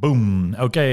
Boom. 0.00 0.54
Oké, 0.60 0.86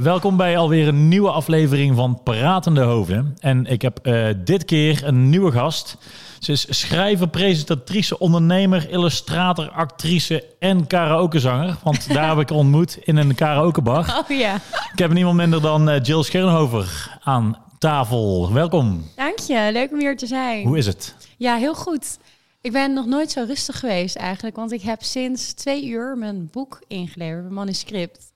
welkom 0.00 0.36
bij 0.36 0.58
alweer 0.58 0.88
een 0.88 1.08
nieuwe 1.08 1.30
aflevering 1.30 1.96
van 1.96 2.20
Pratende 2.22 2.80
Hoofden. 2.80 3.36
En 3.38 3.66
ik 3.66 3.82
heb 3.82 4.06
uh, 4.06 4.28
dit 4.44 4.64
keer 4.64 5.06
een 5.06 5.28
nieuwe 5.30 5.52
gast. 5.52 5.96
Ze 6.38 6.52
is 6.52 6.66
schrijver, 6.68 7.28
presentatrice, 7.28 8.18
ondernemer, 8.18 8.90
illustrator, 8.90 9.70
actrice 9.70 10.44
en 10.58 10.86
karaokezanger. 10.86 11.76
Want 11.82 12.12
daar 12.12 12.28
heb 12.28 12.38
ik 12.38 12.50
ontmoet 12.50 12.98
in 13.02 13.16
een 13.16 13.34
karaokebar. 13.34 14.08
Oh 14.30 14.36
ja. 14.36 14.54
Ik 14.92 14.98
heb 14.98 15.12
niemand 15.12 15.36
minder 15.36 15.60
dan 15.60 15.88
uh, 15.88 16.02
Jill 16.02 16.22
Schernhover 16.22 17.18
aan 17.22 17.56
tafel. 17.78 18.52
Welkom. 18.52 19.04
Dank 19.16 19.38
je, 19.38 19.68
leuk 19.72 19.92
om 19.92 19.98
hier 19.98 20.16
te 20.16 20.26
zijn. 20.26 20.66
Hoe 20.66 20.78
is 20.78 20.86
het? 20.86 21.14
Ja, 21.36 21.56
heel 21.56 21.74
goed. 21.74 22.18
Ik 22.60 22.72
ben 22.72 22.92
nog 22.92 23.06
nooit 23.06 23.30
zo 23.30 23.44
rustig 23.46 23.78
geweest 23.78 24.16
eigenlijk, 24.16 24.56
want 24.56 24.72
ik 24.72 24.82
heb 24.82 25.02
sinds 25.02 25.52
twee 25.52 25.86
uur 25.86 26.18
mijn 26.18 26.48
boek 26.52 26.82
ingeleverd, 26.88 27.42
mijn 27.42 27.54
manuscript. 27.54 28.29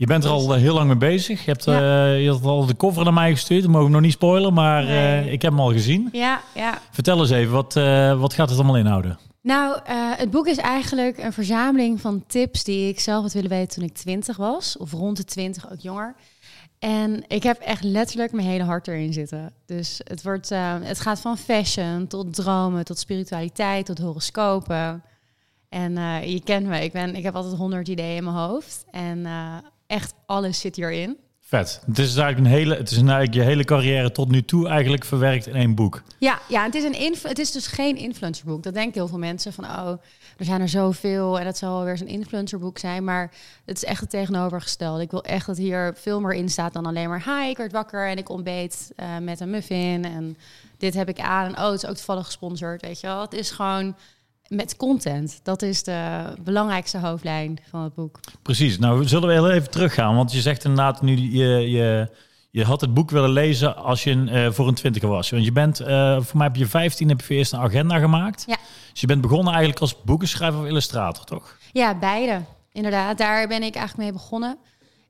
Je 0.00 0.06
bent 0.06 0.24
er 0.24 0.30
al 0.30 0.54
eh, 0.54 0.60
heel 0.60 0.74
lang 0.74 0.86
mee 0.86 0.96
bezig. 0.96 1.44
Je 1.44 1.50
hebt, 1.50 1.64
ja. 1.64 2.12
uh, 2.12 2.22
je 2.22 2.32
hebt 2.32 2.44
al 2.44 2.66
de 2.66 2.76
cover 2.76 3.04
naar 3.04 3.12
mij 3.12 3.30
gestuurd. 3.30 3.62
Dat 3.62 3.70
mogen 3.70 3.86
we 3.86 3.92
nog 3.92 4.00
niet 4.00 4.12
spoilen, 4.12 4.52
maar 4.52 4.84
nee. 4.84 5.24
uh, 5.24 5.32
ik 5.32 5.42
heb 5.42 5.50
hem 5.50 5.60
al 5.60 5.72
gezien. 5.72 6.08
Ja, 6.12 6.40
ja. 6.54 6.78
Vertel 6.90 7.20
eens 7.20 7.30
even, 7.30 7.52
wat, 7.52 7.76
uh, 7.76 8.20
wat 8.20 8.34
gaat 8.34 8.48
het 8.48 8.58
allemaal 8.58 8.76
inhouden? 8.76 9.18
Nou, 9.42 9.78
het 10.16 10.30
boek 10.30 10.46
is 10.46 10.56
eigenlijk 10.56 11.18
een 11.18 11.32
verzameling 11.32 12.00
van 12.00 12.24
tips 12.26 12.64
die 12.64 12.88
ik 12.88 13.00
zelf 13.00 13.22
had 13.22 13.32
willen 13.32 13.50
weten 13.50 13.74
toen 13.74 13.84
ik 13.84 13.94
twintig 13.94 14.36
was. 14.36 14.76
Of 14.76 14.92
rond 14.92 15.16
de 15.16 15.24
twintig, 15.24 15.72
ook 15.72 15.80
jonger. 15.80 16.14
En 16.78 17.24
ik 17.28 17.42
heb 17.42 17.58
echt 17.58 17.84
letterlijk 17.84 18.32
mijn 18.32 18.46
hele 18.46 18.64
hart 18.64 18.88
erin 18.88 19.12
zitten. 19.12 19.52
Dus 19.66 20.00
het, 20.04 20.22
wordt, 20.22 20.48
het 20.82 21.00
gaat 21.00 21.20
van 21.20 21.38
fashion 21.38 22.06
tot 22.06 22.34
dromen, 22.34 22.84
tot 22.84 22.98
spiritualiteit, 22.98 23.86
tot 23.86 23.98
horoscopen. 23.98 25.02
En 25.68 25.92
je 26.30 26.40
kent 26.44 26.66
me, 26.66 26.84
ik, 26.84 26.92
ben, 26.92 27.14
ik 27.14 27.22
heb 27.22 27.34
altijd 27.34 27.56
honderd 27.56 27.88
ideeën 27.88 28.16
in 28.16 28.24
mijn 28.24 28.36
hoofd. 28.36 28.84
En 28.90 29.26
echt 29.90 30.14
alles 30.26 30.60
zit 30.60 30.76
hierin. 30.76 31.16
Vet. 31.40 31.82
Het 31.86 31.98
is 31.98 32.16
eigenlijk 32.16 32.38
een 32.38 32.58
hele, 32.58 32.76
het 32.76 32.90
is 32.90 32.96
eigenlijk 32.96 33.34
je 33.34 33.40
hele 33.40 33.64
carrière 33.64 34.12
tot 34.12 34.28
nu 34.28 34.44
toe 34.44 34.68
eigenlijk 34.68 35.04
verwerkt 35.04 35.46
in 35.46 35.54
één 35.54 35.74
boek. 35.74 36.02
Ja, 36.18 36.38
ja 36.48 36.64
het, 36.64 36.74
is 36.74 36.84
een 36.84 37.16
het 37.22 37.38
is 37.38 37.52
dus 37.52 37.66
geen 37.66 37.96
influencerboek. 37.96 38.62
Dat 38.62 38.74
denken 38.74 38.94
heel 38.94 39.08
veel 39.08 39.18
mensen 39.18 39.52
van, 39.52 39.64
oh, 39.64 39.90
er 40.36 40.44
zijn 40.44 40.60
er 40.60 40.68
zoveel 40.68 41.38
en 41.38 41.44
dat 41.44 41.58
zal 41.58 41.84
weer 41.84 41.96
zo'n 41.96 42.06
influencerboek 42.06 42.78
zijn. 42.78 43.04
Maar 43.04 43.30
het 43.64 43.76
is 43.76 43.84
echt 43.84 44.00
het 44.00 44.10
tegenovergestelde. 44.10 45.02
Ik 45.02 45.10
wil 45.10 45.24
echt 45.24 45.46
dat 45.46 45.56
hier 45.56 45.94
veel 45.96 46.20
meer 46.20 46.34
in 46.34 46.48
staat 46.48 46.72
dan 46.72 46.86
alleen 46.86 47.08
maar, 47.08 47.24
hi, 47.24 47.48
ik 47.48 47.56
werd 47.56 47.72
wakker 47.72 48.08
en 48.08 48.18
ik 48.18 48.28
ontbeet 48.28 48.92
uh, 48.96 49.06
met 49.18 49.40
een 49.40 49.50
muffin 49.50 50.04
en 50.04 50.36
dit 50.78 50.94
heb 50.94 51.08
ik 51.08 51.20
aan. 51.20 51.46
En 51.46 51.62
oh, 51.62 51.70
het 51.70 51.82
is 51.82 51.88
ook 51.88 51.96
toevallig 51.96 52.24
gesponsord, 52.24 52.82
weet 52.82 53.00
je 53.00 53.06
wel. 53.06 53.20
Het 53.20 53.32
is 53.34 53.50
gewoon 53.50 53.96
met 54.50 54.76
content. 54.76 55.40
Dat 55.42 55.62
is 55.62 55.82
de 55.82 56.24
belangrijkste 56.40 56.98
hoofdlijn 56.98 57.58
van 57.68 57.82
het 57.82 57.94
boek. 57.94 58.20
Precies. 58.42 58.78
Nou, 58.78 59.08
zullen 59.08 59.28
we 59.28 59.34
heel 59.34 59.50
even 59.50 59.70
teruggaan. 59.70 60.16
Want 60.16 60.32
je 60.32 60.40
zegt 60.40 60.64
inderdaad 60.64 61.02
nu, 61.02 61.16
je, 61.16 61.70
je, 61.70 62.10
je 62.50 62.64
had 62.64 62.80
het 62.80 62.94
boek 62.94 63.10
willen 63.10 63.30
lezen 63.30 63.76
als 63.76 64.04
je 64.04 64.14
uh, 64.14 64.50
voor 64.50 64.68
een 64.68 64.74
twintiger 64.74 65.08
was. 65.08 65.30
Want 65.30 65.44
je 65.44 65.52
bent, 65.52 65.80
uh, 65.80 66.20
voor 66.20 66.36
mij 66.36 66.46
heb 66.46 66.56
je 66.56 66.66
15, 66.66 67.08
heb 67.08 67.20
je 67.20 67.26
voor 67.26 67.36
eerst 67.36 67.52
een 67.52 67.60
agenda 67.60 67.98
gemaakt. 67.98 68.44
Ja. 68.46 68.56
Dus 68.92 69.00
je 69.00 69.06
bent 69.06 69.20
begonnen 69.20 69.52
eigenlijk 69.52 69.80
als 69.80 70.02
boekenschrijver 70.02 70.60
of 70.60 70.66
illustrator, 70.66 71.24
toch? 71.24 71.56
Ja, 71.72 71.98
beide. 71.98 72.40
Inderdaad, 72.72 73.18
daar 73.18 73.48
ben 73.48 73.62
ik 73.62 73.74
eigenlijk 73.74 73.96
mee 73.96 74.12
begonnen. 74.12 74.58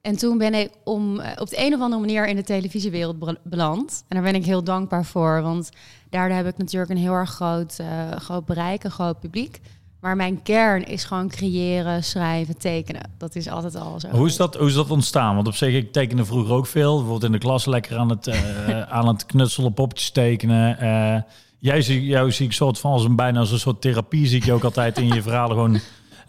En 0.00 0.16
toen 0.16 0.38
ben 0.38 0.54
ik 0.54 0.70
om, 0.84 1.20
op 1.36 1.48
de 1.48 1.64
een 1.64 1.74
of 1.74 1.80
andere 1.80 2.00
manier 2.00 2.26
in 2.26 2.36
de 2.36 2.42
televisiewereld 2.42 3.38
beland. 3.42 4.04
En 4.08 4.16
daar 4.16 4.32
ben 4.32 4.40
ik 4.40 4.44
heel 4.44 4.64
dankbaar 4.64 5.04
voor. 5.04 5.42
Want 5.42 5.70
daardoor 6.10 6.36
heb 6.36 6.46
ik 6.46 6.58
natuurlijk 6.58 6.90
een 6.90 6.96
heel 6.96 7.12
erg 7.12 7.30
groot, 7.30 7.78
uh, 7.80 8.10
groot 8.10 8.44
bereik, 8.44 8.84
een 8.84 8.90
groot 8.90 9.20
publiek. 9.20 9.60
Maar 10.00 10.16
mijn 10.16 10.42
kern 10.42 10.84
is 10.86 11.04
gewoon 11.04 11.28
creëren, 11.28 12.04
schrijven, 12.04 12.58
tekenen. 12.58 13.10
Dat 13.18 13.34
is 13.34 13.48
altijd 13.48 13.76
al 13.76 14.00
zo. 14.00 14.08
Hoe 14.08 14.26
is 14.26 14.36
dat, 14.36 14.54
hoe 14.56 14.68
is 14.68 14.74
dat 14.74 14.90
ontstaan? 14.90 15.34
Want 15.34 15.46
op 15.46 15.54
zich, 15.54 15.74
ik 15.74 15.92
tekende 15.92 16.24
vroeger 16.24 16.54
ook 16.54 16.66
veel. 16.66 16.92
Bijvoorbeeld 16.94 17.24
in 17.24 17.32
de 17.32 17.38
klas 17.38 17.66
lekker 17.66 17.96
aan 17.96 18.10
het, 18.10 18.26
uh, 18.26 18.80
aan 18.98 19.08
het 19.08 19.26
knutselen, 19.26 19.74
popjes 19.74 20.10
tekenen. 20.10 20.76
Uh, 20.82 21.22
jij 21.58 21.82
zie, 21.82 22.04
jou 22.04 22.32
zie 22.32 22.46
ik 22.46 22.52
soort 22.52 22.78
van 22.78 22.92
als 22.92 23.04
een 23.04 23.16
bijna 23.16 23.40
als 23.40 23.50
een 23.50 23.58
soort 23.58 23.80
therapie. 23.80 24.26
Zie 24.26 24.38
ik 24.38 24.44
je 24.44 24.52
ook 24.52 24.64
altijd 24.64 24.98
in 24.98 25.08
je 25.08 25.22
verhalen 25.22 25.56
gewoon 25.56 25.80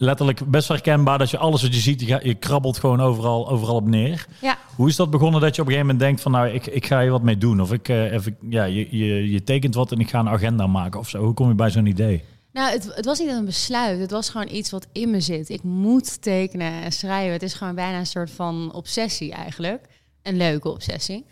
letterlijk 0.01 0.51
best 0.51 0.67
herkenbaar 0.67 1.17
dat 1.17 1.29
je 1.29 1.37
alles 1.37 1.61
wat 1.61 1.73
je 1.73 1.79
ziet, 1.79 2.01
je, 2.01 2.35
krabbelt 2.35 2.77
gewoon 2.77 3.01
overal, 3.01 3.49
overal 3.49 3.75
op 3.75 3.87
neer. 3.87 4.25
Ja. 4.41 4.57
Hoe 4.75 4.87
is 4.87 4.95
dat 4.95 5.09
begonnen 5.09 5.41
dat 5.41 5.55
je 5.55 5.61
op 5.61 5.67
een 5.67 5.73
gegeven 5.73 5.95
moment 5.95 5.99
denkt 5.99 6.21
van 6.21 6.31
nou, 6.31 6.47
ik, 6.47 6.65
ik 6.65 6.85
ga 6.85 7.01
hier 7.01 7.11
wat 7.11 7.21
mee 7.21 7.37
doen? 7.37 7.61
Of 7.61 7.71
ik, 7.71 7.89
uh, 7.89 8.11
even, 8.11 8.37
ja, 8.49 8.63
je, 8.63 8.97
je, 8.97 9.31
je 9.31 9.43
tekent 9.43 9.75
wat 9.75 9.91
en 9.91 9.99
ik 9.99 10.09
ga 10.09 10.19
een 10.19 10.29
agenda 10.29 10.67
maken 10.67 10.99
of 10.99 11.09
zo. 11.09 11.23
Hoe 11.23 11.33
kom 11.33 11.47
je 11.47 11.55
bij 11.55 11.69
zo'n 11.69 11.85
idee? 11.85 12.23
Nou, 12.53 12.71
het, 12.71 12.95
het 12.95 13.05
was 13.05 13.19
niet 13.19 13.29
een 13.29 13.45
besluit. 13.45 13.99
Het 13.99 14.11
was 14.11 14.29
gewoon 14.29 14.49
iets 14.49 14.71
wat 14.71 14.87
in 14.91 15.11
me 15.11 15.21
zit. 15.21 15.49
Ik 15.49 15.63
moet 15.63 16.21
tekenen 16.21 16.83
en 16.83 16.91
schrijven. 16.91 17.33
Het 17.33 17.43
is 17.43 17.53
gewoon 17.53 17.75
bijna 17.75 17.97
een 17.99 18.05
soort 18.05 18.31
van 18.31 18.73
obsessie 18.73 19.31
eigenlijk. 19.31 19.87
Een 20.21 20.37
leuke 20.37 20.69
obsessie. 20.69 21.25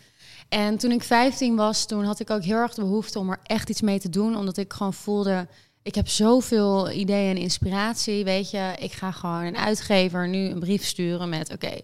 En 0.48 0.78
toen 0.78 0.90
ik 0.90 1.02
15 1.02 1.56
was, 1.56 1.86
toen 1.86 2.04
had 2.04 2.20
ik 2.20 2.30
ook 2.30 2.42
heel 2.42 2.56
erg 2.56 2.74
de 2.74 2.80
behoefte 2.80 3.18
om 3.18 3.30
er 3.30 3.40
echt 3.42 3.70
iets 3.70 3.80
mee 3.80 4.00
te 4.00 4.08
doen. 4.08 4.36
Omdat 4.36 4.56
ik 4.56 4.72
gewoon 4.72 4.94
voelde, 4.94 5.46
ik 5.82 5.94
heb 5.94 6.08
zoveel 6.08 6.90
ideeën 6.90 7.36
en 7.36 7.42
inspiratie. 7.42 8.24
Weet 8.24 8.50
je, 8.50 8.74
ik 8.78 8.92
ga 8.92 9.10
gewoon 9.10 9.44
een 9.44 9.56
uitgever 9.56 10.28
nu 10.28 10.48
een 10.48 10.58
brief 10.58 10.84
sturen 10.84 11.28
met: 11.28 11.52
Oké, 11.52 11.80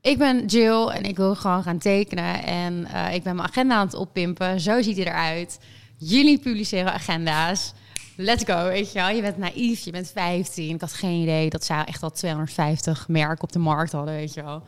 ik 0.00 0.18
ben 0.18 0.46
Jill 0.46 0.86
en 0.86 1.02
ik 1.02 1.16
wil 1.16 1.34
gewoon 1.34 1.62
gaan 1.62 1.78
tekenen. 1.78 2.44
En 2.44 2.86
uh, 2.92 3.14
ik 3.14 3.22
ben 3.22 3.36
mijn 3.36 3.48
agenda 3.48 3.74
aan 3.74 3.86
het 3.86 3.94
oppimpen. 3.94 4.60
Zo 4.60 4.82
ziet 4.82 4.96
hij 4.96 5.06
eruit. 5.06 5.58
Jullie 5.96 6.38
publiceren 6.38 6.92
agenda's. 6.92 7.72
Let's 8.16 8.44
go, 8.44 8.68
weet 8.68 8.92
je 8.92 8.98
wel. 8.98 9.08
Je 9.08 9.20
bent 9.20 9.38
naïef, 9.38 9.84
je 9.84 9.90
bent 9.90 10.10
15. 10.14 10.74
Ik 10.74 10.80
had 10.80 10.92
geen 10.92 11.22
idee 11.22 11.50
dat 11.50 11.64
ze 11.64 11.74
echt 11.74 12.02
al 12.02 12.10
250 12.10 13.08
merken 13.08 13.42
op 13.42 13.52
de 13.52 13.58
markt 13.58 13.92
hadden, 13.92 14.14
weet 14.14 14.34
je 14.34 14.42
wel. 14.42 14.62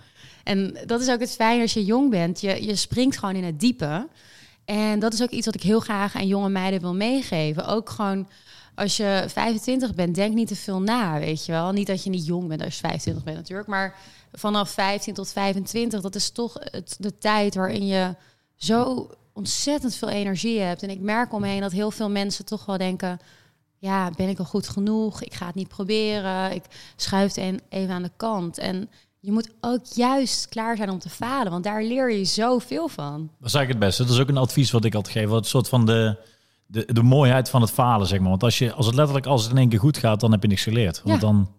En 0.44 0.78
dat 0.87 1.00
is 1.00 1.10
ook 1.10 1.21
het 1.21 1.34
fijn 1.34 1.60
als 1.60 1.72
je 1.72 1.84
jong 1.84 2.10
bent. 2.10 2.41
Je, 2.41 2.65
je 2.65 2.76
springt 2.76 3.19
gewoon 3.19 3.34
in 3.34 3.44
het 3.44 3.60
diepe. 3.60 4.09
En 4.65 4.99
dat 4.99 5.12
is 5.12 5.22
ook 5.22 5.31
iets 5.31 5.47
wat 5.47 5.55
ik 5.55 5.62
heel 5.62 5.81
graag 5.81 6.15
aan 6.15 6.26
jonge 6.26 6.49
meiden 6.49 6.81
wil 6.81 6.94
meegeven. 6.94 7.66
Ook 7.66 7.91
gewoon 7.91 8.28
als 8.76 8.97
je 8.97 9.25
25 9.28 9.94
bent, 9.94 10.14
denk 10.14 10.34
niet 10.34 10.48
te 10.48 10.56
veel 10.56 10.81
na, 10.81 11.19
weet 11.19 11.47
je 11.47 11.53
wel. 11.53 11.72
Niet 11.72 11.87
dat 11.87 12.04
je 12.04 12.10
niet 12.10 12.26
jong 12.26 12.48
bent 12.48 12.62
als 12.62 12.75
je 12.75 12.81
25 12.81 13.25
bent 13.25 13.37
natuurlijk, 13.37 13.69
maar 13.69 13.94
vanaf 14.32 14.70
15 14.70 15.14
tot 15.14 15.32
25, 15.32 16.00
dat 16.00 16.14
is 16.14 16.31
toch 16.31 16.56
het, 16.59 16.97
de 16.98 17.19
tijd 17.19 17.54
waarin 17.54 17.87
je 17.87 18.14
zo 18.56 19.10
ontzettend 19.32 19.94
veel 19.94 20.09
energie 20.09 20.60
hebt. 20.60 20.82
En 20.82 20.91
ik 20.91 21.00
merk 21.00 21.32
omheen 21.32 21.60
dat 21.60 21.72
heel 21.72 21.91
veel 21.91 22.10
mensen 22.10 22.44
toch 22.44 22.66
wel 22.66 22.78
denken, 22.78 23.19
ja, 23.78 24.10
ben 24.10 24.28
ik 24.28 24.38
al 24.38 24.44
goed 24.44 24.69
genoeg? 24.69 25.22
Ik 25.22 25.34
ga 25.34 25.47
het 25.47 25.54
niet 25.54 25.69
proberen. 25.69 26.53
Ik 26.53 26.64
schuif 26.97 27.34
het 27.34 27.60
even 27.69 27.94
aan 27.94 28.03
de 28.03 28.10
kant. 28.16 28.58
En 28.58 28.91
je 29.20 29.32
moet 29.32 29.50
ook 29.60 29.84
juist 29.84 30.48
klaar 30.48 30.76
zijn 30.76 30.91
om 30.91 30.98
te 30.98 31.08
falen, 31.08 31.53
want 31.53 31.64
daar 31.64 31.82
leer 31.82 32.12
je 32.12 32.25
zoveel 32.25 32.88
van. 32.88 33.31
Dat 33.38 33.48
is 33.48 33.54
eigenlijk 33.54 33.69
het 33.69 33.78
beste. 33.78 34.03
Dat 34.03 34.12
is 34.12 34.20
ook 34.20 34.28
een 34.28 34.37
advies 34.37 34.70
wat 34.70 34.84
ik 34.84 34.94
altijd 34.94 35.16
geef. 35.16 35.28
Wat 35.28 35.47
soort 35.47 35.69
van 35.69 35.87
de 35.87 36.16
de, 36.66 36.93
de 36.93 37.03
mooiheid 37.03 37.50
van 37.50 37.60
het 37.60 37.71
falen, 37.71 38.06
zeg 38.06 38.21
maar. 38.21 38.28
Want 38.28 38.43
als, 38.43 38.59
je, 38.59 38.72
als 38.72 38.87
het 38.87 38.94
letterlijk 38.94 39.27
als 39.27 39.43
het 39.43 39.50
in 39.53 39.59
één 39.59 39.69
keer 39.69 39.78
goed 39.78 39.99
gaat, 39.99 40.21
dan 40.21 40.32
heb 40.32 40.43
je 40.43 40.49
niks 40.49 40.62
geleerd. 40.62 41.03
Want 41.04 41.21
ja. 41.21 41.27
dan, 41.27 41.50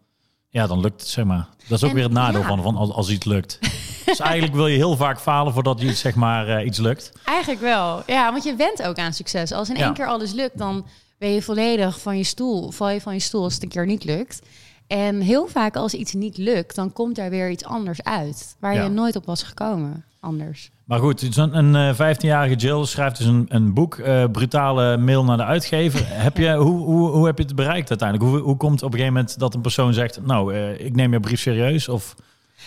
ja, 0.49 0.67
dan 0.67 0.79
lukt 0.79 1.01
het, 1.01 1.09
zeg 1.09 1.25
maar. 1.25 1.47
Dat 1.67 1.77
is 1.77 1.83
ook 1.83 1.89
En- 1.89 1.95
weer 1.95 2.03
het 2.03 2.13
nadeel 2.13 2.41
ja. 2.41 2.47
van, 2.47 2.61
van 2.61 2.75
als, 2.75 2.89
als 2.91 3.09
iets 3.09 3.25
lukt. 3.25 3.59
dus 4.05 4.19
eigenlijk 4.19 4.53
wil 4.55 4.67
je 4.67 4.75
heel 4.77 4.95
vaak 4.95 5.19
falen 5.19 5.53
voordat 5.53 5.79
je 5.81 5.87
iets, 5.87 5.99
zeg 5.99 6.15
maar, 6.15 6.47
eh, 6.47 6.65
iets 6.65 6.77
lukt. 6.77 7.11
Eigenlijk 7.25 7.61
wel. 7.61 8.03
Ja, 8.07 8.31
want 8.31 8.43
je 8.43 8.55
went 8.55 8.83
ook 8.83 8.97
aan 8.97 9.13
succes. 9.13 9.51
Als 9.51 9.69
in 9.69 9.75
Ja. 9.75 9.83
één 9.85 9.93
keer 9.93 10.07
alles 10.07 10.31
lukt, 10.31 10.57
dan 10.57 10.85
ben 11.17 11.29
je 11.29 11.41
volledig 11.41 11.99
van 12.01 12.17
je 12.17 12.23
stoel. 12.23 12.71
Val 12.71 12.89
je 12.89 13.01
van 13.01 13.13
je 13.13 13.19
stoel 13.19 13.43
als 13.43 13.53
het 13.53 13.63
een 13.63 13.69
keer 13.69 13.85
niet 13.85 14.03
lukt. 14.03 14.41
En 14.87 15.21
heel 15.21 15.47
vaak 15.47 15.75
als 15.75 15.93
iets 15.93 16.13
niet 16.13 16.37
lukt, 16.37 16.75
dan 16.75 16.93
komt 16.93 17.15
daar 17.15 17.29
weer 17.29 17.49
iets 17.49 17.63
anders 17.65 18.03
uit. 18.03 18.55
Waar 18.59 18.83
je 18.83 18.89
nooit 18.89 19.15
op 19.15 19.25
was 19.25 19.43
gekomen 19.43 20.05
anders. 20.27 20.69
Maar 20.83 20.99
goed, 20.99 21.37
een 21.37 21.75
eh, 21.75 21.93
15-jarige 21.93 22.55
Jill 22.55 22.85
schrijft 22.85 23.17
dus 23.17 23.27
een, 23.27 23.45
een 23.49 23.73
boek, 23.73 23.97
eh, 23.97 24.23
brutale 24.31 24.97
mail 24.97 25.23
naar 25.23 25.37
de 25.37 25.43
uitgever. 25.43 26.01
heb 26.27 26.37
je, 26.37 26.53
hoe, 26.53 26.83
hoe, 26.83 27.09
hoe 27.09 27.25
heb 27.25 27.37
je 27.37 27.43
het 27.43 27.55
bereikt 27.55 27.89
uiteindelijk? 27.89 28.29
Hoe, 28.29 28.39
hoe 28.39 28.57
komt 28.57 28.83
op 28.83 28.93
een 28.93 28.97
gegeven 28.97 29.13
moment 29.13 29.39
dat 29.39 29.53
een 29.53 29.61
persoon 29.61 29.93
zegt, 29.93 30.25
nou, 30.25 30.53
eh, 30.53 30.85
ik 30.85 30.95
neem 30.95 31.11
je 31.11 31.19
brief 31.19 31.39
serieus? 31.39 31.89
Of 31.89 32.15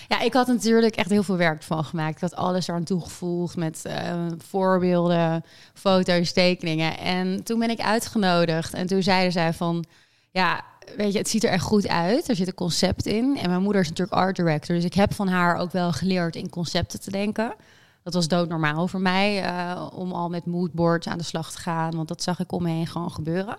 Ja, 0.08 0.20
ik 0.20 0.32
had 0.32 0.46
natuurlijk 0.46 0.96
echt 0.96 1.10
heel 1.10 1.22
veel 1.22 1.36
werk 1.36 1.62
van 1.62 1.84
gemaakt. 1.84 2.14
Ik 2.14 2.20
had 2.20 2.34
alles 2.34 2.68
eraan 2.68 2.84
toegevoegd 2.84 3.56
met 3.56 3.84
eh, 3.84 4.26
voorbeelden, 4.38 5.44
foto's, 5.74 6.32
tekeningen. 6.32 6.98
En 6.98 7.44
toen 7.44 7.58
ben 7.58 7.70
ik 7.70 7.80
uitgenodigd 7.80 8.74
en 8.74 8.86
toen 8.86 9.02
zeiden 9.02 9.32
zij 9.32 9.52
van... 9.52 9.84
Ja, 10.32 10.64
weet 10.96 11.12
je, 11.12 11.18
het 11.18 11.28
ziet 11.28 11.44
er 11.44 11.50
echt 11.50 11.64
goed 11.64 11.88
uit. 11.88 12.28
Er 12.28 12.36
zit 12.36 12.46
een 12.46 12.54
concept 12.54 13.06
in. 13.06 13.38
En 13.42 13.50
mijn 13.50 13.62
moeder 13.62 13.82
is 13.82 13.88
natuurlijk 13.88 14.16
art 14.16 14.36
director. 14.36 14.74
Dus 14.74 14.84
ik 14.84 14.94
heb 14.94 15.14
van 15.14 15.28
haar 15.28 15.56
ook 15.56 15.72
wel 15.72 15.92
geleerd 15.92 16.36
in 16.36 16.50
concepten 16.50 17.00
te 17.00 17.10
denken. 17.10 17.54
Dat 18.02 18.14
was 18.14 18.28
doodnormaal 18.28 18.88
voor 18.88 19.00
mij 19.00 19.42
eh, 19.42 19.86
om 19.94 20.12
al 20.12 20.28
met 20.28 20.46
moodboards 20.46 21.06
aan 21.06 21.18
de 21.18 21.24
slag 21.24 21.52
te 21.52 21.58
gaan. 21.58 21.96
Want 21.96 22.08
dat 22.08 22.22
zag 22.22 22.40
ik 22.40 22.52
om 22.52 22.62
me 22.62 22.68
heen 22.68 22.86
gewoon 22.86 23.10
gebeuren. 23.10 23.56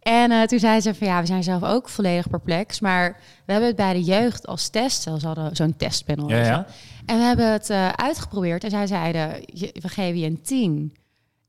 En 0.00 0.30
eh, 0.30 0.42
toen 0.42 0.58
zei 0.58 0.80
ze 0.80 0.94
van 0.94 1.06
ja, 1.06 1.20
we 1.20 1.26
zijn 1.26 1.42
zelf 1.42 1.62
ook 1.62 1.88
volledig 1.88 2.28
perplex. 2.28 2.80
Maar 2.80 3.20
we 3.44 3.52
hebben 3.52 3.68
het 3.68 3.76
bij 3.76 3.92
de 3.92 4.02
jeugd 4.02 4.46
als 4.46 4.68
test. 4.68 5.02
Zelfs 5.02 5.24
hadden 5.24 5.56
zo'n 5.56 5.76
testpanel. 5.76 6.28
Ja. 6.28 6.66
En 7.06 7.18
we 7.18 7.22
hebben 7.22 7.52
het 7.52 7.70
eh, 7.70 7.88
uitgeprobeerd. 7.88 8.64
En 8.64 8.70
zij 8.70 8.86
zeiden, 8.86 9.30
we 9.72 9.88
geven 9.88 10.18
je 10.18 10.26
een 10.26 10.42
10. 10.42 10.96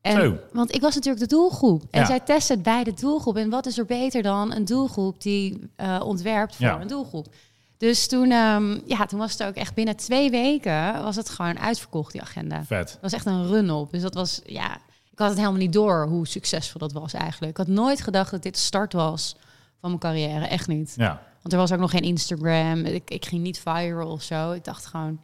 En, 0.08 0.22
Zo. 0.22 0.38
Want 0.52 0.76
ik 0.76 0.82
was 0.82 0.96
natuurlijk 0.96 1.30
de 1.30 1.36
doelgroep. 1.36 1.84
En 1.92 2.00
Ja. 2.00 2.06
zij 2.06 2.20
testen 2.20 2.56
het 2.56 2.64
bij 2.64 2.84
de 2.84 2.94
doelgroep. 2.94 3.38
En 3.38 3.50
wat 3.50 3.66
is 3.66 3.78
er 3.78 3.86
beter 3.86 4.22
dan 4.24 4.54
een 4.54 4.66
doelgroep 4.66 5.22
die 5.22 5.70
eh, 5.76 6.00
ontwerpt 6.04 6.56
voor 6.56 6.66
Ja. 6.66 6.82
een 6.82 6.88
doelgroep? 6.88 7.28
Dus 7.78 8.08
toen, 8.08 8.32
ehm, 8.32 8.80
ja, 8.86 9.06
toen 9.06 9.20
was 9.20 9.32
het 9.32 9.44
ook 9.44 9.56
echt 9.56 9.74
binnen 9.74 9.96
twee 9.96 10.30
weken 10.30 11.04
was 11.04 11.16
het 11.16 11.30
gewoon 11.30 11.60
uitverkocht, 11.60 12.12
die 12.12 12.22
agenda. 12.22 12.64
Vet. 12.64 12.92
Het 12.92 13.02
was 13.02 13.14
echt 13.14 13.26
een 13.26 13.48
run 13.48 13.72
op. 13.72 13.92
Dus 13.92 14.02
dat 14.02 14.14
was, 14.14 14.42
ja, 14.46 14.76
ik 15.12 15.20
had 15.20 15.28
het 15.30 15.38
helemaal 15.38 15.60
niet 15.60 15.74
door 15.74 16.08
hoe 16.08 16.28
succesvol 16.28 16.80
dat 16.80 16.92
was 16.92 17.14
eigenlijk. 17.14 17.52
Ik 17.52 17.58
had 17.58 17.76
nooit 17.76 18.02
gedacht 18.02 18.32
dat 18.32 18.44
dit 18.44 18.54
de 18.54 18.60
start 18.60 18.94
was 18.94 19.36
van 19.80 19.90
mijn 19.90 20.02
carrière. 20.02 20.46
Echt 20.46 20.68
niet. 20.68 20.94
Ja. 20.98 21.22
Want 21.42 21.54
er 21.54 21.60
was 21.60 21.72
ook 21.72 21.80
nog 21.80 21.92
geen 21.92 22.02
Instagram. 22.02 22.86
Ik, 22.86 23.10
ik 23.10 23.26
ging 23.26 23.42
niet 23.42 23.60
viral 23.60 24.12
of 24.12 24.22
zo. 24.22 24.52
Ik 24.52 24.64
dacht 24.64 24.86
gewoon, 24.86 25.20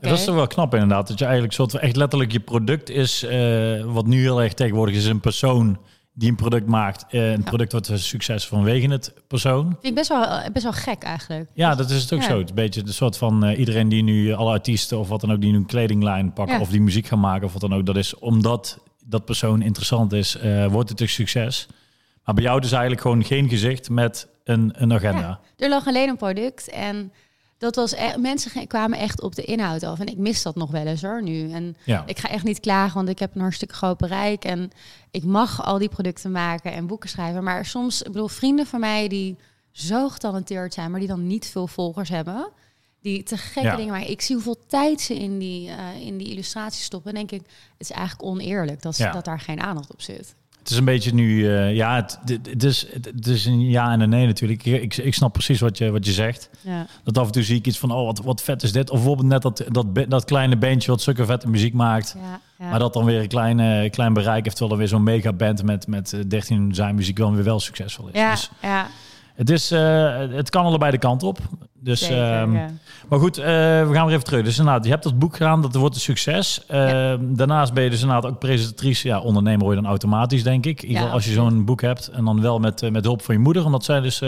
Dat 0.00 0.12
is 0.18 0.24
toch 0.24 0.34
wel 0.34 0.46
knap 0.46 0.72
inderdaad. 0.74 1.08
Dat 1.08 1.18
je 1.18 1.24
eigenlijk 1.24 1.54
soort 1.54 1.70
van 1.70 1.80
echt 1.80 1.96
letterlijk 1.96 2.32
je 2.32 2.40
product 2.40 2.90
is, 2.90 3.22
eh, 3.22 3.84
wat 3.84 4.06
nu 4.06 4.20
heel 4.20 4.42
erg 4.42 4.54
tegenwoordig 4.54 4.94
is, 4.96 5.04
een 5.06 5.20
persoon 5.20 5.78
die 6.14 6.28
een 6.30 6.36
product 6.36 6.66
maakt. 6.66 7.04
eh, 7.12 7.30
een 7.32 7.42
product 7.42 7.72
wat 7.72 7.88
een 7.88 7.98
succes 7.98 8.46
vanwege 8.46 8.86
het 8.90 9.14
persoon. 9.28 9.64
Vind 9.64 9.84
ik 9.84 9.94
best 9.94 10.08
wel, 10.08 10.24
eh, 10.24 10.50
best 10.52 10.64
wel 10.64 10.72
gek 10.72 11.02
eigenlijk. 11.02 11.50
Ja, 11.54 11.74
dat 11.74 11.90
is 11.90 12.02
het 12.02 12.12
ook 12.12 12.20
Ja. 12.20 12.26
zo. 12.26 12.32
Het 12.32 12.42
is 12.44 12.48
een 12.48 12.54
beetje 12.54 12.82
de 12.82 12.92
soort 12.92 13.16
van 13.16 13.48
iedereen 13.50 13.88
die 13.88 14.02
nu, 14.02 14.32
alle 14.32 14.50
artiesten 14.50 14.98
of 14.98 15.08
wat 15.08 15.20
dan 15.20 15.32
ook, 15.32 15.40
die 15.40 15.50
nu 15.50 15.56
een 15.56 15.66
kledinglijn 15.66 16.32
pakken 16.32 16.54
Ja. 16.56 16.60
of 16.60 16.68
die 16.68 16.80
muziek 16.80 17.06
gaan 17.06 17.20
maken 17.20 17.46
of 17.46 17.52
wat 17.52 17.60
dan 17.60 17.74
ook. 17.74 17.86
Dat 17.86 17.96
is 17.96 18.18
omdat 18.18 18.78
dat 19.04 19.24
persoon 19.24 19.62
interessant 19.62 20.12
is, 20.12 20.36
wordt 20.70 20.88
het 20.88 21.00
een 21.00 21.08
succes. 21.08 21.66
Maar 22.24 22.34
bij 22.34 22.44
jou 22.44 22.60
dus 22.60 22.70
eigenlijk 22.72 23.00
gewoon 23.02 23.24
geen 23.24 23.48
gezicht 23.48 23.90
met 23.90 24.28
een, 24.44 24.72
een 24.76 24.92
agenda. 24.92 25.20
Ja. 25.20 25.40
Er 25.64 25.68
lag 25.68 25.86
alleen 25.86 26.08
een 26.08 26.16
product 26.16 26.68
en 26.68 27.12
dat 27.62 27.76
was 27.76 27.92
e- 27.92 28.16
mensen 28.18 28.66
kwamen 28.66 28.98
echt 28.98 29.20
op 29.20 29.34
de 29.34 29.44
inhoud 29.44 29.82
af. 29.82 30.00
En 30.00 30.06
ik 30.06 30.16
mis 30.16 30.42
dat 30.42 30.54
nog 30.54 30.70
wel 30.70 30.86
eens 30.86 31.02
hoor 31.02 31.22
nu. 31.22 31.50
En 31.52 31.76
Ja. 31.84 32.02
ik 32.06 32.18
ga 32.18 32.28
echt 32.28 32.44
niet 32.44 32.60
klagen, 32.60 32.94
want 32.94 33.08
ik 33.08 33.18
heb 33.18 33.34
een 33.34 33.40
hartstikke 33.40 33.74
groot 33.74 33.98
bereik. 33.98 34.44
En 34.44 34.70
ik 35.10 35.24
mag 35.24 35.64
al 35.64 35.78
die 35.78 35.88
producten 35.88 36.30
maken 36.30 36.72
en 36.72 36.86
boeken 36.86 37.08
schrijven. 37.08 37.42
Maar 37.44 37.64
soms, 37.66 38.02
ik 38.02 38.12
bedoel, 38.12 38.28
vrienden 38.28 38.66
van 38.66 38.80
mij 38.80 39.08
die 39.08 39.36
zo 39.72 40.08
getalenteerd 40.08 40.74
zijn, 40.74 40.90
maar 40.90 41.00
die 41.00 41.08
dan 41.08 41.26
niet 41.26 41.46
veel 41.46 41.66
volgers 41.66 42.08
hebben. 42.08 42.48
Die 43.00 43.22
te 43.22 43.36
gekke 43.36 43.68
Ja. 43.68 43.76
dingen 43.76 43.92
maken. 43.92 44.10
Ik 44.10 44.20
zie 44.20 44.34
hoeveel 44.34 44.58
tijd 44.66 45.00
ze 45.00 45.14
in 45.14 45.38
die, 45.38 45.68
eh, 45.70 46.06
in 46.06 46.18
die 46.18 46.30
illustraties 46.30 46.84
stoppen. 46.84 47.10
En 47.10 47.16
denk 47.16 47.30
ik, 47.42 47.46
het 47.78 47.88
is 47.88 47.90
eigenlijk 47.90 48.22
oneerlijk 48.28 48.82
dat, 48.82 48.96
ze- 48.96 49.02
Ja. 49.02 49.12
dat 49.12 49.24
daar 49.24 49.40
geen 49.40 49.60
aandacht 49.60 49.92
op 49.92 50.02
zit. 50.02 50.34
Het 50.62 50.70
is 50.70 50.76
een 50.76 50.84
beetje 50.84 51.14
nu, 51.14 51.48
eh, 51.48 51.74
ja, 51.74 51.94
het, 51.94 52.64
is, 52.64 52.86
het 52.92 53.26
is 53.26 53.44
een 53.44 53.60
ja 53.60 53.92
en 53.92 54.00
een 54.00 54.08
nee 54.08 54.26
natuurlijk. 54.26 54.64
Ik, 54.64 54.96
ik, 54.96 55.14
snap 55.14 55.32
precies 55.32 55.60
wat 55.60 55.78
je, 55.78 55.90
wat 55.90 56.06
je 56.06 56.12
zegt. 56.12 56.50
Ja. 56.60 56.86
Dat 57.04 57.18
af 57.18 57.26
en 57.26 57.32
toe 57.32 57.42
zie 57.42 57.58
ik 57.58 57.66
iets 57.66 57.78
van, 57.78 57.90
oh, 57.90 58.06
wat, 58.06 58.18
wat 58.18 58.42
vet 58.42 58.62
is 58.62 58.72
dit. 58.72 58.90
Of 58.90 58.96
bijvoorbeeld 58.96 59.28
net 59.28 59.42
dat, 59.42 59.64
dat, 60.08 60.24
kleine 60.24 60.56
bandje 60.56 60.90
wat 60.90 61.00
zulke 61.00 61.24
vette 61.24 61.48
muziek 61.48 61.74
maakt. 61.74 62.16
Ja, 62.22 62.40
ja. 62.58 62.70
Maar 62.70 62.78
dat 62.78 62.92
dan 62.92 63.04
weer 63.04 63.20
een 63.20 63.28
klein, 63.28 63.60
eh, 63.60 63.90
klein 63.90 64.12
bereik 64.12 64.44
heeft, 64.44 64.56
terwijl 64.56 64.72
er 64.72 64.78
weer 64.78 64.88
zo'n 64.88 65.02
mega 65.02 65.32
band 65.32 65.62
met, 65.62 65.86
met 65.86 66.12
eh, 66.12 66.20
13 66.26 66.74
zijn 66.74 66.94
muziek 66.94 67.16
dan 67.16 67.34
weer 67.34 67.44
wel 67.44 67.60
succesvol 67.60 68.08
is. 68.08 68.20
ja, 68.20 68.30
Dus 68.30 68.50
ja, 68.62 68.86
het, 69.34 69.50
is 69.50 69.70
eh, 69.70 70.18
het 70.30 70.50
kan 70.50 70.64
allebei 70.64 70.90
de 70.90 70.98
kant 70.98 71.22
op. 71.22 71.38
Dus, 71.74 72.00
zeker, 72.00 72.32
ehm, 72.40 72.54
ja. 72.54 72.68
Maar 73.08 73.18
goed, 73.18 73.38
eh, 73.38 73.44
we 73.44 73.88
gaan 73.92 74.04
weer 74.06 74.14
even 74.14 74.24
terug. 74.24 74.44
Dus 74.44 74.58
inderdaad, 74.58 74.84
je 74.84 74.90
hebt 74.90 75.02
dat 75.02 75.18
boek 75.18 75.36
gedaan, 75.36 75.62
dat 75.62 75.74
wordt 75.74 75.94
een 75.94 76.00
succes. 76.00 76.66
Eh, 76.66 77.14
Daarnaast 77.20 77.72
ben 77.72 77.84
je 77.84 77.90
dus 77.90 78.00
inderdaad 78.02 78.30
ook 78.30 78.38
presentatrice. 78.38 79.08
Ja, 79.08 79.20
ondernemer 79.20 79.62
word 79.64 79.76
je 79.76 79.80
dan 79.82 79.90
automatisch, 79.90 80.42
denk 80.42 80.66
ik. 80.66 80.78
In 80.82 80.86
ieder 80.86 80.98
geval 81.02 81.14
als 81.16 81.24
je 81.24 81.32
zo'n 81.32 81.64
boek 81.64 81.80
hebt. 81.80 82.08
En 82.08 82.24
dan 82.24 82.40
wel 82.40 82.58
met, 82.58 82.82
eh, 82.82 82.90
met 82.90 83.04
hulp 83.04 83.22
van 83.22 83.34
je 83.34 83.40
moeder. 83.40 83.64
Omdat 83.64 83.84
zij 83.84 84.00
dus, 84.00 84.18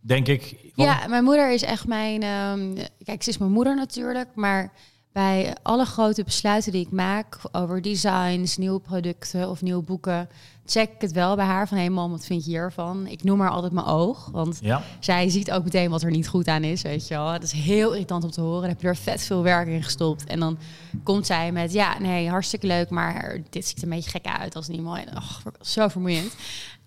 denk 0.00 0.26
ik... 0.28 0.56
van- 0.74 0.84
Ja, 0.84 0.98
mijn 1.08 1.24
moeder 1.24 1.52
is 1.52 1.62
echt 1.62 1.86
mijn. 1.86 2.22
ehm, 2.22 2.86
kijk, 3.04 3.22
ze 3.22 3.30
is 3.30 3.38
mijn 3.38 3.52
moeder 3.52 3.76
natuurlijk. 3.76 4.28
Maar 4.34 4.72
bij 5.12 5.56
alle 5.62 5.84
grote 5.84 6.24
besluiten 6.24 6.72
die 6.72 6.86
ik 6.86 6.92
maak 6.92 7.38
over 7.52 7.82
designs, 7.82 8.56
nieuwe 8.56 8.80
producten 8.80 9.50
of 9.50 9.62
nieuwe 9.62 9.82
boeken, 9.82 10.28
check 10.66 10.90
ik 10.90 11.00
het 11.00 11.12
wel 11.12 11.36
bij 11.36 11.44
haar 11.44 11.68
van 11.68 11.78
hé 11.78 11.88
mam, 11.88 12.10
wat 12.10 12.24
vind 12.24 12.44
je 12.44 12.50
hiervan? 12.50 13.06
Ik 13.06 13.22
noem 13.22 13.40
haar 13.40 13.50
altijd 13.50 13.72
mijn 13.72 13.86
oog, 13.86 14.28
want 14.32 14.58
Ja, 14.62 14.82
zij 15.00 15.28
ziet 15.28 15.50
ook 15.50 15.64
meteen 15.64 15.90
wat 15.90 16.02
er 16.02 16.10
niet 16.10 16.28
goed 16.28 16.48
aan 16.48 16.64
is, 16.64 16.82
weet 16.82 17.08
je 17.08 17.14
wel. 17.14 17.26
Dat 17.32 17.42
is 17.42 17.52
heel 17.52 17.92
irritant 17.92 18.24
om 18.24 18.30
te 18.30 18.40
horen. 18.40 18.60
Dan 18.60 18.70
heb 18.70 18.80
je 18.80 18.86
er 18.86 18.96
vet 18.96 19.22
veel 19.22 19.42
werk 19.42 19.68
in 19.68 19.82
gestopt. 19.82 20.24
En 20.24 20.40
dan 20.40 20.58
komt 21.02 21.26
zij 21.26 21.52
met, 21.52 21.72
ja, 21.72 21.98
nee, 21.98 22.28
hartstikke 22.28 22.66
leuk, 22.66 22.90
maar 22.90 23.38
dit 23.50 23.66
ziet 23.66 23.76
er 23.76 23.82
een 23.82 23.88
beetje 23.90 24.10
gek 24.10 24.26
uit 24.26 24.56
als 24.56 24.68
niet 24.68 24.80
mooi. 24.82 25.04
Och, 25.14 25.42
zo 25.60 25.88
vermoeiend. 25.88 26.34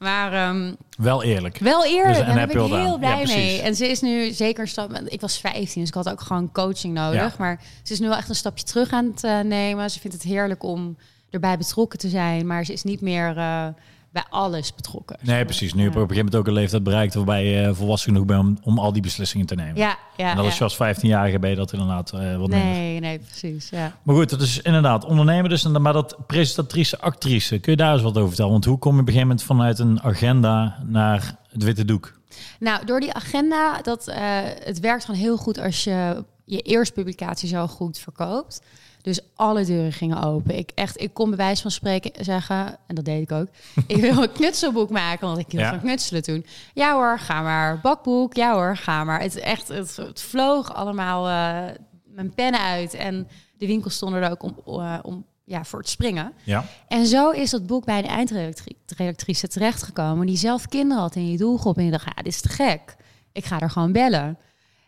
Maar 0.03 0.33
ehm, 0.33 0.73
wel 0.97 1.23
eerlijk. 1.23 1.57
wel 1.57 1.85
eerlijk, 1.85 2.17
Dus- 2.17 2.27
en 2.27 2.35
daar 2.35 2.47
ben 2.47 2.61
ik 2.61 2.71
heel. 2.71 2.77
Ja, 2.77 2.97
blij 2.97 3.25
mee. 3.25 3.61
En 3.61 3.75
ze 3.75 3.87
is 3.87 4.01
nu 4.01 4.31
zeker 4.31 4.61
een 4.61 4.67
stap... 4.67 4.91
Ik 5.05 5.21
was 5.21 5.37
15, 5.37 5.79
dus 5.81 5.89
ik 5.89 5.93
had 5.93 6.09
ook 6.09 6.21
gewoon 6.21 6.51
coaching 6.51 6.93
nodig. 6.93 7.21
Ja. 7.21 7.35
Maar 7.37 7.61
ze 7.83 7.93
is 7.93 7.99
nu 7.99 8.07
wel 8.07 8.17
echt 8.17 8.29
een 8.29 8.35
stapje 8.35 8.63
terug 8.63 8.91
aan 8.91 9.05
het 9.05 9.23
eh, 9.23 9.39
nemen. 9.39 9.89
Ze 9.89 9.99
vindt 9.99 10.15
het 10.15 10.25
heerlijk 10.25 10.63
om 10.63 10.97
erbij 11.29 11.57
betrokken 11.57 11.99
te 11.99 12.09
zijn. 12.09 12.47
Maar 12.47 12.65
ze 12.65 12.73
is 12.73 12.83
niet 12.83 13.01
meer 13.01 13.37
eh, 13.37 13.67
bij 14.13 14.23
alles 14.29 14.75
betrokken. 14.75 15.17
Nee, 15.21 15.45
precies. 15.45 15.73
Nu 15.73 15.83
heb 15.83 15.93
je 15.93 15.99
op 15.99 16.09
een 16.09 16.15
gegeven 16.15 16.25
moment 16.25 16.35
ook 16.35 16.47
een 16.47 16.61
leeftijd 16.61 16.83
bereikt... 16.83 17.13
waarbij 17.13 17.45
je 17.45 17.73
volwassen 17.75 18.11
genoeg 18.11 18.25
bent 18.27 18.39
om, 18.39 18.57
om 18.63 18.79
al 18.79 18.93
die 18.93 19.01
beslissingen 19.01 19.45
te 19.45 19.55
nemen. 19.55 19.75
Ja, 19.75 19.97
ja, 20.17 20.29
en 20.29 20.35
dat 20.35 20.45
ja. 20.45 20.51
is 20.51 20.57
je 20.57 20.63
als 20.63 20.75
15-jarige 20.97 21.39
ben 21.39 21.49
je 21.49 21.55
dat 21.55 21.73
inderdaad 21.73 22.11
eh, 22.11 22.19
wat 22.37 22.49
minder. 22.49 22.67
Nee, 22.67 22.99
nee, 22.99 23.19
precies. 23.19 23.69
Ja. 23.69 23.97
Maar 24.03 24.15
goed, 24.15 24.29
dat 24.29 24.41
is 24.41 24.61
inderdaad 24.61 25.05
ondernemer 25.05 25.49
dus. 25.49 25.65
en 25.65 25.73
dan- 25.73 25.81
Maar 25.81 25.93
dat 25.93 26.17
presentatrice, 26.27 26.99
actrice, 26.99 27.59
kun 27.59 27.71
je 27.71 27.77
daar 27.77 27.93
eens 27.93 28.01
wat 28.01 28.15
over 28.15 28.27
vertellen? 28.27 28.51
Want 28.51 28.65
hoe 28.65 28.77
kom 28.77 28.95
je 28.95 29.01
op 29.01 29.07
een 29.07 29.13
gegeven 29.13 29.27
moment 29.29 29.47
vanuit 29.47 29.79
een 29.79 30.01
agenda 30.01 30.77
naar 30.85 31.35
het 31.51 31.63
witte 31.63 31.85
doek? 31.85 32.19
Nou, 32.59 32.85
door 32.85 32.99
die 32.99 33.13
agenda, 33.13 33.81
dat, 33.81 34.07
eh, 34.07 34.17
het 34.63 34.79
werkt 34.79 35.05
gewoon 35.05 35.19
heel 35.19 35.37
goed 35.37 35.59
als 35.59 35.83
je 35.83 36.23
je 36.45 36.59
eerste 36.61 36.93
publicatie 36.93 37.47
zo 37.49 37.67
goed 37.67 37.99
verkoopt. 37.99 38.61
Dus 39.03 39.19
alle 39.35 39.65
deuren 39.65 39.91
gingen 39.91 40.23
open. 40.23 40.57
Ik, 40.57 40.71
echt, 40.75 41.01
ik 41.01 41.13
kon 41.13 41.29
bij 41.29 41.37
wijze 41.37 41.61
van 41.61 41.71
spreken 41.71 42.25
zeggen, 42.25 42.77
en 42.87 42.95
dat 42.95 43.05
deed 43.05 43.21
ik 43.21 43.31
ook, 43.31 43.47
ik 43.87 43.95
wil 44.01 44.23
een 44.23 44.31
knutselboek 44.31 44.89
maken, 44.89 45.27
want 45.27 45.39
ik 45.39 45.45
hield 45.49 45.63
Ja. 45.63 45.69
van 45.69 45.79
knutselen 45.79 46.23
toen. 46.23 46.45
Ja 46.73 46.93
hoor, 46.93 47.19
ga 47.19 47.41
maar. 47.41 47.79
Bakboek, 47.81 48.33
ja 48.35 48.53
hoor, 48.53 48.77
ga 48.77 49.03
maar. 49.03 49.21
Het, 49.21 49.35
echt, 49.39 49.67
het, 49.67 49.95
het 49.95 50.21
vloog 50.21 50.73
allemaal 50.73 51.27
eh, 51.27 51.75
mijn 52.05 52.33
pennen 52.33 52.61
uit 52.61 52.93
en 52.93 53.27
de 53.57 53.67
winkels 53.67 53.95
stonden 53.95 54.21
er 54.21 54.31
ook 54.31 54.43
om, 54.43 54.55
eh, 54.81 54.99
om 55.01 55.25
ja, 55.45 55.63
voor 55.63 55.83
te 55.83 55.89
springen. 55.89 56.33
Ja, 56.43 56.65
En 56.87 57.05
zo 57.07 57.29
is 57.29 57.49
dat 57.49 57.65
boek 57.67 57.85
bij 57.85 58.01
de 58.01 58.07
eindredactrice 58.07 59.47
terechtgekomen, 59.47 60.25
die 60.27 60.37
zelf 60.37 60.67
kinderen 60.67 61.01
had 61.03 61.15
in 61.15 61.25
die 61.25 61.37
doelgroep. 61.37 61.75
En 61.77 61.81
die 61.81 61.91
dacht, 61.91 62.05
ja, 62.05 62.13
dit 62.21 62.25
is 62.33 62.41
te 62.41 62.49
gek. 62.49 62.95
Ik 63.31 63.45
ga 63.45 63.59
er 63.59 63.69
gewoon 63.69 63.91
bellen. 63.91 64.37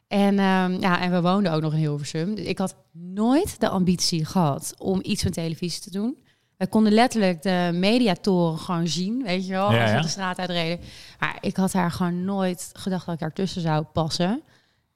En, 0.07 0.39
ehm, 0.39 0.71
ja, 0.79 1.01
en 1.01 1.11
we 1.11 1.21
woonden 1.21 1.51
ook 1.51 1.61
nog 1.61 1.73
in 1.73 1.79
Hilversum. 1.79 2.35
Dus 2.35 2.45
ik 2.45 2.57
had 2.57 2.75
nooit 2.91 3.59
de 3.59 3.69
ambitie 3.69 4.25
gehad 4.25 4.73
om 4.77 4.99
iets 5.03 5.23
met 5.23 5.33
televisie 5.33 5.81
te 5.81 5.91
doen. 5.91 6.17
We 6.57 6.67
konden 6.67 6.93
letterlijk 6.93 7.41
de 7.41 7.69
mediatoren 7.73 8.59
gewoon 8.59 8.87
zien, 8.87 9.23
weet 9.23 9.45
je 9.45 9.51
wel, 9.51 9.71
Ja, 9.71 9.81
als 9.81 9.89
we 9.89 9.95
ja. 9.95 10.01
de 10.01 10.07
straat 10.07 10.39
uitreden. 10.39 10.79
Maar 11.19 11.37
ik 11.41 11.55
had 11.55 11.71
daar 11.71 11.91
gewoon 11.91 12.25
nooit 12.25 12.69
gedacht 12.73 13.05
dat 13.05 13.13
ik 13.13 13.19
daartussen 13.19 13.61
zou 13.61 13.83
passen. 13.83 14.41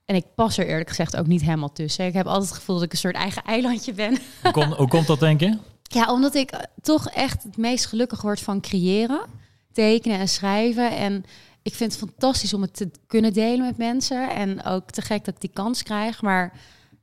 En 0.06 0.16
ik 0.16 0.26
pas 0.36 0.58
er 0.58 0.68
eerlijk 0.68 0.90
gezegd 0.90 1.18
ook 1.18 1.28
niet 1.28 1.42
helemaal 1.42 1.72
tussen. 1.72 2.06
Ik 2.06 2.14
heb 2.14 2.26
altijd 2.26 2.50
het 2.50 2.58
gevoel 2.58 2.76
dat 2.76 2.86
ik 2.86 2.92
een 2.92 2.98
soort 2.98 3.16
eigen 3.16 3.44
eilandje 3.44 3.94
ben. 3.94 4.18
hoe, 4.54 4.66
hoe 4.66 4.88
komt 4.88 5.08
dat 5.08 5.20
denk 5.20 5.40
je? 5.40 5.58
Ja, 5.84 6.12
omdat 6.12 6.36
ik 6.36 6.52
eh, 6.52 6.60
toch 6.82 7.10
echt 7.10 7.44
het 7.44 7.58
meest 7.58 7.86
gelukkig 7.86 8.22
word 8.22 8.40
van 8.40 8.62
creëren, 8.62 9.22
tekenen 9.72 10.20
en 10.20 10.28
schrijven. 10.28 10.98
En 10.98 11.26
ik 11.70 11.76
vind 11.76 11.92
het 11.92 12.00
fantastisch 12.10 12.54
om 12.54 12.62
het 12.62 12.74
te 12.76 12.90
kunnen 13.08 13.34
delen 13.34 13.66
met 13.66 13.78
mensen. 13.78 14.30
En 14.30 14.64
ook 14.64 14.90
te 14.92 15.02
gek 15.02 15.26
dat 15.26 15.34
ik 15.34 15.42
die 15.42 15.50
kans 15.54 15.84
krijg. 15.84 16.22
Maar 16.22 16.54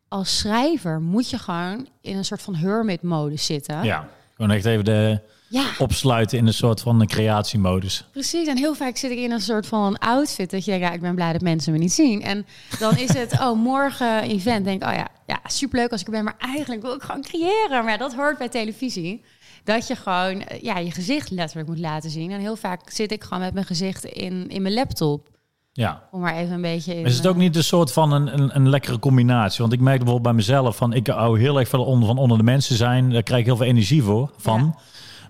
als 0.09 0.39
schrijver 0.39 1.01
moet 1.01 1.31
je 1.31 1.39
gewoon 1.39 1.89
in 2.01 2.17
een 2.17 2.25
soort 2.25 2.43
van 2.43 2.55
hermit-modus 2.55 3.47
zitten. 3.47 3.85
Ja, 3.85 4.09
gewoon 4.37 4.51
echt 4.51 4.65
even 4.65 4.85
de 4.85 5.21
Ja, 5.49 5.65
opsluiten 5.79 6.39
in 6.39 6.47
een 6.47 6.55
soort 6.55 6.81
van 6.81 7.01
een 7.01 7.07
creatiemodus. 7.07 8.05
precies. 8.13 8.47
En 8.49 8.57
heel 8.57 8.75
vaak 8.75 8.97
zit 8.97 9.11
ik 9.11 9.19
in 9.19 9.31
een 9.33 9.41
soort 9.41 9.67
van 9.67 9.99
outfit 9.99 10.51
dat 10.51 10.65
je 10.65 10.71
denkt, 10.71 10.87
ja, 10.87 10.93
ik 10.93 11.01
ben 11.01 11.15
blij 11.15 11.33
dat 11.33 11.41
mensen 11.41 11.73
me 11.73 11.79
niet 11.79 11.93
zien. 11.93 12.23
En 12.23 12.47
dan 12.79 12.97
is 12.97 13.13
het, 13.15 13.33
oh, 13.45 13.59
morgen 13.59 14.23
event. 14.23 14.65
Denk 14.65 14.85
oh 14.85 14.93
ja, 14.93 15.09
ja, 15.27 15.41
superleuk 15.45 15.91
als 15.91 16.01
ik 16.01 16.07
er 16.07 16.13
ben. 16.13 16.25
Maar 16.25 16.37
eigenlijk 16.39 16.83
wil 16.83 16.95
ik 16.95 17.03
gewoon 17.03 17.23
creëren. 17.23 17.85
Maar 17.85 17.93
ja, 17.93 17.97
dat 17.97 18.15
hoort 18.15 18.39
bij 18.39 18.49
televisie. 18.49 19.25
Dat 19.67 19.87
je 19.87 19.97
gewoon 19.97 20.41
eh, 20.43 20.63
ja, 20.63 20.79
je 20.79 20.91
gezicht 20.91 21.31
letterlijk 21.31 21.69
moet 21.69 21.79
laten 21.79 22.11
zien. 22.11 22.31
En 22.31 22.41
heel 22.41 22.57
vaak 22.57 22.91
zit 22.91 23.13
ik 23.13 23.25
gewoon 23.25 23.43
met 23.43 23.55
mijn 23.55 23.67
gezicht 23.67 24.05
in, 24.05 24.49
in 24.49 24.63
mijn 24.63 24.75
laptop. 24.75 25.29
Ja. 25.73 26.03
Om 26.11 26.21
maar 26.21 26.35
even 26.37 26.55
een 26.55 26.61
beetje 26.61 26.95
in... 26.95 27.05
Is 27.05 27.17
het 27.17 27.27
ook 27.27 27.35
eh, 27.35 27.41
niet 27.41 27.57
een 27.57 27.65
soort 27.65 27.93
van 27.93 28.13
een, 28.13 28.39
een, 28.39 28.57
een 28.57 28.69
lekkere 28.69 28.99
combinatie? 28.99 29.61
Want 29.61 29.73
ik 29.73 29.81
merk 29.81 29.97
bijvoorbeeld 29.97 30.23
bij 30.23 30.33
mezelf 30.33 30.77
van 30.77 30.93
ik 30.93 31.07
hou 31.07 31.41
heel 31.41 31.59
erg 31.59 31.69
veel 31.69 31.85
onder, 31.85 32.07
van 32.07 32.19
onder 32.19 32.39
de 32.39 32.45
mensen 32.45 32.77
zijn. 32.77 33.11
Daar 33.11 33.23
krijg 33.23 33.41
ik 33.41 33.47
heel 33.47 33.57
veel 33.57 33.67
energie 33.67 34.03
voor 34.03 34.31
van. 34.37 34.61
Ja. 34.61 34.81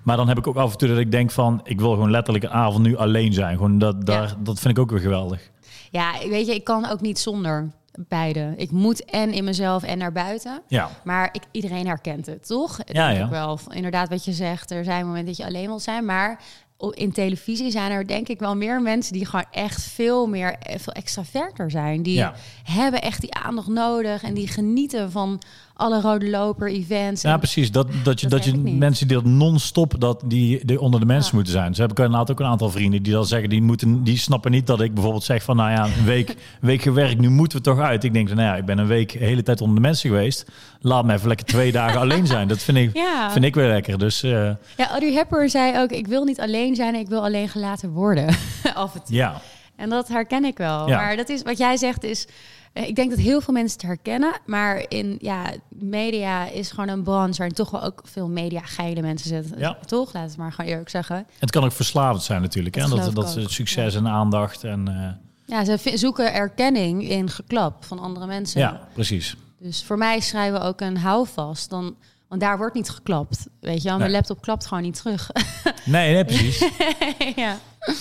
Maar 0.02 0.16
dan 0.16 0.28
heb 0.28 0.38
ik 0.38 0.47
ook 0.47 0.57
af 0.57 0.73
en 0.73 0.78
toe 0.78 0.88
dat 0.88 0.99
ik 0.99 1.11
denk 1.11 1.31
van 1.31 1.61
ik 1.64 1.81
wil 1.81 1.90
gewoon 1.90 2.11
letterlijk 2.11 2.45
een 2.45 2.50
avond 2.50 2.83
nu 2.83 2.97
alleen 2.97 3.33
zijn. 3.33 3.57
Gewoon 3.57 3.78
dat, 3.78 4.07
daar, 4.07 4.28
Ja. 4.28 4.37
dat 4.38 4.61
vind 4.61 4.76
ik 4.76 4.83
ook 4.83 4.90
weer 4.90 5.00
geweldig. 5.00 5.50
Ja, 5.90 6.12
weet 6.28 6.47
je, 6.47 6.55
ik 6.55 6.64
kan 6.64 6.88
ook 6.90 7.00
niet 7.00 7.19
zonder 7.19 7.71
beide. 8.09 8.55
Ik 8.57 8.71
moet 8.71 9.05
en 9.05 9.33
in 9.33 9.45
mezelf 9.45 9.83
en 9.83 9.99
naar 9.99 10.12
buiten. 10.12 10.62
Ja, 10.69 10.91
Maar 11.05 11.29
ik, 11.33 11.43
iedereen 11.50 11.87
herkent 11.87 12.26
het, 12.26 12.47
toch? 12.47 12.79
Ja, 12.87 13.07
Denk 13.07 13.19
ja. 13.19 13.25
Ik 13.25 13.31
wel. 13.31 13.59
Inderdaad, 13.71 14.09
wat 14.09 14.25
je 14.25 14.33
zegt, 14.33 14.71
er 14.71 14.85
zijn 14.85 15.07
momenten 15.07 15.26
dat 15.26 15.37
je 15.37 15.45
alleen 15.45 15.67
wilt 15.67 15.83
zijn. 15.83 16.05
Maar 16.05 16.41
in 16.91 17.12
televisie 17.12 17.71
zijn 17.71 17.91
er 17.91 18.07
denk 18.07 18.29
ik 18.29 18.38
wel 18.38 18.57
meer 18.57 18.83
mensen 18.83 19.12
die 19.12 19.26
gewoon 19.26 19.45
echt 19.50 19.83
veel 19.83 20.26
meer, 20.26 20.57
eh, 20.59 20.79
veel 20.79 20.93
extraverter 20.93 21.71
zijn. 21.71 22.03
Die 22.03 22.15
Ja. 22.15 22.35
hebben 22.65 23.03
echt 23.03 23.21
die 23.21 23.35
aandacht 23.35 23.69
nodig 23.69 24.23
en 24.23 24.35
die 24.35 24.49
genieten 24.49 25.11
van 25.11 25.41
alle 25.76 26.00
rode 26.00 26.30
loper 26.30 26.68
events. 26.71 27.23
Ja, 27.23 27.37
precies. 27.37 27.71
Dat, 27.73 27.87
dat 28.02 28.21
je, 28.21 28.28
Dat 28.28 28.45
dat 28.45 28.54
je 28.54 28.59
mensen 28.59 29.09
die 29.09 29.16
dat 29.16 29.25
non-stop 29.26 29.95
dat 29.99 30.23
die, 30.26 30.64
die 30.64 30.80
onder 30.80 31.00
de 31.00 31.06
mensen 31.06 31.30
Ja. 31.30 31.35
moeten 31.35 31.52
zijn. 31.52 31.75
Ze 31.75 31.80
heb 31.80 31.90
ik 31.90 31.99
inderdaad 31.99 32.30
ook 32.30 32.40
een 32.40 32.47
aantal 32.47 32.71
vrienden 32.71 33.02
die 33.02 33.12
dan 33.12 33.26
zeggen, 33.26 33.49
die, 33.49 33.62
moeten, 33.62 34.04
die 34.04 34.18
snappen 34.18 34.50
niet 34.50 34.66
dat 34.66 34.80
ik 34.80 34.95
bijvoorbeeld 34.95 35.25
zeg 35.25 35.42
van, 35.42 35.56
nou 35.56 35.71
ja, 35.71 35.85
een 35.85 36.04
week, 36.04 36.35
week 36.61 36.83
gewerkt, 36.83 37.21
nu 37.21 37.28
moeten 37.28 37.59
we 37.59 37.64
toch 37.64 37.78
uit. 37.80 38.04
Ik 38.04 38.12
denk, 38.12 38.28
nou 38.28 38.40
ja, 38.40 38.56
ik 38.56 38.64
ben 38.64 38.78
een 38.78 38.87
week 38.87 39.12
de 39.12 39.18
hele 39.25 39.42
tijd 39.42 39.61
onder 39.61 39.75
de 39.76 39.83
mensen 39.83 40.11
geweest. 40.11 40.45
Laat 40.80 41.04
me 41.04 41.12
even 41.12 41.28
lekker 41.28 41.47
twee 41.47 41.73
dagen 41.73 42.00
alleen 42.04 42.26
zijn. 42.26 42.49
Dat 42.49 42.59
vind 42.59 42.78
ik, 42.78 42.97
ja. 42.97 43.30
vind 43.30 43.45
ik 43.45 43.54
weer 43.54 43.68
lekker. 43.68 43.99
Dus 43.99 44.23
eh, 44.23 44.30
ja, 44.76 44.88
Audrey 44.90 45.12
Hepburn 45.12 45.49
zei 45.49 45.78
ook, 45.78 45.90
ik 45.90 46.06
wil 46.06 46.25
niet 46.25 46.40
alleen 46.40 46.75
zijn, 46.75 46.95
ik 46.95 47.09
wil 47.09 47.23
alleen 47.25 47.49
gelaten 47.49 47.90
worden. 47.90 48.26
Af 48.75 48.95
en 48.95 49.02
toe. 49.04 49.14
ja, 49.16 49.40
En 49.76 49.88
dat 49.90 50.09
herken 50.09 50.45
ik 50.45 50.59
wel. 50.59 50.88
Ja. 50.88 50.97
Maar 50.97 51.16
dat 51.16 51.28
is 51.28 51.42
wat 51.42 51.59
jij 51.59 51.76
zegt 51.76 52.04
is. 52.04 52.26
Eh, 52.76 52.88
Ik 52.88 52.95
denk 52.97 53.11
dat 53.11 53.18
heel 53.18 53.40
veel 53.40 53.54
mensen 53.54 53.78
het 53.78 53.87
herkennen. 53.87 54.33
Maar 54.47 54.85
in 54.88 55.16
ja, 55.21 55.52
media 55.68 56.49
is 56.49 56.71
gewoon 56.71 56.88
een 56.88 57.02
branche 57.02 57.37
waarin 57.37 57.54
toch 57.56 57.71
wel 57.71 57.83
ook 57.83 58.00
veel 58.04 58.28
media 58.28 58.61
geile 58.61 59.00
mensen 59.00 59.28
zitten. 59.28 59.59
Ja. 59.59 59.78
Toch? 59.87 60.12
Laat 60.12 60.28
het 60.28 60.37
maar 60.37 60.52
gewoon 60.52 60.71
eerlijk 60.71 60.88
zeggen. 60.88 61.26
het 61.38 61.50
kan 61.50 61.64
ook 61.64 61.73
verslavend 61.73 62.23
zijn 62.23 62.42
natuurlijk. 62.42 62.75
Hè? 62.75 62.88
Dat 62.88 63.14
Dat, 63.14 63.38
ook. 63.38 63.50
succes 63.50 63.95
en 63.95 64.09
aandacht. 64.09 64.64
En, 64.64 64.88
eh, 64.88 65.54
Ja, 65.56 65.64
ze 65.76 65.92
zoeken 65.95 66.35
erkenning 66.35 67.09
in 67.09 67.30
geklap 67.30 67.85
van 67.85 67.99
andere 67.99 68.26
mensen. 68.26 68.61
ja, 68.61 68.88
precies. 68.92 69.37
Dus 69.59 69.83
voor 69.85 69.99
mij 69.99 70.21
schrijven 70.21 70.61
we 70.61 70.66
ook 70.66 70.80
een 70.80 70.97
houvast. 70.97 71.71
Dan, 71.71 71.95
want 72.28 72.40
daar 72.40 72.59
wordt 72.59 72.75
niet 72.75 72.88
geklapt. 72.90 73.47
Weet 73.61 73.83
je 73.83 73.88
wel, 73.88 73.99
mijn 73.99 74.11
Nee. 74.11 74.18
laptop 74.18 74.40
klapt 74.40 74.66
gewoon 74.66 74.83
niet 74.83 74.97
terug. 74.97 75.30
Nee, 75.85 76.12
nee 76.12 76.25
precies. 76.25 76.59
ja. 77.37 77.56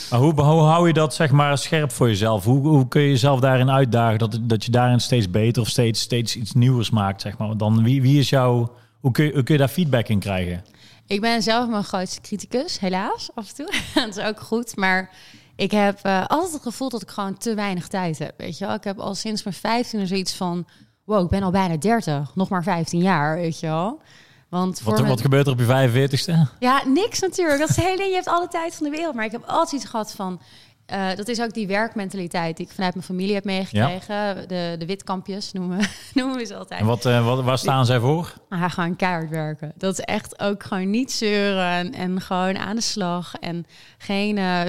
Maar 0.09 0.19
hoe, 0.19 0.33
hoe 0.33 0.61
hou 0.61 0.87
je 0.87 0.93
dat 0.93 1.13
zeg 1.13 1.31
maar 1.31 1.57
scherp 1.57 1.91
voor 1.91 2.07
jezelf? 2.07 2.43
Hoe, 2.43 2.67
hoe 2.67 2.87
kun 2.87 3.01
je 3.01 3.09
jezelf 3.09 3.39
daarin 3.39 3.71
uitdagen 3.71 4.19
dat, 4.19 4.37
dat 4.41 4.65
je 4.65 4.71
daarin 4.71 4.99
steeds 4.99 5.29
beter 5.29 5.61
of 5.61 5.67
steeds, 5.67 6.01
steeds 6.01 6.35
iets 6.35 6.53
nieuws 6.53 6.89
maakt? 6.89 7.21
Zeg 7.21 7.37
maar? 7.37 7.57
Dan 7.57 7.83
wie, 7.83 8.01
wie 8.01 8.19
is 8.19 8.29
jouw. 8.29 8.71
Hoe 8.99 9.11
kun, 9.11 9.25
je, 9.25 9.33
hoe 9.33 9.43
kun 9.43 9.53
je 9.53 9.59
daar 9.59 9.69
feedback 9.69 10.07
in 10.07 10.19
krijgen? 10.19 10.65
Ik 11.07 11.21
ben 11.21 11.41
zelf 11.43 11.69
mijn 11.69 11.83
grootste 11.83 12.21
criticus, 12.21 12.79
helaas, 12.79 13.29
af 13.35 13.49
en 13.49 13.55
toe. 13.55 13.73
dat 14.05 14.17
is 14.17 14.23
ook 14.23 14.39
goed, 14.39 14.75
maar 14.75 15.09
ik 15.55 15.71
heb 15.71 15.99
eh, 16.01 16.25
altijd 16.27 16.53
het 16.53 16.61
gevoel 16.61 16.89
dat 16.89 17.01
ik 17.01 17.09
gewoon 17.09 17.37
te 17.37 17.53
weinig 17.53 17.87
tijd 17.87 18.19
heb. 18.19 18.33
Weet 18.37 18.57
je 18.57 18.65
wel? 18.65 18.75
Ik 18.75 18.83
heb 18.83 18.99
al 18.99 19.15
sinds 19.15 19.43
mijn 19.43 19.55
15 19.55 20.07
zoiets 20.07 20.33
van... 20.33 20.67
wow, 21.05 21.23
ik 21.23 21.29
ben 21.29 21.43
al 21.43 21.51
bijna 21.51 21.77
30, 21.77 22.31
nog 22.35 22.49
maar 22.49 22.63
15 22.63 23.01
jaar, 23.01 23.35
weet 23.35 23.59
je 23.59 23.67
wel. 23.67 24.01
Want 24.49 24.77
voor 24.81 24.91
Wat, 24.91 24.99
mijn- 25.01 25.11
wat 25.13 25.21
gebeurt 25.21 25.45
er 25.47 25.51
op 25.53 25.59
je 25.59 25.65
45ste? 25.65 26.49
Ja, 26.59 26.81
niks 26.87 27.19
natuurlijk. 27.19 27.59
Dat 27.59 27.69
is 27.69 27.75
hele. 27.75 28.03
Je 28.03 28.13
hebt 28.13 28.27
alle 28.27 28.47
tijd 28.47 28.75
van 28.75 28.85
de 28.89 28.91
wereld. 28.95 29.15
Maar 29.15 29.25
ik 29.25 29.31
heb 29.31 29.43
altijd 29.45 29.81
iets 29.81 29.89
gehad 29.91 30.11
van... 30.11 30.41
eh, 30.85 31.15
dat 31.15 31.27
is 31.27 31.41
ook 31.41 31.53
die 31.53 31.67
werkmentaliteit 31.67 32.57
die 32.57 32.65
ik 32.65 32.71
vanuit 32.71 32.93
mijn 32.93 33.05
familie 33.05 33.33
heb 33.33 33.43
meegekregen. 33.43 34.47
De, 34.47 34.75
de 34.79 34.85
witkampjes 34.85 35.51
noemen, 35.51 35.79
noemen 36.13 36.37
we 36.37 36.45
ze 36.45 36.55
altijd. 36.55 36.79
En 36.79 36.85
wat, 36.85 37.05
eh, 37.05 37.25
wat, 37.25 37.43
waar 37.43 37.57
staan 37.57 37.85
zij 37.85 37.99
voor? 37.99 38.33
Maar 38.49 38.69
gewoon 38.69 38.95
keihard 38.95 39.29
werken. 39.29 39.73
Dat 39.77 39.93
is 39.93 39.99
echt 40.05 40.39
ook 40.39 40.63
gewoon 40.63 40.89
niet 40.89 41.11
zeuren 41.11 41.69
en, 41.71 41.93
en 41.93 42.21
gewoon 42.21 42.57
aan 42.57 42.75
de 42.75 42.81
slag. 42.81 43.35
En 43.35 43.65
geen 43.97 44.37
eh, 44.37 44.61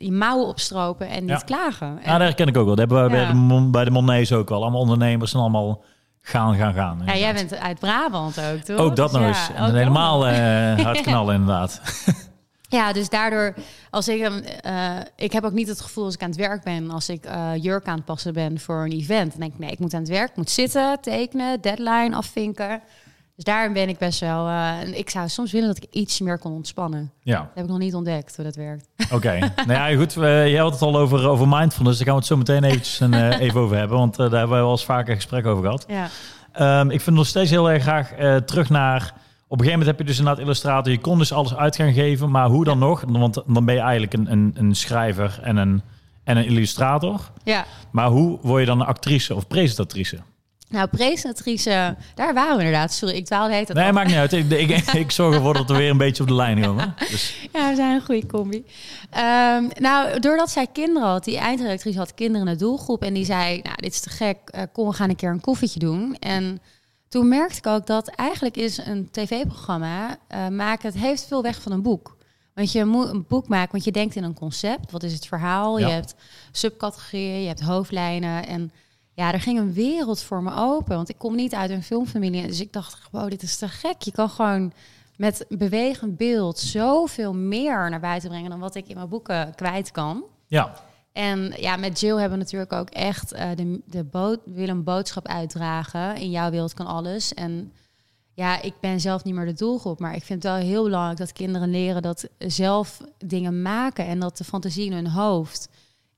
je 0.00 0.12
mouwen 0.12 0.46
opstropen 0.46 1.08
en 1.08 1.24
niet 1.24 1.44
klagen. 1.44 1.86
En, 1.86 2.00
Ja, 2.04 2.12
dat 2.12 2.26
herken 2.26 2.46
ik 2.46 2.56
ook 2.56 2.66
wel. 2.66 2.74
Dat 2.76 2.88
hebben 2.88 3.04
we 3.04 3.10
bij, 3.10 3.56
de, 3.58 3.68
bij 3.70 3.84
de 3.84 3.90
Monnees 3.90 4.32
ook 4.32 4.48
wel. 4.48 4.62
Allemaal 4.62 4.80
ondernemers 4.80 5.34
en 5.34 5.40
allemaal 5.40 5.82
gaan, 6.20 6.56
gaan, 6.56 6.74
gaan. 6.74 7.02
ja, 7.06 7.16
jij 7.16 7.34
bent 7.34 7.58
uit 7.58 7.78
Brabant 7.78 8.40
ook, 8.40 8.60
toch? 8.60 8.78
Ook 8.78 8.96
dat 8.96 9.10
Dus 9.10 9.20
nog 9.20 9.28
eens. 9.28 9.50
En 9.54 9.74
helemaal 9.74 10.26
eh 10.26 10.84
hard 10.84 11.00
knallen 11.10 11.34
inderdaad. 11.34 11.80
Ja, 12.70 12.92
dus 12.92 13.08
daardoor, 13.08 13.54
als 13.90 14.08
ik, 14.08 14.20
hem, 14.20 14.42
eh, 14.60 14.96
ik 15.16 15.32
heb 15.32 15.44
ook 15.44 15.52
niet 15.52 15.68
het 15.68 15.80
gevoel 15.80 16.04
als 16.04 16.14
ik 16.14 16.22
aan 16.22 16.28
het 16.28 16.38
werk 16.38 16.62
ben, 16.64 16.90
als 16.90 17.08
ik 17.08 17.24
eh, 17.24 17.50
jurk 17.56 17.86
aan 17.86 17.96
het 17.96 18.04
passen 18.04 18.32
ben 18.32 18.60
voor 18.60 18.84
een 18.84 18.92
event. 18.92 19.30
Dan 19.30 19.40
denk 19.40 19.52
ik, 19.52 19.58
nee, 19.58 19.70
ik 19.70 19.78
moet 19.78 19.94
aan 19.94 20.00
het 20.00 20.08
werk, 20.08 20.30
ik 20.30 20.36
moet 20.36 20.50
zitten, 20.50 21.00
tekenen, 21.00 21.60
deadline 21.60 22.16
afvinken. 22.16 22.80
Dus 23.38 23.46
daarin 23.46 23.72
ben 23.72 23.88
ik 23.88 23.98
best 23.98 24.20
wel. 24.20 24.46
eh, 24.46 24.80
en 24.80 24.98
ik 24.98 25.10
zou 25.10 25.28
soms 25.28 25.52
willen 25.52 25.68
dat 25.68 25.76
ik 25.76 25.86
iets 25.90 26.20
meer 26.20 26.38
kon 26.38 26.52
ontspannen. 26.52 27.12
Ja, 27.22 27.38
Dat 27.38 27.48
heb 27.54 27.64
ik 27.64 27.70
nog 27.70 27.78
niet 27.78 27.94
ontdekt 27.94 28.36
hoe 28.36 28.44
dat 28.44 28.54
werkt. 28.56 28.88
oké. 29.12 29.38
nou 29.66 29.72
ja, 29.72 29.96
goed. 29.96 30.14
We, 30.14 30.26
je 30.26 30.58
had 30.58 30.72
het 30.72 30.82
al 30.82 30.96
over, 30.96 31.28
over 31.28 31.48
mindfulness. 31.48 31.96
Daar 31.98 32.06
gaan 32.06 32.14
we 32.16 32.20
het 32.20 32.28
zo 32.28 32.36
meteen 32.36 32.64
eventjes 32.64 33.00
een, 33.00 33.14
eh, 33.14 33.40
even 33.46 33.60
over 33.60 33.76
hebben. 33.76 33.98
Want 33.98 34.18
eh, 34.18 34.30
daar 34.30 34.38
hebben 34.38 34.56
we 34.56 34.62
wel 34.62 34.70
eens 34.72 34.84
vaker 34.84 35.14
gesprek 35.14 35.46
over 35.46 35.62
gehad. 35.64 35.84
Ja. 35.88 36.08
Ehm, 36.52 36.90
ik 36.90 37.00
vind 37.00 37.16
nog 37.16 37.26
steeds 37.26 37.50
heel 37.50 37.70
erg 37.70 37.82
graag 37.82 38.12
terug 38.44 38.68
naar... 38.70 39.02
Op 39.50 39.58
een 39.58 39.64
gegeven 39.64 39.78
moment 39.78 39.86
heb 39.86 39.98
je 39.98 40.04
dus 40.12 40.18
inderdaad 40.18 40.44
illustrator. 40.44 40.92
Je 40.92 40.98
kon 41.00 41.18
dus 41.18 41.32
alles 41.32 41.54
uit 41.56 41.76
gaan 41.76 41.92
geven. 41.92 42.30
Maar 42.30 42.48
hoe 42.48 42.64
dan 42.64 42.78
nog? 42.78 43.04
Want 43.06 43.42
dan 43.46 43.64
ben 43.64 43.74
je 43.74 43.80
eigenlijk 43.80 44.12
een, 44.12 44.32
een, 44.32 44.52
een 44.54 44.74
schrijver 44.74 45.38
en 45.42 45.56
een, 45.56 45.82
en 46.24 46.36
een 46.36 46.44
illustrator. 46.44 47.20
ja. 47.44 47.64
Maar 47.90 48.08
hoe 48.08 48.38
word 48.42 48.60
je 48.60 48.66
dan 48.66 48.80
een 48.80 48.86
actrice 48.86 49.34
of 49.34 49.46
presentatrice? 49.46 50.18
Nou, 50.68 50.88
presentatrice, 50.88 51.96
daar 52.14 52.34
waren 52.34 52.56
we 52.56 52.62
inderdaad. 52.64 52.92
Sorry, 52.92 53.14
ik 53.14 53.24
dwaalde 53.24 53.54
heet 53.54 53.66
dat 53.66 53.76
Nee, 53.76 53.86
af. 53.86 53.92
maakt 53.92 54.06
niet 54.08 54.16
uit. 54.16 54.32
Ik, 54.32 54.50
ik, 54.50 54.70
ik 55.04 55.10
zorg 55.10 55.34
ervoor 55.34 55.54
dat 55.54 55.68
we 55.70 55.76
weer 55.76 55.90
een 55.90 55.96
beetje 55.96 56.22
op 56.22 56.28
de 56.28 56.34
lijn 56.34 56.62
komen. 56.62 56.94
Dus, 57.10 57.48
Ja, 57.52 57.68
we 57.68 57.76
zijn 57.76 57.94
een 57.94 58.04
goede 58.04 58.26
combi. 58.26 58.64
Ehm, 59.10 59.64
nou, 59.74 60.20
doordat 60.20 60.50
zij 60.50 60.66
kinderen 60.72 61.08
had, 61.08 61.24
die 61.24 61.36
eindredactrice 61.38 61.98
had 61.98 62.14
kinderen 62.14 62.46
in 62.46 62.52
de 62.52 62.58
doelgroep. 62.58 63.02
En 63.02 63.14
die 63.14 63.24
zei, 63.24 63.60
nou, 63.62 63.76
dit 63.76 63.92
is 63.92 64.00
te 64.00 64.10
gek, 64.10 64.38
eh, 64.44 64.62
kom, 64.72 64.88
we 64.88 64.94
gaan 64.94 65.08
een 65.08 65.16
keer 65.16 65.30
een 65.30 65.40
koffietje 65.40 65.78
doen. 65.78 66.16
En 66.18 66.60
toen 67.08 67.28
merkte 67.28 67.58
ik 67.58 67.66
ook 67.66 67.86
dat 67.86 68.08
eigenlijk 68.08 68.56
is 68.56 68.78
een 68.78 69.08
tv-programma 69.10 70.16
eh, 70.28 70.48
maken, 70.48 70.88
het 70.90 71.00
heeft 71.00 71.26
veel 71.26 71.42
weg 71.42 71.62
van 71.62 71.72
een 71.72 71.82
boek. 71.82 72.16
Want 72.54 72.72
je 72.72 72.84
moet 72.84 73.08
een 73.08 73.24
boek 73.28 73.48
maken, 73.48 73.72
want 73.72 73.84
je 73.84 73.92
denkt 73.92 74.14
in 74.16 74.24
een 74.24 74.34
concept. 74.34 74.90
Wat 74.90 75.02
is 75.02 75.12
het 75.12 75.26
verhaal? 75.26 75.78
Ja. 75.78 75.86
Je 75.86 75.92
hebt 75.92 76.14
subcategorieën, 76.52 77.40
je 77.40 77.46
hebt 77.46 77.60
hoofdlijnen. 77.60 78.46
En 78.46 78.72
ja, 79.18 79.32
er 79.32 79.40
ging 79.40 79.58
een 79.58 79.72
wereld 79.72 80.22
voor 80.22 80.42
me 80.42 80.54
open. 80.54 80.96
Want 80.96 81.08
ik 81.08 81.18
kom 81.18 81.34
niet 81.34 81.54
uit 81.54 81.70
een 81.70 81.82
filmfamilie. 81.82 82.46
Dus 82.46 82.60
ik 82.60 82.72
dacht, 82.72 82.98
wow, 83.10 83.30
dit 83.30 83.42
is 83.42 83.56
te 83.56 83.68
gek. 83.68 84.02
Je 84.02 84.12
kan 84.12 84.30
gewoon 84.30 84.72
met 85.16 85.44
bewegend 85.48 86.16
beeld 86.16 86.58
zoveel 86.58 87.34
meer 87.34 87.90
naar 87.90 88.00
buiten 88.00 88.28
brengen 88.28 88.50
dan 88.50 88.58
wat 88.58 88.74
ik 88.74 88.88
in 88.88 88.96
mijn 88.96 89.08
boeken 89.08 89.54
kwijt 89.54 89.90
kan. 89.90 90.24
ja, 90.46 90.74
En 91.12 91.54
ja, 91.56 91.76
met 91.76 92.00
Jill 92.00 92.16
hebben 92.16 92.38
we 92.38 92.44
natuurlijk 92.44 92.72
ook 92.72 92.90
echt 92.90 93.32
eh, 93.32 93.48
de, 93.56 93.80
de 93.84 94.04
bood, 94.04 94.38
we 94.44 94.52
willen 94.52 94.76
een 94.76 94.84
boodschap 94.84 95.26
uitdragen. 95.26 96.16
In 96.16 96.30
jouw 96.30 96.50
wereld 96.50 96.74
kan 96.74 96.86
alles. 96.86 97.34
En 97.34 97.72
ja, 98.34 98.62
ik 98.62 98.74
ben 98.80 99.00
zelf 99.00 99.24
niet 99.24 99.34
meer 99.34 99.46
de 99.46 99.52
doelgroep, 99.52 99.98
maar 99.98 100.14
ik 100.14 100.24
vind 100.24 100.42
het 100.42 100.52
wel 100.52 100.62
heel 100.62 100.82
belangrijk 100.82 101.18
dat 101.18 101.32
kinderen 101.32 101.70
leren 101.70 102.02
dat 102.02 102.28
zelf 102.38 103.00
dingen 103.18 103.62
maken 103.62 104.06
en 104.06 104.20
dat 104.20 104.36
de 104.36 104.44
fantasie 104.44 104.86
in 104.86 104.92
hun 104.92 105.08
hoofd 105.08 105.68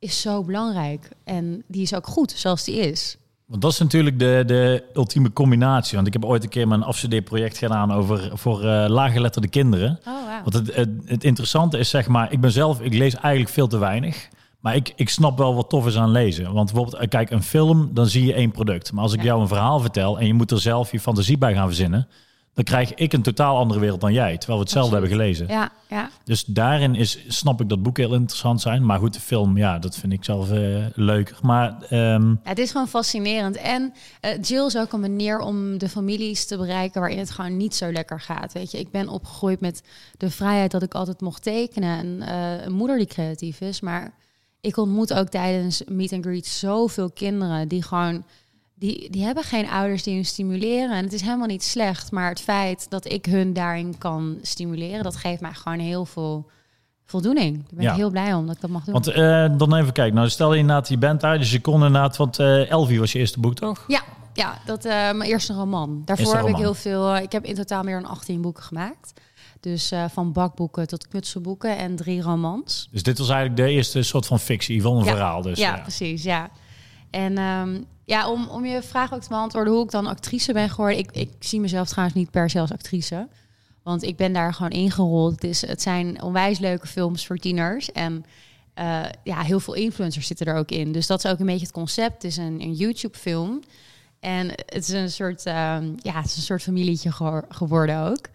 is 0.01 0.21
zo 0.21 0.45
belangrijk. 0.45 1.09
En 1.25 1.63
die 1.67 1.83
is 1.83 1.95
ook 1.95 2.07
goed 2.07 2.31
zoals 2.37 2.65
die 2.65 2.77
is. 2.77 3.17
want 3.47 3.63
dat 3.63 3.73
is 3.73 3.79
natuurlijk 3.79 4.19
de, 4.19 4.43
de 4.47 4.85
ultieme 4.95 5.33
combinatie. 5.33 5.95
Want 5.95 6.07
ik 6.07 6.13
heb 6.13 6.25
ooit 6.25 6.43
een 6.43 6.49
keer 6.49 6.69
mijn 6.69 6.83
afstudeerproject 6.83 7.59
gedaan 7.59 7.93
over 7.93 8.31
voor 8.35 8.65
eh 8.65 8.85
laaggeletterde 8.89 9.49
kinderen. 9.49 9.99
Oh, 10.07 10.15
wow. 10.15 10.43
Want 10.43 10.53
het, 10.55 10.75
het, 10.77 10.89
het 11.05 11.25
interessante 11.25 11.79
is, 11.79 11.89
zeg 11.91 12.09
maar, 12.09 12.33
ik 12.33 12.41
ben 12.41 12.53
zelf, 12.53 12.81
ik 12.81 12.95
lees 12.95 13.15
eigenlijk 13.15 13.55
veel 13.55 13.67
te 13.69 13.79
weinig. 13.79 14.29
Maar 14.61 14.75
ik, 14.75 14.93
ik 14.97 15.09
snap 15.09 15.39
wel 15.39 15.55
wat 15.55 15.69
tof 15.69 15.87
is 15.87 15.97
aan 15.97 16.11
lezen. 16.11 16.53
Want 16.53 16.73
bijvoorbeeld, 16.73 17.03
eh, 17.03 17.09
kijk, 17.09 17.31
een 17.31 17.43
film, 17.43 17.91
dan 17.95 18.07
zie 18.07 18.25
je 18.27 18.33
één 18.35 18.51
product. 18.51 18.93
Maar 18.93 19.03
als 19.03 19.13
ik 19.13 19.19
Ja. 19.19 19.25
jou 19.27 19.41
een 19.41 19.49
verhaal 19.49 19.81
vertel 19.81 20.19
en 20.19 20.27
je 20.27 20.35
moet 20.35 20.51
er 20.51 20.61
zelf 20.61 20.93
je 20.93 21.01
fantasie 21.01 21.39
bij 21.39 21.55
gaan 21.55 21.67
verzinnen, 21.67 22.09
dan 22.55 22.65
krijg 22.65 22.95
ik 22.95 23.13
een 23.13 23.23
totaal 23.23 23.57
andere 23.57 23.81
wereld 23.81 24.01
dan 24.01 24.13
jij. 24.13 24.39
Terwijl 24.39 24.59
we 24.59 24.65
hetzelfde 24.65 24.97
Absoluut. 24.97 25.19
hebben 25.19 25.37
gelezen. 25.37 25.57
Ja, 25.57 25.73
ja. 25.89 26.11
Dus 26.25 26.45
daarin 26.45 26.95
is, 26.95 27.19
snap 27.29 27.61
ik 27.61 27.69
dat 27.69 27.83
boeken 27.83 28.05
heel 28.05 28.15
interessant 28.15 28.61
zijn. 28.61 28.87
Maar 28.87 28.99
goed, 28.99 29.15
de 29.15 29.21
film, 29.21 29.57
ja, 29.57 29.79
dat 29.79 29.97
vind 29.97 30.13
ik 30.13 30.25
zelf 30.25 30.51
eh, 30.51 30.85
leuker. 30.95 31.39
Maar 31.43 31.83
ehm, 31.89 32.29
Ja, 32.29 32.39
het 32.43 32.59
is 32.59 32.71
gewoon 32.71 32.89
fascinerend. 32.89 33.57
En 33.57 33.93
eh, 34.21 34.43
Jill 34.43 34.67
is 34.67 34.77
ook 34.77 34.93
een 34.93 35.01
manier 35.01 35.39
om 35.39 35.79
de 35.79 35.89
families 35.89 36.47
te 36.47 36.57
bereiken 36.57 37.01
waarin 37.01 37.19
het 37.19 37.31
gewoon 37.31 37.57
niet 37.57 37.75
zo 37.75 37.93
lekker 37.93 38.21
gaat. 38.21 38.53
Weet 38.53 38.71
je, 38.71 38.79
ik 38.79 38.91
ben 38.91 39.09
opgegroeid 39.09 39.61
met 39.61 39.83
de 40.17 40.31
vrijheid 40.31 40.71
dat 40.71 40.83
ik 40.83 40.95
altijd 40.95 41.21
mocht 41.21 41.43
tekenen. 41.43 41.99
En 41.99 42.29
eh, 42.29 42.65
een 42.65 42.73
moeder 42.73 42.97
die 42.97 43.07
creatief 43.07 43.61
is. 43.61 43.81
Maar 43.81 44.15
ik 44.61 44.77
ontmoet 44.77 45.15
ook 45.15 45.29
tijdens 45.29 45.83
meet 45.87 46.13
and 46.13 46.25
greet 46.25 46.47
zoveel 46.47 47.11
kinderen 47.11 47.69
die 47.69 47.83
gewoon. 47.83 48.25
Die, 48.81 49.11
die 49.11 49.23
hebben 49.25 49.45
geen 49.45 49.69
ouders 49.69 50.03
die 50.03 50.15
hun 50.15 50.25
stimuleren. 50.25 50.97
En 50.97 51.05
het 51.05 51.13
is 51.13 51.21
helemaal 51.21 51.47
niet 51.47 51.63
slecht. 51.65 52.11
Maar 52.11 52.29
het 52.29 52.41
feit 52.41 52.87
dat 52.91 53.13
ik 53.13 53.27
hun 53.27 53.53
daarin 53.53 53.99
kan 53.99 54.39
stimuleren, 54.43 55.03
dat 55.03 55.17
geeft 55.17 55.41
mij 55.41 55.53
gewoon 55.53 55.79
heel 55.79 56.05
veel 56.07 56.47
voldoening. 57.05 57.57
Daar 57.57 57.65
ben 57.75 57.85
Ja. 57.85 57.91
ik 57.91 57.97
heel 57.97 58.11
blij 58.11 58.35
om 58.35 58.47
dat 58.47 58.55
ik 58.55 58.61
dat 58.61 58.71
mag 58.71 58.85
doen. 58.85 58.93
want 58.93 59.07
eh, 59.09 59.47
dan 59.59 59.75
even 59.75 59.93
kijken. 59.93 60.15
Nou, 60.15 60.29
stel 60.29 60.53
je 60.53 60.59
inderdaad, 60.59 60.89
je 60.89 60.99
bent 60.99 61.21
daar. 61.21 61.39
Dus 61.39 61.51
je 61.53 61.61
kon 61.61 61.75
inderdaad, 61.75 62.17
want 62.17 62.39
eh 62.39 62.71
Elvie 62.71 62.99
was 62.99 63.13
je 63.13 63.19
eerste 63.19 63.41
boek, 63.41 63.55
toch? 63.55 63.85
Ja, 63.89 64.03
ja 64.35 64.59
dat 64.65 64.85
eh 64.85 64.93
mijn 64.93 65.23
eerste 65.23 65.53
roman. 65.53 66.03
Daarvoor 66.05 66.27
Eerste 66.27 66.41
heb 66.47 66.55
ik 66.55 66.61
heel 66.63 66.75
veel. 66.75 67.17
ik 67.17 67.33
heb 67.33 67.45
in 67.45 67.55
totaal 67.55 67.83
meer 67.83 68.01
dan 68.01 68.11
18 68.11 68.41
boeken 68.41 68.63
gemaakt. 68.63 69.13
Dus 69.61 69.93
van 70.11 70.33
bakboeken 70.33 70.87
tot 70.87 71.09
knutselboeken 71.09 71.79
en 71.79 71.97
drie 71.97 72.23
romans. 72.23 72.89
Dus 72.91 73.03
dit 73.03 73.19
was 73.19 73.29
eigenlijk 73.29 73.61
de 73.67 73.69
eerste 73.73 74.03
soort 74.03 74.27
van 74.27 74.41
fictie, 74.41 74.83
van 74.83 74.97
een 74.97 75.05
Ja. 75.05 75.11
verhaal. 75.11 75.43
Dus, 75.43 75.59
ja, 75.59 75.75
ja. 75.77 75.81
precies. 75.83 76.23
Ja. 76.23 76.51
En 77.11 77.39
ehm, 77.39 77.83
ja, 78.05 78.31
om, 78.31 78.49
om 78.49 78.65
je 78.65 78.83
vraag 78.83 79.15
ook 79.15 79.21
te 79.21 79.29
beantwoorden 79.29 79.73
hoe 79.73 79.85
ik 79.85 79.91
dan 79.91 80.07
actrice 80.07 80.53
ben 80.53 80.71
geworden. 80.71 80.99
Ik, 80.99 81.11
ik 81.13 81.31
zie 81.39 81.61
mezelf 81.61 81.89
trouwens 81.89 82.19
niet 82.19 82.31
per 82.31 82.51
se 82.51 82.61
als 82.61 82.73
actrice. 82.73 83.29
Want 83.83 84.03
ik 84.03 84.17
ben 84.17 84.33
daar 84.33 84.55
gewoon 84.55 84.71
ingerold. 84.71 85.33
Het, 85.33 85.45
is, 85.45 85.67
het 85.67 85.83
zijn 85.83 86.23
onwijs 86.23 86.59
leuke 86.59 86.87
films 86.87 87.27
voor 87.27 87.37
tieners. 87.37 87.93
En 87.93 88.25
eh, 88.75 89.01
ja, 89.25 89.43
heel 89.43 89.61
veel 89.61 89.75
influencers 89.75 90.27
zitten 90.27 90.47
er 90.47 90.55
ook 90.55 90.71
in. 90.71 90.93
Dus 90.93 91.07
dat 91.07 91.25
is 91.25 91.31
ook 91.31 91.39
een 91.39 91.47
beetje 91.47 91.67
het 91.67 91.73
concept. 91.73 92.13
Het 92.13 92.25
is 92.25 92.37
een, 92.37 92.61
een 92.61 92.73
YouTube-film. 92.73 93.63
En 94.21 94.49
het 94.49 94.89
is 94.89 94.89
een 94.89 95.11
soort, 95.11 95.47
ehm, 95.47 95.93
ja, 95.97 96.13
het 96.13 96.25
is 96.25 96.37
een 96.37 96.43
soort 96.43 96.63
familietje 96.63 97.13
geworden 97.49 97.99
ook. 97.99 98.29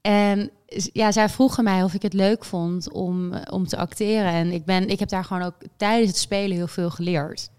En 0.00 0.50
ja, 0.92 1.12
zij 1.12 1.28
vroegen 1.28 1.64
mij 1.64 1.82
of 1.82 1.94
ik 1.94 2.02
het 2.02 2.12
leuk 2.12 2.44
vond 2.44 2.92
om, 2.92 3.34
om 3.34 3.66
te 3.66 3.76
acteren. 3.76 4.32
En 4.32 4.52
ik, 4.52 4.64
ben, 4.64 4.88
ik 4.88 4.98
heb 4.98 5.08
daar 5.08 5.24
gewoon 5.24 5.42
ook 5.42 5.54
tijdens 5.76 6.08
het 6.08 6.18
spelen 6.18 6.56
heel 6.56 6.66
veel 6.66 6.90
geleerd. 6.90 7.50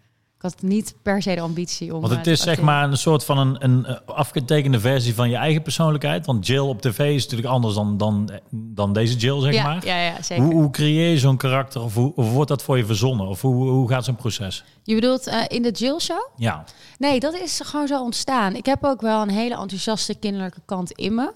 Ik 0.42 0.50
had 0.50 0.62
niet 0.62 0.96
per 1.02 1.22
se 1.22 1.36
de 1.36 1.42
ambitie 1.42 1.94
om. 1.94 2.00
Want 2.00 2.12
eh, 2.12 2.18
het 2.18 2.24
te 2.24 2.32
is 2.32 2.42
zeg 2.42 2.62
maar 2.62 2.84
een 2.84 2.98
soort 2.98 3.24
van 3.24 3.38
een, 3.38 3.56
een 3.60 3.86
eh, 3.86 3.96
afgetekende 4.06 4.80
versie 4.80 5.16
van 5.16 5.30
je 5.30 5.36
eigen 5.36 5.62
persoonlijkheid. 5.62 6.26
Want 6.26 6.48
Jill 6.48 6.60
op 6.60 6.82
tv 6.82 7.16
is 7.16 7.24
natuurlijk 7.24 7.50
anders 7.50 7.76
dan, 7.76 7.98
dan, 7.98 8.30
dan 8.52 8.94
deze 8.94 9.16
Jill, 9.16 9.42
zeg 9.42 9.54
ja, 9.54 9.64
maar. 9.64 9.86
ja, 9.86 10.02
ja, 10.02 10.22
zeker. 10.22 10.44
Hoe, 10.44 10.54
hoe 10.54 10.70
creëer 10.70 11.10
je 11.10 11.20
zo'n 11.20 11.38
karakter? 11.38 11.82
Of 11.82 11.94
hoe, 11.94 12.16
of 12.16 12.32
wordt 12.32 12.50
dat 12.50 12.64
voor 12.64 12.78
je 12.78 12.86
verzonnen? 12.86 13.28
Of 13.28 13.42
hoe, 13.42 13.70
hoe 13.70 13.90
gaat 13.90 14.06
zo'n 14.06 14.16
proces? 14.16 14.64
Je 14.84 14.96
bedoelt 14.96 15.28
eh, 15.28 15.40
in 15.48 15.62
de 15.62 15.72
Jill 15.72 16.00
Show? 16.00 16.28
Ja, 16.36 16.64
Nee, 16.98 17.20
dat 17.20 17.34
is 17.34 17.62
gewoon 17.64 17.88
zo 17.88 18.02
ontstaan. 18.02 18.56
Ik 18.56 18.66
heb 18.66 18.84
ook 18.84 19.02
wel 19.02 19.22
een 19.22 19.30
hele 19.30 19.58
enthousiaste 19.58 20.16
kinderlijke 20.16 20.62
kant 20.66 20.92
in 20.92 21.16
me. 21.16 21.34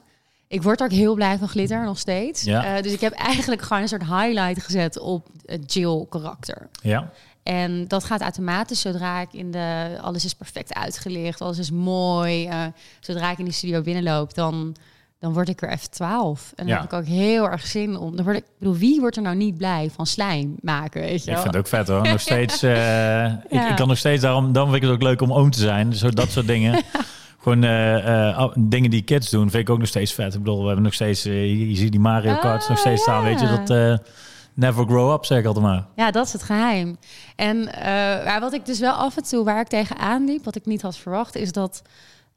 Ik 0.48 0.64
word 0.64 0.84
ook 0.84 0.92
heel 0.92 1.16
blij 1.16 1.38
van 1.38 1.48
glitter 1.48 1.84
nog 1.84 1.98
steeds. 1.98 2.44
Ja. 2.44 2.66
Eh, 2.76 2.84
dus 2.84 2.92
ik 2.92 3.02
heb 3.02 3.14
eigenlijk 3.14 3.62
gewoon 3.62 3.82
een 3.82 3.88
soort 3.88 4.06
highlight 4.06 4.64
gezet 4.64 5.00
op 5.00 5.28
het 5.46 5.74
Jill 5.74 6.06
karakter. 6.10 6.70
ja. 6.82 7.12
En 7.46 7.88
dat 7.88 8.04
gaat 8.04 8.22
automatisch 8.22 8.82
zodra 8.82 9.22
ik 9.22 9.28
in 9.34 9.52
de... 9.52 9.98
Alles 10.02 10.26
is 10.26 10.34
perfect 10.34 10.74
uitgelicht, 10.74 11.42
alles 11.42 11.58
is 11.58 11.72
mooi. 11.72 12.46
eh, 12.48 12.62
zodra 13.00 13.32
ik 13.32 13.38
in 13.38 13.44
die 13.46 13.54
studio 13.54 13.82
binnenloop, 13.82 14.34
dan, 14.34 14.76
dan 15.20 15.34
word 15.34 15.50
ik 15.50 15.62
er 15.62 15.70
even 15.70 15.90
twaalf. 15.90 16.52
En 16.56 16.66
dan 16.66 16.68
Ja. 16.76 16.82
heb 16.82 16.92
ik 16.92 16.98
ook 16.98 17.06
heel 17.06 17.50
erg 17.50 17.66
zin 17.68 17.98
om... 17.98 18.16
Dan 18.16 18.26
word 18.26 18.38
ik, 18.38 18.44
ik 18.44 18.50
bedoel, 18.60 18.76
wie 18.76 19.00
wordt 19.00 19.16
er 19.16 19.22
nou 19.22 19.36
niet 19.36 19.58
blij 19.58 19.90
van 19.96 20.06
slijm 20.06 20.56
maken, 20.62 21.02
weet 21.02 21.24
je 21.24 21.30
Ik 21.30 21.34
wel? 21.34 21.42
vind 21.44 21.54
het 21.56 21.64
ook 21.64 21.68
vet 21.70 21.88
hoor. 21.88 22.02
Nog 22.08 22.20
steeds, 22.32 22.64
eh, 22.64 23.26
ik, 23.26 23.40
Ja. 23.50 23.70
ik 23.70 23.76
kan 23.76 23.88
nog 23.88 23.98
steeds 23.98 24.22
daarom, 24.22 24.52
daarom 24.54 24.72
vind 24.72 24.84
ik 24.84 24.90
het 24.90 24.98
ook 24.98 25.08
leuk 25.08 25.22
om 25.22 25.34
oom 25.34 25.52
te 25.52 25.60
zijn. 25.60 25.94
Zo 25.94 26.10
dat 26.10 26.30
soort 26.30 26.48
dingen. 26.48 26.84
Gewoon 27.42 27.64
eh, 27.64 28.40
oh, 28.42 28.54
dingen 28.60 28.90
die 28.90 29.02
kids 29.02 29.30
doen, 29.30 29.50
vind 29.50 29.64
ik 29.64 29.70
ook 29.70 29.80
nog 29.80 29.88
steeds 29.88 30.14
vet. 30.14 30.34
Ik 30.34 30.40
bedoel, 30.40 30.60
we 30.60 30.66
hebben 30.66 30.84
nog 30.84 30.94
steeds, 30.94 31.24
je, 31.24 31.70
ziet 31.76 31.92
die 31.92 32.00
Mario 32.02 32.36
Karts 32.36 32.64
Ah, 32.64 32.70
nog 32.70 32.80
steeds 32.80 33.02
staan, 33.02 33.24
weet 33.24 33.40
je. 33.40 33.46
ja. 33.46 33.58
Dat 33.58 34.02
never 34.56 34.86
grow 34.86 35.14
up, 35.14 35.26
zeg 35.26 35.40
ik 35.40 35.46
altijd 35.46 35.66
maar. 35.66 35.88
Ja, 35.96 36.12
dat 36.12 36.26
is 36.26 36.34
het 36.34 36.44
geheim. 36.44 36.98
En 37.36 37.74
eh, 37.74 38.26
maar 38.26 38.40
wat 38.40 38.54
ik 38.54 38.66
dus 38.66 38.80
wel 38.80 38.94
af 38.94 39.18
en 39.18 39.24
toe 39.24 39.44
waar 39.44 39.60
ik 39.60 39.68
tegenaan 39.68 40.26
liep, 40.26 40.44
wat 40.44 40.56
ik 40.56 40.66
niet 40.66 40.82
had 40.82 40.98
verwacht, 40.98 41.36
is 41.36 41.52
dat 41.52 41.82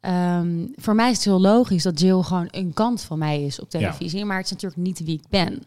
ehm, 0.01 0.67
voor 0.77 0.95
mij 0.95 1.11
is 1.11 1.17
het 1.17 1.25
heel 1.25 1.41
logisch 1.41 1.83
dat 1.83 2.01
Jill 2.01 2.23
gewoon 2.23 2.49
een 2.51 2.73
kant 2.75 3.03
van 3.03 3.19
mij 3.19 3.43
is 3.43 3.61
op 3.61 3.71
televisie, 3.71 4.25
maar 4.25 4.37
het 4.37 4.47
is 4.47 4.53
natuurlijk 4.53 4.81
niet 4.83 5.05
wie 5.05 5.15
ik 5.19 5.29
ben. 5.31 5.63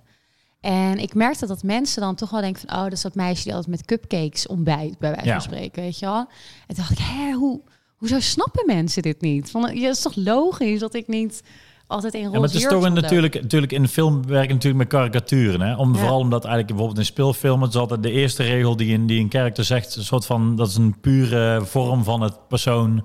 En 0.61 0.97
ik 0.97 1.13
merkte 1.13 1.47
dat 1.47 1.63
mensen 1.63 2.01
dan 2.01 2.15
toch 2.15 2.29
wel 2.29 2.41
denken 2.41 2.61
van, 2.67 2.77
oh, 2.77 2.83
dat 2.83 2.91
is 2.91 3.01
dat 3.01 3.15
meisje 3.15 3.43
die 3.43 3.53
altijd 3.53 3.71
met 3.71 3.85
cupcakes 3.85 4.47
ontbijt, 4.47 4.97
bij 4.99 5.09
wijze 5.11 5.25
Ja. 5.25 5.33
van 5.33 5.41
spreken, 5.41 5.81
weet 5.83 5.99
je 5.99 6.05
wel. 6.05 6.17
En 6.19 6.27
toen 6.67 6.75
dacht 6.75 6.91
ik, 6.91 6.97
hè, 6.99 7.31
hoe, 7.31 7.61
hoezo 7.97 8.19
snappen 8.19 8.65
mensen 8.65 9.01
dit 9.01 9.21
niet? 9.21 9.51
Van, 9.51 9.61
ja, 9.61 9.87
het 9.87 9.95
is 9.95 10.01
toch 10.01 10.15
logisch 10.15 10.79
dat 10.79 10.93
ik 10.93 11.07
niet 11.07 11.43
altijd 11.91 12.13
in 12.13 12.19
roze 12.19 12.33
Ja, 12.33 12.39
maar 12.39 12.49
het 12.49 12.57
is 12.57 12.67
toch 12.67 12.83
een, 12.83 12.93
natuurlijk, 12.93 13.41
natuurlijk 13.41 13.71
in 13.71 13.81
de 13.81 13.87
film 13.87 14.27
werken 14.27 14.53
natuurlijk 14.53 14.83
met 14.83 14.87
karikaturen. 14.99 15.61
Hè? 15.61 15.75
Om, 15.75 15.93
Ja. 15.93 15.99
Vooral 15.99 16.19
omdat 16.19 16.39
eigenlijk 16.43 16.67
bijvoorbeeld 16.67 16.99
in 16.99 17.05
speelfilmen 17.13 17.69
is 17.69 17.75
altijd 17.75 18.03
de 18.03 18.11
eerste 18.11 18.43
regel 18.43 18.75
die 18.75 18.93
een, 18.93 19.05
die 19.05 19.19
een 19.19 19.29
karakter 19.29 19.63
zegt, 19.63 19.95
een 19.95 20.03
soort 20.03 20.25
van 20.25 20.55
dat 20.55 20.67
is 20.67 20.75
een 20.75 20.99
pure 21.01 21.61
vorm 21.65 22.03
van 22.03 22.21
het 22.21 22.47
persoon, 22.47 23.03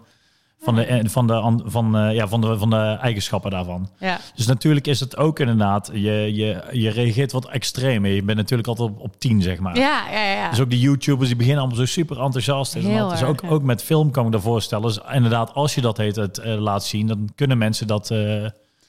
van 0.61 0.75
de, 0.75 1.01
van 1.05 1.27
de, 1.27 1.33
an- 1.33 1.63
van, 1.67 1.97
eh, 1.97 2.15
ja, 2.15 2.29
van 2.29 2.41
de, 2.41 2.59
van 2.59 2.71
de 2.71 2.77
eigenschappen 3.01 3.51
daarvan. 3.51 3.89
Ja. 3.99 4.19
Dus 4.35 4.47
natuurlijk 4.47 4.87
is 4.87 5.01
het 5.01 5.17
ook 5.17 5.41
inderdaad, 5.41 5.91
je, 5.93 6.35
je, 6.35 6.63
je 6.73 6.91
reageert 6.91 7.33
wat 7.33 7.49
extreem. 7.49 8.07
Je 8.07 8.23
bent 8.23 8.39
natuurlijk 8.39 8.69
altijd 8.69 8.89
op, 8.91 9.01
op 9.01 9.19
tien, 9.21 9.43
zeg 9.43 9.59
maar. 9.59 9.77
Ja, 9.79 10.03
ja, 10.13 10.33
ja. 10.33 10.51
Dus 10.51 10.61
ook 10.61 10.71
die 10.71 10.81
YouTubers 10.81 11.29
die 11.29 11.37
beginnen 11.37 11.61
allemaal 11.63 11.79
zo 11.81 11.93
super 11.93 12.21
enthousiast. 12.21 12.75
En 12.75 12.83
Heel 12.83 12.99
dat 13.09 13.13
is 13.13 13.21
erg, 13.21 13.29
ook, 13.31 13.41
ja. 13.43 13.49
ook 13.49 13.63
met 13.63 13.83
film 13.83 14.11
kan 14.11 14.25
ik 14.25 14.31
me 14.31 14.35
daarvoor 14.35 14.63
stellen. 14.63 14.87
Dus 14.87 14.99
inderdaad, 15.13 15.55
als 15.55 15.75
je 15.75 15.81
dat 15.81 15.97
heet 15.97 16.17
het 16.17 16.39
eh, 16.39 16.55
laat 16.61 16.85
zien, 16.85 17.07
dan 17.07 17.29
kunnen 17.35 17.59
mensen 17.59 17.87
dat. 17.87 18.11
eh, 18.11 18.47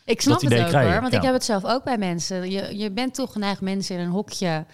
Ik 0.07 0.21
snap 0.21 0.41
het 0.41 0.53
ook 0.53 0.67
krijgen, 0.67 0.91
hoor, 0.91 1.01
want 1.01 1.11
ja. 1.13 1.17
ik 1.17 1.23
heb 1.23 1.33
het 1.33 1.43
zelf 1.43 1.65
ook 1.65 1.83
bij 1.83 1.97
mensen. 1.97 2.51
Je, 2.51 2.77
je 2.77 2.91
bent 2.91 3.13
toch 3.13 3.31
geneigd 3.31 3.61
mensen 3.61 3.95
in 3.95 4.01
een 4.01 4.11
hokje 4.11 4.65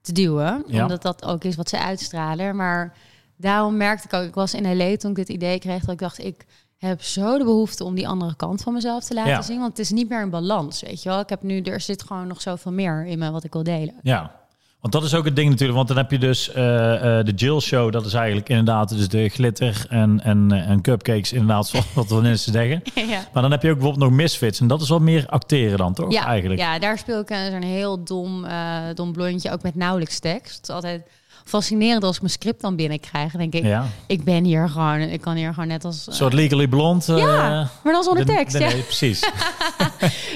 te 0.00 0.12
duwen, 0.12 0.64
Ja. 0.66 0.82
omdat 0.82 1.02
dat 1.02 1.24
ook 1.24 1.44
is 1.44 1.56
wat 1.56 1.68
ze 1.68 1.78
uitstralen. 1.78 2.56
Maar 2.56 2.96
daarom 3.36 3.76
merkte 3.76 4.06
ik 4.06 4.12
ook, 4.12 4.28
ik 4.28 4.34
was 4.34 4.54
in 4.54 4.76
LA 4.76 4.96
toen 4.96 5.10
ik 5.10 5.16
dit 5.16 5.28
idee 5.28 5.58
kreeg, 5.58 5.80
dat 5.80 5.92
ik 5.92 5.98
dacht, 5.98 6.18
ik 6.24 6.44
heb 6.76 7.02
zo 7.02 7.38
de 7.38 7.44
behoefte 7.44 7.84
om 7.84 7.94
die 7.94 8.08
andere 8.08 8.36
kant 8.36 8.62
van 8.62 8.72
mezelf 8.72 9.04
te 9.04 9.14
laten 9.14 9.30
Ja. 9.32 9.42
zien, 9.42 9.58
want 9.58 9.68
het 9.70 9.78
is 9.78 9.90
niet 9.90 10.08
meer 10.08 10.22
een 10.22 10.30
balans, 10.30 10.82
weet 10.82 11.02
je 11.02 11.08
wel. 11.08 11.20
Ik 11.20 11.28
heb 11.28 11.42
nu, 11.42 11.60
er 11.60 11.80
zit 11.80 12.02
gewoon 12.02 12.26
nog 12.26 12.40
zoveel 12.40 12.72
meer 12.72 13.06
in 13.06 13.18
me 13.18 13.30
wat 13.30 13.44
ik 13.44 13.52
wil 13.52 13.62
delen. 13.62 13.94
Ja, 14.02 14.40
want 14.82 14.94
dat 14.94 15.02
is 15.04 15.14
ook 15.14 15.24
het 15.24 15.36
ding 15.36 15.48
natuurlijk. 15.50 15.76
Want 15.76 15.88
dan 15.88 15.96
heb 15.96 16.10
je 16.10 16.18
dus 16.18 16.52
eh, 16.52 17.18
eh, 17.18 17.24
de 17.26 17.32
Jill 17.32 17.60
Show. 17.60 17.92
Dat 17.92 18.06
is 18.06 18.14
eigenlijk 18.14 18.48
inderdaad 18.48 18.88
dus 18.88 19.08
de 19.08 19.28
glitter 19.28 19.86
en, 19.88 20.20
en, 20.22 20.52
eh, 20.52 20.68
en 20.68 20.80
cupcakes. 20.80 21.32
Inderdaad, 21.32 21.66
zoals 21.68 21.86
wat 21.94 22.08
we 22.08 22.20
mensen 22.20 22.52
zeggen. 22.52 22.82
ja. 23.14 23.24
Maar 23.32 23.42
dan 23.42 23.50
heb 23.50 23.62
je 23.62 23.68
ook 23.70 23.78
bijvoorbeeld 23.78 24.08
nog 24.10 24.18
Misfits. 24.18 24.60
En 24.60 24.66
dat 24.66 24.82
is 24.82 24.88
wat 24.88 25.00
meer 25.00 25.26
acteren 25.26 25.78
dan, 25.78 25.94
toch? 25.94 26.12
Ja, 26.12 26.26
eigenlijk. 26.26 26.60
ja, 26.60 26.78
daar 26.78 26.98
speel 26.98 27.20
ik 27.20 27.30
een, 27.30 27.50
zo'n 27.50 27.62
heel 27.62 28.04
dom, 28.04 28.46
dom 28.94 29.12
blondje, 29.12 29.52
ook 29.52 29.62
met 29.62 29.74
nauwelijks 29.74 30.18
tekst. 30.18 30.56
Het 30.56 30.68
is 30.68 30.74
altijd 30.74 31.02
fascinerend 31.44 32.04
als 32.04 32.14
ik 32.14 32.20
mijn 32.20 32.32
script 32.32 32.60
dan 32.60 32.76
binnenkrijg. 32.76 33.32
Denk 33.32 33.54
ik, 33.54 33.64
Ja. 33.64 33.86
ik 34.06 34.24
ben 34.24 34.44
hier 34.44 34.68
gewoon, 34.68 35.00
ik 35.00 35.20
kan 35.20 35.34
hier 35.36 35.52
gewoon 35.54 35.68
net 35.68 35.84
als... 35.84 36.06
Een 36.06 36.12
soort 36.12 36.32
Legally 36.32 36.66
Blonde. 36.66 37.04
eh, 37.12 37.18
ja, 37.18 37.70
maar 37.84 37.92
dan 37.92 38.02
zonder 38.02 38.26
de- 38.26 38.32
tekst. 38.32 38.52
de- 38.52 38.62
ja. 38.64 38.68
nee, 38.72 38.82
precies. 38.82 39.20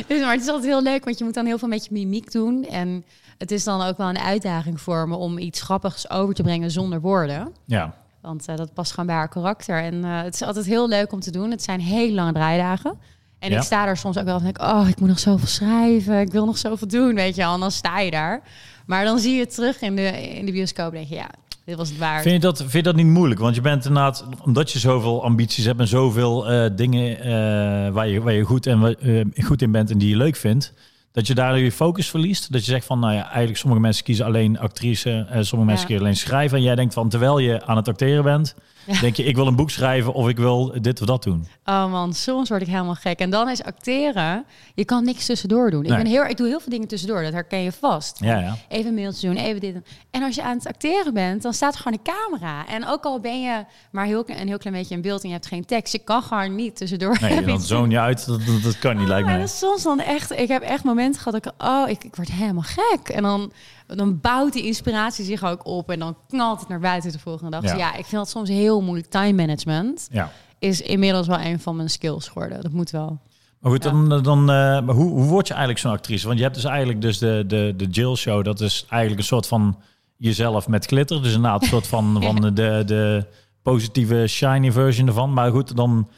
Dus, 0.08 0.20
maar 0.20 0.32
het 0.32 0.40
is 0.40 0.48
altijd 0.48 0.64
heel 0.64 0.82
leuk, 0.82 1.04
want 1.04 1.18
je 1.18 1.24
moet 1.24 1.34
dan 1.34 1.46
heel 1.46 1.58
veel 1.58 1.68
met 1.68 1.84
je 1.84 1.90
mimiek 1.92 2.32
doen. 2.32 2.64
En 2.70 3.04
het 3.38 3.50
is 3.50 3.64
dan 3.64 3.82
ook 3.82 3.96
wel 3.96 4.08
een 4.08 4.18
uitdaging 4.18 4.80
voor 4.80 5.08
me 5.08 5.16
om 5.16 5.38
iets 5.38 5.60
grappigs 5.62 6.10
over 6.10 6.34
te 6.34 6.42
brengen 6.42 6.70
zonder 6.70 7.00
woorden. 7.00 7.52
Ja. 7.64 7.94
Want 8.22 8.48
eh, 8.48 8.56
dat 8.56 8.74
past 8.74 8.90
gewoon 8.90 9.06
bij 9.06 9.14
haar 9.14 9.28
karakter. 9.28 9.82
En 9.82 10.04
eh, 10.04 10.22
het 10.22 10.34
is 10.34 10.42
altijd 10.42 10.66
heel 10.66 10.88
leuk 10.88 11.12
om 11.12 11.20
te 11.20 11.30
doen. 11.30 11.50
Het 11.50 11.62
zijn 11.62 11.80
hele 11.80 12.14
lange 12.14 12.32
draaidagen. 12.32 12.98
En 13.38 13.50
Ja. 13.50 13.56
ik 13.56 13.62
sta 13.62 13.84
daar 13.84 13.96
soms 13.96 14.18
ook 14.18 14.24
wel 14.24 14.34
van, 14.40 14.52
denk 14.52 14.62
oh, 14.62 14.88
ik 14.88 15.00
moet 15.00 15.08
nog 15.08 15.18
zoveel 15.18 15.46
schrijven. 15.48 16.20
Ik 16.20 16.32
wil 16.32 16.44
nog 16.46 16.58
zoveel 16.58 16.88
doen, 16.88 17.14
weet 17.14 17.34
je. 17.34 17.42
En 17.42 17.60
dan 17.60 17.70
sta 17.70 18.00
je 18.00 18.10
daar. 18.10 18.42
Maar 18.86 19.04
dan 19.04 19.18
zie 19.18 19.34
je 19.34 19.40
het 19.40 19.54
terug 19.54 19.80
in 19.80 19.96
de, 19.96 20.36
in 20.36 20.46
de 20.46 20.52
bioscoop. 20.52 20.92
denk 20.92 21.08
je, 21.08 21.14
ja, 21.14 21.30
dit 21.64 21.76
was 21.76 21.88
het 21.88 21.98
waard. 21.98 22.22
Vind 22.22 22.34
je, 22.34 22.40
dat, 22.40 22.58
vind 22.58 22.72
je 22.72 22.82
dat 22.82 22.96
niet 22.96 23.06
moeilijk? 23.06 23.40
Want 23.40 23.54
je 23.54 23.60
bent 23.60 23.84
inderdaad, 23.84 24.24
omdat 24.44 24.70
je 24.70 24.78
zoveel 24.78 25.24
ambities 25.24 25.64
hebt 25.64 25.80
en 25.80 25.88
zoveel 25.88 26.50
eh, 26.50 26.70
dingen 26.76 27.92
waar, 27.92 28.08
je, 28.08 28.22
waar 28.22 28.32
je 28.32 28.42
goed, 28.42 28.66
en, 28.66 28.96
goed 29.44 29.62
in 29.62 29.72
bent 29.72 29.90
en 29.90 29.98
die 29.98 30.08
je 30.08 30.16
leuk 30.16 30.36
vindt, 30.36 30.72
dat 31.16 31.26
je 31.26 31.34
daar 31.34 31.58
je 31.58 31.72
focus 31.72 32.10
verliest. 32.10 32.52
Dat 32.52 32.64
je 32.64 32.70
zegt 32.70 32.86
van, 32.86 32.98
nou 32.98 33.14
ja, 33.14 33.24
eigenlijk 33.28 33.56
sommige 33.58 33.80
mensen 33.82 34.04
kiezen 34.04 34.24
alleen 34.24 34.58
actrice, 34.58 35.10
eh, 35.10 35.24
sommige 35.26 35.54
mensen 35.54 35.74
Ja. 35.74 35.84
kiezen 35.86 36.00
alleen 36.00 36.16
schrijven. 36.16 36.56
En 36.58 36.62
jij 36.64 36.74
denkt 36.74 36.94
van, 36.94 37.08
terwijl 37.08 37.38
je 37.38 37.64
aan 37.66 37.76
het 37.76 37.88
acteren 37.88 38.24
bent, 38.24 38.54
Ja. 38.86 39.00
denk 39.00 39.16
je, 39.16 39.22
ik 39.22 39.34
wil 39.36 39.46
een 39.46 39.56
boek 39.56 39.70
schrijven 39.70 40.12
of 40.12 40.28
ik 40.28 40.36
wil 40.36 40.74
dit 40.80 41.00
of 41.00 41.06
dat 41.06 41.22
doen. 41.22 41.46
Oh 41.64 41.90
man, 41.90 42.14
soms 42.14 42.48
word 42.48 42.60
ik 42.62 42.68
helemaal 42.68 42.94
gek. 42.94 43.18
En 43.18 43.30
dan 43.30 43.48
is 43.48 43.62
acteren, 43.62 44.44
je 44.74 44.84
kan 44.84 45.04
niks 45.04 45.26
tussendoor 45.26 45.70
doen. 45.70 45.84
Ik, 45.84 45.88
ben 45.88 46.06
heel, 46.06 46.24
ik 46.24 46.36
doe 46.36 46.46
heel 46.46 46.60
veel 46.60 46.72
dingen 46.72 46.88
tussendoor, 46.88 47.22
dat 47.22 47.32
herken 47.32 47.58
je 47.58 47.72
vast. 47.72 48.18
Ja, 48.24 48.38
ja. 48.38 48.56
Even 48.68 48.94
mailtje 48.94 49.28
doen, 49.28 49.36
even 49.36 49.60
dit. 49.60 49.76
En 50.10 50.22
als 50.22 50.34
je 50.34 50.42
aan 50.42 50.56
het 50.56 50.66
acteren 50.66 51.14
bent, 51.14 51.42
dan 51.42 51.52
staat 51.52 51.74
er 51.74 51.80
gewoon 51.80 51.98
een 52.04 52.14
camera. 52.14 52.66
En 52.68 52.86
ook 52.86 53.04
al 53.04 53.20
ben 53.20 53.42
je 53.42 53.64
maar 53.90 54.06
heel, 54.06 54.24
een 54.26 54.48
heel 54.48 54.58
klein 54.58 54.76
beetje 54.76 54.94
in 54.94 55.00
beeld 55.00 55.22
en 55.22 55.28
je 55.28 55.34
hebt 55.34 55.46
geen 55.46 55.64
tekst, 55.64 55.92
je 55.92 55.98
kan 55.98 56.22
gewoon 56.22 56.54
niet 56.54 56.76
tussendoor. 56.76 57.16
Nee, 57.20 57.44
dan 57.46 57.60
zoon 57.60 57.90
je 57.90 57.98
uit, 57.98 58.26
dat, 58.26 58.46
dat, 58.46 58.62
dat 58.62 58.78
kan 58.78 58.96
niet, 58.96 59.08
lijkt 59.08 59.24
Oh, 59.26 59.30
mij. 59.30 59.40
dat 59.40 59.48
is 59.48 59.58
soms 59.58 59.82
dan 59.82 60.00
echt. 60.00 60.38
Ik 60.38 60.48
heb 60.48 60.62
echt 60.62 60.84
momenten 60.84 61.20
gehad 61.20 61.42
dat 61.42 61.54
ik, 61.54 61.62
oh, 61.66 61.88
ik, 61.88 62.04
ik 62.04 62.16
word 62.16 62.32
helemaal 62.32 62.62
gek. 62.62 63.08
En 63.08 63.22
dan, 63.22 63.52
dan 63.86 64.20
bouwt 64.20 64.52
die 64.52 64.62
inspiratie 64.66 65.24
zich 65.24 65.44
ook 65.44 65.66
op 65.66 65.90
en 65.90 65.98
dan 65.98 66.16
knalt 66.28 66.60
het 66.60 66.68
naar 66.68 66.80
buiten 66.80 67.12
de 67.12 67.18
volgende 67.18 67.50
dag. 67.50 67.62
Ja. 67.62 67.70
Dus 67.70 67.78
ja, 67.78 67.88
ik 67.88 68.04
vind 68.04 68.10
dat 68.10 68.28
soms 68.28 68.48
heel 68.48 68.82
moeilijk. 68.82 69.10
Time 69.10 69.32
management 69.32 70.08
Ja. 70.12 70.30
is 70.58 70.80
inmiddels 70.80 71.26
wel 71.26 71.40
een 71.40 71.60
van 71.60 71.76
mijn 71.76 71.90
skills 71.90 72.28
geworden. 72.28 72.62
Dat 72.62 72.72
moet 72.72 72.90
wel. 72.90 73.20
Maar 73.60 73.72
goed, 73.72 73.82
dan, 73.82 74.22
dan, 74.22 74.40
eh, 74.40 74.46
maar 74.80 74.94
hoe, 74.94 75.10
hoe 75.10 75.24
word 75.24 75.46
je 75.46 75.52
eigenlijk 75.52 75.82
zo'n 75.82 75.92
actrice? 75.92 76.26
Want 76.26 76.38
je 76.38 76.44
hebt 76.44 76.56
dus 76.56 76.64
eigenlijk 76.64 77.00
dus 77.00 77.18
de, 77.18 77.44
de, 77.46 77.74
de 77.76 77.84
Jill 77.86 78.14
Show. 78.14 78.44
Dat 78.44 78.60
is 78.60 78.84
eigenlijk 78.88 79.20
een 79.20 79.26
soort 79.26 79.46
van 79.46 79.78
jezelf 80.16 80.68
met 80.68 80.86
glitter. 80.86 81.22
Dus 81.22 81.34
inderdaad 81.34 81.62
een 81.62 81.68
soort 81.68 81.86
van, 81.86 82.16
van 82.22 82.40
de, 82.54 82.82
de 82.86 83.26
positieve, 83.62 84.26
shiny 84.26 84.72
version 84.72 85.06
ervan. 85.06 85.32
Maar 85.32 85.50
goed, 85.50 85.76
dan 85.76 86.08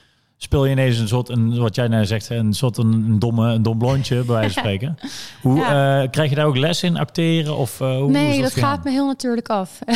speel 0.40 0.64
je 0.64 0.70
ineens 0.70 0.98
een 0.98 1.09
soort, 1.09 1.29
een, 1.29 1.59
wat 1.59 1.74
jij 1.74 1.88
nou 1.88 2.05
zegt, 2.07 2.31
een 2.31 2.53
soort 2.53 2.77
een, 2.77 2.92
een 2.92 3.18
domme, 3.18 3.53
een 3.53 3.62
dom 3.62 3.79
blondje, 3.79 4.14
bij 4.14 4.35
wijze 4.35 4.53
van 4.53 4.62
spreken. 4.62 4.98
Hoe, 5.42 5.59
eh, 5.64 6.11
krijg 6.11 6.31
je 6.31 6.35
daar 6.37 6.46
ook 6.46 6.57
les 6.57 6.83
in 6.83 6.96
acteren? 6.96 7.57
Of, 7.57 7.81
eh, 7.81 7.96
hoe, 7.96 8.11
nee, 8.11 8.42
dat 8.42 8.53
gegaan? 8.53 8.70
gaat 8.70 8.85
me 8.85 8.90
heel 8.90 9.07
natuurlijk 9.07 9.48
af. 9.48 9.79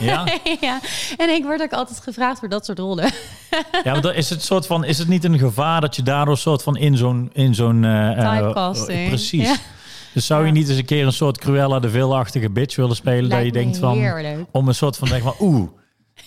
Ja? 0.00 0.24
ja. 0.60 0.80
En 1.16 1.28
ik 1.28 1.42
word 1.44 1.62
ook 1.62 1.72
altijd 1.72 2.00
gevraagd 2.00 2.38
voor 2.38 2.48
dat 2.48 2.64
soort 2.64 2.78
rollen. 2.78 3.04
Ja, 3.84 3.92
maar 3.92 4.00
dan 4.00 4.12
is 4.12 4.30
het 4.30 4.42
soort 4.42 4.66
van, 4.66 4.84
is 4.84 4.98
het 4.98 5.08
niet 5.08 5.24
een 5.24 5.38
gevaar 5.38 5.80
dat 5.80 5.96
je 5.96 6.02
daardoor 6.02 6.36
soort 6.38 6.62
van 6.62 6.76
in 6.76 6.96
zo'n, 6.96 7.30
in 7.32 7.54
zo'n, 7.54 7.80
Typecasting. 8.18 9.08
precies. 9.08 9.48
Ja. 9.48 9.56
Dus 10.14 10.26
zou 10.26 10.40
je 10.40 10.46
Ja. 10.46 10.52
niet 10.52 10.68
eens 10.68 10.78
een 10.78 10.84
keer 10.84 11.06
een 11.06 11.12
soort 11.12 11.38
Cruella 11.38 11.78
de 11.78 11.90
Vil-achtige 11.90 12.50
bitch 12.50 12.76
willen 12.76 12.96
spelen? 12.96 13.30
dat 13.30 13.44
je 13.44 13.52
denkt 13.52 13.78
van, 13.78 13.98
heerlijk. 13.98 14.44
om 14.50 14.68
een 14.68 14.74
soort 14.74 14.96
van, 14.96 15.08
denk 15.08 15.22
van, 15.22 15.34
oeh, 15.40 15.68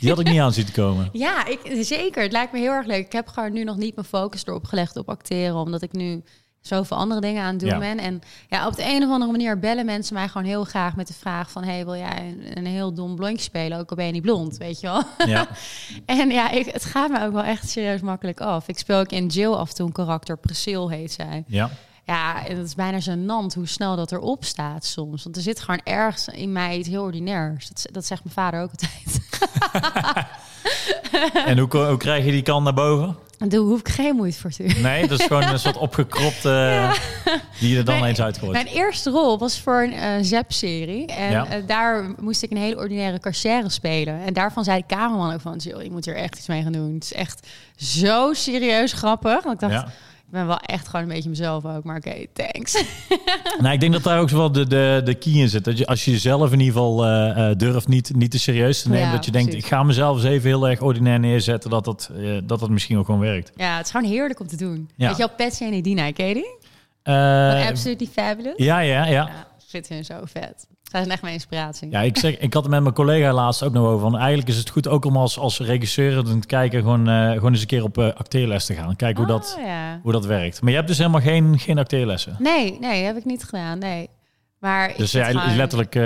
die 0.04 0.12
had 0.12 0.20
ik 0.20 0.32
niet 0.32 0.40
aan 0.40 0.54
zien 0.54 0.72
komen. 0.72 1.10
Ja, 1.26 1.46
ik, 1.46 1.60
zeker. 1.86 2.22
Het 2.24 2.32
lijkt 2.32 2.52
me 2.54 2.60
heel 2.60 2.72
erg 2.72 2.86
leuk. 2.86 3.06
Ik 3.06 3.12
heb 3.12 3.28
gewoon 3.28 3.54
nu 3.54 3.64
nog 3.64 3.78
niet 3.78 3.96
mijn 3.96 4.08
focus 4.08 4.46
erop 4.46 4.66
gelegd 4.66 4.98
op 4.98 5.10
acteren, 5.10 5.56
omdat 5.56 5.82
ik 5.82 5.92
nu 5.92 6.24
zoveel 6.62 6.98
andere 6.98 7.22
dingen 7.22 7.44
aan 7.44 7.50
het 7.52 7.60
doen 7.60 7.70
Ja. 7.70 7.80
ben. 7.80 7.98
En 8.00 8.22
ja, 8.50 8.68
op 8.68 8.76
de 8.76 8.84
een 8.86 9.04
of 9.04 9.10
andere 9.10 9.32
manier 9.32 9.60
bellen 9.60 9.86
mensen 9.86 10.14
mij 10.14 10.28
gewoon 10.28 10.48
heel 10.48 10.64
graag 10.64 10.96
met 10.96 11.08
de 11.08 11.14
vraag 11.14 11.52
van... 11.52 11.64
hey, 11.64 11.86
wil 11.86 11.96
jij 11.96 12.36
een, 12.40 12.58
een 12.58 12.66
heel 12.66 12.94
dom 12.94 13.16
blondje 13.16 13.44
spelen? 13.44 13.80
Ook 13.80 13.90
al 13.90 13.96
ben 13.96 14.06
je 14.06 14.12
niet 14.12 14.22
blond, 14.22 14.58
weet 14.58 14.80
je 14.80 14.88
wel? 14.88 15.04
Ja. 15.28 15.48
En 16.06 16.30
ja, 16.30 16.50
ik, 16.50 16.66
het 16.66 16.86
gaat 16.86 17.10
me 17.10 17.24
ook 17.24 17.34
wel 17.34 17.44
echt 17.44 17.70
serieus 17.70 18.02
makkelijk 18.02 18.42
af. 18.42 18.68
Ik 18.68 18.78
speel 18.78 19.00
ook 19.00 19.12
in 19.12 19.28
Jill 19.28 19.52
af 19.54 19.70
en 19.70 19.76
toe 19.76 19.86
een 19.86 19.92
karakter. 19.92 20.38
Priscil 20.38 20.90
heet 20.90 21.12
zij. 21.12 21.44
ja. 21.48 21.70
Ja, 22.06 22.48
en 22.48 22.58
het 22.58 22.68
is 22.68 22.76
bijna 22.76 23.00
gênant 23.02 23.54
hoe 23.56 23.68
snel 23.68 23.96
dat 23.96 24.12
erop 24.12 24.44
staat 24.46 24.86
soms. 24.86 25.24
Want 25.24 25.36
er 25.36 25.42
zit 25.42 25.60
gewoon 25.60 25.82
ergens 25.84 26.28
in 26.28 26.52
mij 26.52 26.78
iets 26.78 26.88
heel 26.90 27.02
ordinairs. 27.04 27.68
Dat, 27.68 27.86
dat 27.92 28.06
zegt 28.06 28.24
mijn 28.24 28.36
vader 28.36 28.62
ook 28.62 28.70
altijd. 28.72 29.22
En 31.46 31.58
hoe, 31.60 31.78
hoe 31.78 31.98
krijg 31.98 32.26
je 32.26 32.32
die 32.32 32.42
kant 32.42 32.64
naar 32.64 32.74
boven? 32.74 33.16
En 33.40 33.50
daar 33.50 33.60
hoef 33.60 33.80
ik 33.80 33.90
geen 33.90 34.16
moeite 34.16 34.38
voor 34.38 34.50
te 34.52 34.64
doen. 34.64 34.82
Nee, 34.82 35.08
dat 35.08 35.20
is 35.20 35.26
gewoon 35.26 35.44
een 35.44 35.60
soort 35.60 35.78
opgekropte 35.78 36.90
die 37.60 37.70
je 37.70 37.78
er 37.78 37.86
dan 37.86 37.96
Mijn- 37.96 38.08
eens 38.10 38.22
uitgooit. 38.22 38.52
Mijn 38.52 38.66
eerste 38.68 39.10
rol 39.10 39.38
was 39.38 39.60
voor 39.60 39.82
een 39.84 39.94
eh 39.94 40.12
Zep-serie. 40.22 41.06
En 41.08 41.32
Ja. 41.32 41.46
eh, 41.48 41.62
daar 41.68 42.14
moest 42.20 42.44
ik 42.44 42.52
een 42.52 42.58
hele 42.58 42.78
ordinaire 42.78 43.20
cashier 43.20 43.64
spelen. 43.72 44.22
En 44.26 44.34
daarvan 44.34 44.64
zei 44.64 44.80
de 44.88 44.96
cameraman 44.96 45.34
ook 45.34 45.42
van... 45.42 45.58
Jill, 45.58 45.84
je 45.84 45.92
moet 45.92 46.06
hier 46.06 46.16
echt 46.16 46.38
iets 46.38 46.48
mee 46.48 46.64
gaan 46.64 46.72
doen. 46.72 46.94
Het 46.94 47.04
is 47.04 47.14
echt 47.14 47.48
zo 47.76 48.34
serieus 48.34 48.94
grappig. 48.94 49.44
Want 49.44 49.62
ik 49.62 49.70
dacht, 49.70 49.74
Ja. 49.74 49.92
Ik 50.34 50.40
ben 50.40 50.48
wel 50.48 50.60
echt 50.60 50.88
gewoon 50.88 51.02
een 51.02 51.14
beetje 51.14 51.30
mezelf 51.30 51.66
ook. 51.66 51.84
Maar 51.84 51.98
oké, 51.98 52.26
thanks. 52.34 52.84
Nou, 53.60 53.74
ik 53.74 53.80
denk 53.80 53.94
dat 53.94 54.04
daar 54.04 54.20
ook 54.20 54.30
zo 54.30 54.38
wel 54.38 54.52
de, 54.52 54.68
de, 54.68 55.02
de 55.04 55.14
key 55.14 55.34
in 55.34 55.50
zit. 55.50 55.64
Dat 55.64 55.78
je, 55.78 55.86
als 55.86 56.06
je 56.06 56.12
jezelf 56.12 56.52
in 56.52 56.60
ieder 56.60 56.74
geval 56.74 57.06
eh, 57.06 57.50
eh, 57.50 57.58
durft 57.58 57.88
niet, 57.88 58.16
niet 58.16 58.32
te 58.32 58.40
serieus 58.40 58.82
te 58.82 58.90
nemen. 58.90 59.06
Ja, 59.06 59.12
dat 59.12 59.26
je 59.26 59.32
denkt, 59.32 59.54
ik 59.54 59.66
ga 59.66 59.84
mezelf 59.84 60.16
eens 60.16 60.26
even 60.26 60.50
heel 60.50 60.70
erg 60.70 60.82
ordinair 60.82 61.20
neerzetten. 61.20 61.70
Dat 61.70 61.86
dat, 61.86 62.10
eh, 62.16 62.38
dat, 62.44 62.60
dat 62.60 62.70
misschien 62.70 62.98
ook 62.98 63.06
gewoon 63.06 63.20
werkt. 63.20 63.52
Ja, 63.56 63.78
het 63.78 63.86
is 63.86 63.92
gewoon 63.92 64.10
heerlijk 64.10 64.40
om 64.40 64.48
te 64.48 64.58
doen. 64.58 64.90
Ja. 64.96 65.08
Weet 65.08 65.18
je 65.18 65.26
wel, 65.26 65.36
Patsy 65.36 65.64
en 65.64 65.74
Edina, 65.74 66.12
ken 66.12 66.28
je 66.28 66.34
die? 66.34 66.56
Van 67.04 67.68
Absolutely 67.68 68.08
Fabulous. 68.08 68.58
ja, 68.58 68.80
ja, 68.80 69.06
ja. 69.06 69.12
Ja, 69.12 69.48
vind 69.68 69.88
hun 69.88 70.06
zo 70.06 70.20
vet. 70.24 70.68
Zij 70.94 71.02
zijn 71.02 71.14
echt 71.14 71.22
mijn 71.24 71.34
inspiratie. 71.34 71.90
Ja, 71.90 72.02
ik, 72.02 72.18
zeg, 72.18 72.38
ik 72.38 72.54
had 72.54 72.64
het 72.64 72.72
met 72.72 72.82
mijn 72.82 72.94
collega 72.94 73.34
laatst 73.34 73.64
ook 73.64 73.74
nog 73.74 73.86
over. 73.88 74.00
Van, 74.00 74.18
eigenlijk 74.18 74.48
is 74.50 74.58
het 74.58 74.70
goed 74.70 74.88
ook 74.88 75.06
om 75.06 75.18
als, 75.18 75.38
als 75.40 75.60
regisseur 75.60 76.24
te 76.24 76.40
kijken, 76.48 76.82
gewoon, 76.82 77.10
eh, 77.10 77.32
gewoon 77.32 77.52
eens 77.52 77.62
een 77.62 77.68
keer 77.68 77.84
op 77.84 77.98
eh, 77.98 78.06
acteerles 78.14 78.66
te 78.66 78.74
gaan. 78.74 78.96
Kijken 78.96 79.24
hoe, 79.24 79.32
dat, 79.34 79.56
Oh, 79.60 79.66
ja. 79.66 80.00
hoe 80.04 80.12
dat 80.12 80.26
werkt. 80.26 80.62
Maar 80.62 80.70
je 80.70 80.76
hebt 80.76 80.88
dus 80.88 80.98
helemaal 80.98 81.22
geen, 81.22 81.60
geen 81.60 81.78
acteerlessen. 81.78 82.36
Nee, 82.40 82.78
nee, 82.80 83.04
heb 83.04 83.18
ik 83.18 83.26
niet 83.26 83.44
gedaan. 83.44 83.78
Nee. 83.80 84.10
Maar 84.60 84.94
Dus 84.98 85.12
jij 85.12 85.32
gewoon- 85.32 85.56
letterlijk 85.56 85.96
eh, 85.96 86.02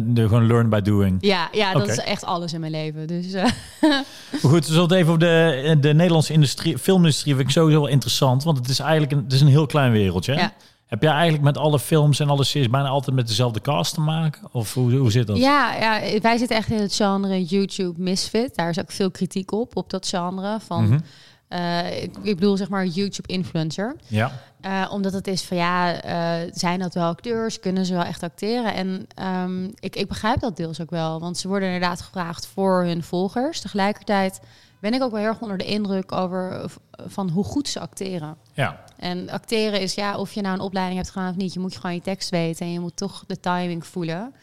de, 0.00 0.22
gewoon 0.22 0.46
learn 0.46 0.68
by 0.68 0.80
doing. 0.80 1.16
Ja, 1.20 1.48
ja 1.52 1.72
dat 1.72 1.88
is 1.88 1.98
echt 1.98 2.24
alles 2.24 2.52
in 2.52 2.60
mijn 2.60 2.72
leven. 2.72 3.06
Dus 3.06 3.32
Maar 3.32 4.04
goed, 4.42 4.66
we 4.66 4.72
zullen 4.72 4.82
het 4.82 4.92
even 4.92 5.06
over 5.06 5.18
de, 5.20 5.76
de 5.80 5.94
Nederlandse 5.94 6.32
industrie, 6.32 6.78
filmindustrie 6.78 7.34
vind 7.34 7.46
ik 7.46 7.52
sowieso 7.54 7.80
wel 7.80 7.88
interessant. 7.90 8.44
Want 8.44 8.58
het 8.58 8.68
is 8.68 8.78
eigenlijk 8.78 9.12
een, 9.12 9.22
het 9.24 9.32
is 9.32 9.40
een 9.40 9.46
heel 9.48 9.66
klein 9.66 9.92
wereldje. 9.92 10.34
Ja. 10.34 10.52
Heb 10.94 11.02
jij 11.02 11.12
eigenlijk 11.12 11.42
met 11.42 11.58
alle 11.58 11.78
films 11.78 12.20
en 12.20 12.28
alle 12.28 12.44
series 12.44 12.70
bijna 12.70 12.88
altijd 12.88 13.16
met 13.16 13.26
dezelfde 13.26 13.60
cast 13.60 13.94
te 13.94 14.00
maken? 14.00 14.42
Of 14.52 14.74
hoe, 14.74 14.92
hoe 14.94 15.10
zit 15.10 15.26
dat? 15.26 15.36
ja, 15.36 15.74
ja, 15.74 16.20
wij 16.20 16.36
zitten 16.36 16.56
echt 16.56 16.70
in 16.70 16.80
het 16.80 16.94
genre 16.94 17.44
YouTube 17.44 18.02
misfit. 18.02 18.54
Daar 18.54 18.68
is 18.68 18.80
ook 18.80 18.90
veel 18.92 19.10
kritiek 19.10 19.52
op, 19.52 19.76
op 19.76 19.90
dat 19.90 20.08
genre. 20.08 20.58
Van, 20.60 20.84
Mhm. 20.84 20.98
eh, 21.48 22.02
ik, 22.02 22.16
ik 22.22 22.34
bedoel 22.34 22.56
zeg 22.56 22.68
maar 22.68 22.86
YouTube 22.86 23.28
influencer. 23.32 23.96
Ja. 24.06 24.32
Eh, 24.60 24.88
omdat 24.92 25.12
het 25.12 25.26
is 25.26 25.42
van 25.42 25.56
ja, 25.56 26.00
eh, 26.02 26.50
zijn 26.52 26.78
dat 26.78 26.94
wel 26.94 27.08
acteurs? 27.08 27.60
Kunnen 27.60 27.86
ze 27.86 27.94
wel 27.94 28.04
echt 28.04 28.22
acteren? 28.22 28.74
En 28.74 29.06
ehm, 29.14 29.64
ik, 29.64 29.96
ik 29.96 30.08
begrijp 30.08 30.40
dat 30.40 30.56
deels 30.56 30.80
ook 30.80 30.90
wel. 30.90 31.20
Want 31.20 31.38
ze 31.38 31.48
worden 31.48 31.68
inderdaad 31.68 32.00
gevraagd 32.00 32.46
voor 32.46 32.84
hun 32.84 33.02
volgers. 33.02 33.60
Tegelijkertijd 33.60 34.40
ben 34.84 34.94
ik 34.94 35.02
ook 35.02 35.10
wel 35.10 35.20
heel 35.20 35.28
erg 35.28 35.40
onder 35.40 35.58
de 35.58 35.64
indruk 35.64 36.12
over 36.12 36.64
van 36.90 37.28
hoe 37.28 37.44
goed 37.44 37.68
ze 37.68 37.80
acteren. 37.80 38.36
Ja. 38.52 38.84
En 38.96 39.30
acteren 39.30 39.80
is 39.80 39.94
ja, 39.94 40.18
of 40.18 40.32
je 40.32 40.40
nou 40.40 40.54
een 40.54 40.60
opleiding 40.60 40.96
hebt 40.96 41.10
gedaan 41.10 41.30
of 41.30 41.36
niet, 41.36 41.52
je 41.52 41.60
moet 41.60 41.76
gewoon 41.76 41.94
je 41.94 42.00
tekst 42.00 42.30
weten 42.30 42.66
en 42.66 42.72
je 42.72 42.80
moet 42.80 42.96
toch 42.96 43.24
de 43.26 43.40
timing 43.40 43.86
voelen. 43.86 44.34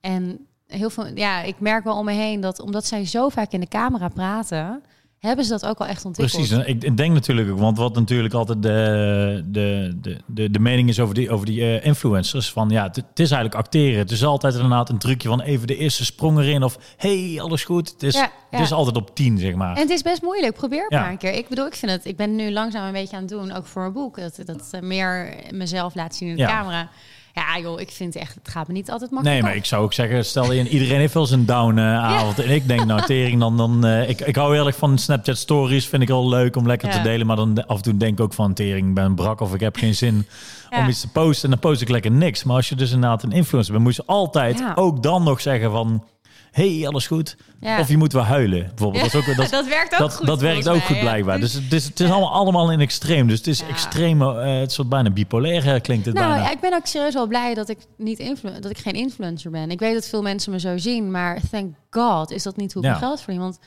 En 0.00 0.46
heel 0.66 0.90
veel, 0.90 1.06
ja, 1.16 1.42
ik 1.42 1.60
merk 1.60 1.84
wel 1.84 1.96
om 1.96 2.04
me 2.04 2.12
heen 2.12 2.40
dat 2.40 2.60
omdat 2.60 2.86
zij 2.86 3.06
zo 3.06 3.28
vaak 3.28 3.52
in 3.52 3.60
de 3.60 3.68
camera 3.68 4.08
praten, 4.08 4.82
hebben 5.28 5.44
ze 5.44 5.50
dat 5.50 5.66
ook 5.66 5.78
al 5.78 5.86
echt 5.86 6.04
ontwikkeld. 6.04 6.48
Precies, 6.48 6.82
ik 6.84 6.96
denk 6.96 7.14
natuurlijk 7.14 7.50
ook, 7.50 7.58
want 7.58 7.76
wat 7.78 7.94
natuurlijk 7.94 8.34
altijd 8.34 8.62
de, 8.62 9.44
de, 9.46 9.96
de, 10.26 10.50
de, 10.50 10.58
mening 10.58 10.88
is 10.88 11.00
over 11.00 11.14
die, 11.14 11.30
over 11.30 11.46
die 11.46 11.60
eh, 11.60 11.86
influencers, 11.86 12.50
van 12.50 12.70
ja, 12.70 12.82
het, 12.82 12.96
is 12.96 13.30
eigenlijk 13.30 13.54
acteren. 13.54 13.98
Het 13.98 14.10
is 14.10 14.24
altijd 14.24 14.54
inderdaad 14.54 14.88
een 14.88 14.98
trucje 14.98 15.28
van 15.28 15.40
even 15.40 15.66
de 15.66 15.76
eerste 15.76 16.04
sprong 16.04 16.38
erin 16.38 16.62
of 16.62 16.78
hey, 16.96 17.38
alles 17.40 17.64
goed. 17.64 17.90
Het 17.90 18.02
is. 18.02 18.16
Het 18.50 18.60
is 18.60 18.72
altijd 18.72 18.96
op 18.96 19.14
tien, 19.14 19.38
zeg 19.38 19.54
maar. 19.54 19.76
En 19.76 19.82
het 19.82 19.90
is 19.90 20.02
best 20.02 20.22
moeilijk. 20.22 20.54
Probeer 20.54 20.82
het 20.82 20.90
maar 20.90 21.10
een 21.10 21.18
keer. 21.18 21.32
Ik 21.32 21.48
bedoel, 21.48 21.66
ik 21.66 21.74
vind 21.74 21.92
het. 21.92 22.04
Ik 22.04 22.16
ben 22.16 22.36
nu 22.36 22.50
langzaam 22.50 22.86
een 22.86 22.92
beetje 22.92 23.16
aan 23.16 23.22
het 23.22 23.30
doen, 23.30 23.52
ook 23.52 23.66
voor 23.66 23.84
een 23.84 23.92
boek. 23.92 24.16
Dat, 24.16 24.38
dat 24.44 24.80
meer 24.80 25.34
mezelf 25.50 25.94
laat 25.94 26.14
zien 26.14 26.28
in 26.28 26.36
de 26.36 26.40
Ja. 26.40 26.48
camera. 26.48 26.88
Ja, 27.34 27.58
joh, 27.58 27.80
ik 27.80 27.90
vind 27.90 28.16
echt, 28.16 28.34
het 28.34 28.48
gaat 28.48 28.66
me 28.66 28.72
niet 28.72 28.90
altijd 28.90 29.10
makkelijk. 29.10 29.40
Nee, 29.40 29.50
maar 29.50 29.58
ik 29.58 29.64
zou 29.64 29.84
ook 29.84 29.92
zeggen, 29.92 30.24
stel 30.24 30.52
je, 30.52 30.68
iedereen 30.68 30.98
heeft 30.98 31.14
wel 31.14 31.22
eens 31.22 31.32
een 31.32 31.46
down 31.46 31.78
eh, 31.78 32.04
avond. 32.04 32.38
En 32.38 32.50
ik 32.50 32.68
denk, 32.68 32.84
nou, 32.84 33.02
tering, 33.06 33.40
dan, 33.40 33.56
dan 33.56 33.84
eh, 33.84 34.08
ik, 34.08 34.20
ik 34.20 34.36
hou 34.36 34.54
heel 34.54 34.66
erg 34.66 34.76
van 34.76 34.98
Snapchat 34.98 35.36
stories. 35.36 35.86
Vind 35.86 36.02
ik 36.02 36.08
wel 36.08 36.28
leuk 36.28 36.56
om 36.56 36.66
lekker 36.66 36.90
te 36.90 37.00
delen. 37.00 37.26
Maar 37.26 37.36
dan 37.36 37.66
af 37.66 37.76
en 37.76 37.82
toe 37.82 37.96
denk 37.96 38.12
ik 38.12 38.20
ook 38.20 38.34
van, 38.34 38.54
tering, 38.54 38.88
ik 38.88 38.94
ben 38.94 39.14
brak 39.14 39.40
of 39.40 39.54
ik 39.54 39.60
heb 39.60 39.76
geen 39.76 39.94
zin 39.94 40.26
om 40.70 40.88
iets 40.88 41.00
te 41.00 41.08
posten. 41.08 41.44
En 41.44 41.50
dan 41.50 41.70
post 41.70 41.82
ik 41.82 41.88
lekker 41.88 42.10
niks. 42.10 42.44
Maar 42.44 42.56
als 42.56 42.68
je 42.68 42.74
dus 42.74 42.92
inderdaad 42.92 43.22
een 43.22 43.32
influencer 43.32 43.72
bent, 43.72 43.84
moet 43.84 43.96
je 43.96 44.02
altijd 44.06 44.64
ook 44.74 45.02
dan 45.02 45.22
nog 45.22 45.40
zeggen 45.40 45.70
van, 45.70 46.04
hey, 46.52 46.86
alles 46.86 47.06
goed. 47.06 47.36
Ja. 47.60 47.80
Of 47.80 47.88
je 47.88 47.96
moet 47.96 48.12
wel 48.12 48.22
huilen, 48.22 48.66
bijvoorbeeld. 48.68 49.02
Dat, 49.12 49.14
is 49.22 49.28
ook, 49.28 49.36
dat, 49.36 49.50
dat 49.60 49.66
werkt 49.66 49.92
ook 49.92 49.98
dat, 49.98 50.14
goed. 50.16 50.26
dat 50.26 50.40
werkt 50.40 50.68
ook 50.68 50.76
mij, 50.76 50.86
goed 50.86 51.00
blijkbaar. 51.00 51.40
Dus 51.40 51.52
het 51.52 51.72
is, 51.72 51.84
het 51.84 52.00
is 52.00 52.10
allemaal, 52.10 52.32
allemaal 52.32 52.70
in 52.72 52.80
extreem. 52.80 53.28
Dus 53.28 53.38
het 53.38 53.46
is 53.46 53.58
Ja. 53.60 53.66
extreme, 53.68 54.40
eh, 54.40 54.58
het 54.60 54.72
soort 54.72 54.88
bijna 54.88 55.10
bipolair 55.10 55.74
eh, 55.74 55.80
klinkt 55.80 56.06
het 56.06 56.14
Nou, 56.14 56.32
bijna. 56.34 56.50
ik 56.50 56.60
ben 56.60 56.74
ook 56.74 56.86
serieus 56.86 57.14
wel 57.14 57.26
blij 57.26 57.54
dat 57.54 57.68
ik 57.68 57.78
niet 57.96 58.18
influ- 58.18 58.60
dat 58.60 58.70
ik 58.70 58.78
geen 58.78 58.92
influencer 58.94 59.50
ben. 59.50 59.70
Ik 59.70 59.78
weet 59.78 59.94
dat 59.94 60.06
veel 60.08 60.22
mensen 60.22 60.52
me 60.52 60.60
zo 60.60 60.78
zien, 60.78 61.10
maar 61.10 61.40
thank 61.50 61.74
God 61.90 62.30
is 62.30 62.42
dat 62.42 62.56
niet 62.56 62.72
hoe 62.72 62.82
ik 62.82 62.88
mijn 62.88 63.00
geld 63.02 63.20
verdien. 63.20 63.40
Want 63.42 63.58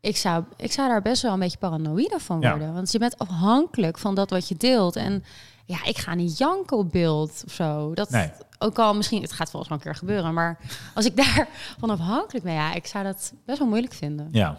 ik 0.00 0.16
zou, 0.16 0.44
ik 0.56 0.72
zou 0.72 0.88
daar 0.88 1.02
best 1.02 1.22
wel 1.22 1.32
een 1.32 1.38
beetje 1.38 1.58
paranoïde 1.58 2.18
van 2.18 2.40
Ja. 2.40 2.50
worden. 2.50 2.74
Want 2.74 2.92
je 2.92 2.98
bent 2.98 3.18
afhankelijk 3.18 3.98
van 3.98 4.14
dat 4.14 4.30
wat 4.30 4.48
je 4.48 4.54
deelt. 4.58 4.96
En 4.96 5.24
ja, 5.64 5.84
ik 5.84 5.98
ga 5.98 6.14
niet 6.14 6.38
janken 6.38 6.76
op 6.76 6.92
beeld 6.92 7.42
of 7.46 7.52
zo. 7.52 7.94
Dat, 7.94 8.10
Nee. 8.10 8.30
Ook 8.62 8.78
al 8.78 8.94
misschien, 8.94 9.22
het 9.22 9.32
gaat 9.32 9.50
volgens 9.50 9.70
wel 9.70 9.78
een 9.78 9.84
keer 9.84 9.94
gebeuren. 9.94 10.34
Maar 10.34 10.58
als 10.94 11.04
ik 11.04 11.16
daar 11.22 11.48
van 11.78 11.90
afhankelijk 11.90 12.44
ben, 12.44 12.54
ja, 12.54 12.74
ik 12.74 12.86
zou 12.86 13.04
dat 13.04 13.32
best 13.46 13.58
wel 13.58 13.68
moeilijk 13.68 13.94
vinden. 13.94 14.28
Ja. 14.32 14.58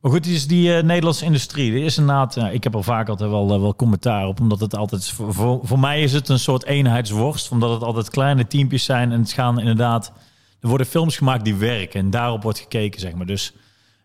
Maar 0.00 0.10
goed, 0.10 0.24
die 0.24 0.34
is 0.34 0.46
die 0.46 0.76
eh, 0.76 0.82
Nederlandse 0.82 1.24
industrie. 1.24 1.72
Er 1.72 1.84
is 1.84 1.98
inderdaad, 1.98 2.36
ik 2.36 2.64
heb 2.64 2.74
er 2.74 2.84
vaak 2.84 3.08
altijd 3.08 3.30
wel, 3.30 3.54
eh, 3.54 3.60
wel 3.60 3.76
commentaar 3.76 4.26
op, 4.26 4.40
omdat 4.40 4.60
het 4.60 4.76
altijd, 4.76 5.10
voor, 5.10 5.60
voor, 5.62 5.78
mij 5.78 6.02
is 6.02 6.12
het 6.12 6.28
een 6.28 6.38
soort 6.38 6.64
eenheidsworst, 6.64 7.50
omdat 7.50 7.70
het 7.70 7.82
altijd 7.82 8.10
kleine 8.10 8.46
teampjes 8.46 8.84
zijn 8.84 9.12
en 9.12 9.20
het 9.20 9.32
gaan 9.32 9.58
inderdaad, 9.58 10.12
er 10.60 10.68
worden 10.68 10.86
films 10.86 11.16
gemaakt 11.16 11.44
die 11.44 11.54
werken 11.54 12.00
en 12.00 12.10
daarop 12.10 12.42
wordt 12.42 12.58
gekeken, 12.58 13.00
zeg 13.00 13.14
maar. 13.14 13.26
Dus 13.26 13.52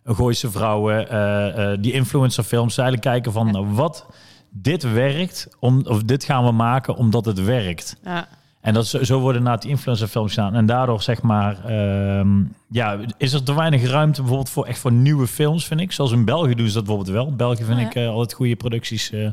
een 0.04 0.16
Gooise 0.16 0.52
vrouwen, 0.52 1.10
eh, 1.10 1.78
die 1.80 1.92
influencerfilms, 1.92 2.78
eigenlijk 2.78 3.08
kijken 3.08 3.32
van 3.32 3.52
nou, 3.52 3.68
wat 3.68 4.06
dit 4.50 4.92
werkt, 4.92 5.48
om, 5.60 5.86
of 5.86 6.04
dit 6.04 6.24
gaan 6.24 6.46
we 6.46 6.52
maken 6.52 6.96
omdat 6.96 7.26
het 7.26 7.44
werkt. 7.44 7.96
Ja. 8.04 8.28
En 8.68 8.74
dat, 8.74 8.88
zo, 8.88 9.20
worden 9.20 9.44
na 9.44 9.58
die 9.58 9.70
influencerfilms 9.70 10.34
gedaan. 10.34 10.56
En 10.56 10.66
daardoor 10.66 11.02
zeg 11.02 11.22
maar, 11.22 11.66
ehm, 11.66 12.44
ja, 12.70 12.98
is 13.18 13.34
er 13.34 13.44
te 13.44 13.56
weinig 13.56 13.90
ruimte 13.90 14.20
bijvoorbeeld 14.20 14.50
voor 14.50 14.66
echt 14.66 14.80
voor 14.80 14.92
nieuwe 14.92 15.28
films, 15.28 15.66
vind 15.66 15.80
ik. 15.80 15.92
Zoals 15.92 16.12
in 16.12 16.26
België 16.26 16.56
doen 16.56 16.68
ze 16.68 16.74
dat 16.74 16.86
bijvoorbeeld 16.86 17.16
wel. 17.16 17.36
België 17.36 17.64
vind 17.64 17.80
Ja. 17.80 17.86
ik 17.86 17.96
eh, 17.96 18.10
altijd 18.10 18.34
goede 18.34 18.56
producties 18.56 19.12
eh, 19.12 19.30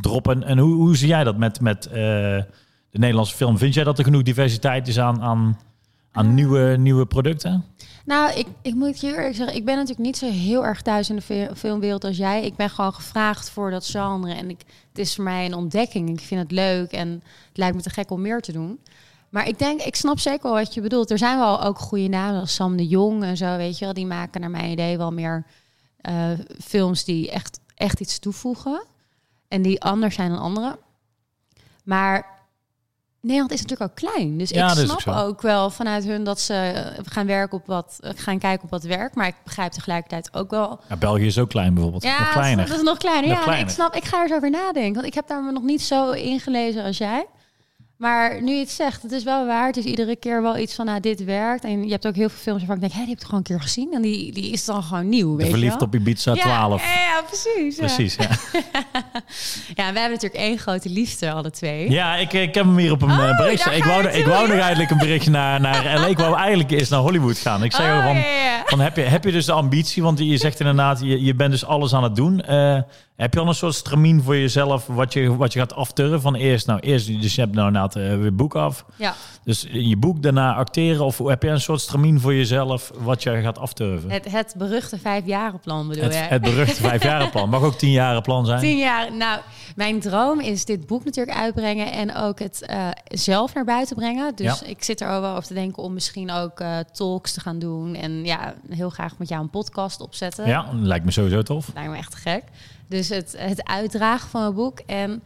droppen. 0.00 0.42
En 0.42 0.58
hoe, 0.58 0.74
hoe 0.74 0.96
zie 0.96 1.08
jij 1.08 1.24
dat 1.24 1.36
met, 1.36 1.60
met 1.60 1.86
eh, 1.86 1.92
de 1.92 2.98
Nederlandse 2.98 3.36
film? 3.36 3.58
Vind 3.58 3.74
jij 3.74 3.84
dat 3.84 3.98
er 3.98 4.04
genoeg 4.04 4.22
diversiteit 4.22 4.88
is 4.88 4.98
aan, 4.98 5.22
aan, 5.22 5.58
aan 6.12 6.34
nieuwe, 6.34 6.76
nieuwe 6.78 7.06
producten? 7.06 7.64
Nou, 8.04 8.38
ik, 8.38 8.46
ik 8.62 8.74
moet 8.74 9.00
je 9.00 9.06
eerlijk 9.06 9.34
zeggen, 9.34 9.56
ik 9.56 9.64
ben 9.64 9.74
natuurlijk 9.74 10.06
niet 10.06 10.16
zo 10.16 10.30
heel 10.30 10.64
erg 10.64 10.82
thuis 10.82 11.10
in 11.10 11.16
de 11.16 11.22
fi- 11.22 11.48
filmwereld 11.54 12.04
als 12.04 12.16
jij. 12.16 12.44
Ik 12.44 12.56
ben 12.56 12.70
gewoon 12.70 12.94
gevraagd 12.94 13.50
voor 13.50 13.70
dat 13.70 13.86
genre 13.86 14.34
en 14.34 14.50
ik, 14.50 14.60
het 14.88 14.98
is 14.98 15.14
voor 15.14 15.24
mij 15.24 15.46
een 15.46 15.54
ontdekking. 15.54 16.08
Ik 16.08 16.20
vind 16.20 16.40
het 16.40 16.50
leuk 16.50 16.92
en 16.92 17.08
het 17.48 17.56
lijkt 17.56 17.76
me 17.76 17.82
te 17.82 17.90
gek 17.90 18.10
om 18.10 18.20
meer 18.20 18.40
te 18.40 18.52
doen. 18.52 18.80
Maar 19.28 19.48
ik 19.48 19.58
denk, 19.58 19.80
ik 19.80 19.96
snap 19.96 20.18
zeker 20.18 20.42
wel 20.42 20.52
wat 20.52 20.74
je 20.74 20.80
bedoelt. 20.80 21.10
Er 21.10 21.18
zijn 21.18 21.38
wel 21.38 21.62
ook 21.62 21.78
goede 21.78 22.08
namen 22.08 22.40
als 22.40 22.54
Sam 22.54 22.76
de 22.76 22.86
Jong 22.88 23.22
en 23.22 23.36
zo, 23.36 23.56
weet 23.56 23.78
je 23.78 23.84
wel. 23.84 23.94
Die 23.94 24.06
maken 24.06 24.40
naar 24.40 24.50
mijn 24.50 24.70
idee 24.70 24.98
wel 24.98 25.12
meer 25.12 25.46
eh, 26.00 26.30
films 26.60 27.04
die 27.04 27.30
echt, 27.30 27.60
echt 27.74 28.00
iets 28.00 28.18
toevoegen. 28.18 28.84
En 29.48 29.62
die 29.62 29.82
anders 29.82 30.14
zijn 30.14 30.30
dan 30.30 30.38
andere. 30.38 30.78
Maar 31.84 32.41
Nederland 33.22 33.52
is 33.52 33.62
natuurlijk 33.62 33.90
ook 33.90 33.96
klein. 33.96 34.38
Dus 34.38 34.50
Ja, 34.50 34.70
ik 34.70 34.88
snap 34.88 35.16
ook 35.16 35.42
wel 35.42 35.70
vanuit 35.70 36.04
hun 36.04 36.24
dat 36.24 36.40
ze 36.40 36.54
eh, 36.54 37.04
gaan 37.04 37.26
werken 37.26 37.58
op 37.58 37.66
wat, 37.66 37.98
gaan 38.00 38.38
kijken 38.38 38.64
op 38.64 38.70
wat 38.70 38.82
werkt. 38.82 39.14
Maar 39.14 39.26
ik 39.26 39.34
begrijp 39.44 39.72
tegelijkertijd 39.72 40.34
ook 40.34 40.50
wel. 40.50 40.80
Ja, 40.88 40.96
België 40.96 41.26
is 41.26 41.38
ook 41.38 41.48
klein 41.48 41.74
bijvoorbeeld. 41.74 42.02
Ja, 42.02 42.18
nog 42.18 42.32
kleiner. 42.32 42.66
dat 42.66 42.76
is 42.76 42.82
nog 42.82 42.98
kleiner. 42.98 43.28
Nog 43.28 43.38
ja, 43.38 43.44
kleiner. 43.44 43.66
ik 43.66 43.74
snap. 43.74 43.94
Ik 43.94 44.04
ga 44.04 44.22
er 44.22 44.28
zo 44.28 44.34
over 44.34 44.50
nadenken, 44.50 44.94
want 44.94 45.06
ik 45.06 45.14
heb 45.14 45.26
daar 45.26 45.42
me 45.42 45.52
nog 45.52 45.62
niet 45.62 45.82
zo 45.82 46.10
ingelezen 46.10 46.84
als 46.84 46.98
jij. 46.98 47.26
Maar 48.02 48.42
nu 48.42 48.52
je 48.52 48.58
het 48.58 48.70
zegt, 48.70 49.02
het 49.02 49.12
is 49.12 49.24
wel 49.24 49.46
waar. 49.46 49.66
Het 49.66 49.76
is 49.76 49.84
iedere 49.84 50.16
keer 50.16 50.42
wel 50.42 50.58
iets 50.58 50.74
van, 50.74 50.86
nou, 50.86 51.00
dit 51.00 51.24
werkt. 51.24 51.64
En 51.64 51.84
je 51.84 51.90
hebt 51.90 52.06
ook 52.06 52.14
heel 52.14 52.28
veel 52.28 52.38
films 52.38 52.58
waarvan 52.58 52.74
ik 52.74 52.80
denk, 52.80 52.92
hé, 52.92 52.98
die 53.00 53.08
heb 53.08 53.18
ik 53.18 53.24
gewoon 53.24 53.38
een 53.38 53.46
keer 53.46 53.60
gezien. 53.60 53.92
En 53.92 54.02
die, 54.02 54.32
die 54.32 54.50
is 54.52 54.64
dan 54.64 54.82
gewoon 54.82 55.08
nieuw, 55.08 55.36
weet 55.36 55.46
je 55.46 55.52
Verliefd 55.52 55.74
wel? 55.74 55.86
op 55.86 55.94
Ibiza 55.94 56.34
Ja, 56.34 56.42
12. 56.42 56.82
Ja, 56.82 57.00
ja, 57.00 57.22
precies. 57.26 57.76
ja. 57.76 57.84
Precies, 57.84 58.14
ja. 58.14 58.28
Ja, 59.74 59.92
wij 59.92 60.00
hebben 60.02 60.10
natuurlijk 60.20 60.34
één 60.34 60.58
grote 60.58 60.88
liefde, 60.88 61.32
alle 61.32 61.50
twee. 61.50 61.90
Ja, 61.90 62.16
ik, 62.16 62.32
ik 62.32 62.54
heb 62.54 62.64
hem 62.64 62.76
hier 62.76 62.92
op 62.92 63.02
een 63.02 63.10
Oh, 63.10 63.28
eh, 63.28 63.36
berichtje. 63.36 63.70
Ik 63.70 63.84
wou, 63.84 64.06
ik 64.08 64.26
wou 64.26 64.48
nog 64.48 64.58
eigenlijk 64.58 64.90
een 64.90 64.98
berichtje 64.98 65.30
naar, 65.30 65.60
naar 65.60 65.84
LA. 66.00 66.06
Ik 66.06 66.18
wou 66.18 66.36
eigenlijk 66.36 66.70
eerst 66.70 66.90
naar 66.90 67.00
Hollywood 67.00 67.38
gaan. 67.38 67.62
Ik 67.64 67.72
zeg 67.72 67.86
Oh, 67.86 68.04
van, 68.04 68.22
van 68.64 68.80
heb, 68.80 68.96
je, 68.96 69.02
heb 69.02 69.24
je 69.24 69.32
dus 69.32 69.46
de 69.46 69.52
ambitie? 69.52 70.02
Want 70.02 70.18
je 70.18 70.36
zegt 70.36 70.60
inderdaad, 70.60 71.00
je, 71.00 71.22
je 71.24 71.34
bent 71.34 71.50
dus 71.50 71.64
alles 71.64 71.94
aan 71.94 72.02
het 72.02 72.16
doen. 72.16 72.40
Eh, 72.40 72.78
heb 73.16 73.34
je 73.34 73.40
al 73.40 73.48
een 73.48 73.54
soort 73.54 73.74
stramien 73.74 74.22
voor 74.22 74.36
jezelf 74.36 74.86
wat 74.86 75.12
je, 75.12 75.36
wat 75.36 75.52
je 75.52 75.58
gaat 75.58 75.74
afturren? 75.74 76.20
Van 76.20 76.34
eerst, 76.34 76.66
nou 76.66 76.80
eerst, 76.80 77.20
dus 77.20 77.34
je 77.34 77.40
hebt 77.40 77.54
nou 77.54 77.66
inderdaad 77.66 77.94
weer 77.94 78.34
boek 78.34 78.54
af. 78.54 78.84
Ja, 78.96 79.14
Dus 79.44 79.64
in 79.64 79.88
je 79.88 79.96
boek 79.96 80.22
daarna 80.22 80.54
acteren. 80.54 81.04
Of 81.04 81.18
heb 81.18 81.42
je 81.42 81.48
een 81.48 81.60
soort 81.60 81.80
stramien 81.80 82.20
voor 82.20 82.34
jezelf 82.34 82.90
wat 82.98 83.22
je 83.22 83.40
gaat 83.42 83.58
afturven? 83.58 84.10
Het, 84.10 84.24
het, 84.24 84.32
het 84.32 84.54
beruchte 84.58 84.98
vijfjarenplan 84.98 85.88
bedoel 85.88 86.04
het, 86.04 86.14
jij? 86.14 86.40
beruchte 86.40 86.82
vijfjarenplan. 86.88 87.48
Mag 87.48 87.62
ook 87.62 87.74
tien 87.74 87.90
jaren 87.90 88.22
plan 88.22 88.46
zijn. 88.46 88.60
Tien 88.60 88.78
jaar. 88.78 89.16
Nou, 89.16 89.40
mijn 89.76 90.00
droom 90.00 90.40
is 90.40 90.64
dit 90.64 90.86
boek 90.86 91.04
natuurlijk 91.04 91.36
uitbrengen 91.38 91.92
en 91.92 92.14
ook 92.16 92.38
het 92.38 92.66
eh, 92.66 92.88
zelf 93.04 93.54
naar 93.54 93.64
buiten 93.64 93.96
brengen. 93.96 94.34
Dus 94.34 94.60
Ja. 94.60 94.66
ik 94.66 94.82
zit 94.84 95.00
er 95.00 95.08
ook 95.08 95.20
wel 95.20 95.30
over 95.30 95.46
te 95.46 95.54
denken 95.54 95.82
om 95.82 95.92
misschien 95.92 96.30
ook 96.30 96.60
eh, 96.60 96.78
talks 96.92 97.32
te 97.32 97.40
gaan 97.40 97.58
doen. 97.58 97.94
En 97.94 98.24
ja, 98.24 98.54
heel 98.70 98.90
graag 98.90 99.18
met 99.18 99.28
jou 99.28 99.42
een 99.42 99.50
podcast 99.50 100.00
opzetten. 100.00 100.46
Ja, 100.46 100.66
lijkt 100.72 101.04
me 101.04 101.10
sowieso 101.10 101.42
tof. 101.42 101.70
Lijkt 101.74 101.90
me 101.90 101.96
echt 101.96 102.14
gek. 102.14 102.42
Dus 102.92 103.08
het, 103.08 103.34
het 103.38 103.64
uitdragen 103.64 104.28
van 104.28 104.42
een 104.42 104.54
boek. 104.54 104.78
En 104.78 105.22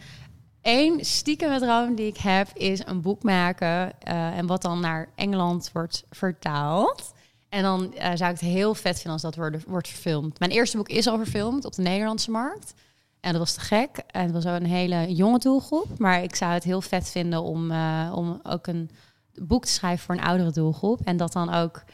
één 0.60 1.04
stiekeme 1.04 1.58
droom 1.58 1.94
die 1.94 2.06
ik 2.06 2.16
heb 2.16 2.48
is 2.54 2.86
een 2.86 3.00
boek 3.00 3.22
maken. 3.22 4.00
eh, 4.00 4.38
en 4.38 4.46
wat 4.46 4.62
dan 4.62 4.80
naar 4.80 5.08
Engeland 5.14 5.70
wordt 5.72 6.04
vertaald. 6.10 7.12
En 7.48 7.62
dan 7.62 7.94
eh, 7.94 8.10
zou 8.14 8.32
ik 8.32 8.40
het 8.40 8.48
heel 8.50 8.74
vet 8.74 8.94
vinden 8.94 9.12
als 9.12 9.22
dat 9.22 9.34
wordt, 9.34 9.64
wordt 9.64 9.88
verfilmd. 9.88 10.38
Mijn 10.38 10.50
eerste 10.50 10.76
boek 10.76 10.88
is 10.88 11.06
al 11.06 11.16
verfilmd 11.16 11.64
op 11.64 11.74
de 11.74 11.82
Nederlandse 11.82 12.30
markt. 12.30 12.74
En 13.20 13.30
dat 13.30 13.40
was 13.40 13.54
te 13.54 13.60
gek. 13.60 14.02
En 14.06 14.22
het 14.22 14.32
was 14.32 14.44
een 14.44 14.66
hele 14.66 15.14
jonge 15.14 15.38
doelgroep. 15.38 15.98
Maar 15.98 16.22
ik 16.22 16.34
zou 16.34 16.52
het 16.52 16.64
heel 16.64 16.80
vet 16.80 17.10
vinden 17.10 17.42
om, 17.42 17.70
eh, 17.70 18.12
om 18.14 18.40
ook 18.42 18.66
een 18.66 18.90
boek 19.34 19.64
te 19.64 19.72
schrijven 19.72 20.04
voor 20.04 20.14
een 20.14 20.24
oudere 20.24 20.50
doelgroep. 20.50 21.00
En 21.04 21.16
dat 21.16 21.32
dan 21.32 21.54
ook 21.54 21.84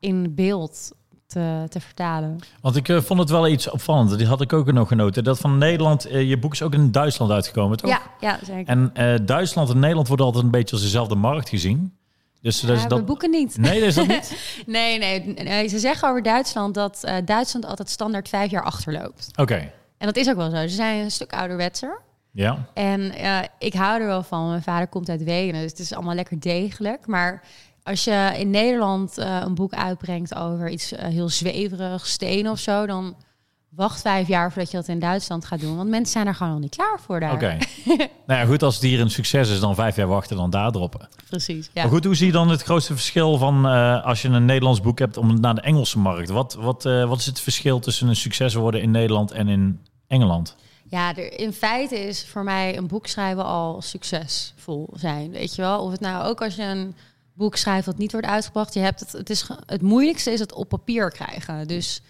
in 0.00 0.34
beeld 0.34 0.92
te, 1.32 1.66
te 1.68 1.80
vertalen. 1.80 2.38
Want 2.60 2.76
ik 2.76 2.88
eh, 2.88 3.00
vond 3.00 3.20
het 3.20 3.30
wel 3.30 3.48
iets 3.48 3.70
opvallend. 3.70 4.18
Die 4.18 4.26
had 4.26 4.40
ik 4.40 4.52
ook 4.52 4.72
nog 4.72 4.88
genoten. 4.88 5.24
Dat 5.24 5.38
van 5.38 5.58
Nederland, 5.58 6.04
eh, 6.04 6.28
je 6.28 6.38
boek 6.38 6.52
is 6.52 6.62
ook 6.62 6.72
in 6.74 6.90
Duitsland 6.90 7.30
uitgekomen, 7.32 7.76
toch? 7.76 7.90
Ja, 7.90 8.00
ja, 8.20 8.38
zeker. 8.44 8.66
En 8.66 8.90
eh, 8.94 9.14
Duitsland 9.26 9.70
en 9.70 9.78
Nederland 9.78 10.08
worden 10.08 10.26
altijd 10.26 10.44
een 10.44 10.50
beetje 10.50 10.74
als 10.74 10.84
dezelfde 10.84 11.14
markt 11.14 11.48
gezien. 11.48 11.96
Dus 12.40 12.60
dat 12.60 12.76
is 12.76 12.82
Ja, 12.82 12.88
dat. 12.88 13.06
boeken 13.06 13.30
niet. 13.30 13.58
Nee, 13.58 13.78
dat 13.78 13.88
is 13.88 13.94
dat 13.94 14.06
niet. 14.06 14.36
Nee, 14.66 14.98
nee, 14.98 15.24
nee. 15.26 15.68
Ze 15.68 15.78
zeggen 15.78 16.08
over 16.08 16.22
Duitsland 16.22 16.74
dat 16.74 17.00
Duitsland 17.24 17.66
altijd 17.66 17.90
standaard 17.90 18.28
vijf 18.28 18.50
jaar 18.50 18.64
achterloopt. 18.64 19.28
Oké. 19.36 19.72
En 19.98 20.06
dat 20.06 20.16
is 20.16 20.28
ook 20.28 20.36
wel 20.36 20.50
zo. 20.50 20.56
Ze 20.56 20.68
zijn 20.68 21.04
een 21.04 21.10
stuk 21.10 21.32
ouderwetser. 21.32 22.00
Ja. 22.30 22.66
En 22.74 23.12
ik 23.58 23.74
hou 23.74 24.00
er 24.00 24.06
wel 24.06 24.22
van. 24.22 24.48
Mijn 24.48 24.62
vader 24.62 24.86
komt 24.88 25.08
uit 25.08 25.24
Wenen, 25.24 25.60
dus 25.60 25.70
het 25.70 25.78
is 25.80 25.92
allemaal 25.94 26.14
lekker 26.14 26.40
degelijk. 26.40 27.06
Maar 27.06 27.42
als 27.82 28.04
je 28.04 28.32
in 28.38 28.50
Nederland 28.50 29.18
eh, 29.18 29.40
een 29.44 29.54
boek 29.54 29.72
uitbrengt 29.72 30.34
over 30.34 30.70
iets 30.70 30.92
eh, 30.92 31.08
heel 31.08 31.28
zweverig, 31.28 32.06
stenen 32.06 32.52
of 32.52 32.58
zo, 32.58 32.86
dan 32.86 33.16
wacht 33.68 34.00
vijf 34.00 34.28
jaar 34.28 34.52
voordat 34.52 34.70
je 34.70 34.76
dat 34.76 34.88
in 34.88 34.98
Duitsland 34.98 35.44
gaat 35.44 35.60
doen. 35.60 35.76
Want 35.76 35.88
mensen 35.88 36.12
zijn 36.12 36.26
er 36.26 36.34
gewoon 36.34 36.52
nog 36.52 36.60
niet 36.60 36.74
klaar 36.74 36.98
voor 37.00 37.20
daar. 37.20 37.32
Oké. 37.32 37.58
nou 38.26 38.40
ja, 38.40 38.44
goed. 38.44 38.62
Als 38.62 38.74
het 38.74 38.84
hier 38.84 39.00
een 39.00 39.10
succes 39.10 39.50
is, 39.50 39.60
dan 39.60 39.74
vijf 39.74 39.96
jaar 39.96 40.06
wachten, 40.06 40.36
dan 40.36 40.50
daar 40.50 40.70
droppen. 40.70 41.08
Precies. 41.28 41.70
Ja. 41.72 41.82
Maar 41.82 41.92
goed, 41.92 42.04
hoe 42.04 42.14
zie 42.14 42.26
je 42.26 42.32
dan 42.32 42.48
het 42.48 42.62
grootste 42.62 42.92
verschil 42.92 43.38
van 43.38 43.66
eh, 43.66 44.04
als 44.04 44.22
je 44.22 44.28
een 44.28 44.44
Nederlands 44.44 44.80
boek 44.80 44.98
hebt 44.98 45.16
om 45.16 45.40
naar 45.40 45.54
de 45.54 45.60
Engelse 45.60 45.98
markt? 45.98 46.30
Wat, 46.30 46.54
wat, 46.54 46.82
wat 46.82 47.18
is 47.18 47.26
het 47.26 47.40
verschil 47.40 47.80
tussen 47.80 48.08
een 48.08 48.16
succes 48.16 48.54
worden 48.54 48.82
in 48.82 48.90
Nederland 48.90 49.30
en 49.30 49.48
in 49.48 49.80
Engeland? 50.06 50.56
Ja, 50.92 51.16
er, 51.16 51.38
in 51.38 51.52
feite 51.52 52.06
is 52.06 52.26
voor 52.26 52.44
mij 52.44 52.76
een 52.76 52.86
boek 52.86 53.06
schrijven 53.06 53.44
al 53.44 53.82
succesvol 53.82 54.88
zijn. 54.94 55.30
Weet 55.30 55.54
je 55.54 55.62
wel? 55.62 55.80
Of 55.80 55.90
het 55.90 56.00
nou 56.00 56.24
ook 56.24 56.42
als 56.42 56.54
je 56.54 56.62
een 56.62 56.94
boek 57.34 57.56
schrijft 57.56 57.86
dat 57.86 57.98
niet 57.98 58.12
wordt 58.12 58.26
uitgebracht. 58.26 58.74
Je 58.74 58.80
hebt 58.80 59.00
het, 59.00 59.12
het, 59.12 59.30
is, 59.30 59.46
het 59.66 59.82
moeilijkste 59.82 60.32
is 60.32 60.40
het 60.40 60.52
op 60.52 60.68
papier 60.68 61.10
krijgen. 61.10 61.68
Dus 61.68 62.02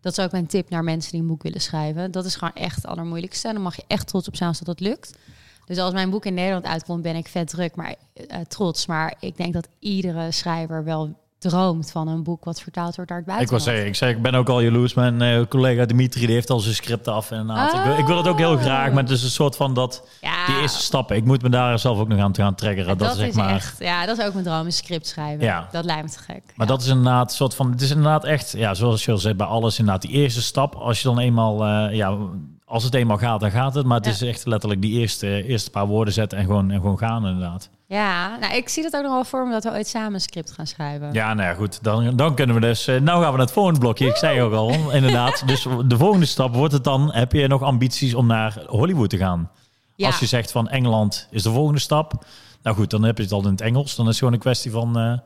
dat 0.00 0.18
is 0.18 0.24
ook 0.24 0.32
mijn 0.32 0.46
tip 0.46 0.70
naar 0.70 0.84
mensen 0.84 1.12
die 1.12 1.20
een 1.20 1.26
boek 1.26 1.42
willen 1.42 1.60
schrijven. 1.60 2.10
Dat 2.10 2.24
is 2.24 2.36
gewoon 2.36 2.54
echt 2.54 2.76
het 2.76 2.86
allermoeilijkste. 2.86 3.48
En 3.48 3.54
dan 3.54 3.62
mag 3.62 3.76
je 3.76 3.84
echt 3.86 4.06
trots 4.06 4.28
op 4.28 4.36
zijn 4.36 4.48
als 4.48 4.58
dat 4.58 4.66
dat 4.66 4.80
lukt. 4.80 5.18
Dus 5.64 5.78
als 5.78 5.92
mijn 5.92 6.10
boek 6.10 6.24
in 6.24 6.34
Nederland 6.34 6.64
uitkomt, 6.64 7.02
ben 7.02 7.16
ik 7.16 7.28
vet 7.28 7.48
druk, 7.48 7.76
maar 7.76 7.94
eh, 8.12 8.40
trots. 8.40 8.86
Maar 8.86 9.14
ik 9.20 9.36
denk 9.36 9.52
dat 9.52 9.68
iedere 9.78 10.32
schrijver 10.32 10.84
wel 10.84 11.18
droomt 11.40 11.90
van 11.90 12.08
een 12.08 12.22
boek 12.22 12.44
wat 12.44 12.60
vertaald 12.60 12.96
wordt 12.96 13.10
naar 13.10 13.18
het 13.20 13.28
Ik 13.28 13.34
buitenland. 13.36 13.64
was 13.64 13.74
zeggen, 13.74 13.86
ik 13.86 13.94
zeg, 13.96 14.10
ik 14.16 14.22
ben 14.22 14.34
ook 14.34 14.48
al 14.48 14.60
jaloers. 14.60 14.94
Mijn 14.94 15.22
eh, 15.22 15.46
collega 15.48 15.84
Dimitri 15.84 16.26
die 16.26 16.34
heeft 16.34 16.50
al 16.50 16.60
zijn 16.60 16.74
script 16.74 17.08
af. 17.08 17.30
En, 17.30 17.50
ik, 17.50 17.80
wil, 17.84 17.98
ik 17.98 18.06
wil 18.06 18.16
het 18.16 18.28
ook 18.28 18.38
heel 18.38 18.52
Oh. 18.52 18.60
graag, 18.60 18.92
maar 18.92 19.02
het 19.02 19.12
is 19.12 19.22
een 19.22 19.30
soort 19.30 19.56
van 19.56 19.74
dat 19.74 20.08
Ja, 20.20 20.46
die 20.46 20.60
eerste 20.60 20.82
stappen. 20.82 21.16
Ik 21.16 21.24
moet 21.24 21.42
me 21.42 21.48
daar 21.48 21.78
zelf 21.78 21.98
ook 21.98 22.08
nog 22.08 22.18
aan 22.18 22.32
te 22.32 22.42
gaan 22.42 22.54
trekken. 22.54 22.86
Dat, 22.86 22.98
dat, 22.98 23.16
zeg 23.16 23.28
is 23.28 23.34
maar. 23.34 23.54
echt, 23.54 23.78
ja, 23.78 24.06
dat 24.06 24.18
is 24.18 24.24
ook 24.24 24.32
mijn 24.32 24.44
droom, 24.44 24.64
een 24.66 24.72
script 24.72 25.06
schrijven. 25.06 25.44
Ja. 25.44 25.68
Dat 25.72 25.84
lijkt 25.84 26.02
me 26.02 26.10
te 26.10 26.18
gek. 26.18 26.42
Maar 26.56 26.66
ja. 26.66 26.72
dat 26.72 26.80
is 26.82 26.88
inderdaad 26.88 27.30
een 27.30 27.36
soort 27.36 27.54
van. 27.54 27.70
Het 27.70 27.80
is 27.80 27.90
inderdaad 27.90 28.24
echt, 28.24 28.52
ja, 28.52 28.74
zoals 28.74 29.04
je 29.04 29.12
al 29.12 29.18
zei, 29.18 29.34
bij 29.34 29.46
alles 29.46 29.78
inderdaad 29.78 30.02
die 30.02 30.10
eerste 30.10 30.42
stap. 30.42 30.74
Als 30.74 31.02
je 31.02 31.08
dan 31.08 31.18
eenmaal, 31.18 31.64
eh, 31.66 31.94
ja, 31.96 32.16
als 32.64 32.84
het 32.84 32.94
eenmaal 32.94 33.18
gaat, 33.18 33.40
dan 33.40 33.50
gaat 33.50 33.74
het. 33.74 33.86
Maar 33.86 33.96
het 33.96 34.06
is 34.06 34.22
echt 34.22 34.46
letterlijk 34.46 34.82
die 34.82 34.98
eerste, 35.00 35.44
eerste 35.44 35.70
paar 35.70 35.86
woorden 35.86 36.14
zetten 36.14 36.38
en 36.38 36.44
gewoon, 36.44 36.70
en 36.70 36.80
gewoon 36.80 36.98
gaan 36.98 37.26
inderdaad. 37.26 37.70
Ja, 37.94 38.36
nou, 38.38 38.54
ik 38.54 38.68
zie 38.68 38.82
dat 38.82 38.94
ook 38.96 39.02
nog 39.02 39.12
wel 39.12 39.24
voor 39.24 39.46
me 39.46 39.52
dat 39.52 39.64
we 39.64 39.70
ooit 39.70 39.86
samen 39.88 40.14
een 40.14 40.20
script 40.20 40.50
gaan 40.50 40.66
schrijven. 40.66 41.12
Ja, 41.12 41.34
nou 41.34 41.48
ja, 41.48 41.54
goed. 41.54 41.82
Dan, 41.82 42.16
dan 42.16 42.34
kunnen 42.34 42.54
we 42.54 42.60
dus. 42.60 42.86
eh, 42.86 43.00
nou 43.00 43.20
gaan 43.22 43.30
we 43.30 43.36
naar 43.36 43.46
het 43.46 43.54
volgende 43.54 43.80
blokje. 43.80 44.06
Ik 44.06 44.16
zei 44.16 44.40
ook 44.42 44.52
al, 44.52 44.90
inderdaad. 44.92 45.42
Dus 45.46 45.66
de 45.86 45.96
volgende 45.96 46.26
stap 46.26 46.54
wordt 46.54 46.72
het 46.72 46.84
dan. 46.84 47.12
Heb 47.12 47.32
je 47.32 47.46
nog 47.48 47.62
ambities 47.62 48.14
om 48.14 48.26
naar 48.26 48.62
Hollywood 48.66 49.10
te 49.10 49.16
gaan? 49.16 49.50
Ja. 49.94 50.06
Als 50.06 50.18
je 50.18 50.26
zegt 50.26 50.50
van 50.52 50.68
Engeland 50.68 51.26
is 51.30 51.42
de 51.42 51.50
volgende 51.50 51.80
stap. 51.80 52.24
Nou 52.62 52.76
goed, 52.76 52.90
dan 52.90 53.02
heb 53.02 53.16
je 53.16 53.22
het 53.22 53.32
al 53.32 53.42
in 53.44 53.50
het 53.50 53.60
Engels. 53.60 53.94
Dan 53.96 54.04
is 54.04 54.10
het 54.10 54.18
gewoon 54.18 54.32
een 54.34 54.40
kwestie 54.40 54.70
van. 54.70 54.98
eh 54.98 55.18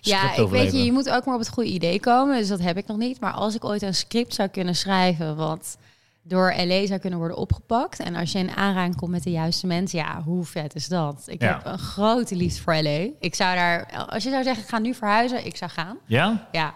Ja, 0.00 0.34
ik 0.34 0.48
weet 0.48 0.72
je, 0.72 0.84
je 0.84 0.92
moet 0.92 1.10
ook 1.10 1.24
maar 1.24 1.34
op 1.34 1.40
het 1.40 1.50
goede 1.50 1.70
idee 1.70 2.00
komen. 2.00 2.38
Dus 2.38 2.48
dat 2.48 2.60
heb 2.60 2.76
ik 2.76 2.86
nog 2.86 2.96
niet. 2.96 3.20
Maar 3.20 3.32
als 3.32 3.54
ik 3.54 3.64
ooit 3.64 3.82
een 3.82 3.94
script 3.94 4.34
zou 4.34 4.48
kunnen 4.48 4.74
schrijven 4.76 5.36
wat 5.36 5.76
door 6.22 6.54
LA 6.56 6.86
zou 6.86 7.00
kunnen 7.00 7.18
worden 7.18 7.36
opgepakt. 7.36 7.98
En 8.00 8.14
als 8.14 8.32
je 8.32 8.38
in 8.38 8.50
aanraking 8.50 8.96
komt 8.96 9.10
met 9.10 9.22
de 9.22 9.30
juiste 9.30 9.66
mensen, 9.66 9.98
ja, 9.98 10.22
hoe 10.22 10.44
vet 10.44 10.74
is 10.74 10.88
dat? 10.88 11.22
Ik 11.26 11.42
Ja. 11.42 11.48
heb 11.52 11.66
een 11.66 11.78
grote 11.78 12.36
liefde 12.36 12.60
voor 12.62 12.74
LA. 12.74 13.06
Ik 13.20 13.34
zou 13.34 13.54
daar, 13.56 14.06
als 14.08 14.22
je 14.22 14.30
zou 14.30 14.42
zeggen, 14.42 14.62
ik 14.62 14.68
ga 14.68 14.78
nu 14.78 14.94
verhuizen, 14.94 15.46
ik 15.46 15.56
zou 15.56 15.70
gaan. 15.70 15.96
Ja? 16.06 16.48
Ja. 16.52 16.74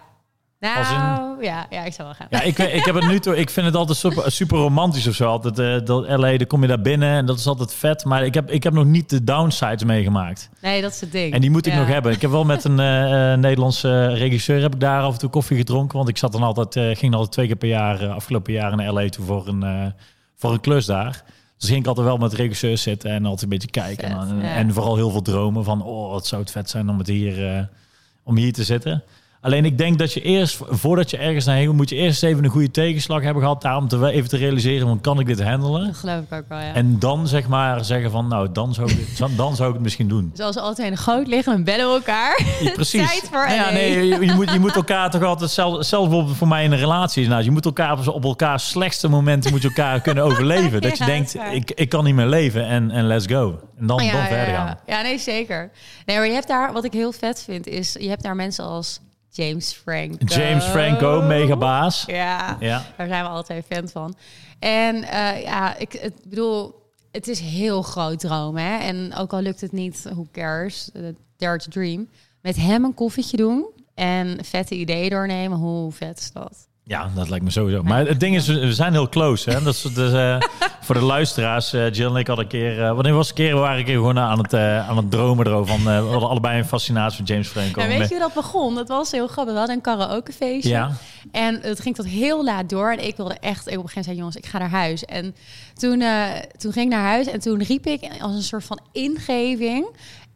In- 0.75 0.97
Nou, 0.97 1.45
ja, 1.45 1.67
ja, 1.71 1.85
ik 1.85 1.93
zou 1.93 2.09
wel 2.09 2.17
gaan. 2.17 2.27
Ja, 2.31 2.43
ik, 2.43 2.59
ik 2.59 2.85
heb 2.85 2.95
het 2.95 3.07
nu 3.07 3.19
toe. 3.21 3.37
Ik 3.37 3.51
vind 3.51 3.67
het 3.67 3.75
altijd 3.75 3.99
super, 3.99 4.33
super 4.33 4.59
romantisch 4.59 5.07
of 5.07 5.15
zo. 5.15 5.29
Altijd 5.29 5.59
eh, 5.59 5.75
dat 5.87 6.09
LA, 6.09 6.37
dan 6.37 6.47
kom 6.47 6.63
je 6.63 6.69
daar 6.69 6.81
binnen 6.81 7.09
en 7.17 7.27
dat 7.27 7.39
is 7.39 7.47
altijd 7.47 7.75
vet. 7.75 8.05
Maar 8.05 8.25
ik 8.25 8.35
heb, 8.35 8.51
ik 8.51 8.63
heb 8.63 8.73
nog 8.73 8.85
niet 8.85 9.11
de 9.11 9.25
downsides 9.25 9.85
meegemaakt. 9.85 10.49
Nee, 10.61 10.83
dat 10.83 10.93
is 10.93 11.01
het 11.01 11.13
ding. 11.13 11.33
En 11.35 11.41
die 11.41 11.51
moet 11.51 11.67
ik 11.67 11.73
Ja. 11.73 11.79
nog 11.79 11.89
hebben. 11.89 12.13
Ik 12.13 12.21
heb 12.23 12.31
wel 12.31 12.45
met 12.45 12.65
een 12.65 12.81
eh, 12.81 13.33
eh, 13.33 13.39
Nederlandse 13.39 14.07
regisseur 14.07 14.61
heb 14.63 14.75
ik 14.75 14.81
daar 14.81 15.03
af 15.03 15.13
en 15.13 15.19
toe 15.19 15.31
koffie 15.31 15.57
gedronken. 15.57 15.97
Want 15.97 16.09
ik 16.09 16.19
zat 16.19 16.33
dan 16.33 16.43
altijd, 16.43 16.77
eh, 16.77 16.97
ging 16.99 17.13
altijd 17.15 17.33
twee 17.33 17.47
keer 17.47 17.57
per 17.57 17.69
jaar, 17.69 18.07
afgelopen 18.09 18.53
jaar 18.53 18.77
naar 18.77 18.93
LA 18.93 19.09
toe 19.09 19.25
voor 19.25 19.49
een, 19.49 19.93
voor 20.37 20.53
een 20.53 20.61
klus 20.61 20.87
daar. 20.87 21.23
Dus 21.59 21.69
ging 21.69 21.81
ik 21.81 21.87
altijd 21.87 22.07
wel 22.07 22.17
met 22.17 22.33
regisseurs 22.33 22.83
zitten 22.83 23.11
en 23.11 23.25
altijd 23.25 23.43
een 23.43 23.49
beetje 23.49 23.71
kijken. 23.71 24.09
Vet, 24.09 24.29
en, 24.31 24.41
ja. 24.41 24.55
en 24.55 24.73
vooral 24.73 24.97
heel 24.97 25.11
veel 25.11 25.23
dromen 25.23 25.65
van, 25.65 25.83
oh, 25.83 26.11
wat 26.11 26.27
zou 26.27 26.43
het 26.43 26.51
vet 26.51 26.71
zijn 26.71 26.89
om, 26.89 26.99
het 26.99 27.07
hier, 27.07 27.69
om 28.23 28.37
hier 28.37 28.53
te 28.53 28.65
zitten. 28.65 29.03
Alleen 29.47 29.65
ik 29.65 29.79
denk 29.79 29.99
dat 29.99 30.13
je 30.13 30.23
eerst, 30.23 30.59
voordat 30.69 31.11
je 31.11 31.17
ergens 31.17 31.45
naar 31.45 31.57
heen 31.57 31.67
moet, 31.67 31.77
moet 31.77 31.89
je 31.89 31.97
eerst 31.97 32.23
even 32.23 32.45
een 32.45 32.51
goede 32.51 32.71
tegenslag 32.71 33.23
hebben 33.23 33.43
gehad. 33.43 33.63
Daar 33.63 33.77
om 33.77 33.89
te, 33.89 34.11
even 34.11 34.29
te 34.29 34.37
realiseren, 34.37 34.87
van 34.87 35.01
kan 35.01 35.21
ik 35.21 35.27
dit 35.27 35.43
handelen? 35.43 35.87
Dat 35.87 35.97
geloof 35.97 36.21
ik 36.31 36.33
ook 36.33 36.45
wel, 36.49 36.59
ja. 36.59 36.75
En 36.75 36.99
dan 36.99 37.27
zeg 37.29 37.49
maar 37.49 37.85
zeggen 37.85 38.11
van, 38.11 38.29
nou, 38.29 38.53
dan 38.53 38.75
zou 38.75 38.91
ik, 38.91 38.97
het- 39.19 39.37
dan 39.37 39.57
zou 39.57 39.69
ik 39.69 39.75
het 39.75 39.83
misschien 39.83 40.09
doen. 40.09 40.31
Zoals 40.35 40.57
altijd 40.57 40.89
in 40.89 40.95
de 40.95 41.01
goot 41.01 41.27
liggen 41.27 41.53
en 41.53 41.65
bellen 41.65 41.87
we 41.89 41.95
elkaar. 41.95 42.43
Ja, 42.63 42.71
precies. 42.83 43.09
Tijd 43.11 43.29
voor 43.33 43.49
ja, 43.49 43.71
nee, 43.71 43.91
je, 44.09 44.25
je 44.27 44.33
moet, 44.35 44.51
je 44.51 44.59
moet 44.59 44.75
elkaar 44.85 45.11
toch 45.11 45.23
altijd, 45.23 45.51
zelf, 45.51 45.85
zelfs 45.85 46.09
bijvoorbeeld 46.09 46.37
voor 46.37 46.49
mij 46.49 46.65
in 46.65 46.73
een 46.73 46.79
relatie, 46.79 47.29
nou, 47.29 47.43
je 47.43 47.51
moet 47.51 47.65
elkaar 47.65 48.09
op, 48.09 48.25
elkaar 48.25 48.61
slechtste 48.61 49.09
momenten 49.09 49.51
moet 49.51 49.63
je 49.63 49.69
elkaar 49.69 50.01
kunnen 50.01 50.25
overleven. 50.25 50.81
Dat 50.81 50.99
je 50.99 51.05
Ja, 51.05 51.11
denkt, 51.11 51.37
ik, 51.53 51.71
ik 51.71 51.89
kan 51.89 52.05
niet 52.05 52.15
meer 52.15 52.27
leven 52.27 52.67
en, 52.67 52.91
en 52.91 53.07
let's 53.07 53.27
go. 53.27 53.61
En 53.79 53.87
dan, 53.87 54.01
Oh, 54.03 54.11
dan 54.13 54.21
ja, 54.21 54.27
verder 54.27 54.49
ja, 54.49 54.55
gaan. 54.57 54.77
ja. 54.87 54.97
Ja, 54.97 55.03
nee, 55.03 55.19
zeker. 55.19 55.71
Nee, 56.07 56.17
maar 56.17 56.27
je 56.27 56.33
hebt 56.33 56.49
daar, 56.49 56.73
wat 56.73 56.85
ik 56.85 56.93
heel 56.93 57.13
vet 57.13 57.43
vind, 57.43 57.67
is 57.67 57.97
je 58.01 58.09
hebt 58.09 58.23
daar 58.23 58.37
mensen 58.37 58.65
als 58.65 59.01
James 59.37 59.73
Franco. 59.73 60.25
James 60.27 60.65
Franco, 60.65 61.23
megabaas. 61.23 62.05
Ja, 62.07 62.57
Ja. 62.61 62.83
daar 62.97 63.07
zijn 63.07 63.23
we 63.25 63.29
altijd 63.31 63.65
fan 63.69 63.89
van. 63.89 64.15
En 64.59 65.03
eh, 65.03 65.43
ja, 65.43 65.77
ik 65.77 65.93
het 65.93 66.15
bedoel, 66.29 66.75
het 67.13 67.29
is 67.29 67.41
heel 67.41 67.83
groot 67.83 68.19
droom, 68.21 68.57
hè. 68.57 68.79
En 68.79 69.15
ook 69.15 69.33
al 69.33 69.41
lukt 69.41 69.61
het 69.61 69.73
niet, 69.73 70.03
who 70.03 70.27
cares? 70.33 70.91
Uh, 70.95 71.09
dare 71.37 71.59
to 71.59 71.71
dream. 71.71 72.09
Met 72.43 72.57
hem 72.57 72.85
een 72.85 72.95
koffietje 72.95 73.37
doen 73.37 73.67
en 73.95 74.45
vette 74.45 74.75
ideeën 74.75 75.11
doornemen, 75.11 75.59
hoe 75.59 75.93
vet 75.93 76.19
is 76.19 76.33
dat? 76.33 76.66
Ja, 76.89 77.11
dat 77.15 77.29
lijkt 77.29 77.45
me 77.45 77.51
sowieso. 77.51 77.83
Maar 77.83 78.07
het 78.07 78.21
ding 78.21 78.35
is, 78.35 78.47
we 78.47 78.75
zijn 78.75 78.93
heel 78.93 79.09
close. 79.09 79.51
Hè? 79.51 79.63
Dat 79.63 79.75
is, 79.75 79.83
dus, 79.83 80.13
uh, 80.13 80.41
voor 80.81 80.95
de 80.95 81.01
luisteraars. 81.01 81.75
Uh, 81.75 81.91
Jill 81.91 82.11
en 82.11 82.17
ik 82.17 82.27
hadden 82.27 82.45
een 82.45 82.51
keer... 82.51 82.79
Uh, 82.79 82.93
wanneer 82.93 83.15
was 83.15 83.29
een 83.29 83.35
keer? 83.35 83.55
We 83.55 83.61
waren 83.61 83.79
een 83.79 83.85
keer 83.85 83.95
gewoon 83.95 84.19
aan 84.19 84.39
het, 84.39 84.55
aan 84.55 84.97
het 84.97 85.11
dromen 85.11 85.47
erover. 85.47 85.75
Van, 85.75 85.85
we 85.85 85.91
hadden 86.11 86.29
allebei 86.29 86.59
een 86.59 86.65
fascinatie 86.65 87.17
van 87.17 87.25
James 87.25 87.49
Franco. 87.49 87.81
Ja, 87.81 87.89
weet 87.89 88.09
je 88.09 88.09
hoe 88.09 88.19
dat 88.19 88.35
begon? 88.35 88.75
Dat 88.75 88.89
was 88.89 89.11
heel 89.11 89.27
grappig. 89.27 89.53
We 89.53 89.59
hadden 89.59 89.77
een 89.77 89.83
karaokefeestje. 89.83 90.69
Ja. 90.69 90.91
En 91.33 91.61
het 91.63 91.81
ging 91.81 91.95
tot 91.95 92.07
heel 92.07 92.45
laat 92.45 92.69
door. 92.69 92.91
En 92.91 93.07
ik 93.07 93.17
wilde 93.17 93.37
echt... 93.41 93.67
Ik 93.67 93.79
op 93.79 93.83
een 93.83 93.89
gegeven 93.89 93.89
moment 93.89 94.05
zei, 94.05 94.17
jongens, 94.17 94.37
ik 94.37 94.47
ga 94.47 94.59
naar 94.59 94.71
huis. 94.71 95.05
En 95.05 95.35
toen, 95.75 96.03
toen 96.59 96.73
ging 96.73 96.85
ik 96.85 96.93
naar 96.93 97.07
huis. 97.07 97.27
En 97.27 97.41
toen 97.41 97.63
riep 97.63 97.87
ik 97.87 98.09
als 98.21 98.35
een 98.35 98.43
soort 98.43 98.65
van 98.65 98.81
ingeving 98.93 99.87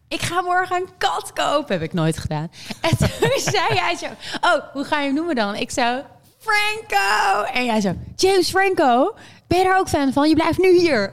ik 0.09 0.23
ga 0.23 0.41
morgen 0.41 0.77
een 0.77 0.89
kat 0.99 1.33
kopen. 1.33 1.73
Heb 1.73 1.83
ik 1.83 1.93
nooit 1.93 2.19
gedaan. 2.19 2.51
En 2.81 2.97
toen 2.97 3.41
zei 3.55 3.79
hij 3.79 3.97
zo, 3.97 4.07
oh, 4.41 4.73
hoe 4.73 4.85
ga 4.85 4.99
je 4.99 5.07
hem 5.07 5.15
noemen 5.15 5.35
dan? 5.35 5.55
Ik 5.55 5.71
zou 5.71 6.03
Franco! 6.41 7.43
En 7.53 7.65
jij 7.65 7.81
zo, 7.81 7.95
James 8.17 8.51
Franco? 8.51 9.15
Ben 9.47 9.59
je 9.59 9.65
daar 9.65 9.79
ook 9.79 9.89
fan 9.89 10.13
van? 10.13 10.29
Je 10.29 10.35
blijft 10.35 10.59
nu 10.59 10.79
hier. 10.79 11.13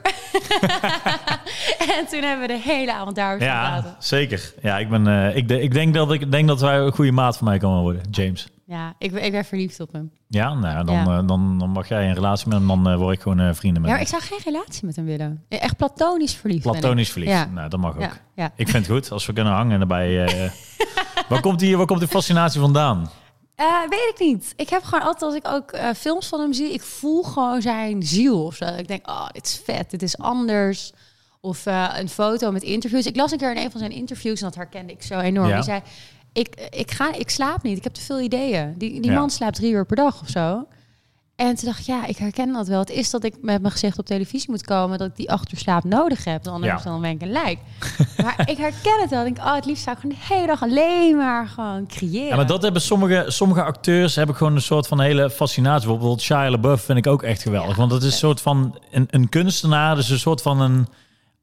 en 1.96 2.06
toen 2.10 2.22
hebben 2.22 2.46
we 2.46 2.46
de 2.46 2.60
hele 2.64 2.92
avond 2.92 3.16
daar 3.16 3.40
ja, 3.40 3.96
zeker. 3.98 4.54
Ja, 4.62 4.78
ik, 4.78 4.88
ben, 4.88 5.06
uh, 5.06 5.36
ik, 5.36 5.48
de, 5.48 5.60
ik, 5.60 5.72
denk 5.72 5.94
dat 5.94 6.12
ik 6.12 6.30
denk 6.30 6.48
dat 6.48 6.60
wij 6.60 6.78
een 6.78 6.92
goede 6.92 7.12
maat 7.12 7.36
van 7.36 7.46
mij 7.46 7.58
kan 7.58 7.80
worden, 7.80 8.02
James. 8.10 8.48
Ja, 8.66 8.94
ik, 8.98 9.12
ik 9.12 9.32
ben 9.32 9.44
verliefd 9.44 9.80
op 9.80 9.92
hem. 9.92 10.10
Ja, 10.28 10.54
nou, 10.54 10.84
dan, 10.84 10.94
ja. 10.94 11.02
Uh, 11.02 11.26
dan, 11.26 11.58
dan 11.58 11.70
mag 11.70 11.88
jij 11.88 12.08
een 12.08 12.14
relatie 12.14 12.48
met 12.48 12.58
hem, 12.58 12.66
dan 12.66 12.92
uh, 12.92 12.96
word 12.96 13.14
ik 13.14 13.22
gewoon 13.22 13.54
vrienden 13.54 13.82
met 13.82 13.90
ja, 13.90 13.96
hem. 13.96 14.04
ik 14.04 14.10
zou 14.10 14.22
geen 14.22 14.40
relatie 14.44 14.86
met 14.86 14.96
hem 14.96 15.04
willen. 15.04 15.44
Echt 15.48 15.76
platonisch 15.76 16.34
verliefd. 16.34 16.62
Platonisch 16.62 17.10
verliefd. 17.10 17.32
Ja. 17.32 17.44
Nou, 17.44 17.68
dat 17.68 17.80
mag 17.80 17.96
ook. 17.96 18.16
Ja. 18.34 18.52
Ik 18.56 18.68
vind 18.68 18.86
het 18.86 18.96
goed 18.96 19.10
als 19.10 19.26
we 19.26 19.32
kunnen 19.32 19.52
hangen 19.52 19.72
en 19.72 19.78
daarbij. 19.78 20.28
waar, 21.28 21.40
komt 21.40 21.58
die, 21.58 21.76
waar 21.76 21.86
komt 21.86 22.00
die 22.00 22.08
fascinatie 22.08 22.60
vandaan? 22.60 23.10
Uh, 23.60 23.80
weet 23.88 24.10
ik 24.14 24.18
niet. 24.18 24.52
Ik 24.56 24.68
heb 24.68 24.82
gewoon 24.82 25.04
altijd 25.04 25.22
als 25.22 25.34
ik 25.34 25.48
ook 25.48 25.74
uh, 25.74 25.90
films 25.96 26.26
van 26.26 26.40
hem 26.40 26.52
zie, 26.52 26.72
ik 26.72 26.82
voel 26.82 27.22
gewoon 27.22 27.62
zijn 27.62 28.02
ziel 28.02 28.44
of 28.44 28.54
zo. 28.54 28.64
Ik 28.64 28.88
denk, 28.88 29.08
oh, 29.08 29.28
dit 29.32 29.46
is 29.46 29.60
vet, 29.64 29.90
dit 29.90 30.02
is 30.02 30.18
anders. 30.18 30.92
Of 31.40 31.66
uh, 31.66 31.94
een 31.96 32.08
foto 32.08 32.50
met 32.52 32.62
interviews. 32.62 33.06
Ik 33.06 33.16
las 33.16 33.32
een 33.32 33.38
keer 33.38 33.50
in 33.50 33.64
een 33.64 33.70
van 33.70 33.80
zijn 33.80 33.92
interviews 33.92 34.40
en 34.40 34.46
dat 34.46 34.54
herkende 34.54 34.92
ik 34.92 35.02
zo 35.02 35.18
enorm. 35.18 35.48
Ja. 35.48 35.54
Die 35.54 35.64
zei, 35.64 35.80
ik, 36.32 36.68
ik, 36.70 36.90
ga, 36.90 37.14
ik 37.14 37.30
slaap 37.30 37.62
niet, 37.62 37.76
ik 37.76 37.84
heb 37.84 37.92
te 37.92 38.00
veel 38.00 38.20
ideeën. 38.20 38.74
Die, 38.76 39.00
die 39.00 39.10
ja. 39.10 39.18
man 39.18 39.30
slaapt 39.30 39.56
drie 39.56 39.72
uur 39.72 39.86
per 39.86 39.96
dag 39.96 40.20
of 40.20 40.28
zo. 40.28 40.66
En 41.38 41.54
toen 41.54 41.64
dacht 41.64 41.78
ik, 41.78 41.86
ja, 41.86 42.06
ik 42.06 42.16
herken 42.16 42.52
dat 42.52 42.68
wel. 42.68 42.78
Het 42.78 42.90
is 42.90 43.10
dat 43.10 43.24
ik 43.24 43.34
met 43.40 43.60
mijn 43.60 43.72
gezicht 43.72 43.98
op 43.98 44.06
televisie 44.06 44.50
moet 44.50 44.64
komen... 44.64 44.98
dat 44.98 45.08
ik 45.08 45.16
die 45.16 45.30
acht 45.30 45.52
uur 45.52 45.58
slaap 45.58 45.84
nodig 45.84 46.24
heb. 46.24 46.46
Anders 46.46 46.82
ja. 46.82 46.90
dan 46.90 47.00
ben 47.00 47.10
ik 47.10 47.22
een 47.22 47.30
lijk. 47.30 47.58
maar 48.22 48.42
ik 48.46 48.56
herken 48.56 49.00
het 49.00 49.10
wel. 49.10 49.26
Ik 49.26 49.34
denk, 49.34 49.46
oh, 49.46 49.54
het 49.54 49.64
liefst 49.64 49.82
zou 49.82 49.96
ik 49.96 50.02
gewoon 50.02 50.16
de 50.18 50.34
hele 50.34 50.46
dag 50.46 50.62
alleen 50.62 51.16
maar 51.16 51.46
gewoon 51.46 51.86
creëren. 51.86 52.26
Ja, 52.26 52.36
maar 52.36 52.46
dat 52.46 52.62
hebben 52.62 52.82
sommige, 52.82 53.24
sommige 53.26 53.62
acteurs... 53.62 54.14
hebben 54.14 54.36
gewoon 54.36 54.54
een 54.54 54.62
soort 54.62 54.86
van 54.86 55.00
hele 55.00 55.30
fascinatie. 55.30 55.88
Bijvoorbeeld 55.88 56.22
Shia 56.22 56.50
LaBeouf 56.50 56.82
vind 56.82 56.98
ik 56.98 57.06
ook 57.06 57.22
echt 57.22 57.42
geweldig. 57.42 57.76
want 57.76 57.90
dat 57.90 58.02
is 58.02 58.12
een 58.12 58.18
soort 58.18 58.40
van... 58.40 58.78
Een, 58.90 59.06
een 59.10 59.28
kunstenaar, 59.28 59.94
dus 59.94 60.08
een 60.08 60.18
soort 60.18 60.42
van 60.42 60.60
een... 60.60 60.86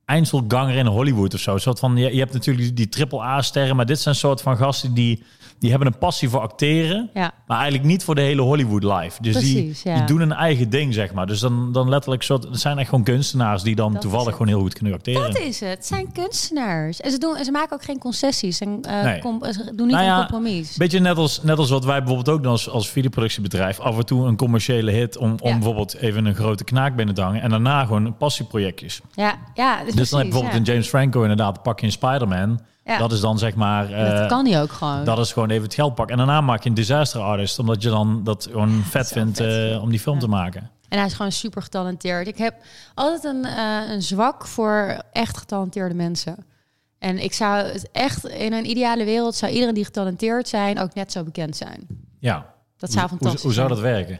Eindselganger 0.06 0.76
in 0.76 0.86
Hollywood 0.86 1.34
of 1.34 1.40
zo. 1.40 1.54
Een 1.54 1.60
soort 1.60 1.80
van, 1.80 1.98
je, 1.98 2.14
je 2.14 2.20
hebt 2.20 2.34
natuurlijk 2.34 2.76
die 2.76 2.90
triple 2.90 3.22
A-sterren... 3.22 3.76
maar 3.76 3.86
dit 3.86 4.00
zijn 4.00 4.16
soort 4.16 4.42
van 4.42 4.58
gasten 4.58 4.94
die 4.94 5.24
die 5.60 5.70
hebben 5.70 5.88
een 5.88 5.98
passie 5.98 6.30
voor 6.30 6.40
acteren, 6.40 7.10
ja. 7.14 7.32
maar 7.48 7.58
eigenlijk 7.58 7.88
niet 7.88 8.04
voor 8.04 8.16
de 8.16 8.22
hele 8.22 8.42
Hollywood 8.42 8.84
life. 8.84 9.22
Dus 9.22 9.38
die, 9.38 9.76
die 9.84 10.04
doen 10.06 10.22
een 10.22 10.32
eigen 10.32 10.70
ding, 10.70 10.94
zeg 10.94 11.14
maar. 11.14 11.28
Dus 11.28 11.40
dan, 11.40 11.72
dan 11.72 11.90
letterlijk 11.90 12.24
soort, 12.24 12.44
het 12.44 12.60
zijn 12.60 12.78
echt 12.78 12.90
gewoon 12.90 13.04
kunstenaars 13.04 13.64
die 13.64 13.76
dan 13.76 14.00
toevallig 14.00 14.32
gewoon 14.32 14.48
heel 14.48 14.60
goed 14.60 14.74
kunnen 14.74 14.94
acteren. 14.94 15.34
Dat 15.34 15.42
is 15.42 15.60
het. 15.60 15.70
Het 15.70 15.86
zijn 15.86 16.12
kunstenaars. 16.12 17.02
En 17.02 17.12
ze, 17.12 17.18
doen, 17.18 17.44
ze 17.44 17.52
maken 17.52 17.74
ook 17.74 17.84
geen 17.84 18.00
concessies. 18.00 18.60
En, 18.60 18.80
uh, 18.88 19.04
nee. 19.04 19.22
ze 19.54 19.72
doen 19.76 19.88
niet 19.88 19.96
nou 19.96 20.06
ja, 20.06 20.14
een 20.14 20.28
compromis. 20.28 20.78
Beetje 20.78 21.00
net 21.00 21.18
als, 21.18 21.44
net 21.44 21.58
als 21.58 21.70
wat 21.70 21.86
wij 21.86 21.98
bijvoorbeeld 21.98 22.30
ook 22.30 22.44
doen 22.44 22.52
als, 22.52 22.70
als 22.70 22.90
videoproductiebedrijf. 22.90 23.80
Af 23.80 23.98
en 23.98 24.06
toe 24.06 24.28
een 24.28 24.38
commerciële 24.38 24.92
hit 24.92 25.18
om, 25.18 25.30
om 25.32 25.52
bijvoorbeeld 25.52 25.96
even 25.96 26.26
een 26.26 26.36
grote 26.36 26.64
knaak 26.64 26.96
binnen 26.96 27.16
te 27.16 27.22
hangen. 27.22 27.42
En 27.42 27.50
daarna 27.50 27.86
gewoon 27.86 28.18
passieprojectjes. 28.18 29.02
Ja, 29.14 29.36
ja. 29.54 29.84
Dus, 29.84 29.94
dus 29.94 30.10
dan 30.10 30.20
heb 30.20 30.28
je 30.28 30.34
bijvoorbeeld 30.34 30.68
een 30.68 30.74
James 30.74 30.88
Franco 30.88 31.22
inderdaad, 31.22 31.64
pak 31.64 31.80
je 31.80 31.86
een 31.86 31.92
Spider-Man. 31.92 32.60
Ja. 32.86 32.98
Dat 32.98 33.12
is 33.12 33.20
dan 33.20 33.38
zeg 33.38 33.56
maar. 33.56 33.88
dat 33.88 34.22
eh, 34.22 34.28
kan 34.28 34.46
hij 34.46 34.62
ook 34.62 34.72
gewoon. 34.72 35.04
Dat 35.04 35.20
is 35.20 35.34
gewoon 35.34 35.50
even 35.50 35.64
het 35.64 35.74
geld 35.74 35.96
pakken. 35.96 36.20
En 36.20 36.26
daarna 36.26 36.42
maak 36.42 36.64
je 36.64 36.70
een 36.70 36.76
disaster 36.76 37.22
artist, 37.22 37.60
omdat 37.60 37.82
je 37.82 37.90
dan 37.90 38.24
dat 38.24 38.48
gewoon 38.52 38.84
vet 38.84 39.08
vindt 39.08 39.42
uh, 39.42 39.82
om 39.82 39.90
die 39.90 40.00
film 40.00 40.20
te 40.20 40.28
maken. 40.28 40.70
En 40.90 40.98
hij 40.98 41.08
is 41.08 41.14
gewoon 41.14 41.32
super 41.32 41.62
getalenteerd. 41.62 42.28
Ik 42.28 42.38
heb 42.38 42.56
altijd 42.94 43.24
een, 43.24 43.46
uh, 43.46 43.92
een 43.92 44.02
zwak 44.02 44.48
voor 44.48 45.02
echt 45.12 45.38
getalenteerde 45.38 45.96
mensen. 45.96 46.46
En 47.00 47.24
ik 47.24 47.34
zou 47.34 47.58
het 47.58 47.92
echt 47.92 48.26
in 48.26 48.54
een 48.54 48.70
ideale 48.70 49.04
wereld 49.04 49.36
zou 49.36 49.52
iedereen 49.52 49.74
die 49.74 49.86
getalenteerd 49.86 50.48
zijn 50.48 50.80
ook 50.80 50.94
net 50.94 51.12
zo 51.12 51.24
bekend 51.24 51.56
zijn. 51.56 51.88
Ja. 52.20 52.54
Dat 52.78 52.92
zou 52.92 53.08
fantastisch 53.08 53.42
hoe, 53.42 53.52
hoe 53.52 53.60
zou 53.60 53.68
dat 53.70 53.80
werken? 53.80 54.20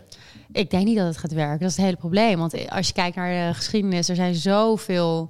Ik 0.52 0.70
denk 0.70 0.86
niet 0.86 0.98
dat 0.98 1.08
het 1.08 1.18
gaat 1.18 1.34
werken. 1.34 1.60
Dat 1.60 1.70
is 1.70 1.76
het 1.76 1.86
hele 1.86 1.98
probleem. 1.98 2.40
Want 2.40 2.70
als 2.70 2.88
je 2.88 2.94
kijkt 2.94 3.16
naar 3.16 3.48
de 3.48 3.54
geschiedenis, 3.54 4.10
er 4.10 4.16
zijn 4.16 4.36
zoveel 4.36 5.30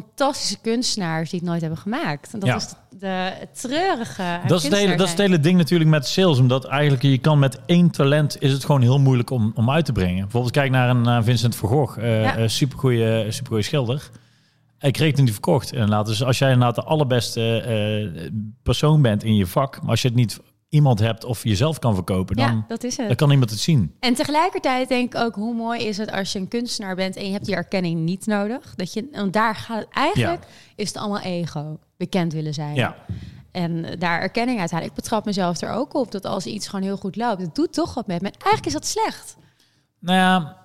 fantastische 0.00 0.58
kunstenaars 0.62 1.30
die 1.30 1.38
het 1.38 1.48
nooit 1.48 1.60
hebben 1.60 1.78
gemaakt. 1.78 2.32
En 2.32 2.40
dat 2.40 2.56
is 2.56 2.68
de, 2.68 2.76
de 2.98 3.48
treurige. 3.52 4.40
Dat 4.46 4.58
is, 4.58 4.64
het 4.64 4.76
hele, 4.76 4.96
dat 4.96 5.04
is 5.06 5.10
het 5.10 5.20
hele 5.20 5.40
ding 5.40 5.56
natuurlijk 5.56 5.90
met 5.90 6.06
sales. 6.06 6.38
Omdat 6.38 6.64
eigenlijk 6.64 7.02
je 7.02 7.18
kan 7.18 7.38
met 7.38 7.60
één 7.66 7.90
talent 7.90 8.36
is 8.42 8.52
het 8.52 8.64
gewoon 8.64 8.82
heel 8.82 8.98
moeilijk 8.98 9.30
om, 9.30 9.52
om 9.54 9.70
uit 9.70 9.84
te 9.84 9.92
brengen. 9.92 10.22
Bijvoorbeeld 10.22 10.52
kijk 10.52 10.70
naar 10.70 10.88
een 10.88 11.24
Vincent 11.24 11.56
van 11.56 11.68
Gogh, 11.68 11.98
uh, 11.98 12.22
ja. 12.22 12.48
supergoeie, 12.48 13.30
supergoeie 13.30 13.64
schilder. 13.64 14.10
Hij 14.78 14.90
kreeg 14.90 15.10
het 15.10 15.20
niet 15.20 15.32
verkocht. 15.32 15.72
En 15.72 15.88
laat 15.88 16.06
dus 16.06 16.24
als 16.24 16.38
jij 16.38 16.52
inderdaad 16.52 16.74
de 16.74 16.82
allerbeste 16.82 18.30
persoon 18.62 19.02
bent 19.02 19.24
in 19.24 19.34
je 19.34 19.46
vak, 19.46 19.80
maar 19.80 19.90
als 19.90 20.02
je 20.02 20.08
het 20.08 20.16
niet 20.16 20.40
iemand 20.72 20.98
hebt 20.98 21.24
of 21.24 21.44
jezelf 21.44 21.78
kan 21.78 21.94
verkopen, 21.94 22.36
dan, 22.36 22.46
ja, 22.46 22.64
dat 22.68 22.84
is 22.84 22.96
het. 22.96 23.06
dan 23.06 23.16
kan 23.16 23.30
iemand 23.30 23.50
het 23.50 23.58
zien. 23.58 23.94
En 24.00 24.14
tegelijkertijd 24.14 24.88
denk 24.88 25.14
ik 25.14 25.20
ook 25.20 25.34
hoe 25.34 25.54
mooi 25.54 25.82
is 25.82 25.96
het 25.96 26.12
als 26.12 26.32
je 26.32 26.38
een 26.38 26.48
kunstenaar 26.48 26.94
bent 26.94 27.16
en 27.16 27.26
je 27.26 27.32
hebt 27.32 27.44
die 27.44 27.54
erkenning 27.54 28.00
niet 28.00 28.26
nodig. 28.26 28.74
Dat 28.74 28.92
je, 28.92 29.08
en 29.12 29.30
daar 29.30 29.54
gaat 29.54 29.78
het 29.78 29.88
eigenlijk, 29.90 30.46
is 30.76 30.88
het 30.88 30.96
allemaal 30.96 31.20
ego, 31.20 31.78
bekend 31.96 32.32
willen 32.32 32.54
zijn. 32.54 32.74
Ja. 32.74 32.96
En 33.50 33.98
daar 33.98 34.20
erkenning 34.20 34.60
uit 34.60 34.70
halen. 34.70 34.88
Ik 34.88 34.94
betrap 34.94 35.24
mezelf 35.24 35.60
er 35.60 35.70
ook 35.70 35.94
op 35.94 36.12
dat 36.12 36.24
als 36.24 36.46
iets 36.46 36.68
gewoon 36.68 36.84
heel 36.84 36.96
goed 36.96 37.16
loopt, 37.16 37.40
het 37.40 37.54
doet 37.54 37.72
toch 37.72 37.94
wat 37.94 38.06
met 38.06 38.22
me. 38.22 38.30
Eigenlijk 38.30 38.66
is 38.66 38.72
dat 38.72 38.86
slecht. 38.86 39.36
Nou 39.98 40.18
ja, 40.18 40.56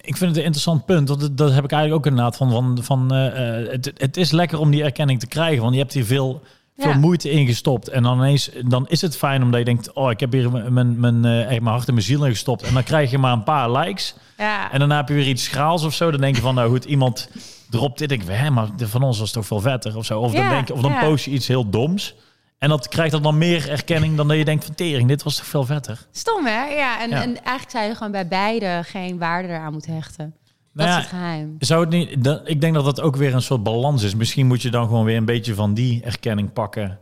ik 0.00 0.16
vind 0.16 0.30
het 0.30 0.38
een 0.38 0.44
interessant 0.44 0.84
punt. 0.84 1.06
Dat, 1.06 1.36
dat 1.36 1.52
heb 1.52 1.64
ik 1.64 1.72
eigenlijk 1.72 2.06
ook 2.06 2.10
inderdaad 2.12 2.36
van. 2.36 2.50
van, 2.50 2.78
van 2.82 3.14
uh, 3.14 3.32
het, 3.70 3.92
het 3.94 4.16
is 4.16 4.30
lekker 4.30 4.58
om 4.58 4.70
die 4.70 4.82
erkenning 4.82 5.20
te 5.20 5.26
krijgen. 5.26 5.62
Want 5.62 5.74
je 5.74 5.80
hebt 5.80 5.92
hier 5.92 6.04
veel 6.04 6.42
veel 6.76 6.94
moeite 6.94 7.30
ingestopt. 7.30 7.88
En 7.88 8.02
dan 8.02 8.18
ineens, 8.18 8.50
dan 8.66 8.88
is 8.88 9.00
het 9.00 9.16
fijn 9.16 9.42
omdat 9.42 9.58
je 9.58 9.64
denkt, 9.64 9.92
oh, 9.92 10.10
ik 10.10 10.20
heb 10.20 10.32
hier 10.32 10.50
mijn, 10.72 11.00
mijn, 11.00 11.14
uh, 11.14 11.22
mijn 11.48 11.66
hart 11.66 11.88
en 11.88 11.94
mijn 11.94 12.06
ziel 12.06 12.24
in 12.24 12.30
gestopt. 12.30 12.62
En 12.62 12.74
dan 12.74 12.82
krijg 12.82 13.10
je 13.10 13.18
maar 13.18 13.32
een 13.32 13.44
paar 13.44 13.70
likes. 13.70 14.14
Ja. 14.36 14.72
En 14.72 14.78
daarna 14.78 14.96
heb 14.96 15.08
je 15.08 15.14
weer 15.14 15.28
iets 15.28 15.44
schaals 15.44 15.84
of 15.84 15.94
zo. 15.94 16.10
Dan 16.10 16.20
denk 16.20 16.36
je 16.36 16.42
van, 16.42 16.54
nou 16.54 16.70
goed, 16.70 16.84
iemand 16.84 17.28
dropt 17.70 17.98
dit. 17.98 18.10
Ik 18.10 18.22
hè, 18.26 18.50
maar 18.50 18.68
van 18.76 19.02
ons 19.02 19.18
was 19.18 19.32
toch 19.32 19.46
veel 19.46 19.60
vetter 19.60 19.96
of 19.96 20.04
zo. 20.04 20.20
Of 20.20 20.32
dan, 20.32 20.48
denk, 20.48 20.70
of 20.70 20.80
dan 20.80 20.98
post 20.98 21.24
je 21.24 21.30
iets 21.30 21.48
heel 21.48 21.70
doms. 21.70 22.14
En 22.58 22.68
dat 22.68 22.88
krijgt 22.88 23.22
dan 23.22 23.38
meer 23.38 23.70
erkenning 23.70 24.16
dan 24.16 24.28
dat 24.28 24.36
je 24.36 24.44
denkt 24.44 24.64
van 24.64 24.74
tering, 24.74 25.08
dit 25.08 25.22
was 25.22 25.36
toch 25.36 25.46
veel 25.46 25.64
vetter. 25.64 26.06
Stom 26.12 26.46
hè? 26.46 26.64
Ja, 26.64 27.00
en, 27.00 27.12
en 27.12 27.34
eigenlijk 27.34 27.70
zou 27.70 27.84
je 27.84 27.94
gewoon 27.94 28.12
bij 28.12 28.28
beide 28.28 28.80
geen 28.84 29.18
waarde 29.18 29.48
eraan 29.48 29.72
moeten 29.72 29.94
hechten. 29.94 30.34
Nou 30.74 30.88
dat 30.88 30.98
is 30.98 31.04
het 31.04 31.14
geheim. 31.14 31.56
Zou 31.58 31.80
het 31.80 31.90
niet, 31.90 32.24
dat, 32.24 32.40
ik 32.44 32.60
denk 32.60 32.74
dat 32.74 32.84
dat 32.84 33.00
ook 33.00 33.16
weer 33.16 33.34
een 33.34 33.42
soort 33.42 33.62
balans 33.62 34.02
is. 34.02 34.14
Misschien 34.14 34.46
moet 34.46 34.62
je 34.62 34.70
dan 34.70 34.86
gewoon 34.86 35.04
weer 35.04 35.16
een 35.16 35.24
beetje 35.24 35.54
van 35.54 35.74
die 35.74 36.02
erkenning 36.02 36.52
pakken. 36.52 36.98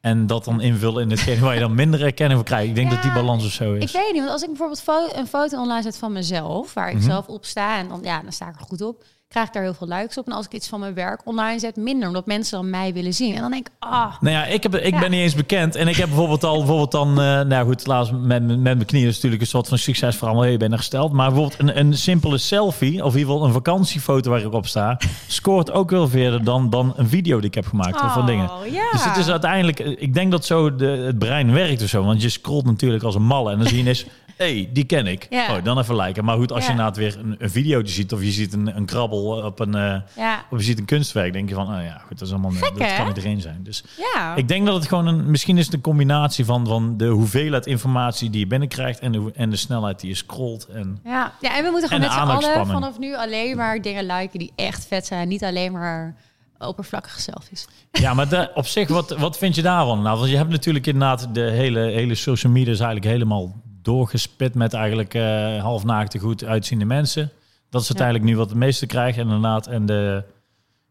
En 0.00 0.26
dat 0.26 0.44
dan 0.44 0.60
invullen 0.60 1.02
in 1.02 1.10
hetgeen 1.10 1.40
waar 1.40 1.54
je 1.54 1.60
dan 1.60 1.74
minder 1.74 2.02
erkenning 2.02 2.38
voor 2.38 2.48
krijgt. 2.48 2.68
Ik 2.68 2.74
denk 2.74 2.90
dat 2.90 3.02
die 3.02 3.12
balans 3.12 3.44
of 3.44 3.52
zo 3.52 3.72
is. 3.72 3.84
Ik 3.84 4.00
weet 4.00 4.12
niet, 4.12 4.20
want 4.20 4.32
als 4.32 4.42
ik 4.42 4.48
bijvoorbeeld 4.48 5.16
een 5.16 5.26
foto 5.26 5.60
online 5.60 5.82
zet 5.82 5.98
van 5.98 6.12
mezelf, 6.12 6.74
waar 6.74 6.88
ik 6.88 6.96
mhm. 6.96 7.04
zelf 7.04 7.26
op 7.26 7.44
sta, 7.44 7.78
en 7.78 7.88
dan, 7.88 8.00
ja, 8.02 8.22
dan 8.22 8.32
sta 8.32 8.48
ik 8.48 8.54
er 8.54 8.66
goed 8.66 8.80
op 8.80 9.04
krijg 9.28 9.46
ik 9.46 9.52
daar 9.52 9.62
heel 9.62 9.74
veel 9.74 9.88
likes 9.88 10.18
op. 10.18 10.26
En 10.26 10.32
als 10.32 10.46
ik 10.46 10.52
iets 10.52 10.68
van 10.68 10.80
mijn 10.80 10.94
werk 10.94 11.20
online 11.24 11.58
zet, 11.58 11.76
minder. 11.76 12.08
Omdat 12.08 12.26
mensen 12.26 12.58
dan 12.58 12.70
mij 12.70 12.92
willen 12.92 13.14
zien. 13.14 13.34
En 13.34 13.40
dan 13.40 13.50
denk 13.50 13.66
ik, 13.66 13.72
ah. 13.78 14.20
Nou 14.20 14.36
ja, 14.36 14.44
ik, 14.44 14.62
heb, 14.62 14.76
ik 14.76 14.98
ben 15.00 15.10
niet 15.10 15.20
eens 15.20 15.34
bekend. 15.34 15.74
En 15.74 15.88
ik 15.88 15.96
heb 15.96 16.08
bijvoorbeeld 16.08 16.44
al, 16.44 16.58
bijvoorbeeld 16.58 16.90
dan, 16.90 17.08
uh, 17.08 17.40
nou 17.40 17.66
goed, 17.66 17.86
laatst 17.86 18.12
met, 18.12 18.46
met 18.46 18.58
mijn 18.62 18.84
knieën 18.84 19.08
is 19.08 19.14
natuurlijk 19.14 19.42
een 19.42 19.48
soort 19.48 19.68
van 19.68 19.78
succesverhaal. 19.78 20.40
Hey, 20.40 20.58
er 20.58 20.76
gesteld. 20.76 21.12
Maar 21.12 21.30
bijvoorbeeld 21.30 21.60
een, 21.60 21.78
een 21.78 21.94
simpele 21.94 22.38
selfie, 22.38 23.04
of 23.04 23.12
in 23.12 23.18
ieder 23.18 23.32
geval 23.32 23.46
een 23.46 23.52
vakantiefoto 23.52 24.30
waar 24.30 24.40
ik 24.40 24.52
op 24.52 24.66
sta, 24.66 24.98
scoort 25.26 25.72
ook 25.72 25.90
wel 25.90 26.08
verder 26.08 26.44
dan, 26.44 26.70
dan 26.70 26.92
een 26.96 27.08
video 27.08 27.36
die 27.38 27.48
ik 27.48 27.54
heb 27.54 27.66
gemaakt. 27.66 28.02
of 28.02 28.12
van 28.12 28.22
oh, 28.22 28.26
dingen. 28.26 28.50
Ja. 28.72 28.90
Dus 28.92 29.04
het 29.04 29.16
is 29.16 29.28
uiteindelijk, 29.28 29.78
ik 29.78 30.14
denk 30.14 30.30
dat 30.30 30.44
zo 30.44 30.74
de, 30.74 30.86
het 30.86 31.18
brein 31.18 31.52
werkt 31.52 31.82
of 31.82 31.88
zo. 31.88 32.04
Want 32.04 32.22
je 32.22 32.28
scrolt 32.28 32.64
natuurlijk 32.64 33.02
als 33.02 33.14
een 33.14 33.22
malle. 33.22 33.52
En 33.52 33.58
dan 33.58 33.66
zie 33.66 33.82
je 33.82 33.88
eens 33.88 34.06
hey, 34.36 34.70
die 34.72 34.84
ken 34.84 35.06
ik. 35.06 35.26
Ja. 35.30 35.56
Oh, 35.56 35.64
dan 35.64 35.78
even 35.78 35.96
lijken. 35.96 36.24
Maar 36.24 36.36
goed, 36.36 36.52
als 36.52 36.64
je 36.64 36.70
inderdaad 36.70 36.96
weer 36.96 37.18
een, 37.18 37.36
een 37.38 37.50
video 37.50 37.84
ziet 37.84 38.12
of 38.12 38.22
je 38.22 38.30
ziet 38.30 38.52
een, 38.52 38.76
een 38.76 38.86
krabbel 38.86 39.24
op 39.24 39.60
een, 39.60 39.76
uh, 39.76 39.96
ja. 40.16 40.44
of 40.50 40.58
je 40.58 40.64
ziet 40.64 40.78
een 40.78 40.84
kunstwerk, 40.84 41.32
denk 41.32 41.48
je 41.48 41.54
van, 41.54 41.66
oh 41.66 41.82
ja, 41.82 41.98
goed, 41.98 42.18
dat 42.18 42.28
is 42.28 42.30
allemaal, 42.30 42.50
Gek, 42.50 42.78
dat 42.78 42.96
kan 42.96 43.06
iedereen 43.06 43.40
zijn. 43.40 43.60
Dus 43.62 43.84
ja. 44.14 44.34
ik 44.34 44.48
denk 44.48 44.66
dat 44.66 44.74
het 44.74 44.88
gewoon 44.88 45.06
een, 45.06 45.30
misschien 45.30 45.58
is 45.58 45.64
het 45.64 45.74
een 45.74 45.80
combinatie 45.80 46.44
van, 46.44 46.66
van 46.66 46.96
de 46.96 47.06
hoeveelheid 47.06 47.66
informatie 47.66 48.30
die 48.30 48.40
je 48.40 48.46
binnenkrijgt 48.46 48.98
en 48.98 49.12
de, 49.12 49.30
en 49.34 49.50
de 49.50 49.56
snelheid 49.56 50.00
die 50.00 50.08
je 50.08 50.16
scrolt. 50.16 50.66
En, 50.66 50.98
ja. 51.04 51.32
ja, 51.40 51.56
en 51.56 51.64
we 51.64 51.70
moeten 51.70 51.88
gewoon 51.88 52.02
met 52.02 52.12
z'n 52.12 52.18
allen 52.18 52.66
vanaf 52.66 52.98
nu 52.98 53.16
alleen 53.16 53.56
maar 53.56 53.82
dingen 53.82 54.06
liken 54.06 54.38
die 54.38 54.52
echt 54.56 54.86
vet 54.86 55.06
zijn. 55.06 55.28
Niet 55.28 55.44
alleen 55.44 55.72
maar 55.72 56.14
oppervlakkige 56.58 57.20
selfies. 57.20 57.66
Ja, 57.92 58.14
maar 58.14 58.28
de, 58.28 58.50
op 58.54 58.66
zich, 58.66 58.88
wat, 58.88 59.10
wat 59.10 59.38
vind 59.38 59.54
je 59.54 59.62
daarvan? 59.62 60.02
Nou, 60.02 60.18
want 60.18 60.30
je 60.30 60.36
hebt 60.36 60.50
natuurlijk 60.50 60.86
inderdaad 60.86 61.28
de 61.32 61.40
hele, 61.40 61.80
hele 61.80 62.14
social 62.14 62.52
media 62.52 62.72
is 62.72 62.80
eigenlijk 62.80 63.12
helemaal 63.12 63.62
doorgespit 63.84 64.54
met 64.54 64.72
eigenlijk 64.72 65.14
eh 65.14 65.62
halfnaakte 65.62 66.18
goed 66.18 66.44
uitziende 66.44 66.84
mensen. 66.84 67.30
Dat 67.70 67.82
is 67.82 67.88
uiteindelijk 67.88 68.26
nu 68.28 68.36
wat 68.36 68.48
de 68.48 68.56
meeste 68.56 68.86
krijgen 68.86 69.22
inderdaad. 69.22 69.66
En 69.66 69.86
de 69.86 70.24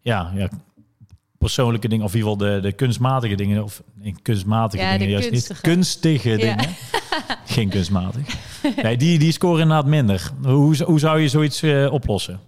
ja, 0.02 0.32
ja, 0.36 0.50
persoonlijke 1.38 1.88
dingen, 1.88 2.06
of 2.06 2.14
in 2.14 2.18
ieder 2.20 2.32
geval 2.32 2.52
de, 2.52 2.60
de 2.62 2.72
kunstmatige 2.72 3.36
dingen, 3.36 3.64
of 3.64 3.82
nee, 3.94 4.16
kunstmatige 4.22 4.84
Ja, 4.84 4.98
dingen 4.98 5.10
juist 5.10 5.30
kunstige. 5.30 5.68
niet. 5.68 5.74
Kunstige 5.76 6.30
Ja. 6.30 6.38
dingen. 6.38 6.70
Geen 7.46 7.70
kunstmatig. 7.70 8.36
Nee, 8.84 8.98
die, 8.98 9.20
die 9.20 9.32
scoren 9.32 9.62
inderdaad 9.62 9.86
minder. 9.86 10.32
Hoe, 10.44 10.84
hoe 10.84 11.00
zou 11.00 11.20
je 11.20 11.28
zoiets 11.28 11.62
eh, 11.62 11.92
oplossen? 11.92 12.40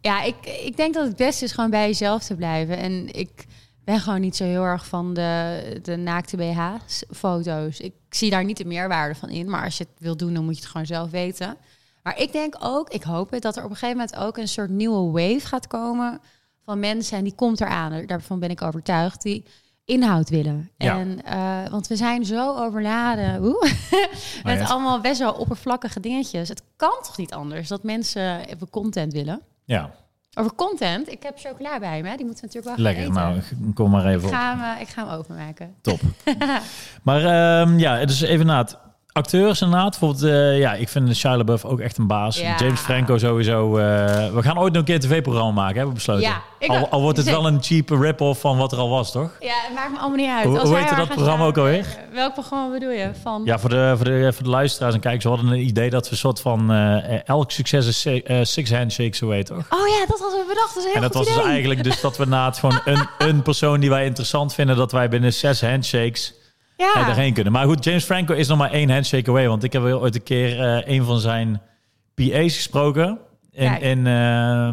Ja, 0.00 0.22
ik, 0.22 0.34
ik 0.64 0.76
denk 0.76 0.94
dat 0.94 1.06
het 1.06 1.16
beste 1.16 1.44
is 1.44 1.52
gewoon 1.52 1.70
bij 1.70 1.86
jezelf 1.86 2.22
te 2.24 2.34
blijven. 2.34 2.76
En 2.78 3.14
ik 3.14 3.46
ben 3.88 4.00
gewoon 4.00 4.20
niet 4.20 4.36
zo 4.36 4.44
heel 4.44 4.62
erg 4.62 4.86
van 4.86 5.14
de, 5.14 5.62
de 5.82 5.96
naakte 5.96 6.36
BH-foto's. 6.36 7.80
Ik 7.80 7.94
zie 8.10 8.30
daar 8.30 8.44
niet 8.44 8.56
de 8.56 8.64
meerwaarde 8.64 9.14
van 9.14 9.28
in. 9.28 9.50
Maar 9.50 9.64
als 9.64 9.78
je 9.78 9.84
het 9.84 10.00
wil 10.00 10.16
doen, 10.16 10.34
dan 10.34 10.44
moet 10.44 10.54
je 10.54 10.60
het 10.60 10.70
gewoon 10.70 10.86
zelf 10.86 11.10
weten. 11.10 11.56
Maar 12.02 12.18
ik 12.18 12.32
denk 12.32 12.56
ook, 12.60 12.88
ik 12.88 13.02
hoop 13.02 13.30
het, 13.30 13.42
dat 13.42 13.56
er 13.56 13.64
op 13.64 13.70
een 13.70 13.76
gegeven 13.76 13.96
moment 13.96 14.16
ook 14.16 14.36
een 14.36 14.48
soort 14.48 14.70
nieuwe 14.70 15.10
wave 15.10 15.46
gaat 15.46 15.66
komen 15.66 16.20
van 16.64 16.78
mensen. 16.78 17.18
En 17.18 17.24
die 17.24 17.34
komt 17.34 17.60
eraan, 17.60 18.06
daarvan 18.06 18.38
ben 18.38 18.50
ik 18.50 18.62
overtuigd, 18.62 19.22
die 19.22 19.44
inhoud 19.84 20.28
willen. 20.28 20.70
Ja. 20.76 20.98
En, 20.98 21.24
eh, 21.24 21.70
want 21.70 21.86
we 21.86 21.96
zijn 21.96 22.24
zo 22.24 22.56
overladen 22.56 23.42
oeh, 23.44 23.62
met 24.44 24.58
ja. 24.58 24.64
allemaal 24.64 25.00
best 25.00 25.18
wel 25.18 25.32
oppervlakkige 25.32 26.00
dingetjes. 26.00 26.48
Het 26.48 26.62
kan 26.76 26.98
toch 27.02 27.16
niet 27.16 27.32
anders 27.32 27.68
dat 27.68 27.82
mensen 27.82 28.46
even 28.46 28.70
content 28.70 29.12
willen? 29.12 29.40
Ja, 29.64 29.94
Over 30.34 30.54
content, 30.54 31.08
ik 31.12 31.22
heb 31.22 31.38
chocola 31.38 31.78
bij 31.78 32.02
me. 32.02 32.16
Die 32.16 32.24
moeten 32.26 32.48
we 32.48 32.54
natuurlijk 32.54 32.76
wel 32.76 32.84
lekker. 32.84 33.02
eten. 33.02 33.14
Nou, 33.14 33.40
kom 33.74 33.90
maar 33.90 34.04
ik, 34.04 34.16
even 34.16 34.28
op. 34.28 34.34
ga 34.34 34.56
hem, 34.56 34.74
eh, 34.76 34.80
ik 34.80 34.88
ga 34.88 35.06
hem 35.06 35.14
openmaken. 35.18 35.74
Top. 35.80 36.00
maar 37.02 37.24
ehm, 37.24 37.78
ja, 37.78 38.04
dus 38.04 38.20
even 38.20 38.46
na 38.46 38.58
het 38.58 38.76
acteurs 39.18 39.60
inderdaad. 39.60 39.90
Bijvoorbeeld, 39.90 40.22
eh, 40.32 40.58
ja, 40.58 40.74
ik 40.74 40.88
vind 40.88 41.16
Shia 41.16 41.36
LaBeouf 41.36 41.64
ook 41.64 41.80
echt 41.80 41.98
een 41.98 42.06
baas. 42.06 42.38
Ja. 42.40 42.56
James 42.58 42.80
Franco 42.80 43.18
sowieso. 43.18 43.76
eh, 43.76 43.84
we 44.34 44.42
gaan 44.42 44.58
ooit 44.58 44.72
nog 44.72 44.80
een 44.80 44.84
keer 44.84 44.94
een 44.94 45.00
tv-programma 45.00 45.50
maken, 45.52 45.74
hebben 45.76 45.88
we 45.88 45.94
besloten. 45.98 46.22
Ja, 46.22 46.42
ik 46.58 46.86
al, 46.90 47.00
wordt 47.00 47.16
het 47.18 47.30
wel 47.30 47.46
een 47.48 47.62
cheap 47.62 47.88
rip-off 47.90 48.40
van 48.40 48.56
wat 48.56 48.72
er 48.72 48.78
al 48.78 48.88
was, 48.88 49.12
toch? 49.12 49.30
Ja, 49.40 49.52
het 49.66 49.74
maakt 49.74 49.90
me 49.90 49.98
allemaal 49.98 50.16
niet 50.18 50.28
uit. 50.30 50.44
Hoe- 50.44 50.58
Als 50.58 50.68
hoe 50.68 50.78
heette 50.78 50.94
dat 50.94 51.08
programma 51.08 51.44
ook 51.44 51.56
alweer? 51.58 51.78
Eh, 51.78 52.14
Welk 52.14 52.32
programma 52.32 52.72
bedoel 52.72 52.90
je? 52.90 53.10
Van... 53.22 53.42
Ja, 53.44 53.58
voor 53.58 53.70
de, 53.70 53.92
voor 53.96 54.04
de, 54.04 54.32
voor 54.34 54.42
de 54.44 54.50
luisteraars 54.50 54.94
en 54.94 55.00
kijkers, 55.00 55.24
we 55.24 55.30
hadden 55.30 55.50
een 55.50 55.66
idee 55.66 55.90
dat 55.90 56.04
we 56.04 56.10
een 56.12 56.16
soort 56.18 56.40
van 56.40 56.70
elk 57.24 57.50
succes 57.50 57.86
is 57.86 58.00
si- 58.00 58.22
six 58.42 58.72
handshakes, 58.72 59.18
zo 59.18 59.30
heet 59.30 59.46
toch? 59.46 59.56
Oh 59.58 59.88
ja, 59.88 60.06
dat 60.08 60.18
hadden 60.20 60.38
we 60.40 60.44
bedacht. 60.48 60.74
Dat 60.74 60.76
is 60.76 60.84
heel 60.84 60.94
En 60.94 61.00
dat 61.02 61.14
was 61.14 61.26
dus 61.26 61.44
eigenlijk 61.44 61.84
dus 61.84 62.00
dat 62.00 62.16
we 62.16 62.24
na 62.26 62.44
het 62.44 62.58
gewoon 62.58 62.80
een, 62.84 63.08
een 63.28 63.42
persoon 63.42 63.80
die 63.80 63.90
wij 63.90 64.04
interessant 64.04 64.54
vinden, 64.54 64.76
dat 64.76 64.92
wij 64.92 65.08
binnen 65.08 65.32
zes 65.32 65.60
handshakes 65.60 66.34
Ja, 66.86 66.94
daarheen 66.94 67.34
kunnen. 67.34 67.52
Maar 67.52 67.66
goed, 67.66 67.84
James 67.84 68.04
Franco 68.04 68.34
is 68.34 68.48
nog 68.48 68.58
maar 68.58 68.70
één 68.70 68.90
handshake 68.90 69.30
away. 69.30 69.48
Want 69.48 69.64
ik 69.64 69.72
heb 69.72 69.82
ooit 69.82 70.14
een 70.14 70.22
keer 70.22 70.60
eh, 70.60 70.94
een 70.94 71.04
van 71.04 71.18
zijn 71.18 71.62
PA's 72.14 72.54
gesproken 72.54 73.18
in, 73.50 73.80
in, 73.80 74.06
eh, 74.06 74.72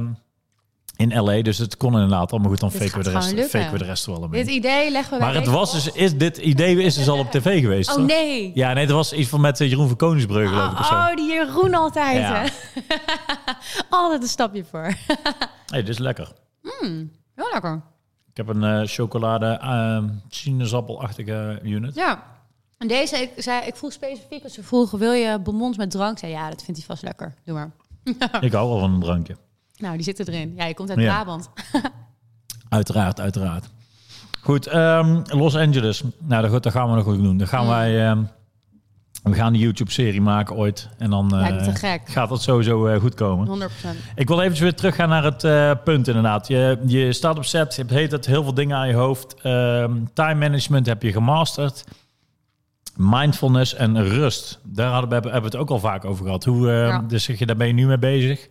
in 0.95 1.24
LA. 1.24 1.41
Dus 1.41 1.58
het 1.58 1.78
kon 1.78 1.93
inderdaad 1.93 2.32
allemaal 2.32 2.49
goed. 2.49 2.60
Dan 2.60 2.70
Dit 2.70 2.82
faken 2.82 2.97
we, 2.97 3.03
de 3.03 3.10
rest, 3.10 3.24
gewoon 3.28 3.39
lukken. 3.39 3.60
faken 3.60 3.74
we 3.74 3.84
de 3.84 3.89
rest 3.89 4.06
wel 4.06 4.24
een 4.24 4.32
dit 4.32 4.47
idee 4.47 4.91
leggen 4.91 5.18
we 5.18 5.24
Maar 5.24 5.34
het 5.34 5.47
was 5.47 5.72
dus, 5.72 5.91
is, 5.91 6.18
dit 6.18 6.38
idee 6.38 6.84
is 6.84 6.95
dus 6.95 7.10
al 7.10 7.20
op 7.20 7.32
tv 7.32 7.62
geweest. 7.62 7.89
Oh 7.89 7.95
toch? 7.95 8.06
nee. 8.06 8.51
Ja, 8.53 8.74
nee, 8.74 8.86
dat 8.86 8.95
was 8.95 9.14
iets 9.14 9.30
van 9.30 9.41
met 9.41 9.62
eh, 9.62 9.70
Jeroen 9.70 9.88
van 9.88 9.97
Koningsbrugge, 9.97 10.53
geloof 10.53 10.72
ik. 10.72 10.80
Of 10.80 10.86
zo. 10.86 10.93
Oh, 10.93 11.08
oh, 11.10 11.16
die 11.16 11.32
Jeroen 11.32 11.74
altijd. 11.74 12.18
Ja. 12.18 12.34
hè. 12.34 12.47
altijd 13.89 14.22
een 14.22 14.28
stapje 14.28 14.66
voor. 14.72 14.93
Hey, 15.66 15.84
dit 15.84 15.89
is 15.89 15.97
lekker. 15.97 16.32
Heel 17.36 17.49
lekker. 17.51 17.82
Ik 18.36 18.45
heb 18.45 18.55
een 18.55 18.63
eh, 18.63 18.81
chocolade 18.88 19.45
eh, 19.45 20.03
sinaasappelachtige 20.29 21.59
unit. 21.63 21.95
Ja. 21.95 22.23
En 22.77 22.88
deze, 22.88 23.17
ik, 23.17 23.31
zei, 23.38 23.65
ik 23.65 23.75
vroeg 23.75 23.91
specifiek 23.91 24.43
als 24.43 24.53
ze 24.53 24.63
vroegen, 24.63 24.99
wil 24.99 25.11
je 25.11 25.39
bonbons 25.39 25.77
met 25.77 25.91
drank? 25.91 26.17
Zei 26.19 26.31
ja, 26.31 26.49
dat 26.49 26.63
vindt 26.63 26.79
hij 26.79 26.89
vast 26.89 27.03
lekker. 27.03 27.33
Doe 27.45 27.55
maar. 27.55 27.71
Ik 28.41 28.51
hou 28.51 28.69
wel 28.69 28.79
van 28.79 28.93
een 28.93 28.99
drankje. 28.99 29.36
Nou, 29.77 29.95
die 29.95 30.03
zitten 30.03 30.27
erin. 30.27 30.53
Ja, 30.55 30.65
je 30.65 30.73
komt 30.73 30.89
uit 30.89 30.99
Ja. 30.99 31.13
Brabant. 31.13 31.49
Uiteraard, 32.69 33.19
uiteraard. 33.19 33.69
Goed, 34.41 34.67
ehm, 34.67 35.21
Los 35.27 35.55
Angeles. 35.55 36.03
Nou, 36.19 36.49
dat 36.59 36.71
gaan 36.71 36.89
we 36.89 36.95
nog 36.95 37.03
goed 37.03 37.23
doen. 37.23 37.38
Dan 37.38 37.47
gaan 37.47 37.63
Mm. 37.63 37.69
wij... 37.69 38.07
ehm, 38.09 38.23
we 39.26 39.34
gaan 39.34 39.53
een 39.53 39.59
YouTube-serie 39.59 40.21
maken 40.21 40.55
ooit. 40.55 40.89
En 40.97 41.09
dan 41.09 41.38
eh, 41.39 41.99
gaat 42.05 42.30
dat 42.30 42.41
sowieso 42.41 42.88
eh, 42.88 42.99
goed 42.99 43.13
komen. 43.15 43.69
100%. 43.69 43.71
Ik 44.15 44.28
wil 44.28 44.41
even 44.41 44.61
weer 44.61 44.76
teruggaan 44.76 45.09
naar 45.09 45.23
het 45.23 45.43
eh, 45.43 45.71
punt 45.84 46.07
inderdaad. 46.07 46.47
Je, 46.47 46.80
je 46.86 47.13
staat 47.13 47.38
op 47.38 47.45
set, 47.45 47.76
je 47.76 47.82
hebt 47.82 47.93
heet 47.93 48.11
het 48.11 48.26
heel 48.26 48.43
veel 48.43 48.53
dingen 48.53 48.78
aan 48.78 48.88
je 48.88 48.93
hoofd. 48.93 49.36
Ehm, 49.41 49.91
time 50.13 50.36
management 50.36 50.86
heb 50.86 51.01
je 51.01 51.11
gemasterd. 51.11 51.84
Mindfulness 52.97 53.73
en 53.73 54.03
rust. 54.07 54.59
Daar 54.63 54.91
hadden 54.91 55.09
we, 55.09 55.15
hebben 55.15 55.39
we 55.41 55.45
het 55.47 55.55
ook 55.55 55.69
al 55.69 55.80
vaak 55.80 56.05
over 56.05 56.26
gehad. 56.26 56.43
Hoe, 56.43 56.71
eh, 56.71 56.88
Ja. 56.88 56.99
Dus 57.07 57.23
zeg 57.23 57.39
je, 57.39 57.45
daar 57.45 57.55
ben 57.55 57.67
je 57.67 57.73
nu 57.73 57.86
mee 57.88 57.97
bezig. 57.97 58.39
Je 58.41 58.49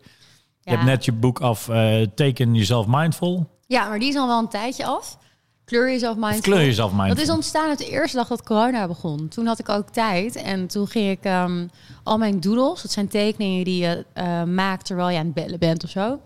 Ja. 0.61 0.73
hebt 0.73 0.85
net 0.85 1.05
je 1.05 1.13
boek 1.13 1.41
af, 1.41 1.69
eh 1.69 2.03
Teken 2.15 2.55
Jezelf 2.55 2.87
Mindful. 2.89 3.51
Ja, 3.67 3.89
maar 3.89 3.99
die 3.99 4.09
is 4.09 4.17
al 4.17 4.27
wel 4.27 4.39
een 4.39 4.49
tijdje 4.49 4.87
af. 4.87 5.19
Kleur 5.65 5.91
jezelf 5.91 6.17
Of 6.17 6.21
mindful. 6.21 6.43
kleur 6.43 6.65
jezelf 6.65 6.91
mindful. 6.91 7.15
Dat 7.15 7.25
is 7.25 7.31
ontstaan 7.31 7.69
uit 7.69 7.79
de 7.79 7.89
eerste 7.91 8.17
dag 8.17 8.29
dat 8.29 8.43
corona 8.43 8.87
begon. 8.87 9.29
Toen 9.29 9.47
had 9.47 9.59
ik 9.59 9.69
ook 9.69 9.89
tijd 9.89 10.37
en 10.37 10.67
toen 10.67 10.89
ging 10.89 11.11
ik 11.11 11.25
ehm, 11.25 11.67
al 12.03 12.19
mijn 12.19 12.41
doodles, 12.41 12.83
dat 12.83 12.91
zijn 12.91 13.09
tekeningen 13.09 13.65
die 13.65 13.83
je 13.83 14.07
eh, 14.13 14.43
maakt 14.43 14.87
terwijl 14.87 15.09
je 15.11 15.19
aan 15.19 15.25
het 15.25 15.35
bellen 15.35 15.59
bent 15.59 15.85
of 15.85 15.91
zo. 15.91 16.21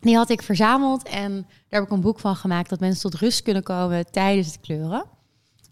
Die 0.00 0.16
had 0.16 0.30
ik 0.30 0.42
verzameld 0.42 1.02
en 1.08 1.32
daar 1.32 1.80
heb 1.80 1.82
ik 1.82 1.90
een 1.90 2.00
boek 2.00 2.20
van 2.20 2.36
gemaakt 2.36 2.70
dat 2.70 2.80
mensen 2.80 3.10
tot 3.10 3.20
rust 3.20 3.42
kunnen 3.42 3.62
komen 3.62 4.10
tijdens 4.10 4.46
het 4.46 4.60
kleuren. 4.60 5.04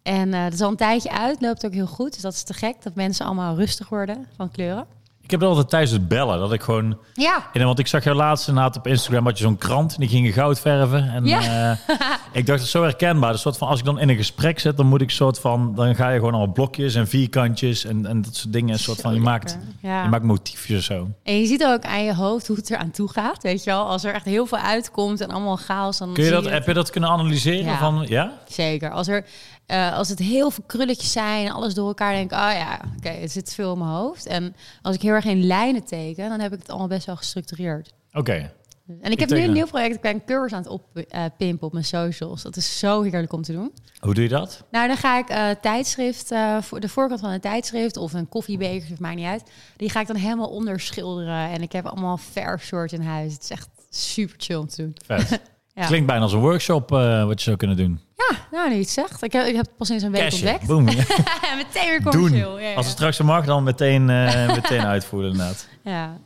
En 0.03 0.35
eh 0.35 0.43
dat 0.45 0.53
is 0.53 0.61
al 0.61 0.71
een 0.71 0.77
tijdje 0.77 1.11
uit, 1.11 1.41
loopt 1.41 1.67
ook 1.67 1.73
heel 1.73 1.87
goed. 1.87 2.13
Dus 2.13 2.23
dat 2.23 2.33
is 2.33 2.43
te 2.43 2.55
gek 2.55 2.83
dat 2.83 2.95
mensen 2.95 3.27
allemaal 3.27 3.57
rustig 3.57 3.89
worden 3.89 4.27
van 4.37 4.51
kleuren. 4.51 4.87
Ik 5.33 5.41
heb 5.41 5.49
dat 5.49 5.57
altijd 5.57 5.71
tijdens 5.73 5.93
het 5.93 6.09
bellen. 6.09 6.39
Dat 6.39 6.53
ik 6.53 6.63
gewoon... 6.63 6.99
Ja, 7.15 7.47
En, 7.53 7.65
want 7.65 7.79
ik 7.79 7.87
zag 7.87 8.05
jou 8.05 8.17
laatst 8.17 8.49
inderdaad 8.49 8.77
op 8.77 8.87
Instagram 8.87 9.25
had 9.25 9.39
je 9.39 9.45
zo'n 9.45 9.57
krant. 9.59 9.95
En 9.95 10.01
die 10.01 10.09
gingen 10.09 10.33
goud 10.33 10.61
verven. 10.61 11.13
En 11.13 11.25
Ja. 11.27 11.41
eh, 11.89 11.97
ik 12.39 12.47
dacht, 12.47 12.59
dat 12.59 12.61
is 12.61 12.71
zo 12.71 12.83
herkenbaar. 12.83 13.33
Dus 13.33 13.41
soort 13.41 13.57
van, 13.57 13.69
als 13.69 13.79
ik 13.79 13.85
dan 13.85 13.99
in 13.99 14.09
een 14.09 14.17
gesprek 14.17 14.59
zit, 14.59 14.77
dan 14.77 14.87
moet 14.87 15.01
ik 15.01 15.11
soort 15.11 15.39
van... 15.39 15.75
Dan 15.75 15.95
ga 15.95 16.09
je 16.09 16.19
gewoon 16.19 16.35
allemaal 16.35 16.53
blokjes 16.53 16.95
en 16.95 17.09
vierkantjes 17.09 17.85
en, 17.85 18.07
en 18.07 18.23
dat 18.23 18.37
soort 18.37 18.53
dingen. 18.53 18.73
Een 18.73 18.79
soort 18.79 19.01
van, 19.01 19.15
je 19.15 19.21
maakt. 19.21 19.59
Ja. 19.81 20.03
je 20.03 20.09
maakt 20.09 20.25
motiefjes 20.25 20.79
of 20.79 20.85
zo. 20.85 21.09
En 21.23 21.41
je 21.41 21.47
ziet 21.47 21.65
ook 21.65 21.85
aan 21.85 22.05
je 22.05 22.15
hoofd 22.15 22.47
hoe 22.47 22.57
het 22.57 22.71
er 22.71 22.77
aan 22.77 22.91
toe 22.91 23.09
gaat, 23.11 23.43
weet 23.43 23.65
je 23.65 23.71
wel. 23.71 23.87
Als 23.87 24.05
er 24.05 24.15
echt 24.15 24.25
heel 24.25 24.47
veel 24.47 24.59
uitkomt 24.59 25.21
en 25.21 25.29
allemaal 25.29 25.57
chaos, 25.57 25.99
dan 25.99 26.13
Kun 26.13 26.25
je 26.25 26.31
dat, 26.31 26.45
je 26.45 26.51
heb 26.51 26.67
je 26.67 26.75
dat 26.75 26.91
kunnen 26.91 27.11
analyseren? 27.11 27.65
Ja. 27.65 27.79
Van, 27.79 28.05
ja? 28.09 28.33
Zeker. 28.49 28.91
Als, 28.91 29.09
er, 29.09 29.25
eh, 29.67 29.97
als 29.97 30.09
het 30.09 30.19
heel 30.19 30.51
veel 30.51 30.65
krulletjes 30.67 31.13
zijn 31.13 31.47
en 31.47 31.53
alles 31.53 31.75
door 31.75 31.89
elkaar, 31.89 32.13
denk 32.13 32.33
ik, 32.33 32.39
oh 32.39 32.53
ja, 32.53 32.81
oké, 32.97 33.09
het 33.09 33.33
zit 33.33 33.55
veel 33.55 33.73
in 33.73 33.79
mijn 33.79 33.91
hoofd. 33.91 34.27
En 34.27 34.55
als 34.83 34.95
ik 34.95 35.03
heel 35.03 35.13
erg 35.13 35.25
in 35.25 35.47
lijnen 35.47 35.85
teken, 35.85 36.29
dan 36.29 36.41
heb 36.41 36.53
ik 36.53 36.59
het 36.59 36.69
allemaal 36.69 36.89
best 36.89 37.07
wel 37.07 37.17
gestructureerd. 37.17 37.93
Oké. 38.13 38.53
En 39.01 39.13
ik 39.13 39.21
heb 39.21 39.31
nu 39.31 39.41
een 39.41 39.53
nieuw 39.53 39.67
project. 39.67 39.95
Ik 39.95 40.01
ben 40.01 40.15
een 40.15 40.25
cursus 40.25 40.53
aan 40.53 40.63
het 40.63 40.71
oppimpen 40.71 41.67
op 41.67 41.73
mijn 41.73 41.85
socials. 41.85 42.43
Dat 42.43 42.57
is 42.57 42.79
zo 42.79 43.03
heerlijk 43.03 43.33
om 43.33 43.43
te 43.43 43.53
doen. 43.53 43.73
Hoe 43.99 44.15
doe 44.15 44.23
je 44.23 44.29
dat? 44.29 44.65
Nou, 44.71 44.87
dan 44.87 44.97
ga 44.97 45.19
ik 45.19 45.29
eh, 45.29 45.51
tijdschrift, 45.51 46.31
eh, 46.31 46.63
voor 46.63 46.81
de 46.81 46.89
voorkant 46.89 47.21
van 47.21 47.31
een 47.31 47.41
tijdschrift 47.41 47.97
of 47.97 48.13
een 48.13 48.29
koffiebeker, 48.29 48.93
of 48.93 48.99
maakt 48.99 49.17
niet 49.17 49.27
uit. 49.27 49.43
Die 49.77 49.91
ga 49.91 50.01
ik 50.01 50.07
dan 50.07 50.17
helemaal 50.17 50.49
onderschilderen. 50.49 51.49
En 51.51 51.63
ik 51.63 51.73
heb 51.73 51.87
allemaal 51.87 52.17
verfsoort 52.17 52.93
in 52.93 53.01
huis. 53.01 53.33
Het 53.33 53.43
is 53.43 53.51
echt 53.51 53.69
super 53.91 54.35
chill 54.39 54.57
om 54.57 54.69
te 54.69 54.83
doen. 54.83 54.97
Vet. 55.07 55.41
Ja. 55.75 55.87
Klinkt 55.87 56.07
bijna 56.07 56.23
als 56.23 56.33
een 56.33 56.41
workshop 56.41 56.93
eh, 56.93 57.25
wat 57.25 57.39
je 57.39 57.45
zou 57.45 57.57
kunnen 57.57 57.77
doen. 57.77 58.01
Ja, 58.17 58.37
nou, 58.51 58.69
nu 58.69 58.75
je 58.75 58.81
het 58.81 58.91
zegt. 58.91 59.23
Ik 59.23 59.33
heb, 59.33 59.47
ik 59.47 59.55
heb 59.55 59.67
het 59.67 59.77
pas 59.77 59.87
sinds 59.87 60.03
een 60.05 60.13
week 60.13 60.23
Cashen. 60.23 60.49
ontdekt. 60.49 60.67
Boom. 60.67 60.85
Meteen 61.65 61.89
weer 61.89 62.03
commercieel. 62.03 62.59
Ja, 62.59 62.69
ja. 62.69 62.75
Als 62.75 62.87
het 62.87 62.95
straks 62.95 63.17
zo 63.17 63.25
mag, 63.25 63.45
dan 63.45 63.63
meteen, 63.63 64.11
eh, 64.11 64.47
meteen 64.55 64.81
uitvoeren 64.81 65.31
inderdaad. 65.31 65.69
Ja. 65.85 66.17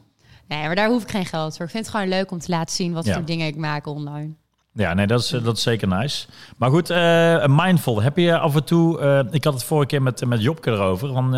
Nee, 0.49 0.67
maar 0.67 0.75
daar 0.75 0.89
hoef 0.89 1.03
ik 1.03 1.11
geen 1.11 1.27
geld 1.27 1.57
voor. 1.57 1.65
Ik 1.65 1.71
vind 1.71 1.87
het 1.87 1.95
gewoon 1.95 2.09
leuk 2.09 2.31
om 2.31 2.39
te 2.39 2.51
laten 2.51 2.75
zien 2.75 2.93
wat 2.93 3.09
voor 3.09 3.25
dingen 3.25 3.47
ik 3.47 3.57
maak 3.57 3.87
online. 3.87 4.35
Ja, 4.73 4.95
nee, 4.95 5.07
dat 5.07 5.21
is, 5.21 5.33
eh, 5.33 5.45
dat 5.45 5.57
is 5.57 5.63
zeker 5.63 5.89
nice. 5.89 6.27
Maar 6.57 6.71
goed, 6.71 6.91
eh, 6.91 7.47
mindful. 7.47 8.03
Heb 8.03 8.17
je 8.17 8.39
af 8.39 8.55
en 8.55 8.65
toe... 8.65 9.01
ik 9.31 9.45
had 9.45 9.55
het 9.55 9.65
vorige 9.65 9.87
keer 9.87 10.03
met, 10.03 10.27
met 10.27 10.43
Jobke 10.43 10.71
erover. 10.71 11.13
Van, 11.13 11.31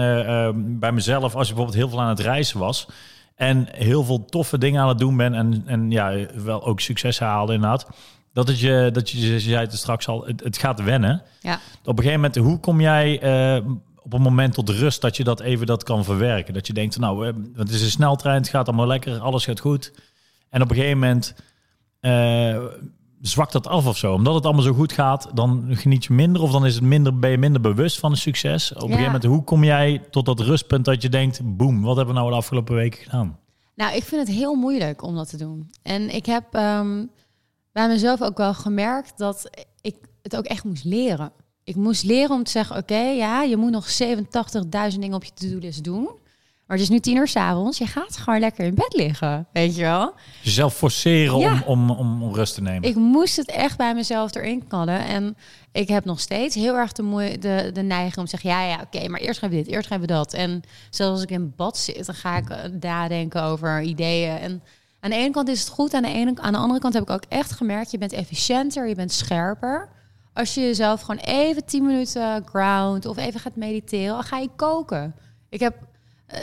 bij 0.78 0.92
mezelf, 0.92 1.34
als 1.34 1.48
ik 1.48 1.54
bijvoorbeeld 1.54 1.76
heel 1.76 1.88
veel 1.88 2.00
aan 2.00 2.08
het 2.08 2.20
reizen 2.20 2.58
was... 2.58 2.88
en 3.38 3.66
heel 3.70 4.04
veel 4.04 4.24
toffe 4.24 4.58
dingen 4.58 4.82
aan 4.82 4.88
het 4.88 4.98
doen 4.98 5.16
ben... 5.16 5.34
en, 5.34 5.62
en 5.66 5.90
ja, 5.90 6.26
wel 6.34 6.64
ook 6.64 6.80
succes 6.80 7.18
haalde 7.18 7.52
inderdaad... 7.52 7.86
dat, 8.32 8.48
het 8.48 8.60
je, 8.60 8.90
dat 8.92 9.10
je, 9.10 9.32
je 9.32 9.40
zei 9.40 9.58
het 9.58 9.72
straks 9.72 10.08
al, 10.08 10.26
het, 10.26 10.44
het 10.44 10.58
gaat 10.58 10.82
wennen. 10.82 11.22
Ja. 11.40 11.54
Op 11.84 11.98
een 11.98 12.04
gegeven 12.04 12.20
moment, 12.20 12.36
hoe 12.36 12.60
kom 12.60 12.80
jij 12.80 13.20
eh, 13.20 13.66
op 13.96 14.12
een 14.12 14.22
moment 14.22 14.54
tot 14.54 14.68
rust... 14.68 15.00
dat 15.00 15.16
je 15.16 15.24
dat 15.24 15.40
even 15.40 15.66
dat 15.66 15.82
kan 15.82 16.04
verwerken? 16.04 16.54
Dat 16.54 16.66
je 16.66 16.72
denkt, 16.72 16.98
nou, 16.98 17.34
het 17.56 17.70
is 17.70 17.82
een 17.82 17.90
sneltrein, 17.90 18.36
het 18.36 18.48
gaat 18.48 18.68
allemaal 18.68 18.86
lekker, 18.86 19.18
alles 19.18 19.44
gaat 19.44 19.60
goed. 19.60 19.92
En 20.50 20.62
op 20.62 20.70
een 20.70 20.76
gegeven 20.76 20.98
moment... 20.98 21.34
eh, 22.00 22.56
zwakt 23.20 23.52
dat 23.52 23.66
af 23.66 23.86
of 23.86 23.96
zo. 23.96 24.12
Omdat 24.12 24.34
het 24.34 24.44
allemaal 24.44 24.62
zo 24.62 24.72
goed 24.72 24.92
gaat, 24.92 25.30
dan 25.34 25.64
geniet 25.68 26.04
je 26.04 26.12
minder 26.12 26.42
of 26.42 26.50
dan 26.50 26.66
is 26.66 26.74
het 26.74 26.84
minder, 26.84 27.18
ben 27.18 27.30
je 27.30 27.38
minder 27.38 27.60
bewust 27.60 27.98
van 27.98 28.10
het 28.10 28.20
succes. 28.20 28.72
Op 28.72 28.76
een 28.76 28.82
gegeven 28.82 29.04
moment, 29.04 29.24
hoe 29.24 29.44
kom 29.44 29.64
jij 29.64 30.02
tot 30.10 30.26
dat 30.26 30.40
rustpunt 30.40 30.84
dat 30.84 31.02
je 31.02 31.08
denkt, 31.08 31.40
boem, 31.56 31.82
wat 31.82 31.96
hebben 31.96 32.14
we 32.14 32.20
nou 32.20 32.32
de 32.32 32.36
afgelopen 32.36 32.74
weken 32.74 33.02
gedaan? 33.02 33.38
Nou, 33.74 33.96
ik 33.96 34.04
vind 34.04 34.26
het 34.26 34.36
heel 34.36 34.54
moeilijk 34.54 35.02
om 35.02 35.14
dat 35.14 35.28
te 35.28 35.36
doen. 35.36 35.70
En 35.82 36.14
ik 36.14 36.26
heb 36.26 36.44
ehm, 36.54 37.04
bij 37.72 37.88
mezelf 37.88 38.22
ook 38.22 38.36
wel 38.36 38.54
gemerkt 38.54 39.18
dat 39.18 39.50
ik 39.80 39.96
het 40.22 40.36
ook 40.36 40.44
echt 40.44 40.64
moest 40.64 40.84
leren. 40.84 41.32
Ik 41.64 41.76
moest 41.76 42.04
leren 42.04 42.36
om 42.36 42.44
te 42.44 42.50
zeggen, 42.50 42.76
oké, 42.76 43.00
ja, 43.00 43.42
je 43.42 43.56
moet 43.56 43.70
nog 43.70 43.86
87.000 44.02 44.98
dingen 44.98 45.14
op 45.14 45.24
je 45.24 45.32
to-do-list 45.34 45.84
doen. 45.84 46.08
Maar 46.68 46.76
het 46.76 46.86
is 46.86 46.92
nu 46.92 47.00
tien 47.00 47.16
uur 47.16 47.28
s'avonds. 47.28 47.78
Je 47.78 47.86
gaat 47.86 48.16
gewoon 48.16 48.40
lekker 48.40 48.64
in 48.64 48.74
bed 48.74 48.92
liggen, 48.96 49.46
weet 49.52 49.76
je 49.76 49.82
wel. 49.82 50.12
Jezelf 50.42 50.74
forceren 50.74 51.38
Ja. 51.38 51.62
om, 51.66 51.90
om, 51.90 52.22
om 52.22 52.34
rust 52.34 52.54
te 52.54 52.62
nemen. 52.62 52.88
Ik 52.88 52.94
moest 52.94 53.36
het 53.36 53.50
echt 53.50 53.76
bij 53.76 53.94
mezelf 53.94 54.34
erin 54.34 54.66
knallen. 54.66 55.04
En 55.04 55.36
ik 55.72 55.88
heb 55.88 56.04
nog 56.04 56.20
steeds 56.20 56.54
heel 56.54 56.74
erg 56.74 56.92
de, 56.92 57.36
de, 57.40 57.70
de 57.72 57.82
neiging 57.82 58.16
om 58.16 58.24
te 58.24 58.30
zeggen... 58.30 58.50
ja, 58.50 58.64
ja, 58.64 58.80
oké, 58.84 59.08
maar 59.08 59.20
eerst 59.20 59.38
gaan 59.38 59.50
we 59.50 59.56
dit, 59.56 59.66
eerst 59.66 59.88
gaan 59.88 60.00
we 60.00 60.06
dat. 60.06 60.32
En 60.32 60.62
zelfs 60.90 61.12
als 61.12 61.22
ik 61.22 61.30
in 61.30 61.52
bad 61.56 61.78
zit, 61.78 62.06
dan 62.06 62.14
ga 62.14 62.36
ik 62.36 62.48
eh, 62.50 62.70
nadenken 62.80 63.42
over 63.42 63.82
ideeën. 63.82 64.38
En 64.38 64.62
aan 65.00 65.10
de 65.10 65.16
ene 65.16 65.30
kant 65.30 65.48
is 65.48 65.60
het 65.60 65.68
goed, 65.68 65.94
aan 65.94 66.02
de, 66.02 66.08
ene, 66.12 66.32
aan 66.40 66.52
de 66.52 66.58
andere 66.58 66.80
kant 66.80 66.94
heb 66.94 67.02
ik 67.02 67.10
ook 67.10 67.24
echt 67.28 67.52
gemerkt... 67.52 67.90
je 67.90 67.98
bent 67.98 68.12
efficiënter, 68.12 68.88
je 68.88 68.94
bent 68.94 69.12
scherper... 69.12 69.96
Als 70.32 70.54
je 70.54 70.60
jezelf 70.60 71.00
gewoon 71.00 71.20
even 71.24 71.64
10 71.64 71.86
minuten 71.86 72.46
ground 72.46 73.06
of 73.06 73.16
even 73.16 73.40
gaat 73.40 73.56
mediteren, 73.56 74.14
dan 74.14 74.22
ga 74.22 74.38
je 74.38 74.48
koken. 74.56 75.14
Ik 75.48 75.60
heb 75.60 75.74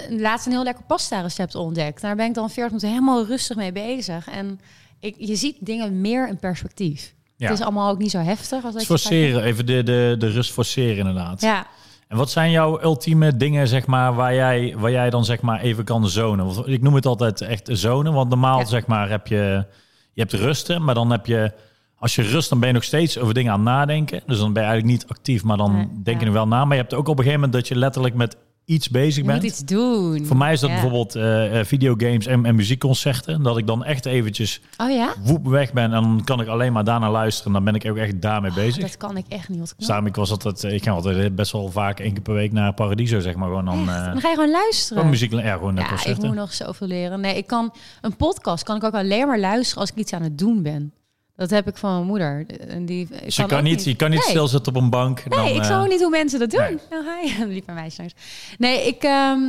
laatst 0.10 0.46
een 0.46 0.52
heel 0.52 0.64
lekker 0.64 0.84
pasta 0.84 1.22
recept 1.22 1.56
ontdekt. 1.56 2.02
Daar 2.02 2.16
ben 2.16 2.26
ik 2.26 2.34
dan 2.34 2.50
40 2.50 2.66
minuten 2.66 2.90
helemaal 2.90 3.26
rustig 3.26 3.56
mee 3.56 3.72
bezig. 3.72 4.28
En 4.30 4.60
ik, 5.00 5.16
je 5.18 5.36
ziet 5.36 5.58
dingen 5.60 6.02
meer 6.02 6.28
in 6.28 6.38
perspectief. 6.40 7.14
Ja. 7.38 7.50
Het 7.50 7.60
is 7.60 7.64
allemaal 7.64 7.90
ook 7.92 7.98
niet 7.98 8.12
zo 8.12 8.20
heftig. 8.20 8.64
Als 8.64 8.74
je 8.74 8.86
forceren, 8.86 9.44
even 9.44 9.66
de, 9.66 9.84
de, 9.84 10.16
de 10.20 10.28
rust 10.30 10.52
forceren 10.52 10.98
inderdaad. 10.98 11.42
Ja, 11.42 11.68
En 12.08 12.18
wat 12.18 12.32
zijn 12.32 12.52
jouw 12.52 12.82
ultieme 12.82 13.38
dingen, 13.38 13.68
zeg 13.68 13.86
maar, 13.86 14.14
waar 14.16 14.34
jij, 14.34 14.76
waar 14.78 14.92
jij 14.92 15.10
dan 15.10 15.26
zeg 15.26 15.42
maar 15.42 15.60
even 15.62 15.84
kan 15.84 16.08
zonen? 16.10 16.46
Want 16.46 16.68
ik 16.68 16.82
noem 16.82 16.94
het 16.96 17.06
altijd 17.06 17.42
echt 17.42 17.70
zonen, 17.72 18.14
want 18.14 18.30
normaal 18.30 18.60
Ja. 18.60 18.66
zeg 18.66 18.86
maar 18.88 19.10
heb 19.10 19.28
je, 19.28 19.66
je 20.14 20.22
hebt 20.22 20.34
rusten, 20.34 20.84
maar 20.84 20.96
dan 20.96 21.12
heb 21.12 21.26
je, 21.26 21.52
als 21.96 22.16
je 22.16 22.22
rust, 22.22 22.50
dan 22.50 22.60
ben 22.60 22.68
je 22.68 22.74
nog 22.74 22.84
steeds 22.84 23.18
over 23.18 23.34
dingen 23.34 23.52
aan 23.52 23.60
het 23.60 23.68
nadenken. 23.70 24.22
Dus 24.26 24.38
dan 24.38 24.54
ben 24.54 24.64
je 24.64 24.68
eigenlijk 24.70 25.00
niet 25.00 25.10
actief, 25.12 25.44
maar 25.44 25.58
dan 25.58 25.76
Nee, 25.76 25.88
denk 26.04 26.20
je 26.20 26.26
er 26.26 26.32
wel 26.32 26.48
na. 26.48 26.66
Maar 26.66 26.76
je 26.76 26.82
hebt 26.82 26.94
ook 26.94 27.08
op 27.08 27.18
een 27.18 27.24
gegeven 27.24 27.40
moment 27.40 27.54
dat 27.54 27.68
je 27.68 27.76
letterlijk 27.76 28.16
met 28.16 28.38
iets 28.66 28.90
bezig 28.90 29.16
je 29.16 29.24
bent. 29.24 29.42
moet 29.42 29.52
iets 29.52 29.60
doen. 29.66 30.26
Voor 30.26 30.38
mij 30.38 30.54
is 30.54 30.60
dat 30.60 30.70
Ja. 30.70 30.76
bijvoorbeeld 30.76 31.16
eh, 31.16 31.60
eh, 31.60 31.66
videogames 31.66 32.26
en, 32.26 32.46
en 32.46 32.56
muziekconcerten. 32.56 33.42
Dat 33.44 33.58
ik 33.58 33.68
dan 33.68 33.84
echt 33.84 34.06
eventjes 34.06 34.62
Oh 34.78 34.90
ja? 34.92 35.14
woep 35.24 35.48
weg 35.48 35.74
ben 35.74 35.84
en 35.84 35.90
dan 35.92 36.22
kan 36.24 36.42
ik 36.42 36.48
alleen 36.48 36.74
maar 36.74 36.84
daarna 36.84 37.12
luisteren. 37.12 37.54
Dan 37.54 37.64
ben 37.64 37.76
ik 37.76 37.86
ook 37.90 37.98
echt 37.98 38.22
daarmee 38.22 38.54
bezig. 38.54 38.82
Dat 38.82 38.98
kan 38.98 39.18
ik 39.18 39.26
echt 39.30 39.50
niet. 39.50 39.74
Daarom, 39.78 40.06
ik 40.06 40.16
was 40.16 40.32
altijd, 40.32 40.64
ik 40.64 40.84
ga 40.84 40.92
altijd 40.92 41.36
best 41.36 41.52
wel 41.52 41.72
vaak 41.72 42.00
één 42.00 42.14
keer 42.14 42.22
per 42.22 42.34
week 42.34 42.52
naar 42.52 42.74
Paradiso, 42.74 43.20
zeg 43.20 43.36
maar. 43.36 43.48
Gewoon 43.48 43.66
dan, 43.66 43.90
eh, 43.90 44.06
Dan 44.12 44.22
ga 44.22 44.30
je 44.30 44.36
gewoon 44.36 44.52
luisteren. 44.52 44.96
gewoon 44.98 45.10
muziek, 45.10 45.32
ja, 45.32 45.54
gewoon 45.54 45.74
naar 45.74 45.84
ja, 45.84 45.90
ik 45.90 45.96
concerten. 45.96 46.28
moet 46.28 46.36
nog 46.36 46.54
zoveel 46.54 46.88
leren. 46.88 47.20
Nee, 47.22 47.38
ik 47.38 47.48
kan 47.48 47.74
een 48.02 48.16
podcast 48.16 48.64
kan 48.64 48.76
ik 48.76 48.84
ook 48.84 48.94
alleen 48.94 49.28
maar 49.28 49.40
luisteren 49.40 49.82
als 49.82 49.90
ik 49.92 49.96
iets 49.98 50.14
aan 50.14 50.22
het 50.24 50.38
doen 50.38 50.62
ben. 50.62 50.94
Dat 51.36 51.50
heb 51.50 51.68
ik 51.68 51.78
van 51.78 51.94
mijn 51.94 52.06
moeder. 52.06 52.46
En 52.68 52.86
die, 52.86 53.08
Dus 53.24 53.36
je 53.36 53.46
kan 53.46 53.58
ook 53.58 53.64
niet, 53.64 53.84
je 53.84 53.96
kan 53.96 54.10
niet 54.10 54.20
Nee. 54.20 54.30
stilzitten 54.30 54.76
op 54.76 54.82
een 54.82 54.90
bank. 54.90 55.24
Nee, 55.26 55.40
dan, 55.40 55.48
ik 55.56 55.62
eh, 55.62 55.68
zou 55.68 55.84
ook 55.84 55.90
niet 55.90 56.00
hoe 56.02 56.10
mensen 56.10 56.40
dat 56.40 56.52
doen. 56.52 56.62
nee. 56.62 57.00
Oh, 57.00 57.08
hi. 57.22 57.44
Lieve 57.54 57.72
meisjes. 57.72 57.98
langs. 57.98 58.14
Nee, 58.58 58.88
ik... 58.88 59.04
ehm, 59.04 59.40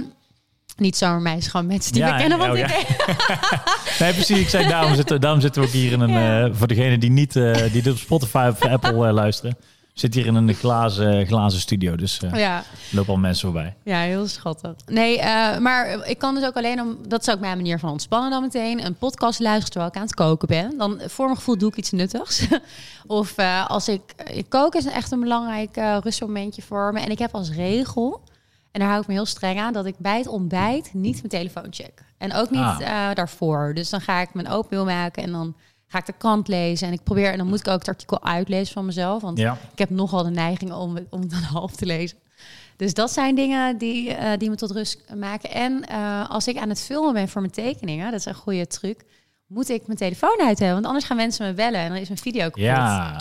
niet 0.76 0.97
zomaar 0.97 1.20
meisjes, 1.20 1.47
gewoon 1.47 1.66
mensen 1.66 1.93
die 1.93 2.03
Ja, 2.03 2.12
we 2.14 2.20
kennen. 2.20 2.39
ja, 2.39 2.47
Want 2.47 2.59
oh, 2.59 2.78
ik, 2.78 3.99
Nee, 4.01 4.12
precies. 4.12 4.39
Ik 4.39 4.49
zei, 4.49 4.68
daarom 4.68 4.95
zitten, 4.95 5.20
daarom 5.20 5.41
zitten 5.41 5.62
we 5.62 5.68
ook 5.68 5.74
hier 5.74 5.93
in 5.93 6.01
een... 6.01 6.11
Ja. 6.11 6.45
eh, 6.45 6.51
voor 6.55 6.66
degenen 6.66 7.01
die 7.01 7.11
niet 7.11 7.37
eh, 7.37 7.53
die 7.72 7.82
dit 7.82 7.93
op 7.93 7.99
Spotify 7.99 8.49
of 8.53 8.62
Apple 8.62 9.07
eh, 9.07 9.12
luisteren. 9.12 9.57
Zit 9.97 10.14
hier 10.14 10.26
in 10.26 10.34
een 10.34 10.55
glazen, 10.55 11.26
glazen 11.26 11.61
studio. 11.61 11.97
Dus 11.97 12.18
eh 12.20 12.38
ja, 12.38 12.64
lopen 12.90 13.12
al 13.12 13.18
mensen 13.18 13.44
voorbij. 13.53 13.76
ja, 13.84 14.01
heel 14.01 14.26
schattig. 14.26 14.72
Nee, 14.86 15.18
eh, 15.20 15.59
maar 15.59 16.09
ik 16.09 16.18
kan 16.18 16.34
dus 16.34 16.44
ook 16.44 16.57
alleen 16.57 16.80
om... 16.80 16.97
Dat 17.09 17.20
is 17.26 17.34
ook 17.34 17.40
mijn 17.40 17.57
manier 17.57 17.78
van 17.78 17.90
ontspannen 17.90 18.30
dan 18.30 18.42
meteen. 18.42 18.84
Een 18.84 18.94
podcast 18.94 19.40
luisteren 19.40 19.70
terwijl 19.70 19.90
ik 19.90 19.97
aan 19.97 20.03
het 20.03 20.14
koken 20.14 20.49
ben. 20.49 20.78
Dan 20.78 21.01
voor 21.07 21.24
mijn 21.24 21.36
gevoel 21.36 21.59
doe 21.59 21.68
ik 21.68 21.76
iets 21.76 21.90
nuttigs. 21.90 22.47
of 23.07 23.36
eh, 23.36 23.66
als 23.70 23.88
ik... 23.88 24.03
ik 24.32 24.49
koken 24.49 24.80
is 24.80 24.86
echt 24.86 25.11
een 25.11 25.20
belangrijk 25.20 25.76
rustmomentje 26.03 26.62
voor 26.62 26.92
me. 26.92 27.01
En 27.01 27.11
ik 27.11 27.18
heb 27.18 27.34
als 27.34 27.51
regel... 27.51 28.20
En 28.72 28.80
daar 28.82 28.90
hou 28.90 29.01
ik 29.03 29.09
me 29.09 29.14
heel 29.14 29.26
streng 29.26 29.61
aan 29.61 29.72
dat 29.72 29.86
ik 29.86 29.94
bij 29.99 30.18
het 30.18 30.26
ontbijt 30.28 30.90
niet 30.94 31.16
mijn 31.16 31.28
telefoon 31.28 31.66
check. 31.70 32.05
En 32.18 32.32
ook 32.34 32.51
niet 32.51 32.61
Ah. 32.61 33.14
daarvoor. 33.14 33.72
Dus 33.74 33.90
dan 33.90 34.01
ga 34.01 34.20
ik 34.20 34.34
mijn 34.34 34.51
oatmeal 34.51 34.84
maken 34.84 35.22
en 35.22 35.32
dan 35.32 35.57
ga 35.89 35.99
ik 35.99 36.07
de 36.07 36.14
krant 36.18 36.49
lezen. 36.49 36.87
En 36.87 36.93
ik 36.93 37.03
probeer, 37.03 37.30
en 37.32 37.39
dan 37.39 37.47
moet 37.47 37.61
ik 37.61 37.68
ook 37.68 37.78
het 37.78 37.89
artikel 37.89 38.24
uitlezen 38.24 38.72
van 38.74 38.84
mezelf. 38.84 39.22
Want 39.22 39.39
Ja. 39.39 39.59
ik 39.72 39.78
heb 39.78 39.91
nogal 39.91 40.22
de 40.24 40.30
neiging 40.30 40.72
om, 40.72 40.95
het- 40.95 41.07
om 41.11 41.20
het 41.20 41.30
dan 41.30 41.43
half 41.59 41.72
te 41.76 41.87
lezen. 41.87 42.18
Dus 42.76 42.95
dat 42.95 43.11
zijn 43.12 43.34
dingen 43.34 43.78
die, 43.78 44.12
eh, 44.14 44.39
die 44.39 44.51
me 44.51 44.57
tot 44.57 44.70
rust 44.70 45.03
maken. 45.14 45.51
En 45.51 45.84
eh, 45.89 46.30
als 46.30 46.49
ik 46.49 46.57
aan 46.59 46.68
het 46.68 46.80
filmen 46.82 47.12
ben 47.12 47.28
voor 47.28 47.41
mijn 47.41 47.53
tekeningen, 47.53 48.11
dat 48.11 48.20
is 48.20 48.26
een 48.26 48.34
goede 48.34 48.66
truc, 48.66 49.01
moet 49.47 49.68
ik 49.68 49.87
mijn 49.87 49.99
telefoon 49.99 50.39
uit 50.41 50.59
hebben. 50.59 50.74
Want 50.74 50.87
anders 50.87 51.05
gaan 51.05 51.16
mensen 51.16 51.47
me 51.47 51.53
bellen 51.53 51.80
en 51.80 51.89
dan 51.89 51.99
is 51.99 52.09
mijn 52.09 52.20
video 52.20 52.45
kapot. 52.45 52.61
Ja. 52.62 53.16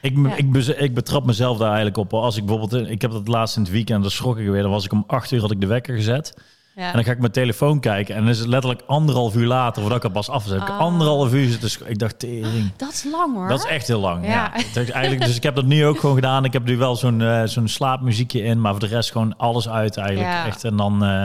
Ik, 0.00 0.16
Ja. 0.16 0.34
Ik, 0.36 0.54
ik 0.78 0.94
betrap 0.94 1.24
mezelf 1.24 1.56
daar 1.58 1.66
eigenlijk 1.66 1.96
op. 1.96 2.14
Als 2.14 2.36
ik 2.36 2.46
bijvoorbeeld, 2.46 2.88
ik 2.88 3.00
heb 3.02 3.10
dat 3.10 3.28
laatst 3.28 3.56
in 3.56 3.62
het 3.62 3.70
weekend, 3.70 4.02
dan 4.02 4.10
schrok 4.10 4.38
ik 4.38 4.48
weer. 4.48 4.62
Dan 4.62 4.70
was 4.70 4.84
ik 4.84 4.92
om 4.92 5.04
acht 5.06 5.30
uur 5.30 5.40
had 5.40 5.50
ik 5.50 5.60
de 5.60 5.66
wekker 5.66 5.94
gezet. 5.94 6.34
Ja. 6.78 6.86
En 6.86 6.92
dan 6.92 7.04
ga 7.04 7.10
ik 7.10 7.18
mijn 7.18 7.32
telefoon 7.32 7.80
kijken. 7.80 8.14
En 8.14 8.20
dan 8.20 8.30
is 8.30 8.38
het 8.38 8.48
letterlijk 8.48 8.82
anderhalf 8.86 9.34
uur 9.36 9.46
later, 9.46 9.80
voordat 9.80 9.98
ik 9.98 10.04
er 10.04 10.10
pas 10.10 10.28
af 10.28 10.48
heb 10.48 10.60
Ah. 10.60 10.78
anderhalf 10.78 11.32
uur 11.32 11.58
Ik 11.86 11.98
dacht, 11.98 12.18
tering. 12.18 12.72
Dat 12.76 12.92
is 12.92 13.04
lang 13.10 13.34
hoor. 13.34 13.48
Dat 13.48 13.58
is 13.58 13.70
echt 13.70 13.86
heel 13.86 14.00
lang. 14.00 14.26
Ja. 14.26 14.50
Het 14.52 14.90
Eigenlijk, 14.90 15.24
dus 15.26 15.36
ik 15.36 15.42
heb 15.42 15.54
dat 15.54 15.64
nu 15.64 15.86
ook 15.86 16.00
gewoon 16.00 16.14
gedaan. 16.14 16.44
Ik 16.44 16.52
heb 16.52 16.64
nu 16.64 16.76
wel 16.76 16.96
zo'n 16.96 17.22
eh, 17.22 17.42
zo'n 17.44 17.68
slaapmuziekje 17.68 18.42
in, 18.42 18.60
maar 18.60 18.70
voor 18.70 18.80
de 18.80 18.86
rest 18.86 19.12
gewoon 19.12 19.36
alles 19.36 19.68
uit 19.68 19.96
eigenlijk. 19.96 20.28
Ja. 20.30 20.46
Echt. 20.46 20.64
En 20.64 20.76
dan 20.76 21.04
eh, 21.04 21.24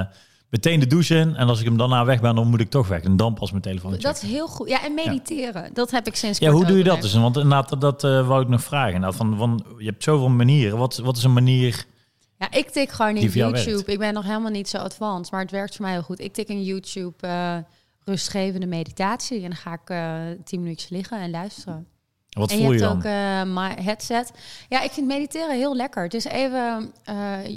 meteen 0.50 0.80
de 0.80 0.88
douche 0.88 1.16
in. 1.16 1.36
En 1.36 1.48
als 1.48 1.60
ik 1.60 1.66
hem 1.66 1.78
daarna 1.78 2.06
weg 2.06 2.22
ben, 2.22 2.36
dan 2.36 2.48
moet 2.48 2.60
ik 2.60 2.70
toch 2.70 2.88
weg. 2.88 3.02
En 3.02 3.18
dan 3.18 3.34
pas 3.34 3.50
mijn 3.52 3.64
telefoon 3.64 3.92
checken. 3.92 4.08
Dat 4.08 4.24
is 4.24 4.30
heel 4.30 4.48
goed. 4.48 4.70
Ja, 4.70 4.84
en 4.84 4.94
mediteren. 4.94 5.70
Dat 5.74 5.92
heb 5.92 6.08
ik 6.08 6.16
sinds 6.16 6.40
Ja, 6.40 6.52
hoe 6.52 6.66
doe 6.66 6.78
je 6.78 6.84
dat 6.84 7.02
dus? 7.02 7.14
Want 7.14 7.36
inderdaad, 7.36 7.70
dat, 7.70 7.82
dat 7.82 8.04
eh, 8.04 8.28
wou 8.28 8.42
ik 8.42 8.48
nog 8.48 8.62
vragen. 8.64 9.00
Nou, 9.02 9.14
van, 9.14 9.38
van, 9.38 9.66
je 9.78 9.86
hebt 9.86 10.04
zoveel 10.04 10.30
manieren. 10.30 10.78
Wat, 10.78 10.98
wat 10.98 11.18
is 11.18 11.24
een 11.24 11.34
manier... 11.34 11.86
Ja, 12.44 12.58
ik 12.58 12.70
tik 12.70 12.92
gewoon 12.92 13.18
in 13.18 13.30
YouTube. 13.30 13.92
Ik 13.92 14.00
ben 14.00 14.14
nog 14.14 14.24
helemaal 14.24 14.52
niet 14.52 14.70
zo 14.70 14.78
advanced, 14.78 15.32
maar 15.32 15.42
het 15.42 15.52
werkt 15.52 15.76
voor 15.76 15.86
mij 15.86 15.94
heel 15.94 16.04
goed. 16.04 16.20
Ik 16.20 16.34
tik 16.34 16.48
in 16.48 16.64
YouTube 16.64 17.28
eh, 17.28 17.58
rustgevende 18.04 18.66
meditatie 18.66 19.38
en 19.38 19.50
dan 19.50 19.56
ga 19.56 19.74
ik 19.74 19.90
eh 19.90 20.44
tien 20.44 20.62
minuutjes 20.62 20.90
liggen 20.90 21.20
en 21.20 21.32
luisteren. 21.32 21.88
Wat 22.30 22.52
en 22.52 22.58
je 22.58 22.64
voel 22.64 22.74
je, 22.74 22.80
hebt 22.80 23.04
dan? 23.04 23.12
ook 23.12 23.18
eh 23.18 23.56
my 23.56 23.84
headset. 23.84 24.32
Ja, 24.70 24.82
ik 24.82 24.92
vind 24.92 25.08
mediteren 25.08 25.56
heel 25.56 25.76
lekker. 25.76 26.04
Het 26.04 26.14
is 26.14 26.26
even, 26.26 26.94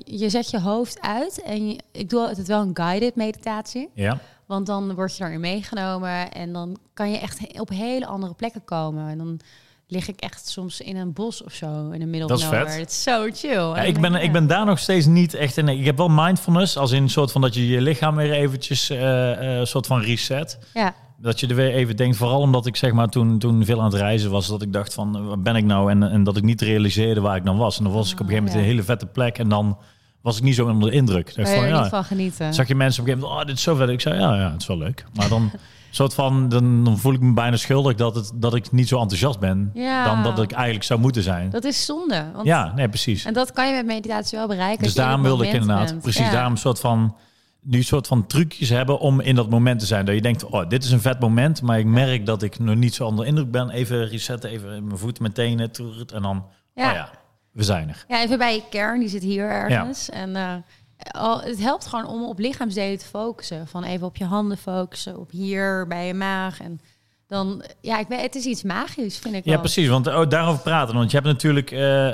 je 0.05 0.30
zet 0.30 0.51
je 0.51 0.61
hoofd 0.61 1.01
uit 1.01 1.43
en 1.43 1.68
je, 1.68 1.80
ik 1.93 2.11
doe 2.11 2.20
altijd 2.20 2.47
wel 2.47 2.61
een 2.61 2.76
guided 2.76 3.14
meditatie. 3.14 3.89
Ja, 3.95 4.20
Want 4.47 4.66
dan 4.66 4.95
word 4.95 5.12
je 5.12 5.18
daarin 5.18 5.41
meegenomen 5.41 6.32
en 6.32 6.53
dan 6.53 6.76
kan 6.95 7.11
je 7.11 7.18
echt 7.18 7.61
op 7.61 7.68
hele 7.68 8.07
andere 8.07 8.34
plekken 8.34 8.64
komen. 8.64 9.09
En 9.09 9.18
dan 9.18 9.41
lig 9.89 10.09
ik 10.09 10.20
echt 10.20 10.49
soms 10.49 10.80
in 10.80 10.97
een 10.97 11.12
bos 11.12 11.43
of 11.45 11.53
zo 11.53 11.91
in 11.91 11.99
de 12.01 12.18
nowhere. 12.18 12.39
vet. 12.39 12.76
Het 12.76 12.91
is 12.91 13.03
zo 13.03 13.28
chill. 13.32 13.51
ja 13.53 13.76
ik, 13.82 14.01
ben, 14.01 14.14
ik 14.14 14.32
ben 14.32 14.47
daar 14.47 14.64
nog 14.66 14.78
steeds 14.78 15.07
niet 15.07 15.34
echt 15.34 15.57
in. 15.57 15.68
Ik 15.68 15.84
heb 15.84 15.97
wel 15.97 16.09
mindfulness, 16.09 16.76
als 16.76 16.91
in 16.93 17.03
een 17.03 17.11
soort 17.11 17.32
van 17.32 17.41
dat 17.41 17.55
je 17.55 17.68
je 17.68 17.80
lichaam 17.80 18.16
weer 18.16 18.32
eventjes 18.32 18.91
eh, 18.91 19.61
eh, 19.61 19.66
soort 19.66 19.87
van 19.87 20.01
reset. 20.01 20.59
Ja, 20.74 20.95
Dat 21.18 21.41
je 21.41 21.47
er 21.47 21.55
weer 21.55 21.72
even 21.72 21.97
denkt, 21.97 22.16
vooral 22.16 22.41
omdat 22.41 22.66
ik 22.66 22.76
zeg 22.76 22.93
maar 22.93 23.09
toen, 23.09 23.39
toen 23.39 23.64
veel 23.64 23.78
aan 23.78 23.84
het 23.91 23.95
reizen 23.95 24.30
was, 24.30 24.47
dat 24.47 24.62
ik 24.62 24.72
dacht 24.72 24.95
van, 24.95 25.26
waar 25.28 25.41
ben 25.41 25.57
ik 25.57 25.64
nou? 25.64 25.91
En, 25.91 26.03
en 26.03 26.24
dat 26.24 26.37
ik 26.37 26.43
niet 26.43 26.61
realiseerde 26.61 27.20
waar 27.20 27.37
ik 27.37 27.45
dan 27.45 27.57
was. 27.57 27.78
En 27.78 27.84
dan 27.84 27.93
was 27.93 28.07
ik 28.12 28.20
op 28.20 28.20
een 28.20 28.26
gegeven 28.26 28.45
moment 28.45 28.55
Ah, 28.55 28.62
in 28.62 28.68
een 28.68 28.74
hele 28.76 28.87
vette 28.87 29.07
plek 29.07 29.39
en 29.39 29.49
dan 29.49 29.78
was 30.20 30.37
ik 30.37 30.43
niet 30.43 30.55
zo 30.55 30.66
onder 30.68 30.91
de 30.91 30.97
indruk. 30.97 31.28
Ik 31.28 31.34
dacht 31.37 31.55
van, 31.55 31.66
ja, 31.68 31.89
van 31.89 32.05
genieten. 32.05 32.55
zag 32.55 32.68
je 32.68 32.74
mensen 32.74 33.03
op 33.03 33.09
een 33.09 33.14
gegeven 33.14 33.28
moment, 33.34 33.41
oh, 33.43 33.47
dit 33.49 33.57
is 33.57 33.62
zo 33.62 33.74
vet. 33.74 33.89
Ik 33.89 34.01
zei, 34.01 34.20
ja, 34.20 34.37
ja, 34.37 34.53
het 34.53 34.61
is 34.61 34.66
wel 34.66 34.78
leuk. 34.78 35.05
Maar 35.14 35.28
dan, 35.28 35.51
soort 35.97 36.14
van, 36.14 36.49
dan, 36.49 36.84
dan 36.84 36.99
voel 36.99 37.12
ik 37.12 37.20
me 37.20 37.32
bijna 37.32 37.57
schuldig 37.57 37.94
dat, 37.94 38.14
het, 38.14 38.30
dat 38.34 38.55
ik 38.55 38.72
niet 38.72 38.88
zo 38.88 39.01
enthousiast 39.01 39.38
ben 39.38 39.70
Ja. 39.74 40.05
dan 40.05 40.22
dat 40.22 40.42
ik 40.42 40.53
eigenlijk 40.53 40.84
zou 40.84 41.01
moeten 41.01 41.22
zijn. 41.22 41.51
Dat 41.51 41.64
is 41.64 41.84
zonde. 41.84 42.30
Want, 42.34 42.47
ja, 42.47 42.72
nee, 42.74 42.88
precies. 42.88 43.24
En 43.24 43.32
dat 43.32 43.53
kan 43.53 43.68
je 43.68 43.74
met 43.74 43.86
meditatie 43.86 44.38
wel 44.38 44.47
bereiken. 44.49 44.82
Dus 44.84 44.94
daarom 44.94 45.22
wilde 45.22 45.47
ik 45.47 45.53
inderdaad, 45.53 45.88
bent. 45.88 46.03
precies 46.03 46.26
Ja. 46.26 46.30
daarom 46.32 46.53
een 46.53 46.59
soort 46.59 46.80
van, 46.80 47.16
nu 47.61 47.78
een 47.78 47.84
soort 47.84 48.07
van 48.07 48.26
trucjes 48.26 48.68
hebben 48.68 48.99
om 48.99 49.20
in 49.20 49.34
dat 49.34 49.51
moment 49.51 49.80
te 49.80 49.86
zijn. 49.86 50.05
Dat 50.05 50.14
je 50.14 50.20
denkt, 50.20 50.44
oh, 50.44 50.68
dit 50.68 50.84
is 50.84 50.90
een 50.90 51.01
vet 51.01 51.20
moment, 51.20 51.62
maar 51.62 51.78
ik 51.78 51.86
merk 51.86 52.26
dat 52.26 52.42
ik 52.42 52.59
nog 52.59 52.76
niet 52.76 52.94
zo 52.94 53.05
onder 53.07 53.26
indruk 53.26 53.51
ben. 53.51 53.70
Even 53.70 54.09
resetten, 54.09 54.51
even 54.51 54.86
mijn 54.86 54.99
voeten, 54.99 55.22
mijn 55.22 55.34
tenen, 55.34 55.70
en 56.14 56.22
dan, 56.22 56.44
Ja. 56.74 56.88
oh 56.88 56.94
ja, 56.94 57.11
we 57.53 57.62
zijn 57.62 57.88
er. 57.88 58.05
Ja, 58.09 58.22
even 58.22 58.38
bij 58.38 58.55
je 58.55 58.62
kern, 58.70 59.01
die 59.01 59.09
zit 59.09 59.22
hier 59.22 59.49
ergens. 59.49 60.11
En 60.11 60.36
eh, 60.36 60.53
al, 60.99 61.40
het 61.40 61.61
helpt 61.61 61.86
gewoon 61.86 62.07
om 62.07 62.24
op 62.24 62.38
lichaamsdelen 62.38 62.99
te 62.99 63.05
focussen. 63.07 63.66
Van 63.66 63.84
even 63.84 64.07
op 64.07 64.16
je 64.16 64.24
handen 64.24 64.59
focussen, 64.59 65.18
op 65.18 65.30
hier, 65.30 65.86
bij 65.86 66.07
je 66.07 66.14
maag. 66.14 66.61
En 66.61 66.80
dan, 67.26 67.62
ja, 67.80 67.99
ik 67.99 68.09
weet, 68.09 68.20
het 68.20 68.34
is 68.34 68.44
iets 68.44 68.62
magisch, 68.62 69.18
vind 69.18 69.34
ik 69.34 69.44
Ja, 69.44 69.51
wel. 69.51 69.61
precies. 69.61 69.88
Want 69.88 70.07
oh, 70.07 70.28
daarover 70.28 70.62
praten. 70.62 70.94
Want 70.94 71.11
je 71.11 71.16
hebt 71.16 71.28
natuurlijk. 71.28 71.70
eh, 71.70 72.09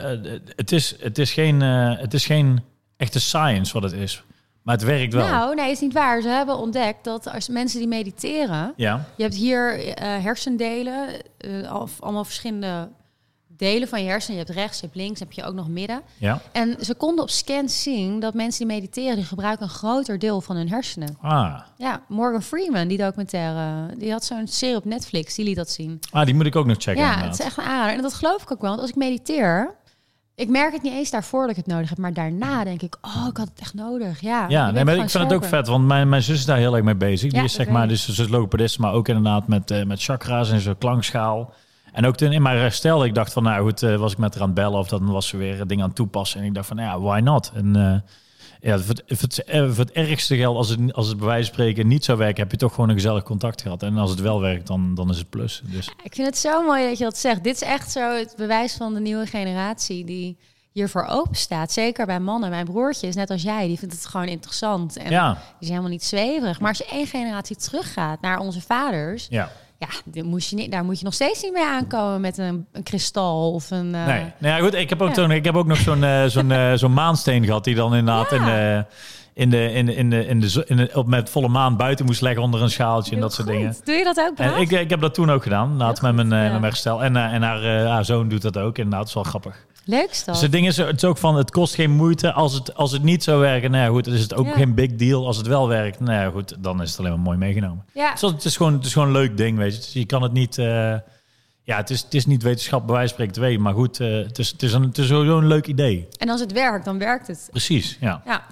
het, 0.57 0.73
is, 0.73 0.97
het, 1.01 1.19
is 1.19 1.33
geen, 1.33 1.63
eh, 1.63 1.99
het 1.99 2.15
is 2.15 2.27
geen 2.27 2.61
echte 2.97 3.21
science 3.21 3.73
wat 3.73 3.83
het 3.83 3.93
is. 3.93 4.23
Maar 4.63 4.75
het 4.75 4.85
werkt 4.85 5.13
wel. 5.15 5.27
Nou, 5.27 5.55
nee, 5.55 5.71
is 5.71 5.81
niet 5.81 5.93
waar. 5.93 6.21
Ze 6.23 6.29
hebben 6.29 6.57
ontdekt 6.59 7.05
dat 7.05 7.33
als 7.33 7.49
mensen 7.49 7.79
die 7.79 7.89
mediteren... 7.89 8.73
ja. 8.77 9.05
Je 9.17 9.23
hebt 9.23 9.35
hier 9.35 9.79
eh, 9.95 10.23
hersendelen, 10.23 11.09
eh, 11.39 11.71
al- 11.71 11.89
allemaal 12.01 12.25
verschillende 12.25 12.89
delen 13.63 13.89
van 13.89 14.03
je 14.03 14.09
hersenen. 14.09 14.39
Je 14.39 14.45
hebt 14.45 14.57
rechts, 14.59 14.81
je 14.81 14.87
hebt 14.87 14.99
links, 14.99 15.21
heb 15.21 15.33
je 15.33 15.45
ook 15.45 15.55
nog 15.55 15.69
midden. 15.69 16.01
Ja. 16.19 16.41
En 16.53 16.77
ze 16.81 16.95
konden 16.95 17.25
op 17.25 17.31
scans 17.31 17.83
zien 17.83 18.21
dat 18.21 18.35
mensen 18.35 18.67
die 18.67 18.77
mediteren, 18.77 19.17
die 19.17 19.25
gebruiken 19.25 19.63
een 19.65 19.71
groter 19.73 20.19
deel 20.19 20.41
van 20.41 20.57
hun 20.57 20.69
hersenen. 20.69 21.17
Ah. 21.21 21.61
Ja, 21.77 22.03
Morgan 22.09 22.43
Freeman, 22.43 22.89
die 22.89 22.99
documentaire, 22.99 23.97
die 23.97 24.11
had 24.11 24.25
zo'n 24.25 24.47
serie 24.47 24.77
op 24.77 24.85
Netflix, 24.85 25.35
die 25.35 25.45
liet 25.45 25.57
dat 25.57 25.71
zien. 25.71 26.01
ah, 26.11 26.25
die 26.25 26.35
moet 26.35 26.47
ik 26.47 26.57
ook 26.57 26.67
nog 26.67 26.77
checken. 26.79 27.03
ja, 27.03 27.21
het 27.23 27.33
is 27.39 27.45
echt 27.45 27.57
een 27.59 27.65
aanrader. 27.65 27.97
En 27.97 28.03
dat 28.03 28.15
geloof 28.15 28.43
ik 28.43 28.53
ook 28.53 28.61
wel, 28.61 28.71
want 28.71 28.81
als 28.81 28.91
ik 28.91 28.97
mediteer, 28.97 29.75
ik 30.35 30.49
merk 30.49 30.73
het 30.73 30.83
niet 30.83 30.93
eens 30.93 31.11
daarvoor 31.11 31.41
dat 31.41 31.51
ik 31.51 31.57
het 31.57 31.67
nodig 31.67 31.89
heb, 31.89 31.99
maar 31.99 32.13
daarna 32.13 32.65
denk 32.65 32.83
ik, 32.83 32.97
oh, 33.01 33.27
ik 33.31 33.37
had 33.37 33.49
het 33.49 33.61
echt 33.61 33.75
nodig. 33.75 34.21
Ja, 34.21 34.47
Ja, 34.49 34.71
nee, 34.71 34.85
maar 34.85 34.97
ik 34.97 35.11
vind 35.11 35.25
het 35.25 35.33
ook 35.33 35.45
vet, 35.45 35.67
want 35.67 35.87
mijn, 35.87 36.09
mijn 36.09 36.23
zus 36.23 36.39
is 36.39 36.45
daar 36.45 36.57
heel 36.57 36.75
erg 36.75 36.85
mee 36.85 36.95
bezig. 36.95 37.31
Die 37.31 37.39
Ja, 37.39 37.45
is 37.45 37.53
zeg 37.53 37.69
maar, 37.69 37.89
dus 37.89 38.15
ze 38.15 38.23
is 38.23 38.29
logopedist, 38.29 38.79
maar 38.79 38.93
ook 38.93 39.09
inderdaad 39.09 39.49
met, 39.49 39.71
eh, 39.71 39.85
met 39.85 40.03
chakra's 40.03 40.51
en 40.51 40.61
zo'n 40.61 40.79
klankschaal. 40.79 41.53
En 41.93 42.07
ook 42.07 42.17
toen 42.17 42.33
in 42.33 42.43
mijn 42.43 42.59
herstel, 42.59 43.05
ik 43.05 43.15
dacht 43.15 43.33
van, 43.33 43.43
nou 43.43 43.63
goed, 43.65 43.83
eh, 43.83 43.97
was 43.97 44.13
ik 44.13 44.19
met 44.19 44.33
haar 44.33 44.43
aan 44.43 44.49
het 44.49 44.59
bellen 44.59 44.79
of 44.79 44.89
dan 44.89 45.11
was 45.11 45.29
ze 45.29 45.37
weer 45.37 45.67
dingen 45.67 45.83
aan 45.83 45.89
het 45.89 45.97
toepassen. 45.97 46.41
En 46.41 46.47
ik 46.47 46.55
dacht 46.55 46.67
van, 46.67 46.77
nou 46.77 46.89
ja, 46.89 47.07
why 47.07 47.21
not? 47.21 47.51
En 47.55 47.77
eh, 47.77 48.01
ja, 48.61 48.79
voor 48.79 48.95
het, 48.95 49.03
voor, 49.07 49.29
het, 49.29 49.45
eh, 49.45 49.69
voor 49.69 49.85
het 49.85 49.93
ergste 49.93 50.37
geld, 50.37 50.57
als 50.57 50.69
het, 50.69 50.93
als 50.93 51.09
het 51.09 51.17
bij 51.17 51.27
wijze 51.27 51.45
van 51.45 51.55
spreken 51.55 51.87
niet 51.87 52.05
zou 52.05 52.19
werken, 52.19 52.43
heb 52.43 52.51
je 52.51 52.57
toch 52.57 52.75
gewoon 52.75 52.89
een 52.89 52.95
gezellig 52.95 53.23
contact 53.23 53.63
gehad. 53.63 53.83
En 53.83 53.97
als 53.97 54.11
het 54.11 54.21
wel 54.21 54.41
werkt, 54.41 54.67
dan, 54.67 54.95
dan 54.95 55.11
is 55.11 55.19
het 55.19 55.31
plus. 55.31 55.63
Dus 55.65 55.89
Ik 56.03 56.15
vind 56.15 56.27
het 56.27 56.39
zo 56.39 56.63
mooi 56.63 56.89
dat 56.89 56.99
je 56.99 57.05
dat 57.05 57.19
zegt. 57.19 57.45
Dit 57.45 57.55
is 57.55 57.63
echt 57.63 57.91
zo 57.91 58.17
het 58.17 58.35
bewijs 58.37 58.75
van 58.75 58.95
de 58.95 59.01
nieuwe 59.01 59.27
generatie 59.27 60.05
die 60.05 60.39
hiervoor 60.73 61.05
open 61.05 61.37
staat. 61.37 61.73
Zeker 61.73 62.07
bij 62.07 62.21
mannen. 62.21 62.51
Mijn 62.51 62.65
broertje 62.65 63.07
is 63.07 63.15
net 63.15 63.31
als 63.31 63.43
jij, 63.43 63.67
die 63.67 63.79
vindt 63.79 63.95
het 63.95 64.07
gewoon 64.07 64.27
interessant. 64.27 64.97
En 64.97 65.11
ja, 65.11 65.33
die 65.33 65.43
is 65.59 65.69
helemaal 65.69 65.91
niet 65.91 66.05
zweverig. 66.05 66.61
Maar 66.61 66.69
als 66.69 66.79
je 66.79 66.87
één 66.87 67.07
generatie 67.07 67.57
teruggaat 67.57 68.21
naar 68.21 68.39
onze 68.39 68.61
vaders, 68.61 69.27
ja. 69.31 69.51
Ja, 69.89 69.89
dit 70.05 70.25
moest 70.25 70.51
je 70.51 70.57
niet, 70.57 70.71
daar 70.73 70.85
moet 70.85 70.99
je 70.99 71.05
nog 71.05 71.15
steeds 71.15 71.43
niet 71.43 71.53
mee 71.53 71.65
aankomen 71.65 72.21
met 72.21 72.39
een, 72.39 72.67
een 72.73 72.83
kristal 72.83 73.53
of 73.53 73.71
een. 73.71 73.95
eh, 73.95 74.07
Nee, 74.07 74.25
nou 74.39 74.57
ja, 74.57 74.59
goed. 74.59 74.75
Ik 74.75 74.89
heb 74.89 75.03
ook, 75.03 75.15
Ja. 75.15 75.29
ik 75.31 75.45
heb 75.45 75.57
ook 75.57 75.67
nog 75.67 75.77
zo'n 75.79 76.05
eh, 76.05 76.25
zo'n 76.25 76.51
eh, 76.51 76.73
zo'n 76.83 76.93
maansteen 76.93 77.45
gehad 77.45 77.65
die 77.65 77.75
dan 77.75 77.95
inderdaad 77.95 78.31
Ja. 78.31 78.37
in 78.37 78.45
de, 78.45 78.85
in 79.35 79.51
de, 79.51 79.73
in 79.75 79.87
de, 79.87 79.95
in 79.95 80.11
de, 80.11 80.27
in 80.27 80.41
de, 80.41 80.51
zo- 80.51 80.63
in 80.67 80.77
de- 80.77 80.91
op 80.95 81.07
met 81.07 81.31
volle 81.31 81.49
maan 81.49 81.77
buiten 81.77 82.05
moest 82.07 82.21
leggen 82.21 82.43
onder 82.43 82.63
een 82.63 82.71
schaaltje 82.71 83.15
en 83.15 83.21
dat 83.21 83.33
soort 83.33 83.49
dingen. 83.49 83.77
Doe 83.85 83.95
je 83.95 84.05
dat 84.05 84.19
ook, 84.21 84.39
En 84.39 84.61
ik, 84.61 84.71
ik 84.71 84.91
heb 84.91 85.01
dat 85.01 85.15
toen 85.15 85.31
ook 85.31 85.43
gedaan, 85.43 85.71
inderdaad, 85.71 86.01
met 86.03 86.15
Heel 86.17 86.25
mijn, 86.25 86.33
eh, 86.33 86.39
ja. 86.39 86.43
met 86.53 86.61
mijn 86.61 86.73
herstel. 86.73 87.03
En, 87.05 87.17
en 87.17 87.43
haar, 87.43 87.87
haar 87.87 88.05
zoon 88.05 88.29
doet 88.29 88.43
dat 88.43 88.59
ook, 88.59 88.77
inderdaad. 88.79 88.99
Dat 89.01 89.09
is 89.09 89.15
wel 89.15 89.23
grappig. 89.23 89.67
Leuk 89.85 90.23
dat. 90.25 90.35
Dus 90.35 90.41
het 90.41 90.53
ding 90.53 90.67
is, 90.67 90.77
het 90.77 90.97
is 90.97 91.05
ook 91.05 91.19
van, 91.19 91.37
het 91.37 91.51
kost 91.51 91.75
geen 91.75 91.91
moeite. 91.91 92.33
Als 92.33 92.55
het, 92.55 92.75
als 92.75 92.93
het 92.93 93.03
niet 93.03 93.23
zou 93.23 93.41
werken, 93.41 93.71
nou 93.71 93.85
ja, 93.85 93.91
goed, 93.91 94.05
dan 94.05 94.15
is 94.15 94.23
het 94.23 94.35
ook 94.35 94.47
Ja. 94.47 94.53
geen 94.53 94.75
big 94.75 94.95
deal. 94.95 95.27
Als 95.27 95.37
het 95.37 95.47
wel 95.47 95.69
werkt, 95.69 96.01
nou 96.01 96.13
ja, 96.25 96.31
goed, 96.31 96.57
dan 96.59 96.83
is 96.83 96.91
het 96.91 96.99
alleen 96.99 97.11
maar 97.13 97.21
mooi 97.21 97.39
meegenomen. 97.39 97.85
ja. 97.95 98.11
Dus 98.13 98.21
het 98.21 98.45
is 98.45 98.57
gewoon, 98.57 98.73
het 98.73 98.85
is 98.85 98.93
gewoon 98.93 99.09
een 99.09 99.15
leuk 99.15 99.37
ding, 99.37 99.59
weet 99.59 99.75
je. 99.75 99.81
Dus 99.81 99.93
je 99.93 100.07
kan 100.07 100.23
het 100.23 100.33
niet... 100.33 100.59
eh, 100.59 100.95
ja, 101.65 101.77
het 101.77 101.91
is, 101.91 102.01
het 102.03 102.15
is 102.15 102.27
niet 102.27 102.43
wetenschap 102.43 102.87
bij 102.87 102.95
wijze 102.97 103.15
van 103.15 103.15
spreken 103.15 103.33
te 103.35 103.41
weten. 103.41 103.63
Maar 103.63 103.75
goed, 103.75 104.01
eh, 104.01 104.09
het, 104.17 104.39
is, 104.39 104.49
het, 104.51 104.63
is 104.63 104.73
een, 104.73 104.83
het 104.83 104.99
is 104.99 105.07
sowieso 105.07 105.39
een 105.39 105.47
leuk 105.47 105.67
idee. 105.67 106.09
En 106.19 106.29
als 106.29 106.41
het 106.41 106.53
werkt, 106.53 106.85
dan 106.85 106.99
werkt 106.99 107.27
het. 107.27 107.49
Precies, 107.51 107.97
ja. 108.01 108.23
Ja. 108.25 108.43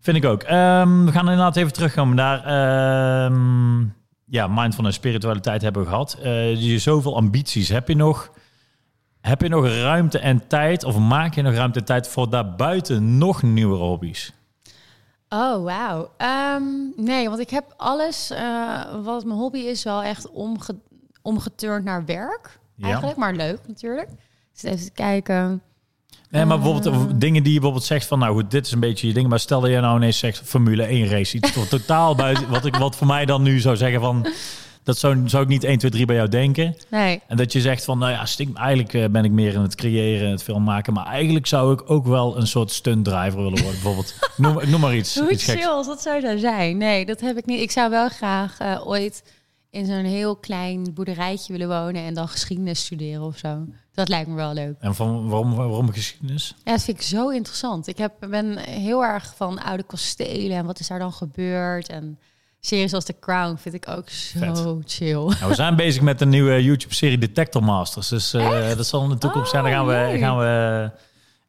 Vind 0.00 0.16
ik 0.16 0.24
ook. 0.24 0.42
Ehm, 0.42 1.04
we 1.04 1.12
gaan 1.12 1.20
inderdaad 1.30 1.56
even 1.56 1.72
terugkomen 1.72 2.16
naar... 2.16 2.44
ehm, 2.44 3.80
ja, 4.26 4.46
mindfulness, 4.46 4.96
spiritualiteit 4.96 5.62
hebben 5.62 5.82
we 5.82 5.88
gehad. 5.88 6.18
Eh, 6.22 6.54
je 6.62 6.78
zoveel 6.78 7.16
ambities. 7.16 7.68
Heb 7.68 7.88
je 7.88 7.96
nog... 7.96 8.30
Heb 9.20 9.40
je 9.42 9.48
nog 9.48 9.66
ruimte 9.66 10.18
en 10.18 10.46
tijd, 10.46 10.84
of 10.84 10.98
maak 10.98 11.34
je 11.34 11.42
nog 11.42 11.54
ruimte 11.54 11.78
en 11.78 11.84
tijd 11.84 12.08
voor 12.08 12.30
daarbuiten 12.30 13.18
nog 13.18 13.42
nieuwe 13.42 13.76
hobby's? 13.76 14.32
Oh, 15.28 15.62
wauw. 15.64 16.10
Ehm, 16.16 16.62
nee, 16.96 17.28
want 17.28 17.40
ik 17.40 17.50
heb 17.50 17.74
alles 17.76 18.30
eh, 18.30 18.80
wat 19.02 19.24
mijn 19.24 19.38
hobby 19.38 19.58
is 19.58 19.82
wel 19.82 20.02
echt 20.02 20.30
omge 20.30 20.78
omgeturnd 21.22 21.84
naar 21.84 22.04
werk. 22.04 22.58
Ja. 22.76 22.86
Eigenlijk, 22.86 23.16
maar 23.16 23.34
leuk 23.34 23.58
natuurlijk. 23.66 24.08
Dus 24.52 24.62
even 24.62 24.84
te 24.84 24.92
kijken. 24.92 25.62
Nee, 26.30 26.44
maar 26.44 26.58
bijvoorbeeld 26.58 26.94
Eh. 26.94 27.00
of 27.00 27.06
dingen 27.14 27.42
die 27.42 27.52
je 27.52 27.58
bijvoorbeeld 27.58 27.84
zegt 27.86 28.06
van, 28.06 28.18
nou 28.18 28.34
goed, 28.34 28.50
dit 28.50 28.66
is 28.66 28.72
een 28.72 28.80
beetje 28.80 29.06
je 29.06 29.12
ding. 29.12 29.28
Maar 29.28 29.40
stel 29.40 29.60
dat 29.60 29.70
je 29.70 29.80
nou 29.80 29.96
ineens 29.96 30.18
zegt 30.18 30.38
Formule 30.48 30.82
1 30.86 31.06
race, 31.08 31.36
iets 31.36 31.52
tot- 31.52 31.68
totaal 31.68 32.14
buiten, 32.14 32.48
wat 32.50 32.64
ik 32.64 32.76
wat 32.76 32.96
voor 32.96 33.06
mij 33.06 33.24
dan 33.26 33.42
nu 33.42 33.58
zou 33.60 33.76
zeggen 33.76 34.00
van, 34.00 34.26
dat 34.82 34.98
zou, 34.98 35.28
zou 35.28 35.42
ik 35.42 35.48
niet 35.48 35.64
1, 35.64 35.78
2, 35.78 35.90
3 35.90 36.06
bij 36.06 36.16
jou 36.16 36.28
denken. 36.28 36.76
Nee, 36.90 37.22
En 37.26 37.36
dat 37.36 37.52
je 37.52 37.60
zegt 37.60 37.84
van, 37.84 37.98
nou 37.98 38.12
ja, 38.12 38.24
stiekem, 38.26 38.56
eigenlijk 38.56 38.94
eh, 38.94 39.04
ben 39.08 39.24
ik 39.24 39.30
meer 39.30 39.54
in 39.54 39.60
het 39.60 39.74
creëren, 39.74 40.30
het 40.30 40.42
film 40.42 40.62
maken. 40.62 40.92
Maar 40.92 41.06
eigenlijk 41.06 41.46
zou 41.46 41.72
ik 41.72 41.90
ook 41.90 42.06
wel 42.06 42.36
een 42.36 42.46
soort 42.46 42.70
stunt 42.70 43.04
driver 43.04 43.42
willen 43.42 43.62
worden, 43.62 43.70
bijvoorbeeld. 43.70 44.14
Noem, 44.36 44.58
ik 44.58 44.68
noem 44.68 44.80
maar 44.80 44.96
iets. 44.96 45.18
hoe 45.18 45.30
iets 45.30 45.44
geks. 45.44 45.60
chill 45.60 45.70
als 45.70 45.86
dat 45.86 46.02
zou 46.02 46.20
daar 46.20 46.38
zijn. 46.38 46.76
Nee, 46.76 47.06
dat 47.06 47.20
heb 47.20 47.36
ik 47.36 47.46
niet. 47.46 47.60
Ik 47.60 47.70
zou 47.70 47.90
wel 47.90 48.08
graag 48.08 48.58
eh, 48.58 48.86
ooit 48.86 49.22
in 49.70 49.86
zo'n 49.86 50.04
heel 50.04 50.36
klein 50.36 50.94
boerderijtje 50.94 51.52
willen 51.52 51.68
wonen 51.68 52.02
en 52.02 52.14
dan 52.14 52.28
geschiedenis 52.28 52.84
studeren 52.84 53.22
of 53.22 53.38
zo. 53.38 53.66
Dat 53.94 54.08
lijkt 54.08 54.28
me 54.28 54.34
wel 54.34 54.54
leuk. 54.54 54.76
En 54.80 54.94
van, 54.94 55.28
waarom, 55.28 55.54
waarom 55.54 55.92
geschiedenis? 55.92 56.54
Ja, 56.64 56.72
dat 56.72 56.82
vind 56.82 56.96
ik 56.96 57.02
zo 57.02 57.28
interessant. 57.28 57.86
Ik 57.86 57.98
heb, 57.98 58.12
ben 58.30 58.58
heel 58.58 59.04
erg 59.04 59.34
van 59.36 59.62
oude 59.62 59.82
kastelen 59.82 60.56
en 60.56 60.66
wat 60.66 60.80
is 60.80 60.86
daar 60.86 60.98
dan 60.98 61.12
gebeurd. 61.12 61.88
En 61.88 62.18
series 62.60 62.92
als 62.94 63.04
The 63.04 63.14
Crown 63.20 63.56
vind 63.56 63.74
ik 63.74 63.88
ook 63.88 64.08
zo 64.08 64.78
Vet. 64.82 64.92
chill. 64.92 65.12
Nou, 65.14 65.48
we 65.48 65.54
zijn 65.54 65.76
bezig 65.76 66.02
met 66.02 66.20
een 66.20 66.28
nieuwe 66.28 66.62
YouTube-serie 66.64 67.18
Detector 67.18 67.64
Masters. 67.64 68.08
Dus 68.08 68.32
eh, 68.34 68.76
dat 68.76 68.86
zal 68.86 69.02
in 69.04 69.08
de 69.10 69.18
toekomst 69.18 69.50
zijn. 69.50 69.62
Dan 69.62 69.72
gaan 69.72 69.86
we, 69.86 70.10
Oh, 70.14 70.18
gaan 70.18 70.38
we 70.38 70.90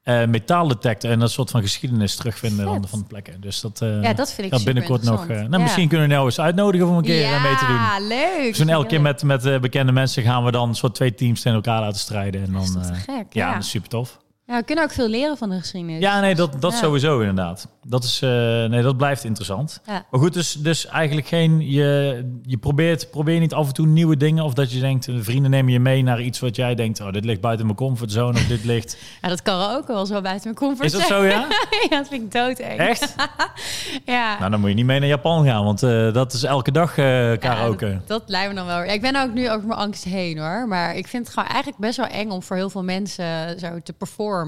eh 0.03 0.26
metaal 0.26 0.68
detecten 0.68 1.09
en 1.09 1.20
dat 1.20 1.32
soort 1.32 1.49
van 1.49 1.62
geschiedenis 1.62 2.16
terugvinden 2.16 2.66
van, 2.66 2.88
van 2.88 2.99
de 2.99 3.05
plekken. 3.05 3.41
Dus 3.41 3.62
dat, 3.62 3.82
eh, 3.82 4.01
Ja, 4.01 4.14
dat 4.14 4.34
vind 4.34 4.47
ik 4.47 4.57
super 4.57 4.74
binnenkort 4.74 5.03
nog. 5.03 5.22
eh, 5.28 5.36
nou, 5.38 5.51
Ja. 5.51 5.57
Misschien 5.57 5.88
kunnen 5.88 6.07
we 6.07 6.14
nou 6.14 6.26
eens 6.26 6.39
uitnodigen 6.39 6.88
om 6.88 6.97
een 6.97 7.03
keer 7.03 7.20
ja, 7.22 7.36
eh, 7.36 7.43
mee 7.43 7.55
te 7.55 7.66
doen. 7.66 8.07
leuk. 8.07 8.57
Dus 8.57 8.68
elke 8.68 8.88
keer 8.88 9.01
met, 9.01 9.24
met 9.24 9.45
eh, 9.45 9.59
bekende 9.59 9.91
mensen 9.91 10.24
gaan 10.24 10.43
we 10.43 10.51
dan 10.51 10.76
soort 10.76 10.95
twee 10.95 11.16
teams 11.16 11.41
tegen 11.41 11.55
elkaar 11.57 11.80
laten 11.82 11.99
strijden. 11.99 12.41
En 12.43 12.51
dan, 12.51 12.74
Dat 12.74 12.84
is 12.84 12.89
eh, 12.89 12.95
gek? 12.95 13.26
ja, 13.34 13.47
Ja, 13.47 13.53
dat 13.53 13.64
is 13.64 13.70
super 13.70 13.89
tof. 13.89 14.20
Ja, 14.51 14.57
we 14.57 14.63
kunnen 14.63 14.83
ook 14.83 14.91
veel 14.91 15.07
leren 15.07 15.37
van 15.37 15.49
de 15.49 15.59
geschiedenis. 15.59 16.01
Ja, 16.01 16.19
nee, 16.19 16.35
dat, 16.35 16.61
dat 16.61 16.71
Ja. 16.71 16.77
sowieso 16.77 17.19
inderdaad. 17.19 17.67
Dat, 17.87 18.03
is, 18.03 18.21
eh, 18.21 18.29
nee, 18.65 18.81
dat 18.81 18.97
blijft 18.97 19.23
interessant. 19.23 19.81
Ja. 19.85 20.05
Maar 20.11 20.19
goed, 20.19 20.33
dus, 20.33 20.53
dus 20.53 20.85
eigenlijk 20.87 21.27
geen... 21.27 21.69
Je, 21.71 22.39
je 22.45 22.57
probeert, 22.57 23.11
probeer 23.11 23.39
niet 23.39 23.53
af 23.53 23.67
en 23.67 23.73
toe 23.73 23.87
nieuwe 23.87 24.17
dingen... 24.17 24.43
of 24.43 24.53
dat 24.53 24.71
je 24.71 24.79
denkt, 24.79 25.07
eh, 25.07 25.15
vrienden 25.19 25.51
nemen 25.51 25.71
je 25.71 25.79
mee 25.79 26.03
naar 26.03 26.21
iets 26.21 26.39
wat 26.39 26.55
jij 26.55 26.75
denkt... 26.75 27.01
oh, 27.01 27.11
dit 27.11 27.25
ligt 27.25 27.41
buiten 27.41 27.65
mijn 27.65 27.77
comfortzone 27.77 28.33
of 28.33 28.45
dit 28.47 28.63
ligt... 28.63 28.97
Ja, 29.21 29.29
dat 29.29 29.41
kan 29.41 29.75
ook 29.75 29.87
wel 29.87 30.05
zo 30.05 30.21
buiten 30.21 30.43
mijn 30.43 30.55
comfort 30.55 30.85
Is 30.85 30.91
dat 30.91 31.07
zo, 31.07 31.23
ja? 31.23 31.47
ja, 31.89 31.97
dat 31.97 32.07
vind 32.07 32.23
ik 32.23 32.31
doodeng. 32.31 32.79
Echt? 32.79 33.15
Ja. 34.05 34.39
Nou, 34.39 34.51
dan 34.51 34.59
moet 34.59 34.69
je 34.69 34.75
niet 34.75 34.85
mee 34.85 34.99
naar 34.99 35.07
Japan 35.09 35.45
gaan... 35.45 35.63
want 35.63 35.83
eh, 35.83 36.13
dat 36.13 36.33
is 36.33 36.43
elke 36.43 36.71
dag 36.71 36.95
Ja, 36.95 37.35
karaoke. 37.35 37.91
dat, 37.91 38.07
dat 38.07 38.23
lijkt 38.29 38.49
me 38.49 38.55
dan 38.55 38.65
wel. 38.65 38.77
Ja, 38.77 38.91
ik 38.91 39.01
ben 39.01 39.15
ook 39.15 39.33
nu 39.33 39.49
over 39.51 39.67
mijn 39.67 39.79
angst 39.79 40.03
heen 40.03 40.37
hoor. 40.37 40.67
Maar 40.67 40.95
ik 40.95 41.07
vind 41.07 41.25
het 41.25 41.33
gewoon 41.33 41.49
eigenlijk 41.49 41.81
best 41.81 41.97
wel 41.97 42.05
eng 42.07 42.29
om 42.29 42.43
voor 42.43 42.55
heel 42.55 42.69
veel 42.69 42.83
mensen 42.83 43.59
zo 43.59 43.79
te 43.83 43.93
performen. 43.93 44.40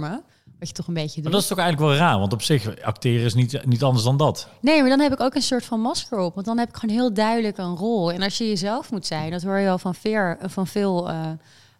Wat 0.60 0.68
je 0.68 0.74
toch 0.74 0.88
een 0.88 0.94
beetje 0.94 1.16
doet. 1.16 1.24
Maar 1.24 1.32
dat 1.32 1.42
is 1.42 1.48
toch 1.48 1.58
eigenlijk 1.58 1.90
wel 1.90 2.00
raar... 2.08 2.20
want 2.20 2.34
op 2.34 2.42
zich, 2.42 2.82
acteren 2.82 3.26
is 3.26 3.34
niet, 3.34 3.66
niet 3.66 3.84
anders 3.84 4.04
dan 4.04 4.18
dat. 4.18 4.48
Nee, 4.62 4.80
maar 4.82 4.90
dan 4.90 5.00
heb 5.00 5.12
ik 5.14 5.20
ook 5.20 5.36
een 5.36 5.42
soort 5.42 5.66
van 5.66 5.80
masker 5.80 6.18
op. 6.18 6.34
Want 6.34 6.46
dan 6.46 6.58
heb 6.58 6.70
ik 6.70 6.76
gewoon 6.76 6.96
heel 6.96 7.14
duidelijk 7.14 7.58
een 7.58 7.76
rol. 7.76 8.12
En 8.12 8.22
als 8.22 8.38
je 8.38 8.48
jezelf 8.48 8.92
moet 8.92 9.06
zijn, 9.06 9.32
dat 9.32 9.42
hoor 9.44 9.58
je 9.58 9.64
wel 9.66 9.78
van, 9.78 9.96
veer, 9.96 10.38
van 10.42 10.68
veel 10.68 11.10
eh, 11.10 11.28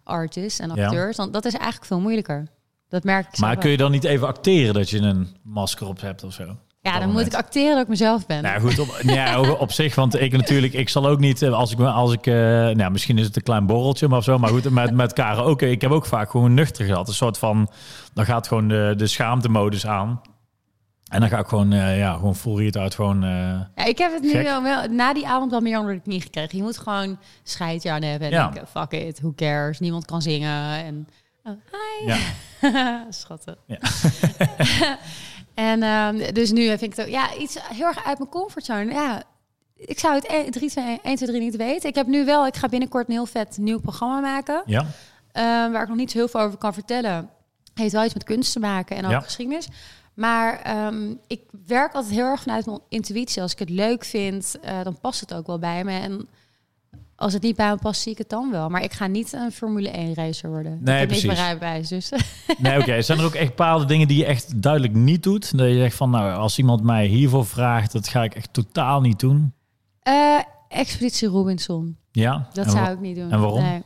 artists 0.04 0.58
en 0.58 0.72
Ja. 0.74 0.84
acteurs. 0.84 1.16
Dan, 1.16 1.30
dat 1.30 1.44
is 1.44 1.52
eigenlijk 1.52 1.84
veel 1.84 2.00
moeilijker. 2.00 2.48
Dat 2.88 3.04
merk 3.04 3.26
ik 3.26 3.34
zelf 3.34 3.40
Maar 3.50 3.58
kun 3.60 3.70
je 3.70 3.76
dan 3.76 3.90
niet 3.90 4.04
even 4.04 4.26
acteren 4.26 4.74
dat 4.74 4.90
je 4.90 4.98
een 4.98 5.36
masker 5.42 5.86
op 5.86 6.00
hebt 6.00 6.24
of 6.24 6.32
zo? 6.32 6.56
Ja, 6.84 6.98
dan 6.98 7.10
moet 7.12 7.26
ik 7.26 7.34
acteren 7.34 7.72
dat 7.74 7.82
ik 7.82 7.88
mezelf 7.88 8.26
ben. 8.26 8.42
Nou 8.42 8.60
goed, 8.60 8.78
op, 8.78 9.00
ja, 9.02 9.40
op- 9.58 9.72
zich, 9.72 9.94
want 9.94 10.20
ik 10.20 10.32
natuurlijk, 10.32 10.72
ik 10.72 10.88
zal 10.88 11.06
ook 11.06 11.18
niet, 11.18 11.42
eh, 11.42 11.52
als 11.52 11.72
ik, 11.72 11.80
als 11.80 12.12
ik 12.12 12.26
eh, 12.26 12.34
nou 12.68 12.90
misschien 12.90 13.18
is 13.18 13.26
het 13.26 13.36
een 13.36 13.42
klein 13.42 13.66
borreltje, 13.66 14.08
maar 14.08 14.18
of 14.18 14.24
zo, 14.24 14.38
maar 14.38 14.50
goed, 14.50 14.70
met, 14.70 14.90
met 14.94 15.12
karaoke, 15.12 15.70
ik 15.70 15.80
heb 15.80 15.90
ook 15.90 16.06
vaak 16.06 16.30
gewoon 16.30 16.54
nuchter 16.54 16.84
gehad. 16.84 17.08
Een 17.08 17.14
soort 17.14 17.38
van, 17.38 17.68
dan 18.14 18.24
gaat 18.24 18.48
gewoon 18.48 18.68
de, 18.68 18.94
de 18.96 19.06
schaamtemodus 19.06 19.86
aan. 19.86 20.20
En 21.04 21.20
dan 21.20 21.28
ga 21.28 21.38
ik 21.38 21.46
gewoon, 21.46 21.72
eh, 21.72 21.98
ja, 21.98 22.12
gewoon 22.12 22.34
full 22.36 22.66
it 22.66 22.76
uit, 22.76 22.94
gewoon, 22.94 23.20
Ja, 23.74 23.84
ik 23.84 23.98
heb 23.98 24.12
het 24.12 24.22
nu 24.22 24.42
wel, 24.42 24.62
wel 24.62 24.88
na 24.88 25.12
die 25.14 25.26
avond 25.28 25.50
wel 25.50 25.60
meer 25.60 25.78
onder 25.78 25.94
de 25.94 26.00
knie 26.00 26.20
gekregen. 26.20 26.56
Je 26.58 26.62
moet 26.62 26.78
gewoon 26.78 27.18
scheid 27.42 27.86
aan 27.86 28.02
hebben 28.02 28.28
en 28.28 28.34
Ja. 28.34 28.48
denken, 28.48 28.68
fuck 28.68 28.92
it, 28.92 29.20
who 29.20 29.32
cares, 29.36 29.78
niemand 29.80 30.04
kan 30.04 30.22
zingen. 30.22 30.84
En, 30.84 31.08
oh, 31.44 31.52
hi. 31.70 32.06
ja. 32.12 33.06
Schattig. 33.10 33.56
Ja. 33.66 33.78
en 35.54 35.82
ehm, 35.82 36.32
dus 36.32 36.50
nu 36.52 36.66
vind 36.66 36.82
ik 36.82 36.96
het 36.96 37.00
ook, 37.06 37.12
ja, 37.12 37.34
iets 37.34 37.56
heel 37.68 37.86
erg 37.86 38.04
uit 38.04 38.18
mijn 38.18 38.30
comfortzone. 38.30 38.92
Ja, 38.92 39.22
ik 39.76 39.98
zou 39.98 40.14
het 40.14 40.26
1, 40.26 40.50
3, 40.50 40.70
2, 40.70 40.84
1, 41.02 41.16
2, 41.16 41.28
3 41.28 41.40
niet 41.40 41.56
weten. 41.56 41.88
Ik 41.88 41.94
heb 41.94 42.06
nu 42.06 42.24
wel, 42.24 42.46
ik 42.46 42.56
ga 42.56 42.68
binnenkort 42.68 43.06
een 43.08 43.14
heel 43.14 43.26
vet 43.26 43.56
nieuw 43.60 43.80
programma 43.80 44.20
maken. 44.20 44.62
ja. 44.66 44.86
eh, 45.32 45.42
waar 45.44 45.82
ik 45.82 45.88
nog 45.88 45.96
niet 45.96 46.10
zo 46.10 46.18
heel 46.18 46.28
veel 46.28 46.40
over 46.40 46.58
kan 46.58 46.74
vertellen. 46.74 47.30
Heeft 47.74 47.92
wel 47.92 48.04
iets 48.04 48.14
met 48.14 48.24
kunst 48.24 48.52
te 48.52 48.60
maken 48.60 48.96
en 48.96 49.04
ook 49.04 49.10
Ja. 49.10 49.20
geschiedenis. 49.20 49.68
Maar 50.14 50.60
ehm, 50.62 51.14
ik 51.26 51.40
werk 51.66 51.94
altijd 51.94 52.14
heel 52.14 52.24
erg 52.24 52.42
vanuit 52.42 52.66
mijn 52.66 52.80
intuïtie. 52.88 53.42
Als 53.42 53.52
ik 53.52 53.58
het 53.58 53.70
leuk 53.70 54.04
vind, 54.04 54.56
eh, 54.62 54.82
dan 54.82 55.00
past 55.00 55.20
het 55.20 55.34
ook 55.34 55.46
wel 55.46 55.58
bij 55.58 55.84
me. 55.84 55.98
En 56.00 56.28
als 57.24 57.32
het 57.32 57.42
niet 57.42 57.56
bij 57.56 57.70
me 57.70 57.76
past, 57.76 58.00
zie 58.00 58.12
ik 58.12 58.18
het 58.18 58.28
dan 58.28 58.50
wel. 58.50 58.68
Maar 58.68 58.82
ik 58.82 58.92
ga 58.92 59.06
niet 59.06 59.32
een 59.32 59.52
Formule 59.52 59.88
1 59.88 60.14
racer 60.14 60.50
worden. 60.50 60.78
Nee, 60.82 60.94
ik 60.94 61.00
heb 61.00 61.10
niet 61.10 61.20
precies. 61.20 61.24
mijn 61.24 61.38
rijbewijs, 61.38 61.88
dus... 61.88 62.10
Nee, 62.58 62.80
oké. 62.80 63.02
Zijn 63.02 63.18
er 63.18 63.24
ook 63.24 63.34
echt 63.34 63.48
bepaalde 63.48 63.84
dingen 63.84 64.08
die 64.08 64.18
je 64.18 64.24
echt 64.24 64.62
duidelijk 64.62 64.94
niet 64.94 65.22
doet? 65.22 65.58
Dat 65.58 65.68
je 65.68 65.74
zegt 65.74 65.96
van, 65.96 66.10
nou, 66.10 66.34
als 66.34 66.58
iemand 66.58 66.82
mij 66.82 67.06
hiervoor 67.06 67.46
vraagt, 67.46 67.92
dat 67.92 68.08
ga 68.08 68.22
ik 68.22 68.34
echt 68.34 68.52
totaal 68.52 69.00
niet 69.00 69.18
doen. 69.18 69.52
Eh, 70.02 70.38
Expeditie 70.68 71.28
Robinson. 71.28 71.96
Ja? 72.12 72.48
Dat 72.52 72.70
zou 72.70 72.92
ik 72.92 73.00
niet 73.00 73.16
doen. 73.16 73.30
en 73.30 73.40
waarom? 73.40 73.62
Nee. 73.62 73.82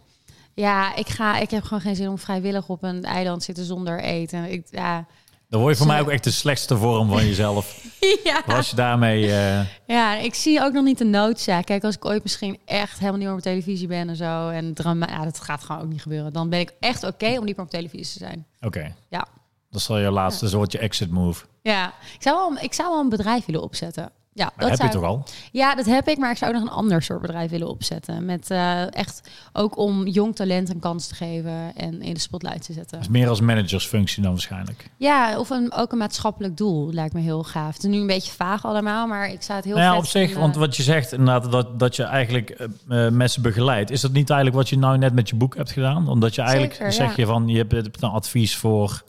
Ja, 0.54 0.94
ik, 0.94 1.08
ga, 1.08 1.38
ik 1.38 1.50
heb 1.50 1.62
gewoon 1.62 1.80
geen 1.80 1.96
zin 1.96 2.08
om 2.08 2.18
vrijwillig 2.18 2.68
op 2.68 2.82
een 2.82 3.02
eiland 3.02 3.42
zitten 3.42 3.64
zonder 3.64 4.00
eten. 4.00 4.52
Ik, 4.52 4.66
ja. 4.70 5.06
Dan 5.48 5.60
word 5.60 5.72
je 5.72 5.78
voor 5.78 5.92
mij 5.92 6.00
ook 6.00 6.08
echt 6.08 6.24
de 6.24 6.30
slechtste 6.30 6.76
vorm 6.76 7.08
van 7.08 7.26
jezelf. 7.26 7.84
ja. 8.24 8.42
Als 8.46 8.70
je 8.70 8.76
daarmee... 8.76 9.32
eh, 9.32 9.60
Ja, 9.86 10.16
ik 10.16 10.34
zie 10.34 10.60
ook 10.60 10.72
nog 10.72 10.84
niet 10.84 10.98
de 10.98 11.04
noodzaak. 11.04 11.64
Kijk, 11.66 11.84
als 11.84 11.94
ik 11.94 12.04
ooit 12.04 12.22
misschien 12.22 12.58
echt 12.64 12.98
helemaal 12.98 13.18
niet 13.18 13.26
meer 13.26 13.36
op 13.36 13.42
televisie 13.42 13.86
ben 13.86 14.08
en 14.08 14.16
zo. 14.16 14.48
En 14.48 14.74
drama, 14.74 15.06
ja, 15.10 15.24
dat 15.24 15.40
gaat 15.40 15.62
gewoon 15.64 15.82
ook 15.82 15.88
niet 15.88 16.02
gebeuren. 16.02 16.32
Dan 16.32 16.48
ben 16.48 16.60
ik 16.60 16.72
echt 16.80 17.02
oké 17.04 17.38
om 17.38 17.44
niet 17.44 17.56
meer 17.56 17.64
op 17.64 17.70
televisie 17.70 18.12
te 18.18 18.24
zijn. 18.26 18.46
Oké. 18.60 18.94
Ja. 19.08 19.26
Dat 19.70 19.80
zal 19.80 19.98
je 19.98 20.10
laatste 20.10 20.48
soort 20.48 20.72
je 20.72 20.78
exit 20.78 21.10
move. 21.10 21.44
Ja, 21.62 21.86
ik 22.14 22.22
zou, 22.22 22.36
wel, 22.36 22.62
ik 22.64 22.72
zou 22.74 22.88
wel 22.90 23.00
een 23.00 23.08
bedrijf 23.08 23.44
willen 23.46 23.62
opzetten. 23.62 24.10
Ja, 24.38 24.52
Maar 24.56 24.68
dat 24.68 24.68
heb 24.68 24.76
zou 24.76 24.88
je 24.88 24.94
toch 24.94 25.04
al? 25.04 25.24
Ja, 25.52 25.74
dat 25.74 25.86
heb 25.86 26.08
ik, 26.08 26.18
maar 26.18 26.30
ik 26.30 26.36
zou 26.36 26.52
nog 26.52 26.62
een 26.62 26.70
ander 26.70 27.02
soort 27.02 27.20
bedrijf 27.20 27.50
willen 27.50 27.68
opzetten. 27.68 28.24
Met 28.24 28.50
eh, 28.50 28.94
echt 28.94 29.30
ook 29.52 29.78
om 29.78 30.06
jong 30.06 30.36
talent 30.36 30.68
een 30.68 30.78
kans 30.78 31.06
te 31.06 31.14
geven 31.14 31.72
en 31.76 32.02
in 32.02 32.14
de 32.14 32.20
spotlight 32.20 32.62
te 32.62 32.72
zetten. 32.72 33.00
Is 33.00 33.08
meer 33.08 33.28
als 33.28 33.40
managersfunctie 33.40 34.22
dan 34.22 34.32
waarschijnlijk. 34.32 34.90
Ja, 34.96 35.38
of 35.38 35.50
een, 35.50 35.72
ook 35.72 35.92
een 35.92 35.98
maatschappelijk 35.98 36.56
doel 36.56 36.92
lijkt 36.92 37.14
me 37.14 37.20
heel 37.20 37.42
gaaf. 37.42 37.74
Het 37.74 37.84
is 37.84 37.90
nu 37.90 38.00
een 38.00 38.06
beetje 38.06 38.32
vaag 38.32 38.64
allemaal, 38.64 39.06
maar 39.06 39.30
ik 39.30 39.42
zou 39.42 39.58
het 39.58 39.66
heel 39.66 39.76
Nou 39.76 39.92
ja, 39.92 39.96
op 39.96 40.06
zich, 40.06 40.34
want 40.34 40.56
wat 40.56 40.76
je 40.76 40.82
zegt 40.82 41.12
inderdaad, 41.12 41.52
dat, 41.52 41.78
dat 41.78 41.96
je 41.96 42.02
eigenlijk 42.02 42.50
eh, 42.50 43.06
eh, 43.06 43.12
mensen 43.12 43.42
begeleidt. 43.42 43.90
Is 43.90 44.00
dat 44.00 44.12
niet 44.12 44.30
eigenlijk 44.30 44.60
wat 44.60 44.68
je 44.68 44.78
nou 44.78 44.98
net 44.98 45.14
met 45.14 45.28
je 45.28 45.36
boek 45.36 45.56
hebt 45.56 45.72
gedaan? 45.72 46.08
Omdat 46.08 46.34
je 46.34 46.40
eigenlijk, 46.42 46.74
Zeker, 46.74 46.92
zeg 46.92 47.08
ja. 47.08 47.14
je 47.16 47.26
van, 47.26 47.48
je 47.48 47.56
hebt, 47.56 47.70
je 47.70 47.76
hebt 47.76 48.02
een 48.02 48.08
advies 48.08 48.56
voor, 48.56 49.02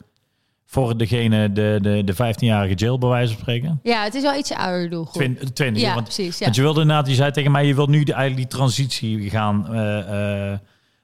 voor 0.70 0.96
degene, 0.96 1.52
de, 1.52 1.78
de, 1.82 2.02
de 2.04 2.14
15-jarige 2.14 2.74
jail, 2.74 2.98
bij 2.98 3.08
wijze 3.08 3.32
van 3.32 3.40
spreken. 3.40 3.80
Ja, 3.82 4.02
het 4.04 4.14
is 4.14 4.22
wel 4.22 4.38
iets 4.38 4.52
ouder 4.52 4.90
doelgroep. 4.90 5.22
Twin- 5.22 5.52
20, 5.52 5.82
ja, 5.82 5.94
want, 5.94 6.04
precies. 6.04 6.38
Ja. 6.38 6.44
want 6.44 6.56
je 6.56 6.62
wilde 6.62 6.80
inderdaad, 6.80 7.08
je 7.08 7.14
zei 7.14 7.30
tegen 7.30 7.50
mij, 7.50 7.66
je 7.66 7.74
wilt 7.74 7.88
nu 7.88 8.02
de, 8.04 8.12
eigenlijk 8.12 8.48
die 8.50 8.58
transitie 8.58 9.30
gaan 9.30 9.74
eh, 9.74 10.52
eh, 10.52 10.58